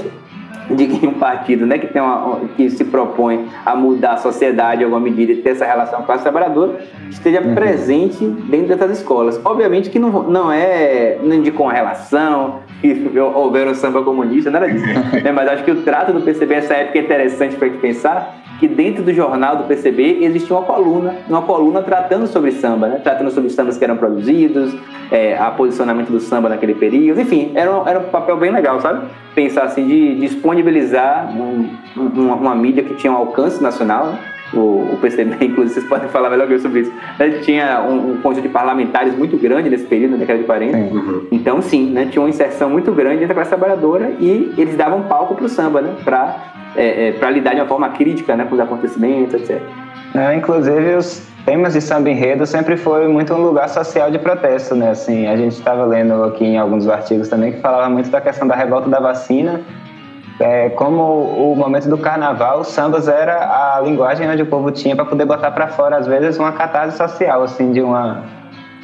de 0.70 0.88
que 0.88 1.08
um 1.08 1.14
partido 1.14 1.66
né, 1.66 1.78
que, 1.78 1.88
tem 1.88 2.02
uma, 2.02 2.42
que 2.56 2.70
se 2.70 2.84
propõe 2.86 3.48
a 3.66 3.76
mudar 3.76 4.14
a 4.14 4.18
sociedade 4.18 4.82
em 4.82 4.86
alguma 4.86 5.02
medida 5.02 5.32
e 5.32 5.38
ter 5.38 5.52
essa 5.52 5.66
relação 5.66 5.98
com 5.98 6.04
a 6.04 6.06
classe 6.06 6.24
trabalhadora 6.24 6.80
esteja 7.10 7.42
uhum. 7.42 7.56
presente 7.56 8.26
dentro 8.26 8.68
dessas 8.68 9.00
escolas. 9.00 9.40
Obviamente 9.44 9.90
que 9.90 10.00
não, 10.00 10.24
não 10.24 10.52
é, 10.52 11.18
não 11.24 11.36
indica 11.36 11.62
uma 11.62 11.74
relação, 11.74 12.60
que 12.82 13.12
houver 13.20 13.68
um 13.68 13.74
samba 13.74 14.04
comunista, 14.04 14.52
nada 14.52 14.68
disso. 14.70 14.86
né? 15.24 15.32
Mas 15.32 15.50
acho 15.50 15.64
que 15.64 15.72
o 15.72 15.82
trato 15.84 16.14
do 16.14 16.22
PCB 16.22 16.56
nessa 16.56 16.74
época 16.74 17.00
é 17.00 17.02
interessante 17.02 17.56
para 17.56 17.68
a 17.68 17.70
gente 17.70 17.82
pensar 17.82 18.47
que 18.60 18.68
dentro 18.68 19.04
do 19.04 19.14
jornal 19.14 19.58
do 19.58 19.64
PCB 19.66 20.24
existia 20.24 20.56
uma 20.56 20.66
coluna, 20.66 21.16
uma 21.28 21.42
coluna 21.42 21.82
tratando 21.82 22.28
sobre 22.28 22.52
samba, 22.52 22.88
né? 22.88 23.00
tratando 23.04 23.30
sobre 23.32 23.48
os 23.48 23.56
sambas 23.56 23.78
que 23.78 23.84
eram 23.84 23.98
produzidos, 23.98 24.76
é, 25.12 25.38
a 25.38 25.52
posicionamento 25.52 26.10
do 26.10 26.20
samba 26.20 26.50
naquele 26.50 26.76
período, 26.76 27.22
enfim, 27.22 27.52
era 27.56 27.72
um, 27.72 27.88
era 27.88 28.00
um 28.00 28.04
papel 28.04 28.38
bem 28.38 28.52
legal, 28.52 28.82
sabe? 28.82 29.08
Pensar 29.36 29.64
assim 29.64 29.86
de 29.88 30.16
disponibilizar 30.16 31.30
um, 31.36 31.70
uma, 31.96 32.36
uma 32.36 32.56
mídia 32.56 32.84
que 32.84 32.96
tinha 32.96 33.14
um 33.14 33.18
alcance 33.18 33.62
nacional, 33.62 34.08
né? 34.08 34.20
o, 34.54 34.94
o 34.94 34.98
PCB, 35.02 35.38
inclusive, 35.46 35.74
vocês 35.74 35.86
podem 35.88 36.10
falar 36.10 36.30
melhor 36.30 36.48
que 36.48 36.54
eu 36.54 36.60
sobre 36.60 36.82
isso. 36.82 36.94
Né? 37.20 37.30
Tinha 37.42 37.82
um, 37.82 38.14
um, 38.14 38.18
conjunto 38.18 38.44
de 38.44 38.50
parlamentares 38.50 39.18
muito 39.18 39.38
grande 39.38 39.70
nesse 39.70 39.86
período, 39.86 40.12
na 40.12 40.18
década 40.18 40.40
de 40.40 40.46
40. 40.46 40.78
Uhum. 40.78 41.28
Então, 41.32 41.62
sim, 41.62 41.90
né? 41.90 42.08
tinha 42.10 42.22
uma 42.22 42.30
inserção 42.30 42.70
muito 42.70 42.92
grande 42.92 43.24
entre 43.24 43.32
a 43.32 43.36
classe 43.36 43.50
trabalhadora 43.50 44.14
e 44.20 44.54
eles 44.58 44.76
davam 44.76 45.04
palco 45.04 45.36
para 45.36 45.46
o 45.46 45.50
samba, 45.50 45.82
né? 45.82 45.96
Para 46.04 46.54
é, 46.78 47.08
é, 47.08 47.12
para 47.12 47.32
lidar 47.32 47.56
de 47.56 47.62
uma 47.62 47.68
forma 47.68 47.90
crítica 47.90 48.36
né, 48.36 48.46
com 48.46 48.56
os 48.56 48.62
acontecimentos, 48.62 49.34
etc. 49.34 49.62
É, 50.16 50.36
inclusive, 50.36 50.96
os 50.96 51.28
temas 51.44 51.74
de 51.74 51.82
samba 51.82 52.10
enredo 52.10 52.46
sempre 52.46 52.78
foi 52.78 53.08
muito 53.08 53.34
um 53.34 53.42
lugar 53.42 53.68
social 53.68 54.10
de 54.12 54.20
protesto, 54.20 54.76
né? 54.76 54.92
Assim, 54.92 55.28
a 55.28 55.36
gente 55.36 55.54
estava 55.54 55.84
lendo 55.86 56.24
aqui 56.24 56.46
em 56.46 56.58
alguns 56.58 56.88
artigos 56.88 57.28
também 57.28 57.52
que 57.54 57.60
falava 57.60 57.90
muito 57.90 58.10
da 58.10 58.22
questão 58.22 58.48
da 58.48 58.56
revolta 58.56 58.90
da 58.90 59.00
vacina, 59.00 59.62
é, 60.40 60.70
como 60.70 61.02
o 61.02 61.56
momento 61.56 61.90
do 61.90 61.98
carnaval, 61.98 62.60
o 62.60 62.64
sambas 62.64 63.08
era 63.08 63.76
a 63.76 63.82
linguagem 63.82 64.30
onde 64.30 64.44
o 64.44 64.46
povo 64.46 64.72
tinha 64.72 64.96
para 64.96 65.06
poder 65.06 65.26
botar 65.26 65.52
para 65.52 65.68
fora, 65.68 65.98
às 65.98 66.06
vezes, 66.06 66.38
uma 66.38 66.52
catarse 66.52 66.96
social, 66.96 67.42
assim, 67.44 67.72
de 67.72 67.82
uma 67.82 68.24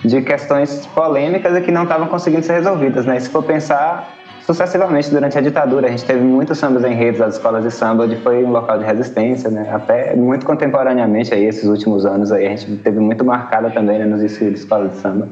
de 0.04 0.22
questões 0.22 0.86
polêmicas 0.88 1.56
e 1.56 1.62
que 1.62 1.72
não 1.72 1.84
estavam 1.84 2.08
conseguindo 2.08 2.44
ser 2.44 2.54
resolvidas, 2.54 3.06
né? 3.06 3.18
E 3.18 3.22
se 3.22 3.30
for 3.30 3.44
pensar, 3.44 4.10
sucessivamente 4.46 5.10
durante 5.10 5.38
a 5.38 5.42
ditadura. 5.42 5.88
A 5.88 5.92
gente 5.92 6.06
teve 6.06 6.22
muitos 6.22 6.58
sambas 6.58 6.84
em 6.84 6.94
redes, 6.94 7.22
as 7.22 7.36
escolas 7.36 7.64
de 7.64 7.72
samba, 7.72 8.04
onde 8.04 8.18
foi 8.18 8.44
um 8.44 8.52
local 8.52 8.78
de 8.78 8.86
resistência, 8.86 9.50
né? 9.50 9.70
Até 9.72 10.16
muito 10.16 10.46
contemporaneamente 10.46 11.34
aí, 11.34 11.46
esses 11.46 11.66
últimos 11.66 12.06
anos 12.06 12.32
aí, 12.32 12.48
a 12.48 12.50
gente 12.50 12.78
teve 12.78 13.00
muito 13.00 13.24
marcada 13.24 13.70
também 13.70 14.00
né, 14.00 14.06
nos 14.06 14.20
desfiles 14.20 14.54
de 14.54 14.60
escolas 14.60 14.92
de 14.92 14.98
samba. 14.98 15.30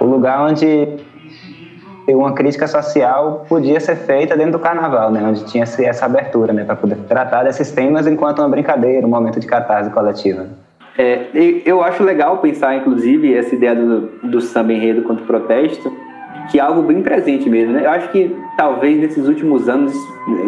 O 0.00 0.04
lugar 0.04 0.40
onde 0.40 0.88
uma 2.08 2.32
crítica 2.32 2.68
social 2.68 3.44
podia 3.48 3.80
ser 3.80 3.96
feita 3.96 4.36
dentro 4.36 4.52
do 4.52 4.58
carnaval, 4.58 5.10
né? 5.10 5.22
Onde 5.26 5.44
tinha 5.44 5.64
essa 5.64 6.04
abertura, 6.04 6.52
né? 6.52 6.64
Para 6.64 6.76
poder 6.76 6.96
tratar 7.08 7.42
desses 7.44 7.72
temas 7.72 8.06
enquanto 8.06 8.38
uma 8.38 8.48
brincadeira, 8.48 9.06
um 9.06 9.10
momento 9.10 9.40
de 9.40 9.46
catarse 9.46 9.90
coletiva. 9.90 10.46
É, 10.98 11.26
eu 11.66 11.82
acho 11.82 12.02
legal 12.02 12.38
pensar, 12.38 12.74
inclusive, 12.76 13.34
essa 13.34 13.54
ideia 13.54 13.74
do, 13.74 14.00
do 14.22 14.40
samba 14.40 14.72
enredo 14.72 15.02
contra 15.02 15.22
o 15.22 15.26
protesto, 15.26 15.92
que 16.50 16.58
é 16.58 16.62
algo 16.62 16.82
bem 16.82 17.02
presente 17.02 17.48
mesmo. 17.48 17.74
Né? 17.74 17.84
Eu 17.84 17.90
acho 17.90 18.10
que 18.10 18.34
talvez 18.56 18.98
nesses 18.98 19.26
últimos 19.26 19.68
anos 19.68 19.92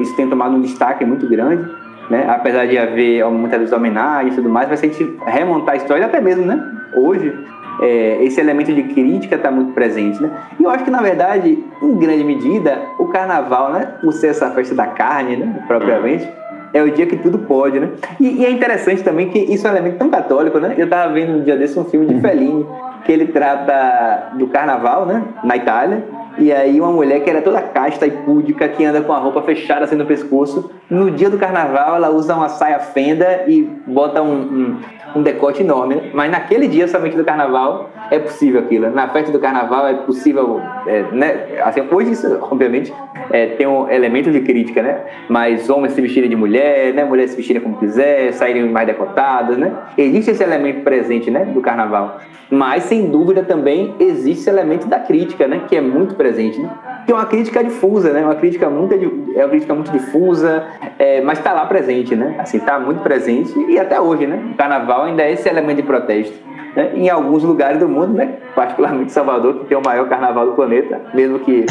isso 0.01 0.15
tenha 0.17 0.29
tomado 0.29 0.57
um 0.57 0.61
destaque 0.61 1.05
muito 1.05 1.29
grande, 1.29 1.69
né? 2.11 2.27
apesar 2.29 2.67
de 2.67 2.79
haver 2.79 3.25
muitas 3.27 3.59
vezes 3.59 3.75
homenagens 3.75 4.35
e 4.35 4.37
tudo 4.37 4.49
mais, 4.49 4.69
mas 4.69 4.81
se 4.81 4.87
a 4.87 4.89
gente 4.89 5.17
remontar 5.27 5.75
a 5.75 5.77
história, 5.77 6.07
até 6.07 6.21
mesmo 6.21 6.45
né? 6.45 6.63
hoje, 6.95 7.33
é, 7.81 8.23
esse 8.25 8.41
elemento 8.41 8.73
de 8.75 8.83
crítica 8.83 9.37
está 9.37 9.51
muito 9.51 9.73
presente. 9.73 10.21
Né? 10.21 10.31
E 10.59 10.65
eu 10.65 10.71
acho 10.71 10.85
que, 10.85 10.91
na 10.91 11.01
verdade, 11.01 11.65
em 11.83 11.97
grande 11.97 12.25
medida, 12.25 12.81
o 12.99 13.07
carnaval, 13.07 13.73
né? 13.73 13.95
por 14.01 14.13
ser 14.13 14.29
essa 14.29 14.51
festa 14.51 14.75
da 14.75 14.87
carne, 14.87 15.37
né? 15.37 15.65
propriamente, 15.67 16.29
é 16.73 16.83
o 16.83 16.91
dia 16.91 17.07
que 17.07 17.17
tudo 17.17 17.39
pode, 17.39 17.81
né? 17.81 17.91
E, 18.21 18.43
e, 18.43 18.45
é 18.45 18.51
interessante 18.51 19.03
também 19.03 19.31
que 19.31 19.39
isso 19.39 19.67
é 19.67 19.71
um 19.71 19.75
elemento 19.75 19.99
tão 19.99 20.11
católico, 20.11 20.59
né? 20.59 20.75
Eu 20.77 20.85
estava 20.85 21.13
vendo 21.13 21.39
um 21.39 21.43
dia 21.43 21.57
desse 21.57 21.79
um 21.79 21.85
filme 21.85 22.07
de 22.07 22.21
Fellini, 22.21 22.67
que 23.09 23.13
ele 23.13 23.29
trata 23.29 24.33
do 24.35 24.49
carnaval, 24.49 25.07
né? 25.07 25.25
Na 25.43 25.57
Itália. 25.57 26.05
E 26.37 26.53
aí 26.53 26.79
uma 26.79 26.93
mulher 26.93 27.25
que 27.25 27.31
era 27.31 27.41
toda 27.41 27.63
casta 27.63 28.07
e 28.07 28.11
púdica, 28.11 28.69
que 28.69 28.85
anda 28.85 29.01
com 29.01 29.15
a 29.15 29.19
roupa 29.19 29.41
fechada 29.41 29.87
assim 29.87 29.97
no 29.97 30.05
pescoço, 30.05 30.71
no 30.91 31.11
dia 31.11 31.31
do 31.31 31.39
carnaval 31.39 31.97
ela 31.97 32.11
usa 32.11 32.37
uma 32.37 32.51
saia 32.51 32.79
fenda 32.79 33.45
e 33.49 33.63
bota 33.87 34.23
um, 34.23 34.35
um, 34.35 34.81
um 35.15 35.23
decote 35.23 35.63
enorme. 35.63 35.97
Né? 35.97 36.11
Mas 36.13 36.31
naquele 36.31 36.69
dia 36.69 36.89
somente 36.89 37.17
do 37.17 37.25
carnaval 37.25 37.91
é 38.11 38.19
possível 38.19 38.61
aquilo. 38.61 38.91
Na 38.91 39.09
festa 39.09 39.31
do 39.31 39.39
carnaval 39.39 39.87
é 39.87 39.95
possível, 39.95 40.61
é, 40.87 41.03
né? 41.13 41.61
Assim, 41.63 41.83
hoje 41.91 42.13
isso, 42.13 42.39
obviamente, 42.41 42.93
é, 43.31 43.47
tem 43.47 43.67
um 43.67 43.89
elemento 43.91 44.31
de 44.31 44.41
crítica, 44.41 44.83
né? 44.83 45.01
Mas 45.29 45.69
homens 45.69 45.93
se 45.93 46.01
vestirem 46.01 46.29
de 46.29 46.37
mulher, 46.37 46.95
né? 46.95 47.05
Mulheres 47.05 47.33
se 47.33 47.37
vestirem 47.37 47.61
como 47.63 47.77
quiser, 47.77 48.33
saírem 48.33 48.69
mais 48.71 48.87
decotadas, 48.87 49.57
né? 49.57 49.73
Existe 49.97 50.31
esse 50.31 50.43
elemento 50.43 50.83
presente, 50.83 51.31
né? 51.31 51.45
Do 51.45 51.61
carnaval. 51.61 52.19
Mas, 52.51 52.85
sem 52.85 53.11
dúvida, 53.11 53.43
também 53.43 53.95
existe 54.01 54.41
esse 54.41 54.51
elemento 54.51 54.87
da 54.87 54.99
crítica, 54.99 55.47
né? 55.47 55.63
Que 55.69 55.77
é 55.77 55.81
muito 55.81 56.15
presente, 56.15 56.59
né? 56.59 56.71
É 57.09 57.13
uma 57.15 57.25
crítica 57.25 57.65
difusa, 57.65 58.13
né? 58.13 58.23
Uma 58.23 58.35
crítica 58.35 58.69
muito, 58.69 58.95
é 59.35 59.41
uma 59.41 59.49
crítica 59.49 59.75
muito 59.75 59.91
difusa, 59.91 60.67
é, 60.99 61.23
mas 61.23 61.39
está 61.39 61.55
lá 61.55 61.65
presente, 61.65 62.15
né? 62.15 62.37
Assim, 62.39 62.59
está 62.59 62.79
muito 62.79 63.03
presente 63.03 63.59
e 63.67 63.79
até 63.79 63.99
hoje, 63.99 64.27
né? 64.27 64.51
O 64.53 64.57
carnaval 64.57 65.05
ainda 65.05 65.23
é 65.23 65.33
esse 65.33 65.49
elemento 65.49 65.79
de 65.79 65.85
protesto 65.85 66.49
né, 66.79 66.93
em 66.95 67.09
alguns 67.09 67.43
lugares 67.43 67.81
do 67.81 67.89
mundo, 67.89 68.13
né, 68.13 68.35
particularmente 68.55 69.11
Salvador, 69.11 69.61
que 69.61 69.67
tem 69.67 69.77
o 69.77 69.83
maior 69.85 70.09
carnaval 70.09 70.47
do 70.47 70.53
planeta, 70.53 71.01
mesmo 71.13 71.41
que 71.41 71.67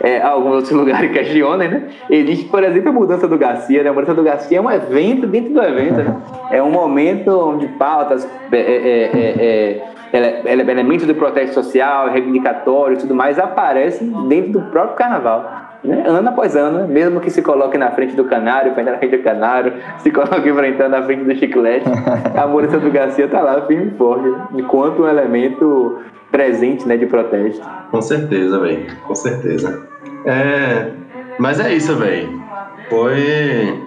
é, 0.00 0.20
alguns 0.20 0.56
outros 0.56 0.72
lugares 0.72 1.10
questionem, 1.12 1.68
né, 1.68 1.88
existe, 2.10 2.44
por 2.46 2.62
exemplo, 2.62 2.90
a 2.90 2.92
mudança 2.92 3.26
do 3.26 3.38
Garcia. 3.38 3.82
Né, 3.82 3.88
a 3.88 3.92
mudança 3.92 4.14
do 4.14 4.22
Garcia 4.22 4.58
é 4.58 4.60
um 4.60 4.70
evento 4.70 5.26
dentro 5.26 5.54
do 5.54 5.62
evento, 5.62 5.96
né, 5.96 6.16
é 6.50 6.62
um 6.62 6.70
momento 6.70 7.30
onde 7.30 7.66
pautas, 7.68 8.28
é, 8.52 8.58
é, 8.58 9.10
é, 9.14 9.82
elementos 10.14 11.06
do 11.06 11.14
protesto 11.14 11.54
social, 11.54 12.08
reivindicatório 12.08 12.96
e 12.96 13.00
tudo 13.00 13.14
mais 13.14 13.38
aparecem 13.38 14.10
dentro 14.28 14.52
do 14.52 14.62
próprio 14.70 14.96
carnaval 14.96 15.64
né? 15.84 16.04
ano 16.06 16.28
após 16.28 16.56
ano, 16.56 16.88
mesmo 16.88 17.20
que 17.20 17.30
se 17.30 17.42
coloque 17.42 17.76
na 17.76 17.90
frente 17.90 18.16
do 18.16 18.24
canário, 18.24 18.72
para 18.72 18.82
entrar 18.82 18.92
na 18.92 18.98
frente 18.98 19.16
do 19.16 19.22
canário, 19.22 19.72
se 19.98 20.10
coloque 20.10 20.48
entrar 20.48 20.88
na 20.88 21.02
frente 21.02 21.24
do 21.24 21.34
chiclete, 21.36 21.86
a 22.34 22.46
Maurícia 22.46 22.78
do 22.78 22.90
Garcia 22.90 23.26
está 23.26 23.40
lá 23.42 23.66
firme 23.66 23.92
e 23.92 23.98
forte, 23.98 24.28
enquanto 24.54 25.02
um 25.02 25.08
elemento 25.08 25.98
presente 26.30 26.88
né, 26.88 26.96
de 26.96 27.06
protesto. 27.06 27.64
Com 27.90 28.00
certeza, 28.00 28.58
velho, 28.58 28.86
com 29.06 29.14
certeza. 29.14 29.86
É, 30.24 30.90
mas 31.38 31.60
é 31.60 31.72
isso, 31.72 31.94
velho. 31.96 32.42
Foi 32.88 33.78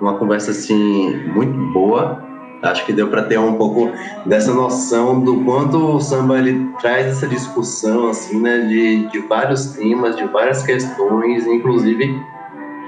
uma 0.00 0.18
conversa 0.18 0.50
assim 0.50 1.16
muito 1.32 1.56
boa 1.72 2.31
acho 2.62 2.86
que 2.86 2.92
deu 2.92 3.08
para 3.08 3.22
ter 3.22 3.38
um 3.38 3.54
pouco 3.54 3.90
dessa 4.24 4.54
noção 4.54 5.20
do 5.20 5.42
quanto 5.44 5.96
o 5.96 6.00
samba 6.00 6.38
ele 6.38 6.68
traz 6.80 7.06
essa 7.06 7.26
discussão 7.26 8.08
assim, 8.08 8.40
né, 8.40 8.60
de, 8.60 9.08
de 9.08 9.18
vários 9.20 9.66
temas, 9.72 10.16
de 10.16 10.24
várias 10.24 10.62
questões, 10.62 11.46
inclusive 11.46 12.14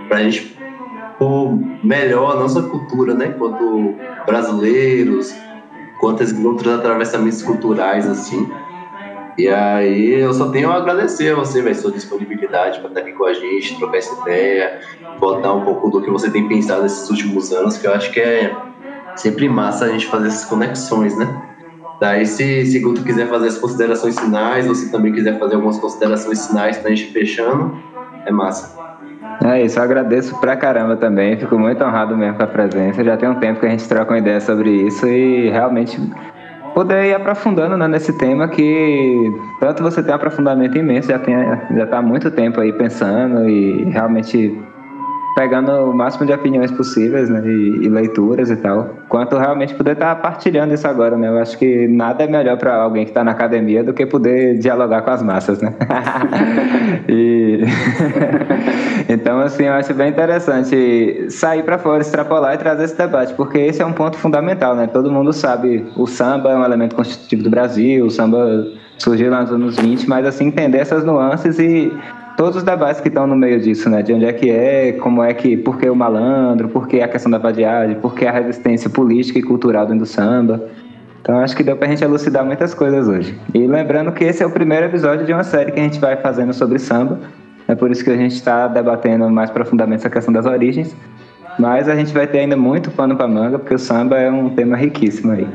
para 0.09 0.19
a 0.19 0.23
gente 0.23 0.57
pôr 1.19 1.59
melhor 1.83 2.37
a 2.37 2.41
nossa 2.41 2.63
cultura, 2.63 3.15
né, 3.15 3.35
quanto 3.39 3.95
brasileiros, 4.27 5.35
quantos 5.99 6.33
outros 6.45 6.73
atravessamentos 6.73 7.43
culturais 7.43 8.09
assim. 8.09 8.49
E 9.37 9.49
aí 9.49 10.21
eu 10.21 10.33
só 10.33 10.49
tenho 10.51 10.71
a 10.71 10.77
agradecer 10.77 11.33
a 11.33 11.35
você, 11.35 11.61
velho, 11.61 11.75
sua 11.75 11.91
disponibilidade 11.91 12.79
para 12.79 12.89
estar 12.89 13.01
aqui 13.01 13.13
com 13.13 13.25
a 13.25 13.33
gente, 13.33 13.77
trocar 13.79 13.99
essa 13.99 14.21
ideia, 14.23 14.81
botar 15.19 15.53
um 15.53 15.65
pouco 15.65 15.91
do 15.91 16.01
que 16.01 16.09
você 16.09 16.31
tem 16.31 16.47
pensado 16.47 16.83
nesses 16.85 17.11
últimos 17.11 17.53
anos, 17.53 17.77
que 17.77 17.87
eu 17.87 17.93
acho 17.93 18.13
que 18.13 18.21
é 18.21 18.55
sempre 19.17 19.49
massa 19.49 19.87
a 19.87 19.89
gente 19.89 20.07
fazer 20.07 20.29
essas 20.29 20.45
conexões, 20.45 21.17
né? 21.17 21.43
Daí, 22.01 22.27
se, 22.27 22.67
se 22.67 22.79
Guto 22.81 23.03
quiser 23.03 23.29
fazer 23.29 23.49
as 23.49 23.59
considerações 23.59 24.19
finais, 24.19 24.67
se 24.77 24.91
também 24.91 25.13
quiser 25.13 25.39
fazer 25.39 25.55
algumas 25.55 25.79
considerações 25.79 26.47
finais 26.47 26.77
pra 26.77 26.91
gente 26.91 27.07
fechando, 27.13 27.77
é 28.27 28.33
massa. 28.33 28.83
É 29.45 29.63
isso, 29.63 29.79
eu 29.79 29.83
agradeço 29.83 30.39
pra 30.41 30.57
caramba 30.57 30.97
também, 30.97 31.37
fico 31.37 31.59
muito 31.59 31.83
honrado 31.85 32.17
mesmo 32.17 32.37
com 32.37 32.43
a 32.43 32.47
presença. 32.47 33.05
Já 33.05 33.17
tem 33.17 33.29
um 33.29 33.35
tempo 33.37 33.61
que 33.61 33.67
a 33.67 33.71
gente 33.71 33.89
troca 33.89 34.13
uma 34.13 34.19
ideia 34.19 34.41
sobre 34.41 34.71
isso 34.71 35.07
e 35.07 35.51
realmente 35.51 36.01
poder 36.75 37.07
ir 37.07 37.15
aprofundando 37.15 37.77
né, 37.77 37.87
nesse 37.87 38.13
tema 38.19 38.49
que 38.49 39.33
tanto 39.61 39.83
você 39.83 40.03
tem 40.03 40.13
um 40.13 40.17
aprofundamento 40.17 40.77
imenso, 40.77 41.09
já 41.09 41.19
tem 41.19 41.35
já 41.35 41.85
está 41.85 41.99
há 41.99 42.03
muito 42.03 42.31
tempo 42.31 42.61
aí 42.61 42.73
pensando 42.73 43.49
e 43.49 43.85
realmente 43.85 44.59
pegando 45.35 45.73
o 45.73 45.93
máximo 45.93 46.25
de 46.25 46.33
opiniões 46.33 46.71
possíveis, 46.71 47.29
né, 47.29 47.43
e, 47.45 47.85
e 47.85 47.89
leituras 47.89 48.51
e 48.51 48.57
tal, 48.57 48.91
quanto 49.09 49.37
realmente 49.37 49.75
poder 49.75 49.93
estar 49.93 50.15
tá 50.15 50.21
partilhando 50.21 50.73
isso 50.73 50.87
agora, 50.87 51.17
né? 51.17 51.29
Eu 51.29 51.39
acho 51.39 51.59
que 51.59 51.89
nada 51.89 52.25
é 52.25 52.27
melhor 52.27 52.57
para 52.57 52.77
alguém 52.77 53.05
que 53.05 53.11
está 53.11 53.25
na 53.25 53.33
academia 53.33 53.83
do 53.83 53.93
que 53.93 54.07
poder 54.07 54.59
dialogar 54.59 55.03
com 55.03 55.11
as 55.11 55.23
massas, 55.23 55.61
né? 55.61 55.75
e 57.09 57.61
então 59.09 59.41
assim, 59.41 59.65
eu 59.65 59.73
acho 59.73 59.93
bem 59.93 60.11
interessante 60.11 61.27
sair 61.31 61.63
para 61.65 61.79
fora, 61.79 62.01
extrapolar 62.01 62.55
e 62.55 62.59
trazer 62.59 62.85
esse 62.85 62.97
debate, 62.97 63.35
porque 63.35 63.59
esse 63.59 63.83
é 63.83 63.87
um 63.87 63.93
ponto 63.93 64.17
fundamental, 64.17 64.77
né? 64.77 64.87
Todo 64.87 65.11
mundo 65.11 65.33
sabe, 65.33 65.85
o 65.97 66.07
samba 66.07 66.51
é 66.51 66.57
um 66.57 66.65
elemento 66.65 66.95
constitutivo 66.95 67.43
do 67.43 67.51
Brasil, 67.51 68.07
o 68.07 68.11
samba 68.11 68.67
surgiu 68.97 69.31
nos 69.31 69.51
anos 69.51 69.77
20, 69.77 70.09
mas 70.09 70.25
assim 70.27 70.47
entender 70.47 70.79
essas 70.79 71.05
nuances 71.05 71.59
e 71.59 71.93
todos 72.37 72.57
os 72.57 72.63
debates 72.63 73.01
que 73.01 73.09
estão 73.09 73.27
no 73.27 73.37
meio 73.37 73.61
disso, 73.61 73.89
né? 73.89 74.03
De 74.03 74.13
onde 74.13 74.25
é 74.25 74.33
que 74.33 74.51
é, 74.51 74.93
como 74.93 75.23
é 75.23 75.33
que, 75.35 75.57
por 75.57 75.79
que 75.79 75.89
o 75.89 75.95
malandro, 75.95 76.69
por 76.69 76.87
que 76.89 77.01
a 77.01 77.09
questão 77.09 77.31
da 77.31 77.39
vadiagem, 77.39 77.97
por 77.97 78.15
que 78.15 78.27
a 78.27 78.33
resistência 78.33 78.91
política 78.91 79.39
e 79.39 79.43
cultural 79.43 79.87
dentro 79.87 80.01
do 80.01 80.07
samba. 80.07 80.63
Então 81.21 81.39
acho 81.39 81.57
que 81.57 81.63
deu 81.63 81.77
pra 81.77 81.89
gente 81.89 82.05
elucidar 82.05 82.45
muitas 82.45 82.75
coisas 82.75 83.09
hoje. 83.09 83.39
E 83.55 83.67
lembrando 83.67 84.13
que 84.13 84.25
esse 84.25 84.43
é 84.43 84.47
o 84.47 84.51
primeiro 84.51 84.87
episódio 84.87 85.25
de 85.25 85.33
uma 85.33 85.45
série 85.45 85.73
que 85.73 85.81
a 85.81 85.83
gente 85.83 85.99
vai 85.99 86.17
fazendo 86.17 86.53
sobre 86.53 86.79
samba. 86.79 87.19
É 87.67 87.75
por 87.75 87.91
isso 87.91 88.05
que 88.05 88.11
a 88.11 88.17
gente 88.17 88.35
está 88.35 88.69
debatendo 88.69 89.29
mais 89.31 89.51
profundamente 89.51 90.01
essa 90.01 90.11
questão 90.11 90.35
das 90.35 90.45
origens. 90.45 90.95
Mas 91.59 91.89
a 91.89 91.95
gente 91.95 92.13
vai 92.13 92.27
ter 92.27 92.41
ainda 92.41 92.57
muito 92.57 92.91
pano 92.91 93.17
para 93.17 93.29
manga, 93.29 93.59
porque 93.59 93.75
o 93.75 93.79
samba 93.79 94.19
é 94.19 94.31
um 94.31 94.51
tema 94.51 94.77
riquíssimo 94.77 95.33
aí. 95.33 95.47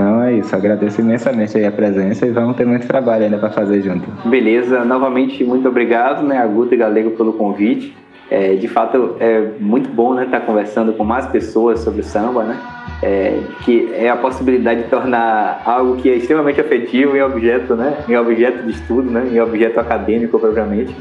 Então 0.00 0.22
é 0.22 0.32
isso, 0.32 0.56
agradeço 0.56 1.02
imensamente 1.02 1.62
a 1.62 1.70
presença 1.70 2.26
e 2.26 2.30
vamos 2.30 2.56
ter 2.56 2.66
muito 2.66 2.86
trabalho 2.86 3.24
ainda 3.24 3.36
para 3.36 3.50
fazer 3.50 3.82
junto. 3.82 4.10
Beleza, 4.26 4.82
novamente 4.82 5.44
muito 5.44 5.68
obrigado, 5.68 6.26
né, 6.26 6.38
a 6.38 6.46
Guto 6.46 6.72
e 6.72 6.76
Galego 6.78 7.10
pelo 7.10 7.34
convite. 7.34 7.94
É, 8.30 8.54
de 8.54 8.66
fato 8.66 9.16
é 9.20 9.50
muito 9.60 9.90
bom 9.90 10.14
né, 10.14 10.24
estar 10.24 10.40
tá 10.40 10.46
conversando 10.46 10.94
com 10.94 11.04
mais 11.04 11.26
pessoas 11.26 11.80
sobre 11.80 12.00
o 12.00 12.04
samba, 12.04 12.44
né? 12.44 12.58
É, 13.02 13.40
que 13.62 13.92
é 13.92 14.08
a 14.08 14.16
possibilidade 14.16 14.84
de 14.84 14.88
tornar 14.88 15.62
algo 15.66 15.96
que 15.96 16.08
é 16.08 16.16
extremamente 16.16 16.60
afetivo 16.60 17.16
em 17.16 17.22
objeto, 17.22 17.74
né? 17.74 17.98
Em 18.08 18.16
objeto 18.16 18.62
de 18.62 18.70
estudo, 18.70 19.10
né? 19.10 19.28
Em 19.30 19.40
objeto 19.40 19.80
acadêmico 19.80 20.38
propriamente. 20.38 20.94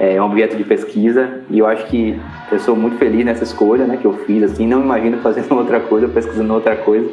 É 0.00 0.20
um 0.20 0.24
objeto 0.24 0.56
de 0.56 0.64
pesquisa 0.64 1.42
e 1.50 1.58
eu 1.58 1.66
acho 1.66 1.86
que 1.88 2.18
eu 2.50 2.58
sou 2.58 2.74
muito 2.74 2.96
feliz 2.96 3.22
nessa 3.22 3.44
escolha 3.44 3.84
né, 3.84 3.98
que 3.98 4.06
eu 4.06 4.14
fiz, 4.24 4.42
assim, 4.42 4.66
não 4.66 4.80
imagino 4.80 5.18
fazendo 5.18 5.52
outra 5.54 5.78
coisa, 5.78 6.08
pesquisando 6.08 6.54
outra 6.54 6.74
coisa. 6.74 7.06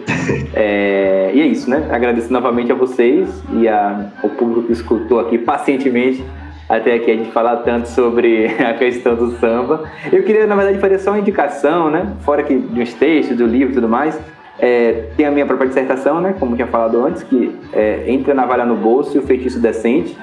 É, 0.54 1.32
e 1.34 1.42
é 1.42 1.46
isso, 1.46 1.70
né? 1.70 1.86
Agradeço 1.92 2.32
novamente 2.32 2.72
a 2.72 2.76
vocês 2.76 3.44
e 3.52 3.68
a, 3.68 4.06
ao 4.24 4.30
público 4.30 4.68
que 4.68 4.72
escutou 4.72 5.20
aqui 5.20 5.38
pacientemente 5.38 6.24
até 6.70 6.96
aqui 6.96 7.12
a 7.12 7.16
gente 7.16 7.32
falar 7.32 7.58
tanto 7.58 7.90
sobre 7.90 8.48
a 8.64 8.74
questão 8.74 9.16
do 9.16 9.32
samba. 9.38 9.84
Eu 10.10 10.24
queria, 10.24 10.48
na 10.48 10.56
verdade, 10.56 10.80
fazer 10.80 11.00
só 11.00 11.12
uma 11.12 11.20
indicação, 11.20 11.90
né? 11.90 12.14
Fora 12.22 12.42
que 12.42 12.54
uns 12.54 12.94
textos, 12.94 13.36
do 13.36 13.46
livro 13.46 13.72
e 13.72 13.76
tudo 13.76 13.90
mais. 13.90 14.18
É, 14.60 15.10
tem 15.16 15.26
a 15.26 15.32
minha 15.32 15.46
própria 15.46 15.68
dissertação, 15.68 16.20
né? 16.20 16.36
Como 16.40 16.56
tinha 16.56 16.68
falado 16.68 17.06
antes, 17.06 17.22
que 17.22 17.54
é 17.74 18.06
Entre 18.08 18.32
a 18.32 18.36
Navalha 18.36 18.66
no 18.66 18.76
Bolso 18.76 19.16
e 19.16 19.20
o 19.20 19.24
Feitiço 19.24 19.60
Decente 19.60 20.18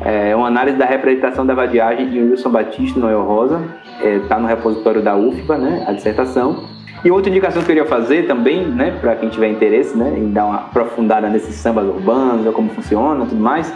é 0.00 0.34
uma 0.34 0.46
análise 0.46 0.76
da 0.76 0.84
representação 0.84 1.44
da 1.44 1.54
vadiagem 1.54 2.08
de 2.08 2.20
Wilson 2.20 2.50
Batista 2.50 3.00
Noel 3.00 3.22
Rosa. 3.22 3.60
Está 4.00 4.36
é, 4.36 4.38
no 4.38 4.46
repositório 4.46 5.02
da 5.02 5.16
UFBA, 5.16 5.58
né, 5.58 5.84
a 5.86 5.92
dissertação. 5.92 6.64
E 7.04 7.10
outra 7.10 7.30
indicação 7.30 7.62
que 7.62 7.70
eu 7.70 7.76
queria 7.76 7.88
fazer 7.88 8.26
também, 8.26 8.66
né, 8.66 8.96
para 9.00 9.14
quem 9.16 9.28
tiver 9.28 9.48
interesse 9.48 9.96
né, 9.96 10.14
em 10.16 10.32
dar 10.32 10.46
uma 10.46 10.56
aprofundada 10.56 11.28
nesses 11.28 11.54
sambas 11.54 11.86
urbanos, 11.86 12.52
como 12.54 12.68
funciona 12.70 13.24
tudo 13.24 13.40
mais, 13.40 13.72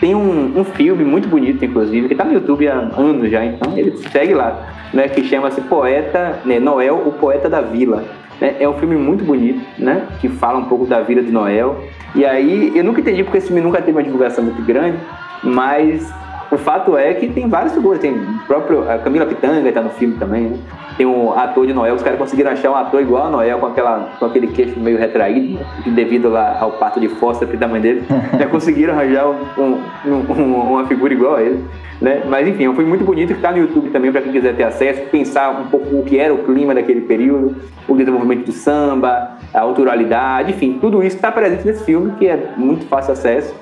tem 0.00 0.14
um, 0.14 0.58
um, 0.58 0.64
filme 0.64 1.04
muito 1.04 1.28
bonito, 1.28 1.64
inclusive, 1.64 2.06
que 2.08 2.14
está 2.14 2.24
no 2.24 2.32
YouTube 2.32 2.66
há 2.68 2.74
anos 2.96 3.30
já, 3.30 3.44
então 3.44 3.76
ele 3.76 3.96
segue 4.10 4.34
lá, 4.34 4.66
né, 4.94 5.08
que 5.08 5.22
chama-se 5.24 5.60
Poeta, 5.60 6.38
né, 6.44 6.58
Noel, 6.58 7.02
o 7.06 7.12
Poeta 7.12 7.48
da 7.48 7.60
Vila. 7.60 8.04
Né, 8.40 8.56
é 8.58 8.68
um 8.68 8.72
filme 8.74 8.96
muito 8.96 9.24
bonito, 9.24 9.60
né, 9.78 10.06
que 10.20 10.28
fala 10.28 10.58
um 10.58 10.64
pouco 10.64 10.86
da 10.86 11.00
vida 11.00 11.22
de 11.22 11.30
Noel. 11.30 11.84
E 12.14 12.24
aí, 12.24 12.72
eu 12.74 12.82
nunca 12.82 13.00
entendi 13.00 13.22
porque 13.22 13.38
esse 13.38 13.48
filme 13.48 13.60
nunca 13.60 13.78
teve 13.82 13.92
uma 13.92 14.02
divulgação 14.02 14.42
muito 14.42 14.62
grande, 14.62 14.96
mas 15.42 16.12
o 16.50 16.58
fato 16.58 16.96
é 16.96 17.14
que 17.14 17.28
tem 17.28 17.48
várias 17.48 17.72
figuras. 17.72 18.00
Tem 18.00 18.12
o 18.12 18.38
próprio. 18.46 18.90
A 18.90 18.98
Camila 18.98 19.24
Pitanga 19.24 19.66
está 19.68 19.80
no 19.80 19.90
filme 19.90 20.16
também, 20.16 20.42
né? 20.48 20.58
Tem 20.96 21.06
um 21.06 21.32
ator 21.32 21.66
de 21.66 21.72
Noel, 21.72 21.94
os 21.94 22.02
caras 22.02 22.18
conseguiram 22.18 22.50
achar 22.50 22.70
um 22.70 22.74
ator 22.74 23.00
igual 23.00 23.28
a 23.28 23.30
Noel, 23.30 23.58
com, 23.58 23.66
aquela, 23.66 24.10
com 24.18 24.26
aquele 24.26 24.48
queixo 24.48 24.78
meio 24.78 24.98
retraído, 24.98 25.58
devido 25.86 26.28
lá 26.28 26.58
ao 26.60 26.72
parto 26.72 27.00
de 27.00 27.08
Foster 27.08 27.48
da 27.56 27.66
mãe 27.66 27.80
dele. 27.80 28.02
Já 28.38 28.46
conseguiram 28.46 28.92
arranjar 28.92 29.28
um, 29.28 29.78
um, 30.04 30.12
um, 30.28 30.54
uma 30.72 30.86
figura 30.86 31.14
igual 31.14 31.36
a 31.36 31.42
ele. 31.42 31.64
Né? 32.02 32.22
Mas 32.28 32.46
enfim, 32.48 32.66
é 32.66 32.74
filme 32.74 32.84
muito 32.84 33.04
bonito 33.04 33.28
que 33.28 33.34
está 33.34 33.50
no 33.50 33.58
YouTube 33.58 33.90
também 33.90 34.10
para 34.10 34.20
quem 34.20 34.32
quiser 34.32 34.54
ter 34.56 34.64
acesso, 34.64 35.02
pensar 35.10 35.50
um 35.50 35.68
pouco 35.68 35.96
o 35.96 36.02
que 36.02 36.18
era 36.18 36.34
o 36.34 36.44
clima 36.44 36.74
daquele 36.74 37.02
período, 37.02 37.56
o 37.88 37.94
desenvolvimento 37.94 38.46
do 38.46 38.52
samba, 38.52 39.38
a 39.54 39.60
autoralidade, 39.60 40.50
enfim, 40.50 40.78
tudo 40.80 41.02
isso 41.02 41.16
está 41.16 41.30
presente 41.30 41.66
nesse 41.66 41.84
filme 41.84 42.12
que 42.18 42.26
é 42.26 42.52
muito 42.56 42.86
fácil 42.86 43.12
acesso 43.12 43.54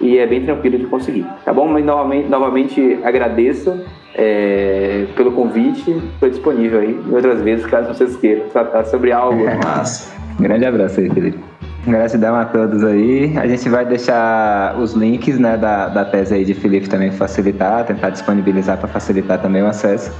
e 0.00 0.18
é 0.18 0.26
bem 0.26 0.44
tranquilo 0.44 0.78
de 0.78 0.86
conseguir, 0.86 1.26
tá 1.44 1.52
bom? 1.52 1.68
Mas 1.68 1.84
novamente, 1.84 2.28
novamente 2.28 2.98
agradeço 3.04 3.80
é, 4.14 5.06
pelo 5.16 5.32
convite, 5.32 5.90
estou 5.90 6.28
disponível 6.28 6.80
aí 6.80 6.98
outras 7.10 7.40
vezes, 7.42 7.66
caso 7.66 7.88
vocês 7.88 8.16
queiram 8.16 8.48
tratar 8.48 8.84
sobre 8.84 9.12
algo. 9.12 9.44
Massa. 9.64 10.14
Grande 10.38 10.64
abraço 10.64 11.00
aí, 11.00 11.10
Felipe. 11.10 11.38
Gratidão 11.86 12.34
a 12.34 12.44
todos 12.46 12.82
aí. 12.82 13.36
A 13.36 13.46
gente 13.46 13.68
vai 13.68 13.84
deixar 13.84 14.74
os 14.78 14.94
links 14.94 15.38
né, 15.38 15.56
da, 15.56 15.88
da 15.88 16.04
tese 16.04 16.34
aí 16.34 16.44
de 16.44 16.54
Felipe 16.54 16.88
também 16.88 17.10
facilitar, 17.10 17.84
tentar 17.84 18.10
disponibilizar 18.10 18.78
para 18.78 18.88
facilitar 18.88 19.40
também 19.40 19.62
o 19.62 19.66
acesso. 19.66 20.10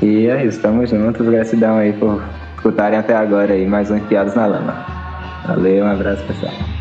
E 0.00 0.26
é 0.28 0.44
isso, 0.44 0.58
estamos 0.58 0.90
juntos. 0.90 1.26
Gratidão 1.26 1.76
aí 1.76 1.92
por 1.92 2.22
escutarem 2.54 2.98
até 2.98 3.14
agora 3.14 3.52
aí 3.52 3.66
mais 3.66 3.90
um 3.90 3.96
Enfiados 3.96 4.34
na 4.34 4.46
Lama. 4.46 4.86
Valeu, 5.46 5.84
um 5.84 5.90
abraço 5.90 6.24
pessoal. 6.24 6.71